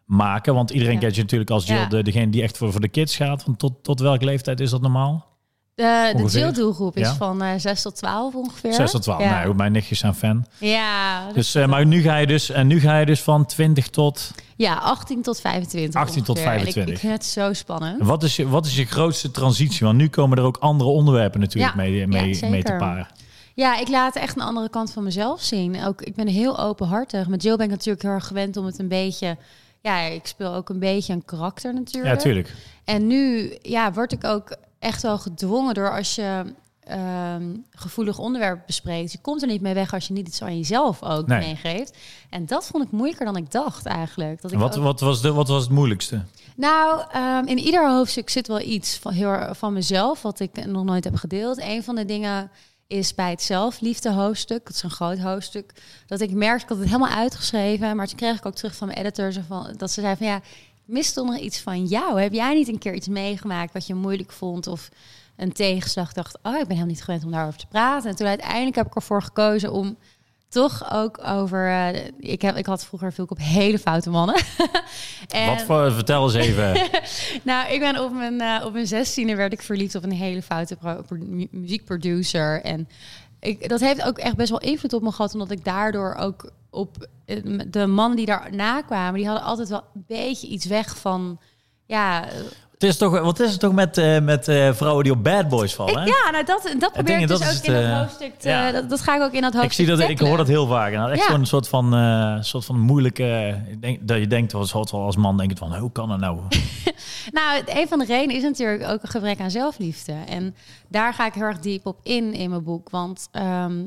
maken. 0.05 0.55
Want 0.55 0.71
iedereen 0.71 0.95
Ja. 0.95 1.01
kent 1.01 1.15
je 1.15 1.23
natuurlijk 1.23 1.51
als 1.51 1.67
jail, 1.67 1.81
Ja. 1.81 1.89
de, 1.89 2.03
degene 2.03 2.31
die 2.31 2.43
echt 2.43 2.57
voor, 2.59 2.73
voor 2.73 2.81
de 2.81 2.89
kids 2.89 3.17
gaat. 3.17 3.45
Want 3.45 3.59
tot, 3.59 3.73
tot 3.83 4.01
welke 4.01 4.25
leeftijd 4.25 4.61
is 4.61 4.71
dat 4.71 4.81
normaal? 4.81 5.36
De, 5.77 6.11
de 6.13 6.23
Ongeveer. 6.23 6.41
jail-doelgroep 6.41 6.97
is 6.97 7.07
Ja. 7.09 7.15
van 7.15 7.43
eh 7.43 7.51
6 7.57 7.83
tot 7.83 7.97
12 7.97 8.35
ongeveer. 8.35 8.73
6 8.73 8.91
tot 8.91 9.03
12. 9.03 9.21
Ja, 9.23 9.45
Nee, 9.45 9.55
mijn 9.55 9.73
nichtjes 9.73 9.99
zijn 9.99 10.15
fan. 10.15 10.47
ja, 10.59 11.33
Dus, 11.33 11.55
eh, 11.55 11.67
maar 11.67 11.87
nu 11.87 12.01
ga 12.03 12.17
je 12.17 12.27
dus, 12.27 12.51
en 12.51 12.67
nu 12.67 12.81
ga 12.81 12.99
je 12.99 13.07
dus 13.07 13.21
van 13.23 13.47
20 13.47 13.89
tot... 13.89 14.31
ja 14.57 14.75
18 14.75 15.23
tot 15.23 15.41
25 15.41 16.01
18 16.01 16.23
tot 16.25 16.29
ongeveer. 16.37 16.53
En 16.53 16.59
25. 16.59 16.83
ik, 16.95 16.95
ik 16.95 16.99
vind 17.01 17.13
het 17.13 17.25
zo 17.25 17.53
spannend. 17.53 18.03
Wat 18.03 18.23
is, 18.23 18.37
je, 18.37 18.49
wat 18.49 18.67
is 18.67 18.77
je 18.77 18.85
grootste 18.85 19.31
transitie? 19.31 19.87
Want 19.87 19.99
nu 19.99 20.09
komen 20.09 20.39
er 20.39 20.45
ook 20.45 20.57
andere 20.57 20.91
onderwerpen 20.91 21.41
natuurlijk 21.41 21.75
Ja, 21.75 21.81
mee, 22.07 22.35
zeker. 22.35 22.51
mee 22.51 22.63
te 22.63 22.75
paren. 22.79 23.07
Ja, 23.55 23.79
ik 23.79 23.89
laat 23.89 24.17
echt 24.17 24.37
een 24.37 24.43
andere 24.43 24.69
kant 24.69 24.93
van 24.93 25.03
mezelf 25.05 25.41
zien. 25.43 25.85
Ook, 25.85 26.03
ik 26.03 26.15
ben 26.15 26.27
heel 26.27 26.59
openhartig. 26.59 27.29
Met 27.29 27.43
Jill 27.43 27.57
ben 27.57 27.65
ik 27.65 27.71
natuurlijk 27.71 28.03
heel 28.03 28.13
erg 28.13 28.27
gewend 28.27 28.57
om 28.57 28.65
het 28.67 28.79
een 28.79 28.89
beetje... 28.89 29.37
Ja, 29.83 29.99
ik 30.01 30.27
speel 30.27 30.55
ook 30.55 30.69
een 30.69 30.79
beetje 30.79 31.13
een 31.13 31.25
karakter 31.25 31.75
natuurlijk. 31.75 32.15
Ja, 32.15 32.21
tuurlijk. 32.21 32.55
En 32.85 33.07
nu 33.07 33.53
ja, 33.63 33.93
word 33.93 34.13
ik 34.13 34.25
ook 34.25 34.57
echt 34.87 35.03
wel 35.03 35.19
gedwongen 35.19 35.75
door 35.75 35.91
als 35.97 36.15
je 36.15 36.43
ehm, 36.81 37.55
gevoelig 37.71 38.19
onderwerp 38.19 38.67
bespreekt. 38.67 39.13
Je 39.13 39.19
komt 39.21 39.43
er 39.43 39.49
niet 39.49 39.61
mee 39.61 39.75
weg 39.75 39.93
als 39.95 40.07
je 40.07 40.13
niet 40.13 40.29
iets 40.29 40.43
aan 40.43 40.57
jezelf 40.57 41.03
ook 41.03 41.27
Nee. 41.27 41.39
meegeeft. 41.39 41.97
En 42.31 42.47
dat 42.47 42.67
vond 42.67 42.85
ik 42.85 42.91
moeilijker 42.91 43.25
dan 43.27 43.37
ik 43.37 43.51
dacht 43.51 43.87
eigenlijk. 43.87 44.43
Dat 44.43 44.53
ik 44.53 44.59
Wat, 44.59 44.77
ook- 44.77 44.83
wat, 44.83 45.01
was 45.01 45.21
de, 45.23 45.33
wat 45.33 45.49
was 45.49 45.63
het 45.63 45.71
moeilijkste? 45.73 46.21
Nou, 46.57 47.03
ehm, 47.13 47.47
in 47.47 47.59
ieder 47.59 47.91
hoofdstuk 47.91 48.31
zit 48.31 48.47
wel 48.49 48.61
iets 48.61 48.97
van, 48.99 49.13
heel, 49.13 49.55
van 49.55 49.73
mezelf 49.73 50.23
wat 50.23 50.41
ik 50.41 50.67
nog 50.67 50.85
nooit 50.85 51.05
heb 51.05 51.17
gedeeld. 51.17 51.61
Een 51.61 51.83
van 51.85 51.95
de 51.95 52.05
dingen 52.05 52.51
is 52.87 53.15
bij 53.15 53.31
het 53.31 53.43
zelfliefde 53.43 54.13
hoofdstuk, 54.13 54.65
dat 54.67 54.75
is 54.75 54.83
een 54.83 54.91
groot 54.91 55.19
hoofdstuk, 55.19 55.73
dat 56.07 56.21
ik 56.21 56.31
merkte, 56.31 56.63
ik 56.63 56.69
had 56.69 56.79
het 56.79 56.87
helemaal 56.87 57.17
uitgeschreven, 57.17 57.97
maar 57.97 58.07
toen 58.07 58.17
kreeg 58.17 58.37
ik 58.37 58.47
ook 58.47 58.55
terug 58.55 58.75
van 58.77 58.87
mijn 58.87 58.99
editor 58.99 59.33
zo 59.33 59.41
van, 59.49 59.75
dat 59.77 59.91
ze 59.91 60.01
zei 60.01 60.17
van 60.17 60.27
ja, 60.27 60.41
ik 60.87 60.93
mis 60.93 61.13
toch 61.13 61.27
nog 61.27 61.39
iets 61.39 61.59
van 61.61 61.85
jou. 61.85 62.21
Heb 62.21 62.33
jij 62.33 62.55
niet 62.55 62.69
een 62.69 62.79
keer 62.79 62.95
iets 62.95 63.09
meegemaakt 63.09 63.73
wat 63.73 63.87
je 63.87 63.95
moeilijk 63.95 64.33
vond 64.33 64.67
of 64.67 64.89
een 65.37 65.53
tegenslag? 65.53 66.13
Dacht, 66.13 66.39
oh, 66.43 66.53
ik 66.53 66.59
ben 66.59 66.67
helemaal 66.69 66.87
niet 66.87 67.03
gewend 67.05 67.25
om 67.25 67.31
daarover 67.31 67.59
te 67.61 67.67
praten. 67.67 68.11
En 68.11 68.17
toen 68.17 68.27
uiteindelijk 68.27 68.77
heb 68.77 68.87
ik 68.87 68.95
ervoor 68.95 69.23
gekozen 69.23 69.73
om 69.73 69.97
toch 70.49 70.93
ook 70.93 71.21
over. 71.27 71.69
eh, 71.71 72.05
ik, 72.19 72.43
heb, 72.43 72.57
ik 72.57 72.67
had 72.67 72.85
vroeger 72.85 73.13
veel 73.13 73.25
op 73.29 73.39
hele 73.41 73.79
foute 73.79 74.11
mannen. 74.11 74.35
En- 75.29 75.47
Wat 75.47 75.63
voor, 75.63 75.93
vertel 75.93 76.25
eens 76.25 76.35
even. 76.35 76.81
nou, 77.45 77.73
ik 77.73 77.81
ben 77.81 78.05
op 78.05 78.13
mijn, 78.13 78.41
eh, 78.41 78.65
op 78.67 78.73
mijn 78.73 78.87
zestiende 78.87 79.35
werd 79.37 79.53
ik 79.53 79.63
verliefd 79.63 79.95
op 79.95 80.03
een 80.03 80.13
hele 80.13 80.43
foute 80.43 80.77
pro- 80.77 81.03
pro- 81.07 81.17
mu- 81.27 81.49
muziekproducer. 81.51 82.63
En 82.63 82.89
ik, 83.41 83.69
dat 83.69 83.81
heeft 83.81 84.03
ook 84.03 84.19
echt 84.19 84.37
best 84.37 84.51
wel 84.51 84.61
invloed 84.61 84.93
op 84.93 85.03
me 85.03 85.11
gehad, 85.13 85.33
omdat 85.33 85.51
ik 85.51 85.65
daardoor 85.65 86.15
ook 86.15 86.51
op 86.71 87.07
de 87.67 87.87
mannen 87.87 88.17
die 88.17 88.27
daarna 88.27 88.83
kwamen, 88.83 89.15
die 89.15 89.27
hadden 89.27 89.45
altijd 89.45 89.69
wel 89.69 89.85
een 89.95 90.05
beetje 90.07 90.47
iets 90.47 90.67
weg 90.67 90.99
van. 90.99 91.41
Ja, 91.87 92.25
het 92.79 92.89
is 92.89 92.97
toch, 92.97 93.21
wat 93.21 93.41
is 93.41 93.51
het 93.51 93.61
toch 93.61 93.73
met, 93.73 93.99
eh, 93.99 94.21
met 94.21 94.49
eh, 94.49 94.73
vrouwen 94.73 95.05
die 95.05 95.13
op 95.13 95.25
bad 95.25 95.49
boys 95.49 95.75
vallen? 95.75 96.07
ik, 96.07 96.09
ja 96.09 96.31
nou 96.31 96.45
dat, 96.45 96.75
dat 96.79 96.93
probeer 96.93 97.19
ik 97.19 97.29
dat 97.29 97.39
dus 97.39 97.49
is 97.49 97.57
ook 97.57 97.67
het, 97.67 97.67
in 97.67 97.73
dat 97.73 97.83
eh, 97.83 97.99
hoofdstuk. 97.99 98.39
Te, 98.39 98.49
ja. 98.49 98.73
dat, 98.73 98.91
dat 98.91 99.01
ga 99.01 99.17
ik 99.17 99.23
ook 99.23 99.33
in 99.33 99.41
dat 99.41 99.53
hoofdstuk. 99.55 99.87
ik, 99.87 99.97
zie 99.97 100.07
dat, 100.07 100.11
ik 100.11 100.19
hoor 100.19 100.37
dat 100.37 100.49
heel 100.49 100.67
vaak. 100.67 100.93
En 100.93 101.11
echt 101.11 101.19
Ja. 101.19 101.25
gewoon 101.25 101.41
een 101.41 101.47
soort 101.47 101.69
van, 101.69 101.95
eh, 101.95 102.37
soort 102.41 102.65
van 102.65 102.81
moeilijke... 102.81 103.61
Ik 103.71 103.81
denk, 103.83 104.09
dat 104.09 104.19
je 104.19 104.27
denkt, 104.27 104.53
van 104.53 104.87
als 104.91 105.17
man 105.17 105.37
denkt 105.37 105.59
van, 105.59 105.77
hoe 105.77 105.93
kan 105.93 106.09
dat 106.09 106.19
nou? 106.19 106.39
Nou, 107.33 107.63
een 107.67 107.89
van 107.89 107.99
de 107.99 108.05
redenen 108.05 108.37
is 108.37 108.43
natuurlijk 108.43 108.89
ook 108.89 109.03
een 109.03 109.09
gebrek 109.09 109.41
aan 109.41 109.51
zelfliefde. 109.51 110.15
En 110.29 110.55
daar 110.89 111.15
ga 111.15 111.27
ik 111.27 111.35
heel 111.35 111.43
erg 111.43 111.59
diep 111.59 111.87
op 111.87 111.99
in 112.03 112.33
in 112.33 112.51
mijn 112.51 112.65
boek. 112.65 112.91
Want 112.91 113.29
ehm, 113.33 113.83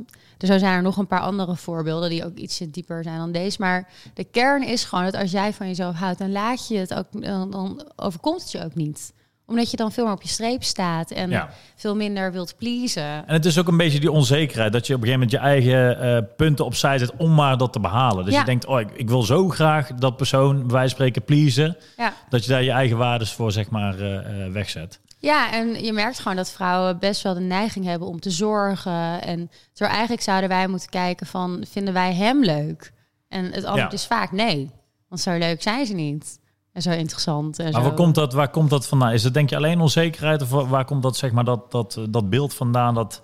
zo 0.48 0.58
zijn 0.58 0.74
er 0.76 0.82
nog 0.82 0.98
een 0.98 1.08
paar 1.08 1.20
andere 1.20 1.56
voorbeelden 1.56 2.10
die 2.10 2.26
ook 2.26 2.38
ietsje 2.38 2.70
dieper 2.70 3.04
zijn 3.04 3.18
dan 3.18 3.32
deze. 3.32 3.58
Maar 3.60 3.88
de 4.14 4.24
kern 4.24 4.64
is 4.68 4.84
gewoon 4.84 5.04
dat 5.06 5.16
als 5.16 5.32
jij 5.32 5.54
van 5.54 5.68
jezelf 5.68 5.96
houdt, 5.96 6.20
dan 6.20 6.32
laat 6.32 6.68
je 6.68 6.78
het 6.78 6.94
ook, 6.94 7.06
dan, 7.52 7.84
overkomt 7.96 8.42
het 8.42 8.52
je 8.52 8.64
ook 8.64 8.76
niet 8.76 9.14
omdat 9.46 9.72
je 9.72 9.78
dan 9.78 9.92
veel 9.92 10.04
meer 10.04 10.14
op 10.14 10.22
je 10.22 10.28
streep 10.30 10.64
staat 10.64 11.12
en 11.12 11.30
Ja. 11.30 11.50
veel 11.76 11.96
minder 11.96 12.32
wilt 12.32 12.56
pleasen. 12.58 13.04
En 13.04 13.34
het 13.34 13.46
is 13.46 13.58
ook 13.60 13.68
een 13.68 13.78
beetje 13.78 14.00
die 14.00 14.12
onzekerheid. 14.12 14.74
Dat 14.74 14.88
je 14.88 14.94
op 14.96 15.02
een 15.02 15.08
gegeven 15.08 15.28
moment 15.30 15.44
je 15.44 15.50
eigen 15.78 16.00
eh, 16.02 16.24
punten 16.38 16.66
opzij 16.66 16.98
zet 16.98 17.12
om 17.18 17.34
maar 17.36 17.58
dat 17.58 17.74
te 17.74 17.80
behalen. 17.80 18.26
Dus 18.26 18.34
Ja. 18.34 18.40
je 18.40 18.46
denkt, 18.46 18.66
oh, 18.66 18.80
ik, 18.80 18.90
ik 18.96 19.10
wil 19.10 19.24
zo 19.24 19.50
graag 19.50 19.88
dat 19.94 20.18
persoon, 20.18 20.56
bij 20.58 20.66
wijze 20.68 20.80
van 20.80 20.90
spreken, 20.90 21.24
pleasen. 21.24 21.78
Ja. 21.98 22.14
Dat 22.30 22.44
je 22.46 22.50
daar 22.52 22.64
je 22.64 22.72
eigen 22.72 22.98
waardes 22.98 23.32
voor, 23.34 23.52
zeg 23.52 23.70
maar, 23.70 24.00
eh, 24.00 24.46
eh, 24.46 24.52
wegzet. 24.52 25.00
Ja, 25.22 25.52
en 25.52 25.84
je 25.84 25.94
merkt 25.94 26.20
gewoon 26.20 26.36
dat 26.38 26.52
vrouwen 26.52 27.00
best 27.00 27.22
wel 27.22 27.34
de 27.34 27.40
neiging 27.40 27.86
hebben 27.86 28.08
om 28.08 28.20
te 28.20 28.30
zorgen. 28.30 29.22
En 29.22 29.50
terwijl 29.74 29.92
eigenlijk 29.98 30.22
zouden 30.22 30.50
wij 30.50 30.68
moeten 30.68 30.90
kijken 30.90 31.28
van, 31.28 31.66
vinden 31.70 31.94
wij 31.94 32.14
hem 32.14 32.44
leuk? 32.44 32.94
En 33.28 33.46
het 33.46 33.64
antwoord 33.64 33.92
Ja. 33.92 33.98
is 33.98 34.06
vaak 34.06 34.32
nee. 34.32 34.72
Want 35.08 35.22
zo 35.22 35.38
leuk 35.38 35.62
zijn 35.62 35.86
ze 35.86 35.94
niet. 35.94 36.40
En 36.74 36.82
zo 36.82 36.92
interessant. 36.92 37.60
En 37.60 37.64
Maar 37.64 37.74
zo. 37.74 37.82
waar 37.88 37.94
komt, 37.98 38.16
dat, 38.16 38.34
waar 38.34 38.50
komt 38.50 38.70
dat 38.70 38.88
vandaan? 38.88 39.12
Is 39.12 39.24
het 39.24 39.34
denk 39.34 39.50
je 39.50 39.56
alleen 39.56 39.82
onzekerheid? 39.82 40.42
Of 40.42 40.50
waar 40.50 40.86
komt 40.86 41.04
dat, 41.04 41.18
zeg 41.18 41.32
maar, 41.32 41.44
dat, 41.44 41.72
dat, 41.72 42.00
dat 42.10 42.30
beeld 42.30 42.54
vandaan? 42.54 42.94
Dat, 42.94 43.24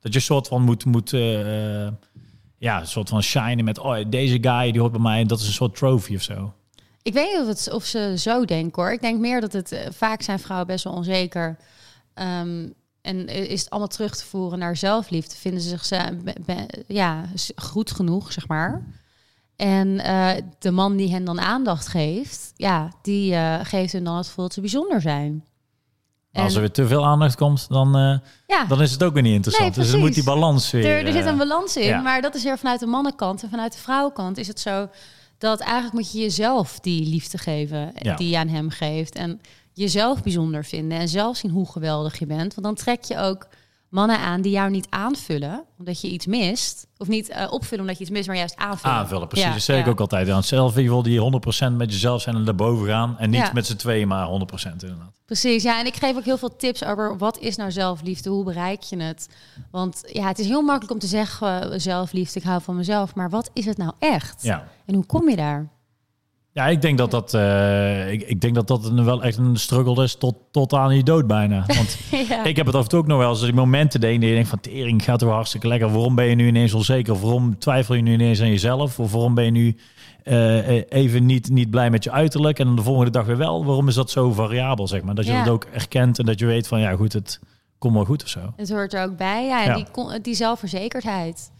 dat 0.00 0.12
je 0.12 0.20
soort 0.20 0.48
van 0.48 0.62
moet, 0.62 0.84
moet 0.84 1.12
eh, 1.12 1.84
eh, 1.86 1.92
ja, 2.58 2.80
een 2.80 2.86
soort 2.86 3.08
van 3.08 3.22
shinen 3.22 3.64
met, 3.64 3.78
oh, 3.78 3.96
deze 4.08 4.38
guy 4.40 4.70
die 4.72 4.80
hoort 4.80 4.92
bij 4.92 5.00
mij. 5.00 5.20
En 5.20 5.26
dat 5.26 5.40
is 5.40 5.46
een 5.46 5.52
soort 5.52 5.76
trophy 5.76 6.14
of 6.14 6.22
zo. 6.22 6.54
Ik 7.02 7.12
weet 7.12 7.30
niet 7.32 7.40
of, 7.40 7.46
het, 7.46 7.72
of 7.72 7.84
ze 7.84 8.14
zo 8.18 8.44
denken 8.44 8.82
hoor. 8.82 8.92
Ik 8.92 9.00
denk 9.00 9.20
meer 9.20 9.40
dat 9.40 9.52
het 9.52 9.72
eh, 9.72 9.86
vaak 9.90 10.22
zijn 10.22 10.38
vrouwen 10.38 10.66
best 10.66 10.84
wel 10.84 10.92
onzeker. 10.92 11.56
Ehm, 12.14 12.68
en 13.00 13.26
is 13.26 13.60
het 13.60 13.70
allemaal 13.70 13.88
terug 13.88 14.16
te 14.16 14.24
voeren 14.24 14.58
naar 14.58 14.76
zelfliefde? 14.76 15.36
Vinden 15.36 15.60
ze 15.60 15.68
zich 15.68 16.00
ja, 16.86 17.24
goed 17.56 17.90
genoeg, 17.90 18.32
zeg 18.32 18.48
maar? 18.48 18.82
En 19.56 19.98
eh, 20.00 20.30
de 20.58 20.70
man 20.70 20.96
die 20.96 21.10
hen 21.10 21.24
dan 21.24 21.40
aandacht 21.40 21.88
geeft, 21.88 22.52
ja, 22.56 22.92
die 23.02 23.34
eh, 23.34 23.58
geeft 23.62 23.92
hun 23.92 24.04
dan 24.04 24.16
het 24.16 24.26
gevoel 24.26 24.44
dat 24.44 24.54
ze 24.54 24.60
bijzonder 24.60 25.00
zijn. 25.00 25.44
Maar 26.32 26.42
als 26.42 26.52
En- 26.52 26.56
er 26.56 26.64
weer 26.66 26.74
te 26.74 26.86
veel 26.86 27.06
aandacht 27.06 27.36
komt, 27.36 27.68
dan, 27.68 28.20
ja, 28.46 28.64
dan 28.64 28.82
is 28.82 28.92
het 28.92 29.02
ook 29.02 29.12
weer 29.12 29.22
niet 29.22 29.34
interessant. 29.34 29.76
Nee, 29.76 29.84
dus 29.84 29.94
er 29.94 29.98
moet 29.98 30.14
die 30.14 30.24
balans 30.24 30.70
weer... 30.70 30.84
er, 30.86 31.06
er 31.06 31.12
zit 31.12 31.26
een 31.26 31.36
balans 31.36 31.76
in, 31.76 31.86
ja. 31.86 32.00
maar 32.00 32.20
dat 32.20 32.34
is 32.34 32.42
weer 32.42 32.58
vanuit 32.58 32.80
de 32.80 32.86
mannenkant. 32.86 33.42
En 33.42 33.50
vanuit 33.50 33.72
de 33.72 33.78
vrouwenkant 33.78 34.38
is 34.38 34.48
het 34.48 34.60
zo 34.60 34.88
dat 35.42 35.60
eigenlijk 35.60 35.92
moet 35.94 36.12
je 36.12 36.18
jezelf 36.18 36.80
die 36.80 37.06
liefde 37.06 37.38
geven 37.38 37.92
Ja. 38.02 38.16
die 38.16 38.28
je 38.28 38.38
aan 38.38 38.48
hem 38.48 38.70
geeft. 38.70 39.14
En 39.14 39.40
jezelf 39.72 40.22
bijzonder 40.22 40.64
vinden 40.64 40.98
en 40.98 41.08
zelf 41.08 41.36
zien 41.36 41.50
hoe 41.50 41.66
geweldig 41.70 42.18
je 42.18 42.26
bent. 42.26 42.54
Want 42.54 42.66
dan 42.66 42.74
trek 42.74 43.02
je 43.04 43.18
ook 43.18 43.46
mannen 43.92 44.18
aan 44.18 44.40
die 44.40 44.52
jou 44.52 44.70
niet 44.70 44.86
aanvullen 44.90 45.64
omdat 45.78 46.00
je 46.00 46.08
iets 46.08 46.26
mist. 46.26 46.86
Of 46.96 47.08
niet 47.08 47.28
eh, 47.28 47.52
opvullen 47.52 47.80
omdat 47.80 47.96
je 47.96 48.02
iets 48.02 48.12
mist, 48.12 48.26
maar 48.26 48.36
juist 48.36 48.56
aanvullen. 48.56 48.96
Aanvullen, 48.96 49.28
precies. 49.28 49.46
Ja, 49.46 49.52
dat 49.52 49.62
zeg 49.62 49.78
ik 49.78 49.84
ja. 49.84 49.90
ook 49.90 50.00
altijd. 50.00 50.28
Aan 50.30 50.42
zelf, 50.42 50.76
je 50.76 50.82
wil 50.82 51.02
die 51.02 51.20
100% 51.70 51.72
met 51.76 51.92
jezelf 51.92 52.22
zijn 52.22 52.36
en 52.36 52.44
daarboven 52.44 52.86
gaan. 52.86 53.18
En 53.18 53.30
niet 53.30 53.40
Ja. 53.40 53.50
met 53.54 53.66
z'n 53.66 53.76
tweeën, 53.76 54.08
maar 54.08 54.26
100% 54.26 54.82
inderdaad. 54.82 55.20
Precies, 55.26 55.62
ja. 55.62 55.78
En 55.80 55.86
ik 55.86 55.96
geef 55.96 56.16
ook 56.16 56.24
heel 56.24 56.38
veel 56.38 56.56
tips 56.56 56.84
over 56.84 57.18
wat 57.18 57.38
is 57.38 57.56
nou 57.56 57.70
zelfliefde, 57.72 58.30
hoe 58.30 58.44
bereik 58.44 58.82
je 58.82 58.96
het? 59.02 59.28
Want 59.70 60.02
ja, 60.06 60.26
het 60.26 60.38
is 60.38 60.46
heel 60.46 60.62
makkelijk 60.62 60.92
om 60.92 60.98
te 60.98 61.06
zeggen 61.06 61.72
eh, 61.72 61.78
zelfliefde, 61.78 62.38
ik 62.40 62.46
hou 62.46 62.62
van 62.62 62.76
mezelf. 62.76 63.14
Maar 63.14 63.30
wat 63.30 63.50
is 63.52 63.64
het 63.64 63.76
nou 63.76 63.92
echt? 63.98 64.42
Ja. 64.42 64.68
En 64.86 64.94
hoe 64.94 65.06
kom 65.06 65.28
je 65.28 65.36
daar? 65.36 65.68
Ja, 66.54 66.66
ik 66.68 66.82
denk 66.82 66.98
dat 66.98 67.10
dat, 67.10 67.34
eh, 67.34 68.12
ik, 68.12 68.22
ik 68.22 68.40
denk 68.40 68.54
dat 68.54 68.66
dat 68.68 68.84
een, 68.84 69.04
wel 69.04 69.22
echt 69.22 69.36
een 69.38 69.56
struggle 69.56 70.02
is 70.02 70.14
tot, 70.14 70.34
tot 70.50 70.72
aan 70.72 70.96
je 70.96 71.02
dood 71.02 71.26
bijna. 71.26 71.64
Want 71.66 71.98
ja. 72.28 72.44
ik 72.44 72.56
heb 72.56 72.66
het 72.66 72.74
af 72.74 72.82
en 72.82 72.88
toe 72.88 72.98
ook 72.98 73.06
nog 73.06 73.18
wel 73.18 73.30
eens 73.30 73.40
die 73.40 73.52
momenten 73.52 74.00
deed 74.00 74.20
dat 74.20 74.28
je 74.28 74.34
denkt 74.34 74.48
van 74.48 74.60
tering 74.60 75.04
gaat 75.04 75.22
wel 75.22 75.32
hartstikke 75.32 75.68
lekker. 75.68 75.90
Waarom 75.90 76.14
ben 76.14 76.24
je 76.26 76.34
nu 76.34 76.46
ineens 76.46 76.72
onzeker? 76.74 77.12
Of 77.12 77.20
waarom 77.20 77.58
twijfel 77.58 77.94
je 77.94 78.02
nu 78.02 78.12
ineens 78.12 78.40
aan 78.40 78.48
jezelf? 78.48 78.98
Of 79.00 79.12
waarom 79.12 79.34
ben 79.34 79.44
je 79.44 79.50
nu 79.50 79.76
eh, 80.24 80.76
eh, 80.78 80.84
even 80.88 81.26
niet, 81.26 81.50
niet 81.50 81.70
blij 81.70 81.90
met 81.90 82.04
je 82.04 82.10
uiterlijk 82.10 82.58
en 82.58 82.66
dan 82.66 82.76
de 82.76 82.82
volgende 82.82 83.10
dag 83.10 83.26
weer 83.26 83.36
wel? 83.36 83.64
Waarom 83.64 83.88
is 83.88 83.94
dat 83.94 84.10
zo 84.10 84.32
variabel, 84.32 84.88
zeg 84.88 85.02
maar? 85.02 85.14
Dat 85.14 85.26
je 85.26 85.32
Ja. 85.32 85.44
dat 85.44 85.52
ook 85.52 85.64
erkent 85.64 86.18
en 86.18 86.24
dat 86.24 86.38
je 86.38 86.46
weet 86.46 86.68
van 86.68 86.80
ja 86.80 86.92
goed, 86.94 87.12
het 87.12 87.40
komt 87.78 87.94
wel 87.94 88.04
goed 88.04 88.22
of 88.22 88.28
zo. 88.28 88.52
Het 88.56 88.70
hoort 88.70 88.94
er 88.94 89.02
ook 89.02 89.16
bij. 89.16 89.46
Ja, 89.46 89.62
en 89.64 89.68
Ja. 89.68 89.74
Die, 90.10 90.20
die 90.20 90.34
zelfverzekerdheid. 90.34 91.50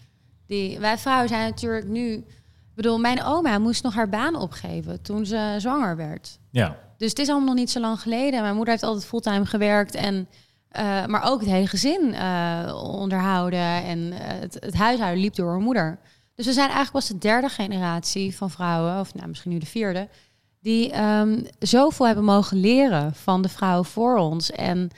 Die, 0.47 0.79
wij 0.79 0.99
vrouwen 0.99 1.29
zijn 1.29 1.49
natuurlijk 1.49 1.89
nu 1.89 2.25
Ik 2.73 2.79
bedoel, 2.79 2.99
mijn 2.99 3.23
oma 3.23 3.59
moest 3.59 3.83
nog 3.83 3.95
haar 3.95 4.09
baan 4.09 4.37
opgeven 4.37 5.03
toen 5.03 5.27
ze 5.27 5.55
zwanger 5.59 5.97
werd. 5.97 6.39
Ja. 6.51 6.77
Dus 6.97 7.11
het 7.11 7.19
is 7.19 7.29
allemaal 7.29 7.47
nog 7.47 7.57
niet 7.57 7.71
zo 7.71 7.81
lang 7.81 8.01
geleden. 8.01 8.43
Mijn 8.43 8.55
moeder 8.55 8.73
heeft 8.73 8.85
altijd 8.85 9.07
fulltime 9.07 9.47
gewerkt 9.47 9.95
en 9.95 10.29
uh, 10.77 11.07
maar 11.07 11.23
ook 11.25 11.41
het 11.41 11.49
hele 11.49 11.67
gezin 11.67 12.09
uh, 12.09 12.83
onderhouden 12.85 13.85
en 13.85 13.99
uh, 13.99 14.19
het, 14.19 14.57
het 14.61 14.75
huishouden 14.75 15.21
liep 15.21 15.35
door 15.35 15.51
haar 15.51 15.61
moeder. 15.61 15.99
Dus 16.35 16.47
we 16.47 16.53
zijn 16.53 16.71
eigenlijk 16.71 16.93
pas 16.93 17.07
de 17.07 17.19
derde 17.19 17.49
generatie 17.49 18.37
van 18.37 18.51
vrouwen, 18.51 19.01
of 19.01 19.15
nou, 19.15 19.29
misschien 19.29 19.51
nu 19.51 19.59
de 19.59 19.67
vierde, 19.67 20.09
die 20.61 21.01
um, 21.01 21.47
zoveel 21.59 22.07
hebben 22.07 22.25
mogen 22.25 22.57
leren 22.57 23.15
van 23.15 23.43
de 23.43 23.49
vrouwen 23.49 23.85
voor 23.85 24.17
ons. 24.17 24.51
En 24.51 24.91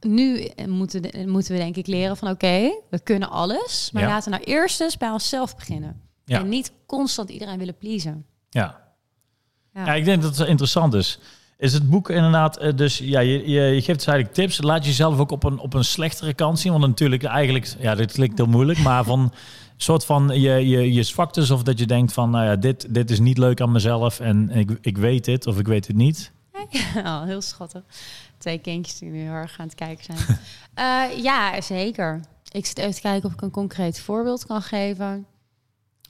nu 0.00 0.50
moeten, 0.66 1.30
moeten 1.30 1.52
we 1.52 1.58
denk 1.58 1.76
ik 1.76 1.86
leren 1.86 2.16
van 2.16 2.30
oké, 2.30 2.80
we 2.90 3.00
kunnen 3.02 3.30
alles, 3.30 3.90
maar 3.92 4.02
ja. 4.02 4.08
laten 4.08 4.30
we 4.30 4.38
nou 4.38 4.50
eerst 4.50 4.80
eens 4.80 4.96
bij 4.96 5.10
onszelf 5.10 5.56
beginnen. 5.56 6.05
Ja. 6.26 6.40
En 6.40 6.48
niet 6.48 6.72
constant 6.86 7.30
iedereen 7.30 7.58
willen 7.58 7.76
pleasen. 7.76 8.26
Ja. 8.50 8.80
ja. 9.74 9.86
ja 9.86 9.94
ik 9.94 10.04
denk 10.04 10.22
dat 10.22 10.36
het 10.36 10.48
interessant 10.48 10.94
is. 10.94 11.18
Is 11.58 11.72
het 11.72 11.90
boek 11.90 12.10
inderdaad, 12.10 12.78
dus 12.78 12.98
ja, 12.98 13.20
je, 13.20 13.48
je, 13.48 13.60
je 13.60 13.82
geeft 13.82 13.98
dus 13.98 14.06
eigenlijk 14.06 14.32
tips. 14.34 14.62
Laat 14.62 14.84
jezelf 14.84 15.18
ook 15.18 15.30
op 15.30 15.44
een, 15.44 15.58
op 15.58 15.74
een 15.74 15.84
slechtere 15.84 16.34
kant 16.34 16.58
zien. 16.58 16.72
Want 16.72 16.86
natuurlijk 16.86 17.22
eigenlijk, 17.22 17.74
ja, 17.78 17.94
dit 17.94 18.12
klinkt 18.12 18.38
heel 18.38 18.46
moeilijk, 18.46 18.78
maar 18.78 19.04
van 19.04 19.32
soort 19.76 20.04
van 20.04 20.40
je, 20.40 20.68
je, 20.68 20.92
je 20.92 21.02
zwaktes 21.02 21.50
of 21.50 21.62
dat 21.62 21.78
je 21.78 21.86
denkt 21.86 22.12
van, 22.12 22.30
nou 22.30 22.44
ja, 22.44 22.56
dit, 22.56 22.94
dit 22.94 23.10
is 23.10 23.20
niet 23.20 23.38
leuk 23.38 23.60
aan 23.60 23.72
mezelf 23.72 24.20
en 24.20 24.50
ik, 24.50 24.78
ik 24.80 24.98
weet 24.98 25.24
dit 25.24 25.46
of 25.46 25.58
ik 25.58 25.66
weet 25.66 25.86
het 25.86 25.96
niet. 25.96 26.32
Ja, 26.94 27.24
heel 27.24 27.40
schattig. 27.40 27.82
Twee 28.38 28.58
kindjes 28.58 28.98
die 28.98 29.10
nu 29.10 29.18
heel 29.18 29.32
erg 29.32 29.58
aan 29.58 29.66
het 29.66 29.74
kijken 29.74 30.04
zijn. 30.04 30.38
uh, 31.14 31.18
ja, 31.28 31.60
zeker. 31.60 32.20
Ik 32.50 32.66
zit 32.66 32.78
even 32.78 32.94
te 32.94 33.00
kijken 33.00 33.28
of 33.28 33.34
ik 33.34 33.42
een 33.42 33.50
concreet 33.50 34.00
voorbeeld 34.00 34.46
kan 34.46 34.62
geven. 34.62 35.26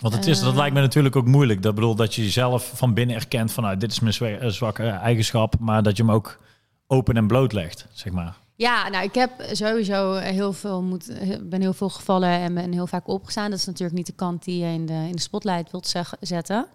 Want 0.01 0.15
het 0.15 0.27
is, 0.27 0.41
dat 0.41 0.55
lijkt 0.55 0.75
me 0.75 0.81
natuurlijk 0.81 1.17
ook 1.17 1.27
moeilijk. 1.27 1.63
Dat 1.63 1.75
bedoel 1.75 1.95
dat 1.95 2.15
je 2.15 2.23
jezelf 2.23 2.73
van 2.75 2.95
binnen 2.95 3.17
erkent 3.17 3.53
van 3.53 3.63
nou, 3.63 3.77
dit 3.77 3.93
is 3.93 4.01
mijn 4.01 4.53
zwakke 4.53 4.89
eigenschap, 4.89 5.59
maar 5.59 5.83
dat 5.83 5.97
je 5.97 6.03
hem 6.03 6.13
ook 6.13 6.39
open 6.87 7.17
en 7.17 7.27
bloot 7.27 7.53
legt, 7.53 7.87
zeg 7.93 8.13
maar. 8.13 8.37
Ja, 8.57 8.89
nou, 8.89 9.05
ik 9.05 9.15
heb 9.15 9.31
sowieso 9.53 10.15
heel 10.15 10.53
veel 10.53 10.83
moet, 10.83 11.13
ben 11.43 11.61
heel 11.61 11.73
veel 11.73 11.89
gevallen 11.89 12.29
en 12.29 12.55
ben 12.55 12.73
heel 12.73 12.87
vaak 12.87 13.09
opgestaan. 13.09 13.51
Dat 13.51 13.59
is 13.59 13.67
natuurlijk 13.67 13.97
niet 13.97 14.07
de 14.07 14.13
kant 14.13 14.45
die 14.45 14.59
je 14.59 14.73
in 14.73 14.87
de, 14.87 14.93
in 14.93 15.13
de 15.13 15.21
spotlight 15.21 15.71
wilt 15.71 15.93
zetten. 16.21 16.67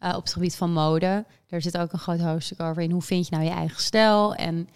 Uh, 0.00 0.14
op 0.16 0.22
het 0.22 0.32
gebied 0.32 0.56
van 0.56 0.72
mode. 0.72 1.24
Daar 1.48 1.62
zit 1.62 1.78
ook 1.78 1.92
een 1.92 1.98
groot 1.98 2.20
hoofdstuk 2.20 2.60
over 2.60 2.82
in. 2.82 2.90
Hoe 2.90 3.02
vind 3.02 3.28
je 3.28 3.34
nou 3.34 3.46
je 3.46 3.54
eigen 3.54 3.82
stijl? 3.82 4.34
En 4.34 4.68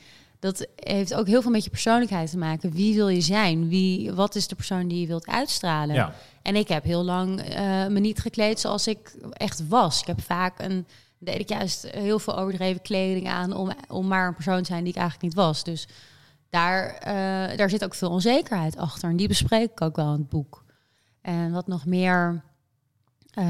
dat 0.43 0.67
heeft 0.77 1.15
ook 1.15 1.27
heel 1.27 1.43
veel 1.43 1.51
met 1.51 1.65
je 1.65 1.71
persoonlijkheid 1.71 2.31
te 2.31 2.39
maken. 2.39 2.73
Wie 2.73 2.95
wil 2.95 3.09
je 3.09 3.21
zijn? 3.21 3.69
Wie, 3.69 4.13
wat 4.13 4.35
is 4.35 4.49
de 4.49 4.55
persoon 4.55 4.89
die 4.89 5.01
je 5.01 5.07
wilt 5.07 5.27
uitstralen? 5.27 5.95
Ja. 5.95 6.15
En 6.43 6.57
ik 6.57 6.69
heb 6.69 6.85
heel 6.85 7.05
lang 7.05 7.41
uh, 7.41 7.87
me 7.87 7.99
niet 8.01 8.19
gekleed 8.19 8.61
zoals 8.61 8.87
ik 8.87 9.17
echt 9.33 9.69
was. 9.69 10.01
Ik 10.01 10.07
heb 10.07 10.21
vaak 10.21 10.59
een, 10.59 10.87
deed 11.19 11.39
ik 11.39 11.49
juist 11.49 11.91
heel 11.91 12.19
veel 12.19 12.39
overdreven 12.39 12.83
kleding 12.83 13.29
aan 13.29 13.53
om, 13.53 13.73
om 13.89 14.07
maar 14.07 14.27
een 14.27 14.35
persoon 14.35 14.59
te 14.59 14.65
zijn 14.65 14.85
die 14.85 14.93
ik 14.93 14.99
eigenlijk 14.99 15.29
niet 15.29 15.45
was. 15.45 15.65
Dus 15.65 15.89
daar, 16.51 16.95
uh, 17.07 17.57
daar 17.57 17.71
zit 17.71 17.85
ook 17.85 17.95
veel 17.95 18.11
onzekerheid 18.11 18.77
achter. 18.77 19.11
En 19.11 19.17
die 19.17 19.29
bespreek 19.29 19.71
ik 19.71 19.81
ook 19.81 19.97
wel 19.97 20.13
in 20.13 20.21
het 20.21 20.29
boek. 20.29 20.65
En 21.21 21.53
wat 21.53 21.67
nog 21.67 21.87
meer. 21.87 22.43
Uh, 23.39 23.45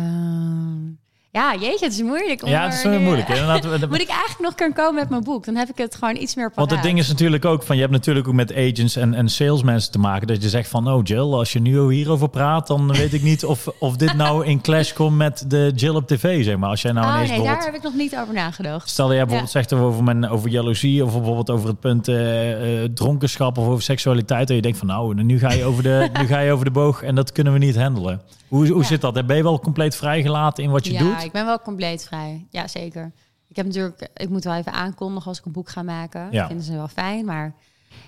ja, 1.33 1.55
jeetje, 1.55 1.85
het 1.85 1.95
is 1.95 2.03
moeilijk. 2.03 2.43
Om 2.43 2.49
ja, 2.49 2.65
het 2.65 2.75
is 2.75 2.83
wel 2.83 3.01
moeilijk. 3.01 3.29
Moet 3.89 4.01
ik 4.01 4.09
eigenlijk 4.09 4.39
nog 4.41 4.55
kunnen 4.55 4.77
komen 4.77 4.95
met 4.95 5.09
mijn 5.09 5.23
boek? 5.23 5.45
Dan 5.45 5.55
heb 5.55 5.69
ik 5.69 5.79
het 5.79 5.95
gewoon 5.95 6.17
iets 6.17 6.35
meer 6.35 6.53
Want 6.55 6.71
het 6.71 6.83
ding 6.83 6.99
is 6.99 7.09
natuurlijk 7.09 7.45
ook 7.45 7.63
van... 7.63 7.77
Je 7.77 7.81
hebt 7.81 7.93
natuurlijk 7.93 8.29
ook 8.29 8.35
met 8.35 8.55
agents 8.55 8.97
en, 8.97 9.15
en 9.15 9.29
salesmensen 9.29 9.93
te 9.93 9.99
maken... 9.99 10.27
dat 10.27 10.43
je 10.43 10.49
zegt 10.49 10.69
van, 10.69 10.89
oh 10.89 11.01
Jill, 11.05 11.33
als 11.33 11.53
je 11.53 11.61
nu 11.61 11.93
hierover 11.93 12.29
praat... 12.29 12.67
dan 12.67 12.93
weet 12.97 13.13
ik 13.13 13.23
niet 13.23 13.45
of, 13.45 13.69
of 13.79 13.97
dit 13.97 14.15
nou 14.15 14.47
in 14.47 14.61
clash 14.61 14.93
komt 14.93 15.17
met 15.17 15.45
de 15.49 15.73
Jill 15.75 15.95
op 15.95 16.07
tv, 16.07 16.45
zeg 16.45 16.57
maar. 16.57 16.69
Als 16.71 16.83
jij 16.83 16.93
nou 16.93 17.07
oh, 17.07 17.15
ineens 17.15 17.31
nee, 17.31 17.43
daar 17.43 17.65
heb 17.65 17.75
ik 17.75 17.83
nog 17.83 17.95
niet 17.95 18.17
over 18.17 18.35
nagedacht. 18.35 18.89
Stel 18.89 19.07
dat 19.07 19.17
jij 19.17 19.25
bijvoorbeeld 19.25 19.53
ja. 19.53 19.61
zegt 19.61 19.73
over, 19.83 20.05
mijn, 20.05 20.29
over 20.29 20.51
jaloezie... 20.51 21.05
of 21.05 21.13
bijvoorbeeld 21.13 21.51
over 21.51 21.69
het 21.69 21.81
punt 21.81 22.09
uh, 22.09 22.81
uh, 22.83 22.89
dronkenschap 22.95 23.59
of 23.59 23.67
over 23.67 23.83
seksualiteit... 23.83 24.49
en 24.49 24.57
je 24.57 24.63
denkt 24.63 24.79
van, 24.79 24.87
nou, 24.87 25.15
nu 25.15 25.39
ga 25.39 25.53
je 25.53 25.65
over 25.65 25.83
de, 25.83 26.09
nu 26.21 26.27
ga 26.27 26.39
je 26.39 26.53
over 26.53 26.65
de 26.65 26.71
boog... 26.71 27.03
en 27.03 27.15
dat 27.15 27.33
kunnen 27.33 27.53
we 27.53 27.59
niet 27.59 27.77
handelen. 27.77 28.21
Hoe, 28.49 28.69
hoe 28.69 28.81
ja. 28.81 28.87
zit 28.87 29.01
dat? 29.01 29.27
Ben 29.27 29.37
je 29.37 29.43
wel 29.43 29.61
compleet 29.61 29.97
vrijgelaten 29.97 30.65
in 30.65 30.71
wat 30.71 30.87
je 30.87 30.93
ja, 30.93 30.99
doet? 30.99 31.22
Ik 31.25 31.33
ben 31.33 31.45
wel 31.45 31.61
compleet 31.61 32.05
vrij. 32.05 32.47
Ja, 32.51 32.69
zeker. 32.69 33.13
Ik 33.49 33.57
heb 33.57 33.67
natuurlijk, 33.67 34.09
ik 34.15 34.29
moet 34.29 34.45
wel 34.45 34.55
even 34.55 34.73
aankondigen 34.73 35.29
als 35.29 35.39
ik 35.39 35.45
een 35.45 35.53
boek 35.53 35.69
ga 35.69 35.83
maken. 35.83 36.29
Ja. 36.31 36.47
Vinden 36.47 36.65
ze 36.65 36.73
wel 36.73 36.89
fijn, 36.89 37.25
maar 37.25 37.55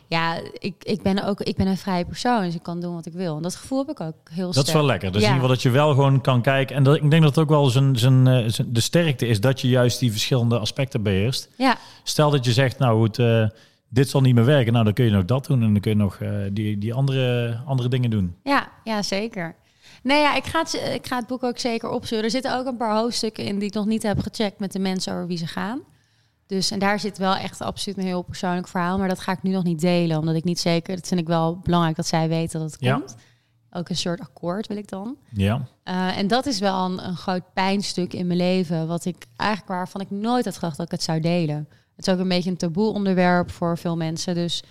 ja, 0.08 0.40
ik, 0.58 0.74
ik 0.84 1.02
ben 1.02 1.24
ook, 1.24 1.40
ik 1.40 1.56
ben 1.56 1.66
een 1.66 1.76
vrije 1.76 2.04
persoon, 2.04 2.42
dus 2.42 2.54
ik 2.54 2.62
kan 2.62 2.80
doen 2.80 2.94
wat 2.94 3.06
ik 3.06 3.12
wil. 3.12 3.36
En 3.36 3.42
dat 3.42 3.56
gevoel 3.56 3.78
heb 3.78 3.90
ik 3.90 4.00
ook 4.00 4.14
heel 4.30 4.52
sterk. 4.52 4.54
Dat 4.54 4.66
is 4.66 4.72
wel 4.72 4.84
lekker. 4.84 5.12
Dus 5.12 5.20
ja. 5.20 5.28
in 5.28 5.34
ieder 5.34 5.48
geval 5.48 5.62
dat 5.62 5.62
je 5.62 5.70
wel 5.70 5.90
gewoon 5.90 6.20
kan 6.20 6.42
kijken. 6.42 6.76
En 6.76 6.82
dat, 6.82 6.96
ik 6.96 7.10
denk 7.10 7.22
dat 7.22 7.34
het 7.34 7.44
ook 7.44 7.50
wel 7.50 7.66
zijn, 7.66 7.96
zijn, 7.98 8.50
zijn, 8.50 8.72
de 8.72 8.80
sterkte 8.80 9.26
is 9.26 9.40
dat 9.40 9.60
je 9.60 9.68
juist 9.68 9.98
die 9.98 10.10
verschillende 10.10 10.58
aspecten 10.58 11.02
beheerst. 11.02 11.48
Ja. 11.56 11.76
Stel 12.02 12.30
dat 12.30 12.44
je 12.44 12.52
zegt, 12.52 12.78
nou 12.78 12.98
goed, 13.00 13.18
uh, 13.18 13.48
dit 13.88 14.08
zal 14.08 14.20
niet 14.20 14.34
meer 14.34 14.44
werken. 14.44 14.72
Nou, 14.72 14.84
dan 14.84 14.94
kun 14.94 15.04
je 15.04 15.10
nog 15.10 15.24
dat 15.24 15.46
doen 15.46 15.62
en 15.62 15.72
dan 15.72 15.80
kun 15.80 15.90
je 15.90 15.96
nog 15.96 16.18
uh, 16.18 16.30
die, 16.52 16.78
die 16.78 16.94
andere, 16.94 17.60
andere 17.66 17.88
dingen 17.88 18.10
doen. 18.10 18.36
Ja, 18.42 18.68
ja, 18.84 19.02
zeker. 19.02 19.54
Nee, 20.04 20.20
ja, 20.20 20.34
ik 20.34 20.44
ga, 20.44 20.58
het, 20.58 20.74
ik 20.94 21.06
ga 21.06 21.16
het 21.16 21.26
boek 21.26 21.42
ook 21.42 21.58
zeker 21.58 21.88
opzoeken. 21.88 22.24
Er 22.24 22.30
zitten 22.30 22.58
ook 22.58 22.66
een 22.66 22.76
paar 22.76 22.96
hoofdstukken 22.96 23.44
in 23.44 23.58
die 23.58 23.68
ik 23.68 23.74
nog 23.74 23.86
niet 23.86 24.02
heb 24.02 24.20
gecheckt 24.20 24.58
met 24.58 24.72
de 24.72 24.78
mensen 24.78 25.12
over 25.12 25.26
wie 25.26 25.36
ze 25.36 25.46
gaan. 25.46 25.80
Dus 26.46 26.70
en 26.70 26.78
daar 26.78 27.00
zit 27.00 27.18
wel 27.18 27.36
echt 27.36 27.60
absoluut 27.60 27.98
een 27.98 28.04
heel 28.04 28.22
persoonlijk 28.22 28.68
verhaal. 28.68 28.98
Maar 28.98 29.08
dat 29.08 29.20
ga 29.20 29.32
ik 29.32 29.42
nu 29.42 29.50
nog 29.50 29.64
niet 29.64 29.80
delen, 29.80 30.18
omdat 30.18 30.34
ik 30.34 30.44
niet 30.44 30.60
zeker. 30.60 30.96
Dat 30.96 31.08
vind 31.08 31.20
ik 31.20 31.26
wel 31.26 31.58
belangrijk 31.58 31.96
dat 31.96 32.06
zij 32.06 32.28
weten 32.28 32.60
dat 32.60 32.72
het 32.72 32.80
ja. 32.80 32.94
komt. 32.96 33.14
Ook 33.70 33.88
een 33.88 33.96
soort 33.96 34.20
akkoord 34.20 34.66
wil 34.66 34.76
ik 34.76 34.88
dan. 34.88 35.16
Ja. 35.30 35.66
Uh, 35.84 36.18
en 36.18 36.26
dat 36.26 36.46
is 36.46 36.58
wel 36.58 36.84
een, 36.84 37.06
een 37.06 37.16
groot 37.16 37.52
pijnstuk 37.54 38.12
in 38.12 38.26
mijn 38.26 38.38
leven. 38.38 38.86
Wat 38.86 39.04
ik 39.04 39.26
eigenlijk 39.36 39.70
waarvan 39.70 40.00
ik 40.00 40.10
nooit 40.10 40.44
had 40.44 40.54
gedacht 40.54 40.76
dat 40.76 40.86
ik 40.86 40.92
het 40.92 41.02
zou 41.02 41.20
delen. 41.20 41.68
Het 41.96 42.06
is 42.06 42.12
ook 42.12 42.18
een 42.18 42.28
beetje 42.28 42.50
een 42.50 42.56
taboe 42.56 42.92
onderwerp 42.92 43.50
voor 43.50 43.78
veel 43.78 43.96
mensen. 43.96 44.34
Dus 44.34 44.62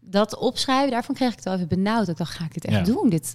dat 0.00 0.36
opschrijven, 0.36 0.90
daarvan 0.90 1.14
kreeg 1.14 1.28
ik 1.30 1.34
het 1.36 1.44
wel 1.44 1.54
even 1.54 1.68
benauwd. 1.68 2.08
Ik 2.08 2.16
dacht, 2.16 2.34
ga 2.34 2.44
ik 2.44 2.54
dit 2.54 2.64
echt 2.64 2.86
Ja. 2.86 2.92
doen? 2.92 3.08
Dit, 3.08 3.34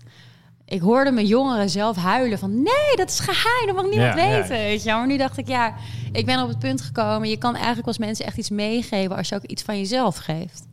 ik 0.71 0.81
hoorde 0.81 1.11
mijn 1.11 1.25
jongeren 1.25 1.69
zelf 1.69 1.95
huilen 1.97 2.39
van 2.39 2.53
nee, 2.53 2.95
dat 2.95 3.09
is 3.09 3.19
geheim, 3.19 3.65
dat 3.65 3.75
mag 3.75 3.85
niemand 3.91 4.17
Ja, 4.17 4.23
ja. 4.23 4.37
weten. 4.37 4.57
Weet 4.57 4.83
je? 4.83 4.89
wel. 4.89 4.97
Maar 4.97 5.07
nu 5.07 5.17
dacht 5.17 5.37
ik, 5.37 5.47
ja, 5.47 5.73
ik 6.11 6.25
ben 6.25 6.41
op 6.41 6.47
het 6.47 6.59
punt 6.59 6.81
gekomen. 6.81 7.29
Je 7.29 7.37
kan 7.37 7.55
eigenlijk 7.55 7.87
als 7.87 7.97
mensen 7.97 8.25
echt 8.25 8.37
iets 8.37 8.49
meegeven 8.49 9.15
als 9.15 9.29
je 9.29 9.35
ook 9.35 9.43
iets 9.43 9.63
van 9.63 9.77
jezelf 9.77 10.17
geeft. 10.17 10.69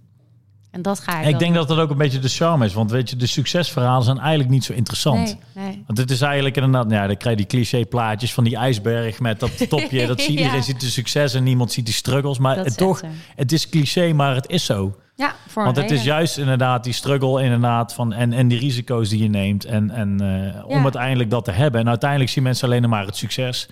En 0.70 0.82
dat 0.82 1.00
ga 1.00 1.20
ik. 1.20 1.26
Ik 1.28 1.38
denk 1.38 1.54
dat 1.54 1.68
dat 1.68 1.78
ook 1.78 1.90
een 1.90 1.96
beetje 1.96 2.18
de 2.18 2.28
charme 2.28 2.64
is. 2.64 2.72
Want 2.74 2.90
weet 2.90 3.10
je, 3.10 3.16
de 3.16 3.26
succesverhalen 3.26 4.04
zijn 4.04 4.18
eigenlijk 4.18 4.50
niet 4.50 4.64
zo 4.64 4.72
interessant. 4.72 5.36
Nee, 5.54 5.64
nee. 5.66 5.82
Want 5.86 5.98
het 5.98 6.10
is 6.10 6.20
eigenlijk 6.20 6.56
inderdaad, 6.56 6.86
nou 6.88 7.00
ja, 7.00 7.06
dan 7.06 7.16
krijg 7.16 7.38
je 7.38 7.46
die 7.46 7.58
cliché 7.58 7.84
plaatjes 7.86 8.32
van 8.34 8.44
die 8.44 8.56
ijsberg 8.56 9.20
met 9.20 9.40
dat 9.40 9.68
topje. 9.68 10.06
Dat 10.06 10.20
zie, 10.20 10.32
Ja. 10.32 10.38
iedereen 10.38 10.62
ziet 10.62 10.80
de 10.80 10.86
succes 10.86 11.34
en 11.34 11.42
niemand 11.42 11.72
ziet 11.72 11.84
die 11.84 11.94
struggles. 11.94 12.38
Maar 12.38 12.56
het, 12.56 12.76
toch, 12.76 13.02
het 13.36 13.52
is 13.52 13.68
cliché, 13.68 14.12
maar 14.12 14.34
het 14.34 14.48
is 14.48 14.64
zo. 14.64 14.96
Ja, 15.14 15.34
voor 15.46 15.64
Want 15.64 15.76
het 15.76 15.90
is 15.90 16.02
juist 16.04 16.38
inderdaad 16.38 16.84
die 16.84 16.92
struggle 16.92 17.42
inderdaad 17.42 17.94
van 17.94 18.12
en, 18.12 18.32
en 18.32 18.48
die 18.48 18.58
risico's 18.58 19.08
die 19.08 19.22
je 19.22 19.28
neemt. 19.28 19.64
En, 19.64 19.90
en 19.90 20.20
eh, 20.20 20.64
om 20.66 20.76
Ja. 20.76 20.82
uiteindelijk 20.82 21.30
dat 21.30 21.44
te 21.44 21.50
hebben. 21.50 21.80
En 21.80 21.88
uiteindelijk 21.88 22.30
zien 22.30 22.42
mensen 22.42 22.68
alleen 22.68 22.88
maar 22.88 23.06
het 23.06 23.16
succes. 23.16 23.68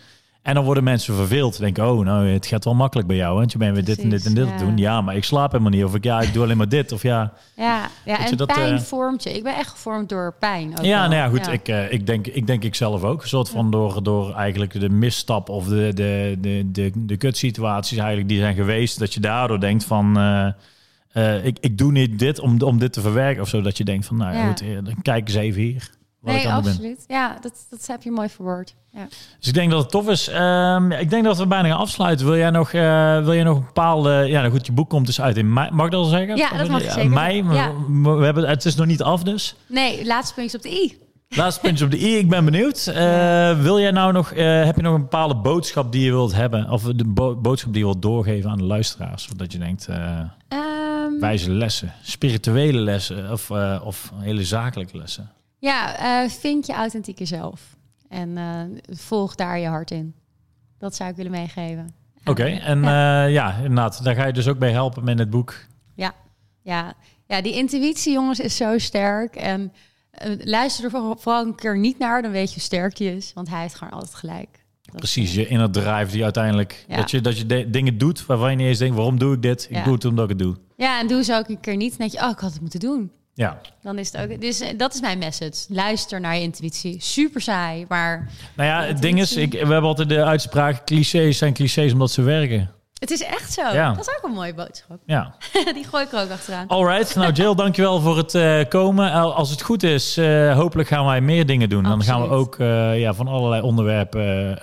En 0.47 0.55
dan 0.55 0.65
worden 0.65 0.85
mensen 0.85 1.15
verveeld. 1.15 1.59
Denken, 1.59 1.91
oh, 1.91 2.05
nou, 2.05 2.29
het 2.29 2.47
gaat 2.47 2.65
wel 2.65 2.75
makkelijk 2.75 3.09
bij 3.09 3.17
jou. 3.17 3.37
Want 3.39 3.53
je 3.53 3.59
bent 3.59 3.75
weer 3.75 3.85
dit 3.85 3.99
en 4.03 4.09
dit 4.09 4.27
en 4.27 4.35
dit 4.35 4.59
doen. 4.59 4.77
ja. 4.77 5.01
Maar 5.01 5.17
ik 5.17 5.25
slaap 5.25 5.51
helemaal 5.53 5.73
niet. 5.73 5.85
Of 5.85 5.95
ik, 5.95 6.05
ja, 6.05 6.21
ik 6.21 6.33
doe 6.33 6.43
alleen 6.43 6.57
maar 6.57 6.69
dit. 6.69 6.93
Of 6.93 7.03
ja, 7.03 7.33
Ja, 7.57 7.89
ja 8.05 8.27
en 8.27 8.37
dat, 8.37 8.47
pijn 8.47 8.75
eh, 8.75 8.81
vormt 8.81 9.23
je. 9.23 9.33
Ik 9.33 9.43
ben 9.43 9.55
echt 9.57 9.71
gevormd 9.71 10.09
door 10.09 10.35
pijn. 10.39 10.79
Ook 10.79 10.85
Ja, 10.85 10.99
wel. 11.01 11.09
nou 11.09 11.15
ja, 11.15 11.29
goed. 11.29 11.53
Ik, 11.53 11.69
eh, 11.69 11.93
ik, 11.93 12.07
denk, 12.07 12.27
ik 12.27 12.47
denk 12.47 12.65
ik 12.65 12.75
zelf 12.75 13.03
ook. 13.05 13.23
Een 13.23 13.29
soort 13.29 13.49
van 13.49 13.71
door, 13.71 14.03
door 14.03 14.35
eigenlijk 14.35 14.81
de 14.81 14.89
misstap 14.89 15.49
of 15.49 15.67
de, 15.67 15.91
de, 15.95 16.37
de, 16.41 16.69
de, 16.73 16.91
de 16.95 17.17
kutsituaties 17.17 17.99
eigenlijk 17.99 18.29
die 18.29 18.39
zijn 18.39 18.55
geweest. 18.55 18.99
Dat 18.99 19.15
je 19.15 19.21
daardoor 19.21 19.61
denkt 19.61 19.85
van... 19.85 20.19
eh, 21.13 21.45
ik, 21.45 21.59
ik 21.61 21.79
doe 21.79 21.93
niet 21.93 22.19
dit 22.19 22.39
om, 22.39 22.63
om 22.63 22.79
dit 22.79 22.93
te 22.93 23.01
verwerken 23.01 23.43
of 23.43 23.49
zo. 23.49 23.61
Dat 23.61 23.77
je 23.77 23.85
denkt 23.85 24.07
van, 24.07 24.17
nou 24.17 24.37
ja, 24.37 24.47
goed, 24.47 24.63
dan 24.85 24.95
kijk 25.03 25.27
eens 25.29 25.37
even 25.37 25.63
hier. 25.63 25.91
Nee, 26.23 26.49
absoluut. 26.49 27.05
Ja, 27.07 27.37
dat, 27.41 27.67
dat 27.71 27.87
heb 27.87 28.03
je 28.03 28.11
mooi 28.11 28.29
verwoord. 28.29 28.75
Ja. 28.93 29.07
Dus 29.39 29.49
ik 29.49 29.55
denk 29.55 29.71
dat 29.71 29.81
het 29.83 29.91
tof 29.91 30.09
is. 30.09 30.29
Ehm, 30.29 30.93
ik 30.93 31.11
denk 31.11 31.25
dat 31.25 31.39
we 31.39 31.47
bijna 31.47 31.69
gaan 31.69 31.79
afsluiten. 31.79 32.27
Wil 32.27 32.37
jij 32.37 32.51
nog, 32.51 32.73
eh, 32.73 33.23
wil 33.25 33.35
jij 33.35 33.43
nog 33.43 33.57
een 33.57 33.65
bepaalde... 33.65 34.11
Ja, 34.11 34.41
nou 34.41 34.53
goed, 34.53 34.67
je 34.67 34.73
boek 34.73 34.89
komt 34.91 35.07
dus 35.07 35.21
uit 35.21 35.37
in 35.37 35.53
mei. 35.53 35.71
Mag 35.71 35.87
ik 35.87 35.93
dat 35.93 36.01
al 36.01 36.09
zeggen? 36.09 36.37
Ja, 36.37 36.51
dat 36.57 36.69
mag 36.69 36.81
zeker 36.83 37.11
Mei. 37.11 37.45
Ja. 37.45 37.73
we 38.03 38.25
hebben, 38.25 38.49
het 38.49 38.65
is 38.65 38.75
nog 38.75 38.87
niet 38.87 39.03
af 39.03 39.23
dus. 39.23 39.55
Nee, 39.69 40.07
laatste 40.07 40.35
puntje 40.35 40.57
op 40.57 40.63
de 40.63 40.71
i. 40.83 40.99
Laatste 41.29 41.61
puntje 41.61 41.85
op 41.85 41.91
de 41.91 41.99
i. 42.01 42.17
Ik 42.17 42.29
ben 42.29 42.45
benieuwd. 42.51 42.87
Eh, 42.87 43.61
wil 43.61 43.81
jij 43.81 43.91
nou 43.91 44.13
nog... 44.13 44.33
eh, 44.33 44.65
heb 44.65 44.77
je 44.77 44.83
nog 44.83 44.95
een 44.95 45.01
bepaalde 45.01 45.35
boodschap 45.37 45.93
die 45.93 46.05
je 46.05 46.11
wilt 46.11 46.35
hebben? 46.35 46.71
Of 46.71 46.83
de 46.83 47.05
bo- 47.05 47.37
boodschap 47.37 47.73
die 47.73 47.81
je 47.81 47.87
wilt 47.89 48.03
doorgeven 48.03 48.51
aan 48.51 48.59
de 48.59 48.65
luisteraars? 48.65 49.29
Dat 49.37 49.53
je 49.53 49.59
denkt, 49.59 49.87
eh, 49.89 50.19
Ehm, 50.49 51.21
wijze 51.21 51.51
lessen. 51.51 51.93
Spirituele 52.03 52.79
lessen. 52.79 53.33
Of, 53.33 53.51
of 53.85 54.13
hele 54.17 54.45
zakelijke 54.45 54.97
lessen. 54.97 55.31
Ja, 55.67 55.97
eh, 56.23 56.31
vind 56.31 56.67
je 56.67 56.73
authentieke 56.73 57.25
zelf. 57.25 57.77
En 58.09 58.39
eh, 58.39 58.97
volg 58.97 59.35
daar 59.35 59.59
je 59.59 59.67
hart 59.67 59.91
in. 59.91 60.15
Dat 60.79 60.95
zou 60.95 61.11
ik 61.11 61.17
willen 61.17 61.31
meegeven. 61.31 61.95
Oké, 62.25 62.45
en 62.45 62.83
ja. 62.83 63.25
ja, 63.25 63.55
inderdaad. 63.57 64.05
Daar 64.05 64.15
ga 64.15 64.27
je 64.27 64.33
dus 64.33 64.49
ook 64.49 64.59
bij 64.59 64.71
helpen 64.73 65.05
met 65.05 65.19
het 65.19 65.31
boek. 65.31 65.55
Ja, 65.95 66.13
ja, 66.63 66.93
ja, 67.27 67.41
die 67.43 67.53
intuïtie, 67.55 68.13
jongens, 68.13 68.41
is 68.41 68.57
zo 68.57 68.79
sterk. 68.79 69.37
En 69.37 69.73
eh, 70.11 70.31
luister 70.39 70.85
er 70.85 70.91
voor- 70.91 71.17
vooral 71.19 71.45
een 71.47 71.55
keer 71.55 71.79
niet 71.79 71.99
naar, 71.99 72.23
dan 72.23 72.31
weet 72.31 72.49
je 72.49 72.55
hoe 72.55 72.63
sterk 72.63 72.97
je 72.97 73.17
is. 73.17 73.33
Want 73.35 73.49
hij 73.49 73.61
heeft 73.61 73.75
gewoon 73.75 73.93
altijd 73.93 74.15
gelijk. 74.15 74.65
Dat- 74.83 74.97
Precies, 74.97 75.35
je 75.35 75.47
inner 75.47 75.71
drive 75.71 76.11
die 76.13 76.25
uiteindelijk... 76.25 76.85
Ja. 76.89 76.97
Dat 76.97 77.11
je, 77.11 77.21
dat 77.21 77.39
je 77.39 77.47
de- 77.47 77.71
dingen 77.71 77.99
doet 77.99 78.27
waarvan 78.27 78.51
je 78.51 78.57
niet 78.57 78.67
eens 78.67 78.79
denkt... 78.79 78.97
waarom 78.97 79.19
doe 79.19 79.35
ik 79.35 79.43
dit? 79.43 79.67
Ik 79.71 79.77
Ja. 79.77 79.85
doe 79.85 79.95
het 79.95 80.05
omdat 80.05 80.25
ik 80.25 80.31
het 80.31 80.39
doe. 80.39 80.57
Ja, 80.77 81.01
en 81.01 81.07
doe 81.07 81.25
ze 81.25 81.35
ook 81.35 81.49
een 81.49 81.61
keer 81.61 81.77
niet. 81.77 81.89
Dan 81.89 81.99
denk 81.99 82.11
je, 82.21 82.23
oh, 82.27 82.31
ik 82.31 82.39
had 82.39 82.53
het 82.53 82.61
moeten 82.61 82.81
doen. 82.81 83.11
Ja. 83.39 83.59
Dan 83.83 83.99
is 83.99 84.13
het 84.13 84.21
ook. 84.31 84.41
Dus 84.41 84.61
eh, 84.61 84.69
dat 84.79 84.95
is 84.95 85.01
mijn 85.01 85.19
message. 85.19 85.65
Luister 85.69 86.21
naar 86.21 86.35
je 86.37 86.43
intuïtie. 86.43 86.97
Super 87.03 87.41
saai, 87.41 87.85
maar 87.89 88.29
Nou 88.55 88.69
ja, 88.69 88.83
het 88.83 89.03
ding 89.03 89.21
is, 89.21 89.37
ik, 89.37 89.53
we 89.53 89.59
hebben 89.59 89.83
altijd 89.83 90.09
de 90.09 90.25
uitspraak... 90.25 90.85
clichés 90.87 91.39
zijn 91.39 91.53
clichés 91.55 91.93
omdat 91.93 92.11
ze 92.11 92.23
werken. 92.23 92.71
het 92.99 93.11
is 93.11 93.23
echt 93.23 93.53
zo. 93.53 93.63
Ja. 93.73 93.93
Dat 93.95 94.09
is 94.09 94.15
ook 94.17 94.25
een 94.29 94.35
mooie 94.35 94.55
boodschap. 94.55 94.99
Ja. 95.07 95.35
Die 95.75 95.85
gooi 95.85 96.05
ik 96.05 96.13
er 96.13 96.23
ook 96.23 96.31
achteraan. 96.31 96.67
Alright, 96.69 97.15
nou 97.15 97.33
Jill, 97.33 97.55
dankjewel 97.65 98.01
voor 98.01 98.17
het 98.17 98.35
eh, 98.35 98.61
komen. 98.69 99.13
Al- 99.13 99.35
Als 99.35 99.51
het 99.51 99.63
goed 99.63 99.83
is, 99.83 100.17
eh, 100.17 100.55
hopelijk 100.57 100.89
gaan 100.89 101.07
wij 101.07 101.21
meer 101.21 101.47
dingen 101.47 101.69
doen. 101.69 101.83
Dan 101.83 102.03
gaan 102.03 102.23
we 102.23 102.29
ook 102.29 102.57
ja, 102.99 103.15
van 103.15 103.29
allerlei 103.29 103.63
onderwerpen 103.63 104.59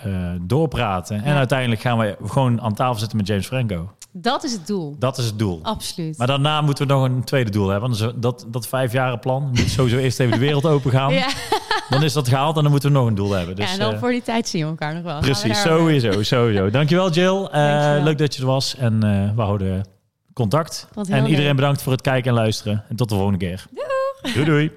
doorpraten. 0.47 1.23
En 1.23 1.35
uiteindelijk 1.35 1.81
gaan 1.81 1.97
we 1.97 2.17
gewoon 2.25 2.61
aan 2.61 2.73
tafel 2.73 2.99
zitten 2.99 3.17
met 3.17 3.27
James 3.27 3.45
Franco. 3.47 3.91
Dat 4.15 4.43
is 4.43 4.51
het 4.51 4.67
doel. 4.67 4.95
Dat 4.99 5.17
is 5.17 5.25
het 5.25 5.39
doel. 5.39 5.59
Absoluut. 5.63 6.17
Maar 6.17 6.27
daarna 6.27 6.61
moeten 6.61 6.87
we 6.87 6.93
nog 6.93 7.03
een 7.03 7.23
tweede 7.23 7.51
doel 7.51 7.69
hebben. 7.69 7.89
Want 7.89 8.01
dat, 8.01 8.21
dat, 8.21 8.45
dat 8.47 8.67
vijfjaren 8.67 9.19
plan 9.19 9.43
moet 9.47 9.69
sowieso 9.69 9.97
eerst 9.97 10.19
even 10.19 10.33
de 10.33 10.39
wereld 10.39 10.65
open 10.65 10.91
gaan. 10.91 11.13
ja. 11.13 11.27
Dan 11.89 12.03
is 12.03 12.13
dat 12.13 12.27
gehaald 12.27 12.55
en 12.55 12.61
dan 12.61 12.71
moeten 12.71 12.91
we 12.91 12.97
nog 12.97 13.07
een 13.07 13.15
doel 13.15 13.31
hebben. 13.31 13.55
Dus, 13.55 13.65
ja, 13.65 13.73
en 13.73 13.79
dan 13.79 13.93
eh, 13.93 13.99
voor 13.99 14.11
die 14.11 14.21
tijd 14.21 14.47
zien 14.47 14.63
we 14.63 14.69
elkaar 14.69 14.93
nog 14.93 15.03
wel. 15.03 15.19
Precies, 15.19 15.61
sowieso, 15.61 16.23
sowieso. 16.23 16.69
Dankjewel 16.69 17.11
Jill. 17.11 17.33
Dankjewel. 17.51 18.03
leuk 18.03 18.17
dat 18.17 18.35
je 18.35 18.41
er 18.41 18.47
was. 18.47 18.75
En 18.75 19.03
eh, 19.03 19.35
we 19.35 19.41
houden 19.41 19.87
contact. 20.33 20.87
En 20.95 21.25
iedereen 21.25 21.45
leuk. 21.45 21.55
bedankt 21.55 21.81
voor 21.81 21.91
het 21.91 22.01
kijken 22.01 22.29
en 22.29 22.35
luisteren. 22.35 22.83
En 22.89 22.95
tot 22.95 23.09
de 23.09 23.15
volgende 23.15 23.39
keer. 23.39 23.65
Doei 24.33 24.45
doei. 24.45 24.71